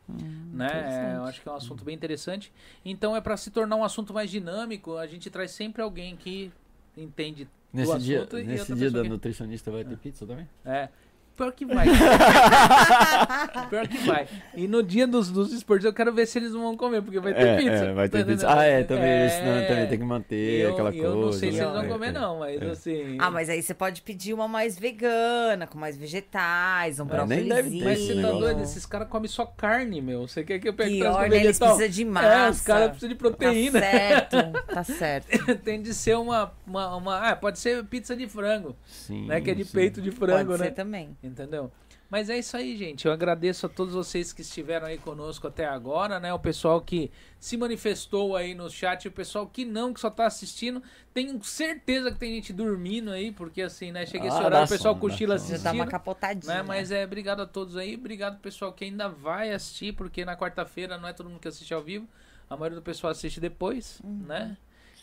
[0.53, 1.14] né?
[1.14, 2.53] É, eu acho que é um assunto bem interessante.
[2.85, 6.51] Então é para se tornar um assunto mais dinâmico, a gente traz sempre alguém que
[6.95, 10.48] entende Nesse dia, assunto e nesse dia da que- nutricionista vai ter pizza também?
[10.64, 10.90] é.
[11.36, 11.86] Pior que vai.
[13.70, 14.28] pior que vai.
[14.56, 17.34] E no dia dos, dos esportes eu quero ver se eles vão comer, porque vai
[17.34, 17.72] ter É, pizza.
[17.86, 18.48] é, vai ter Tá pizza.
[18.54, 19.30] Ah, é, também, É.
[19.30, 21.08] senão também tem que manter eu, aquela coisa.
[21.08, 21.64] Eu não sei se né?
[21.64, 22.12] eles vão É, comer, é.
[22.12, 22.66] não, mas é.
[22.70, 23.18] assim.
[23.20, 27.84] Ah, mas aí você pode pedir uma mais vegana, com mais vegetais, um deve brócolizinho.
[27.86, 28.62] Mas você tá doido?
[28.64, 30.28] Esses caras comem só carne, meu.
[30.28, 31.38] Você quer que eu pegue Pior, traz né?
[31.44, 32.50] Eles precisam de É, massa.
[32.52, 33.80] os caras precisam de proteína.
[33.82, 34.38] Tá certo,
[34.74, 35.56] tá certo.
[35.64, 36.52] Tem de ser uma.
[36.66, 39.42] uma, uma- ah, pode ser pizza de frango, Sim, né?
[39.42, 39.72] Que é de sim.
[39.74, 40.66] peito de frango, Pode né?
[40.68, 41.16] ser também.
[41.26, 41.72] Entendeu?
[42.10, 43.06] Mas é isso aí, gente.
[43.08, 46.32] Eu agradeço a todos vocês que estiveram aí conosco até agora, né?
[46.34, 50.10] O pessoal que se manifestou aí no chat, e o pessoal que não, que só
[50.10, 50.84] tá assistindo.
[51.14, 54.06] Tenho certeza que tem gente dormindo aí, porque assim, né?
[54.06, 55.50] Chega esse Ah, horário, dá o pessoal dá cochila sono.
[55.50, 55.64] Já assistindo.
[55.64, 56.54] dá uma capotadinha.
[56.56, 56.62] Né?
[56.62, 60.98] Mas é, obrigado a todos aí, obrigado pessoal que ainda vai assistir, porque na quarta-feira
[61.00, 62.08] não é todo mundo que assiste ao vivo,
[62.48, 64.56] a maioria do pessoal assiste depois, né?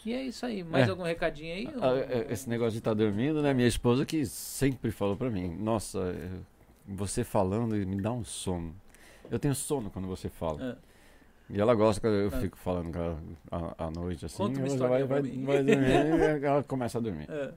[0.05, 0.62] E é isso aí.
[0.64, 0.90] Mais É.
[0.90, 1.68] algum recadinho aí?
[1.81, 1.97] Ah,
[2.28, 3.55] é, Esse negócio de estar dormindo, né?
[3.55, 6.28] Minha esposa que sempre falou pra mim, nossa, é,
[6.86, 8.74] você falando me dá um sono.
[9.31, 10.78] Eu tenho sono quando você fala.
[10.89, 10.92] É.
[11.55, 12.40] E ela gosta que eu Ah.
[12.40, 14.36] fico falando com ela à, noite, assim.
[14.39, 15.86] Conta uma historinha vai, vai, vai dormir
[16.42, 17.28] e ela começa a dormir.
[17.31, 17.52] É,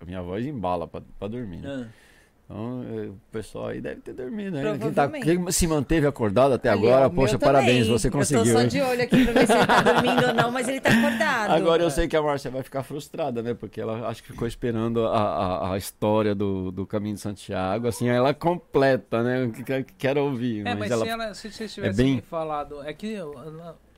[0.00, 1.58] a minha voz embala pra, pra dormir.
[1.58, 1.88] né?
[1.90, 2.03] é.
[2.46, 4.78] Então, é, o pessoal aí deve ter dormido ainda.
[4.78, 7.54] Quem, tá, quem se manteve acordado até Ali, agora, poxa, também.
[7.54, 8.52] parabéns, você Eu tô conseguiu.
[8.52, 8.68] só hein?
[8.68, 11.50] de olho aqui pra ver se ele tá dormindo ou não, mas ele tá acordado.
[11.52, 13.54] Agora eu sei que a Márcia vai ficar frustrada, né?
[13.54, 17.88] Porque ela acho que ficou esperando a, a, a história do, do Caminho de Santiago,
[17.88, 19.50] assim, aí ela completa, né?
[19.54, 20.60] Que- que- Quero ouvir.
[20.66, 21.04] É, mas mas ela...
[21.04, 23.16] se, ela, se vocês tivessem bem- me falado, é que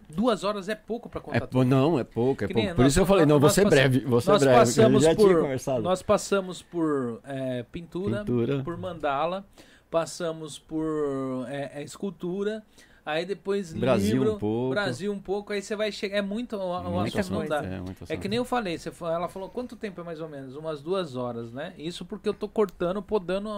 [0.08, 1.64] duas horas é pouco pra contar É, tudo.
[1.64, 2.68] não, é pouco, é pouco.
[2.74, 5.14] Por nós- isso eu falei, não, vou ser breve, vou ser nós breve, passamos já
[5.14, 5.80] por.
[5.82, 8.62] Nós passamos por é, pintura, Pintura.
[8.62, 9.44] por mandala,
[9.90, 12.62] passamos por é, é, escultura,
[13.04, 14.70] aí depois Brasil livro, um pouco.
[14.70, 18.16] Brasil um pouco, aí você vai chegar, é muito, o, Muito assunto é, muito É
[18.16, 20.56] que nem eu falei, você ela falou quanto tempo é mais ou menos?
[20.56, 21.72] Umas duas horas, né?
[21.78, 23.48] Isso porque eu tô cortando, podando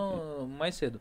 [0.58, 1.00] mais cedo.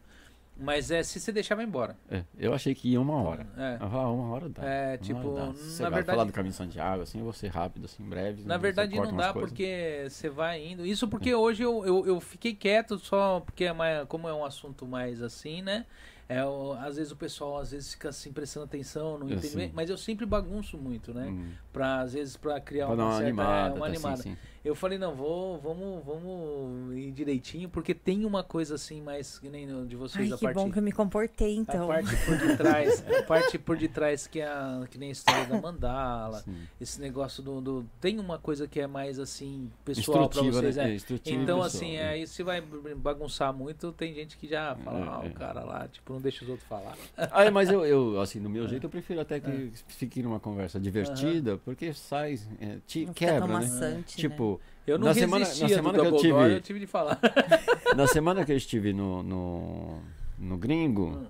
[0.59, 1.95] Mas é se você deixar, vai embora.
[2.09, 3.45] É, eu achei que ia uma hora.
[3.57, 3.77] É.
[3.79, 4.63] Ah, uma hora dá.
[4.63, 5.45] É, Uma tipo, hora dá.
[5.47, 8.03] na Você vai verdade- falar do Caminho de Santiago, assim, eu vou ser rápido, assim,
[8.03, 8.43] breve.
[8.43, 10.85] Na você verdade não dá porque você vai indo.
[10.85, 14.43] Isso porque hoje eu, eu, eu fiquei quieto só porque é mais, como é um
[14.43, 15.85] assunto mais assim, né?
[16.29, 16.39] É,
[16.81, 19.97] às vezes o pessoal às vezes fica assim prestando atenção, não Eu entende mas eu
[19.97, 21.27] sempre bagunço muito, né?
[21.27, 24.17] Hum, Pra, às vezes para criar pra uma, uma certa, animada, é, uma tá, animada.
[24.17, 24.37] Sim, sim.
[24.65, 29.47] Eu falei, não, vou, vamos, vamos ir direitinho, porque tem uma coisa assim mais que
[29.47, 31.85] nem no de vocês Ai, a que parte bom que eu me comportei, então.
[31.85, 35.45] a parte por detrás, a parte por detrás que é a, que nem a história
[35.45, 36.53] da mandala, sim.
[36.81, 40.75] esse negócio do, do- tem uma coisa que é mais assim pessoal pra Instrutiva, vocês,
[40.75, 40.83] né?
[40.83, 40.95] é.
[40.95, 42.09] É, Então pessoal, assim, é.
[42.09, 45.33] aí se vai bagunçar muito, tem gente que já fala, ah, É, o é.
[45.33, 46.97] cara lá, tipo, não deixa os outros falar.
[47.15, 48.67] Ah, é, mas eu, eu, assim, do meu É.
[48.67, 53.45] jeito, eu prefiro até que fique numa conversa divertida, porque sai, é, te Não quebra,
[53.45, 53.53] né?
[53.55, 54.29] maçante, né?
[54.29, 57.19] Tipo, Eu não Na semana- na semana que eu tive- eu tive de falar.
[57.93, 59.99] na semana que eu estive no, no,
[60.39, 61.25] no gringo, Hum.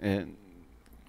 [0.00, 0.26] é,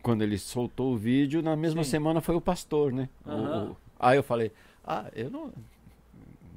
[0.01, 1.91] quando ele soltou o vídeo, na mesma Sim.
[1.91, 3.07] semana foi o pastor, né?
[3.23, 3.69] O- Aham.
[3.69, 4.51] o- aí eu falei,
[4.83, 5.53] ah, eu não.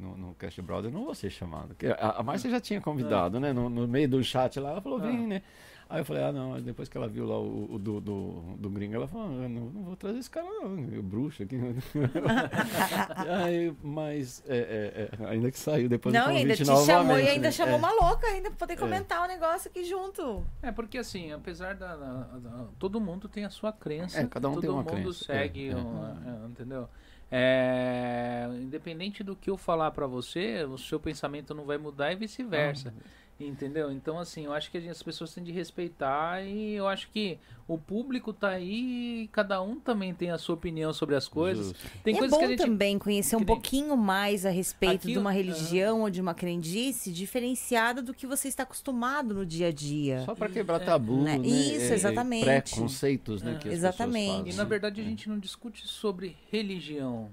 [0.01, 1.69] No, no Cast Brother eu não vou ser chamado.
[1.69, 3.53] porque A, a Márcia já tinha convidado, né?
[3.53, 5.29] No, no meio do chat lá, ela falou, vem, Ah.
[5.29, 5.43] né?
[5.89, 8.41] Aí eu falei, ah, não, Mas depois que ela viu lá o, o do, do,
[8.59, 11.57] do gringo, ela falou, ah, não, não vou trazer esse cara, não, eu bruxo aqui.
[13.45, 14.57] aí, mas, é,
[15.19, 17.47] é, é, ainda que saiu depois do Não, e ainda convite te chamou e ainda
[17.49, 17.53] né?
[17.53, 17.79] chamou É.
[17.79, 20.45] uma louca ainda pra poder comentar o negócio aqui junto.
[20.63, 24.49] É porque assim, apesar da, da- da- todo mundo tem a sua crença, É, cada
[24.49, 25.77] um todo tem uma mundo crença, segue, é, é.
[25.77, 26.89] uma- é, entendeu?
[27.31, 32.17] É, independente do que eu falar pra você, o seu pensamento não vai mudar e
[32.17, 32.95] vice-versa.
[33.39, 33.91] Entendeu?
[33.91, 37.77] Então, assim, eu acho que as pessoas têm de respeitar e eu acho que o
[37.77, 41.69] público tá aí e cada um também tem a sua opinião sobre as coisas.
[41.69, 41.91] Justo.
[42.05, 42.59] Tem é coisas bom que a gente.
[42.61, 47.11] também conhecer um pouquinho mais a respeito Aqui, de uma religião ou de uma crendice
[47.13, 50.23] diferenciada do que você está acostumado no dia a dia.
[50.25, 51.37] Só para quebrar É, tabu, né?
[51.37, 51.47] né?
[51.49, 52.45] Isso, É, exatamente.
[52.45, 53.55] Preconceitos, né?
[53.55, 53.59] É.
[53.59, 54.29] que as Exatamente.
[54.29, 57.31] pessoas E na verdade a gente não discute sobre religião.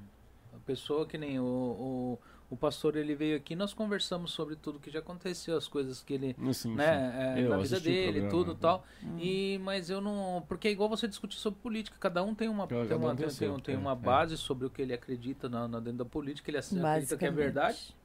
[0.51, 2.19] A pessoa que nem o, o,
[2.51, 6.13] o pastor ele veio aqui, nós conversamos sobre tudo que já aconteceu, as coisas que
[6.13, 6.35] ele.
[6.37, 6.75] Sim, sim.
[6.75, 8.57] né, é, Eu na vida dele, programa, tudo né?
[8.59, 8.85] tal.
[9.17, 10.43] E, mas eu não.
[10.47, 13.15] Porque é igual você discutir sobre política, cada um tem uma, Cada tem um uma,
[13.15, 13.95] tem tem, tem é, uma é.
[13.95, 17.31] base sobre o que ele acredita na, na- dentro da política, ele acredita que é
[17.31, 17.95] verdade.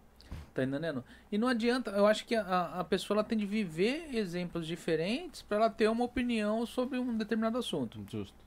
[0.54, 1.04] Tá entendendo?
[1.30, 5.42] E não adianta, eu acho que a, a pessoa ela tem de viver exemplos diferentes
[5.42, 8.00] para ela ter uma opinião sobre um determinado assunto.
[8.10, 8.45] Justo.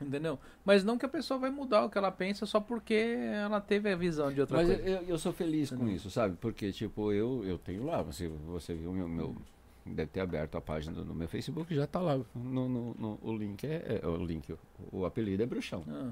[0.00, 0.38] Entendeu?
[0.64, 3.90] Mas não que a pessoa vai mudar o que ela pensa só porque ela teve
[3.90, 4.82] a visão de outra Mas coisa.
[4.82, 6.36] eu, eu sou feliz com isso, sabe?
[6.40, 9.36] Porque, tipo, eu, eu tenho lá, você, você viu meu, meu.
[9.84, 12.16] Deve ter aberto a página do meu Facebook, já tá lá.
[12.34, 14.58] No, no- no- o link é, é- O link, o,
[14.92, 15.82] o apelido é bruxão.
[15.88, 16.10] Ah,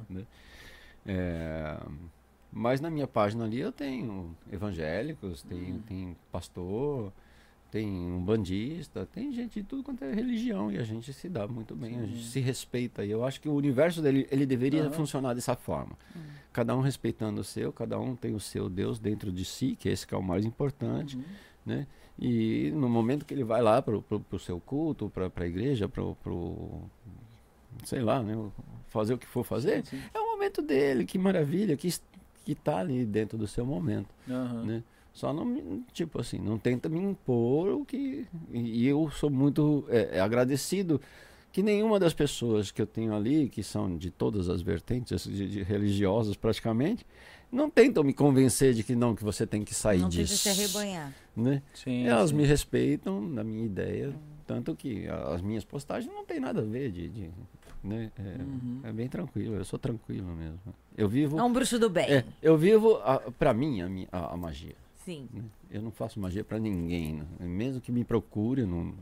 [1.05, 1.77] É,
[2.53, 7.13] mas na minha página ali eu tenho evangélicos, tenho, tem pastor,
[7.71, 11.47] tem um bandista, tem gente de tudo quanto é religião e a gente se dá
[11.47, 13.05] muito bem, a gente se respeita.
[13.05, 14.91] E eu acho que o universo dele ele deveria Aham.
[14.93, 15.97] funcionar dessa forma.
[16.53, 19.89] Cada um respeitando o seu, cada um tem o seu Deus dentro de si, que
[19.89, 21.25] esse que é o mais importante, Uhum.
[21.67, 21.87] né?
[22.19, 25.87] E no momento que ele vai lá pro, pro, pro seu culto, pra, pra igreja,
[25.87, 26.83] pro, pro
[27.85, 28.35] sei lá, né?
[28.89, 30.03] Fazer o que for fazer, Sim, sim.
[30.15, 31.93] é o momento dele, que maravilha, que,
[32.45, 34.09] que tá ali dentro do seu momento
[34.65, 34.83] né?
[35.17, 38.27] Só não, tipo assim, não tenta me impor o que.
[38.53, 41.01] E, eu sou muito é, é, agradecido
[41.51, 45.49] que nenhuma das pessoas que eu tenho ali, que são de todas as vertentes de,
[45.49, 47.07] de religiosas praticamente,
[47.51, 50.37] não tentam me convencer de que não, que você tem que sair Não disso.
[50.37, 51.11] se arrebanhar.
[51.35, 51.63] Né?
[51.73, 52.37] Sim, Elas sim.
[52.37, 54.15] me respeitam na minha ideia,
[54.47, 57.09] tanto que as minhas postagens não tem nada a ver de.
[57.09, 57.31] de-
[57.83, 58.11] né?
[58.19, 58.81] é, Uhum.
[58.85, 60.61] é bem tranquilo, eu sou tranquilo mesmo.
[60.95, 61.39] Eu vivo.
[61.39, 62.05] É um bruxo do bem.
[62.07, 63.89] é, eu vivo, a, pra mim, a,
[64.19, 64.75] a- a magia
[65.07, 65.29] Sim.
[65.71, 67.15] Eu não faço magia pra ninguém.
[67.15, 67.27] né?
[67.47, 68.93] Mesmo que me procure, não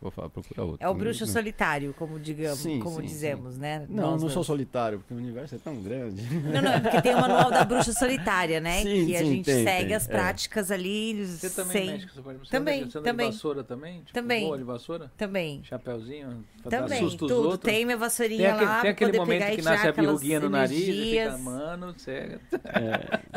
[0.00, 0.86] vou falar, procura outro.
[0.86, 3.86] É o bruxo Não- solitário, como digamos, Sim, como sim, dizemos, né?
[3.88, 6.22] Não, Nós não sou solitário, porque o universo é tão grande.
[6.22, 8.82] Não, não, é porque tem o manual da bruxa solitária, né?
[8.82, 10.10] Sim, que a sim, gente tem, segue tem, as é.
[10.12, 11.86] práticas ali Você também sem.
[11.92, 12.38] mexe com essa parte?
[12.40, 13.30] Você Também, anda, também.
[13.30, 13.98] de vassoura também?
[14.00, 14.44] Tipo, Também.
[14.46, 15.12] Boa de vassoura?
[15.16, 15.62] Também.
[15.64, 16.44] Chapeuzinho?
[16.68, 17.48] Também, susto tudo.
[17.48, 17.70] outros?
[17.72, 20.10] Tem minha vassourinha Tem aquele, lá tem aquele poder momento pegar que nasce a aquelas
[20.10, 22.40] biruguinha no nariz e fica, mano, cega.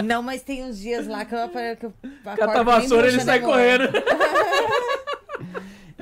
[0.04, 1.94] Não, mas tem uns dias lá que eu, que eu
[2.24, 3.84] Cata a vassoura ele sai né, correndo.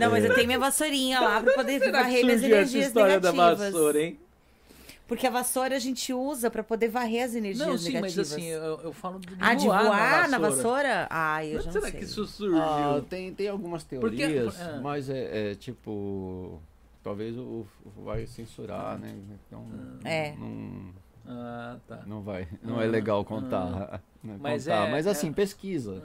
[0.06, 3.20] Não, mas eu tenho minha vassourinha lá pra poder Será que varrer minhas energias história
[3.20, 3.74] da negativas.
[3.74, 4.20] vassoura, hein?
[5.08, 8.32] Porque a vassoura a gente usa pra poder varrer as energias Não, sim, mas negativas.
[8.32, 10.30] assim, eu, eu falo de ah, de voar, voar na vassoura.
[10.30, 11.08] na vassoura?
[11.10, 12.00] Ai, eu Mas já não será sei.
[12.00, 12.62] que isso surgiu?
[12.62, 14.80] Ah, tem, tem algumas Porque- teorias, ah.
[14.82, 16.62] mas é, é tipo.
[17.04, 19.14] Talvez o, o vai censurar, né?
[19.48, 19.66] Então.
[20.06, 20.34] É.
[20.38, 20.94] Não,
[21.28, 22.04] Ah, tá.
[22.08, 22.48] não vai.
[22.64, 24.02] Não Ah, é legal contar.
[24.24, 24.88] né, Mas contar.
[24.88, 26.02] é- mas assim, é- pesquisa.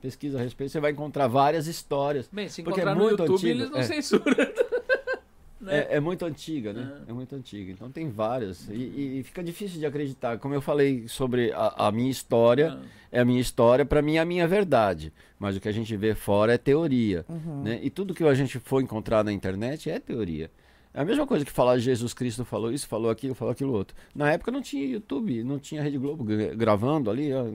[0.00, 2.28] Pesquisa a respeito, você vai encontrar várias histórias.
[2.32, 3.82] Bem, se Porque é muito YouTube, antigo, eles não é.
[3.82, 4.24] censuram.
[5.60, 5.78] né?
[5.90, 7.02] É, é muito antiga, né?
[7.06, 7.70] É muito antiga.
[7.70, 8.66] Então tem várias.
[8.70, 10.38] E, e- fica difícil de acreditar.
[10.38, 12.86] Como eu falei sobre a, a minha história, Ah.
[13.12, 15.12] é a minha história, para mim é a minha verdade.
[15.38, 17.24] Mas o que a gente vê fora é teoria.
[17.62, 17.78] Né?
[17.82, 20.50] E tudo que a gente for encontrar na internet é teoria.
[20.92, 23.96] É a mesma coisa que falar Jesus Cristo falou isso, falou aquilo, falou aquilo outro.
[24.14, 27.46] Na época não tinha YouTube, não tinha Rede Globo gra- gravando ali ó,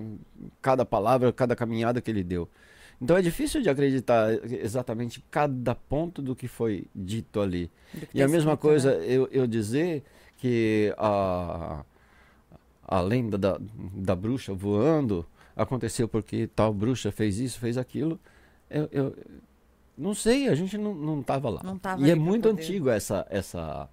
[0.62, 2.48] cada palavra, cada caminhada que ele deu.
[3.02, 7.70] Então é difícil de acreditar exatamente cada ponto do que foi dito ali.
[8.14, 9.06] E a tá mesma escrito, coisa né?
[9.06, 10.04] eu, eu dizer
[10.38, 11.84] que a,
[12.88, 13.60] a lenda da,
[13.94, 15.26] da bruxa voando
[15.58, 18.18] aconteceu porque tal bruxa fez isso, fez aquilo.
[18.70, 19.16] Eu, eu
[19.98, 21.62] não sei, a gente não, não tava lá.
[21.64, 22.62] Não tava e é muito poder.
[22.62, 23.90] antigo essa, essa,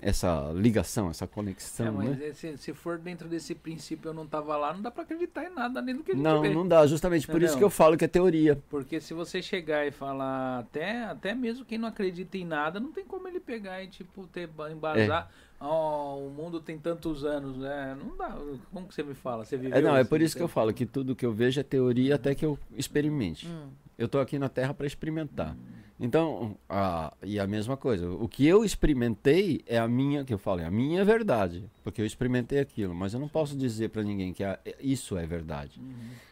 [0.00, 1.86] essa ligação, essa conexão.
[1.86, 2.28] É, mas né?
[2.28, 5.44] é, se, se for dentro desse princípio eu não tava lá, não dá pra acreditar
[5.44, 6.52] em nada nem do que a gente Não, vê.
[6.52, 7.58] não dá, justamente por isso Entendeu?
[7.58, 8.62] que eu falo que é teoria.
[8.68, 12.92] Porque se você chegar e falar, até, até mesmo quem não acredita em nada, não
[12.92, 15.30] tem como ele pegar e, tipo, ter, embasar.
[15.30, 15.43] É.
[15.66, 17.96] Ó, o mundo tem tantos anos, né?
[17.98, 18.36] Não dá.
[18.72, 19.44] Como que você me fala?
[19.44, 21.58] Você viveu É, não, é por isso que eu falo que tudo que eu vejo
[21.58, 23.46] é teoria até que eu experimente.
[23.48, 23.68] Hum.
[23.96, 25.56] Eu tô aqui na Terra para experimentar.
[25.98, 30.38] Então, a, e a mesma coisa, o que eu experimentei é a minha, que eu
[30.38, 34.02] falo, é a minha verdade, porque eu experimentei aquilo, mas eu não posso dizer para
[34.02, 35.80] ninguém que a- isso é verdade,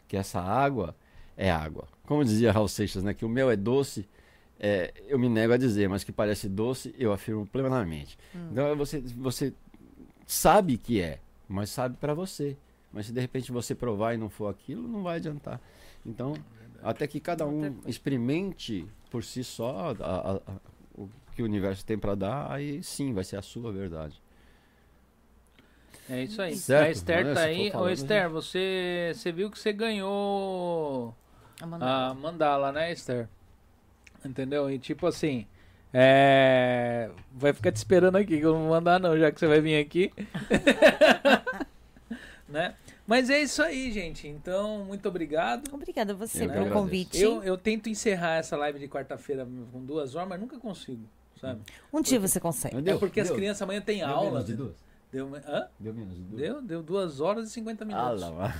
[0.07, 0.93] que essa água
[1.37, 1.87] é água.
[2.05, 4.05] Como dizia Raul Seixas, né, que o mel é doce,
[4.59, 8.17] é, eu me nego a dizer, mas que parece doce, eu afirmo plenamente.
[8.51, 9.53] Então, você, você
[10.25, 12.55] sabe que é, mas sabe para você.
[12.91, 15.59] Mas se de repente você provar e não for aquilo, não vai adiantar.
[16.05, 16.33] Então,
[16.83, 20.41] até que cada um experimente por si só a- a- a-
[20.95, 24.21] o que o universo tem para dar, aí sim vai ser a sua verdade.
[26.09, 26.55] É isso aí.
[26.55, 27.33] Certo, a Esther né?
[27.33, 27.69] tá aí.
[27.69, 31.15] Ô, falando, Esther, você, você viu que você ganhou
[31.61, 32.09] A mandala.
[32.09, 33.27] a mandala, né, Esther?
[34.25, 34.69] Entendeu?
[34.71, 35.45] E tipo assim,
[35.93, 37.09] é...
[37.33, 39.61] vai ficar te esperando aqui, que eu não vou mandar não, já que você vai
[39.61, 40.11] vir aqui.
[42.47, 42.75] né?
[43.05, 44.27] Mas é isso aí, gente.
[44.27, 45.73] Então, muito obrigado.
[45.73, 46.73] Obrigada a você Eu pelo agradeço.
[46.73, 47.21] convite.
[47.21, 51.03] Eu, eu tento encerrar essa live de quarta-feira com duas horas, mas nunca consigo,
[51.39, 51.59] sabe?
[51.91, 52.89] Um dia você consegue.
[52.89, 54.41] é porque as crianças amanhã têm aula.
[54.41, 54.55] né?
[54.55, 54.75] duas?
[55.11, 55.67] Deu, hã?
[55.79, 56.41] Deu menos de duas?
[56.41, 58.21] Deu, deu duas horas e 50 Ah, minutos.
[58.21, 58.55] lá,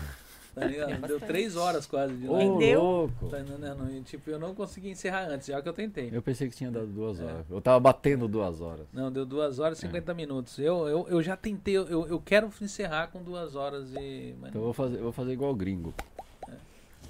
[0.54, 0.90] tá ligado?
[0.90, 1.26] Deu bastante.
[1.26, 2.50] três horas quase de Ô, live.
[2.52, 2.82] Entendeu?
[2.82, 3.28] louco.
[3.30, 3.92] Tá entendendo?
[3.92, 6.10] E, tipo, eu não consegui encerrar antes, já que eu tentei.
[6.12, 7.24] Eu pensei que tinha dado duas É.
[7.26, 7.46] horas.
[7.50, 8.86] Eu tava batendo duas horas.
[8.94, 10.60] Não, deu duas horas e 50 minutos.
[10.60, 14.36] Eu, eu, eu já tentei, eu, eu quero encerrar com duas horas e.
[14.40, 15.94] Mas, Então eu vou fazer, eu vou fazer igual o gringo.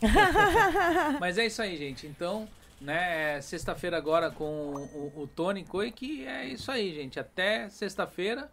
[1.20, 2.06] mas é isso aí, gente.
[2.08, 2.48] Então,
[2.82, 7.20] né, é sexta-feira agora com o, o Tony Coi, que é isso aí, gente.
[7.20, 8.50] Até sexta-feira.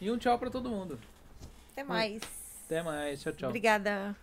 [0.00, 0.98] E um tchau pra todo mundo.
[1.72, 2.22] Até mais.
[2.68, 3.22] Até mais.
[3.22, 3.48] Tchau, tchau.
[3.48, 4.14] Obrigada.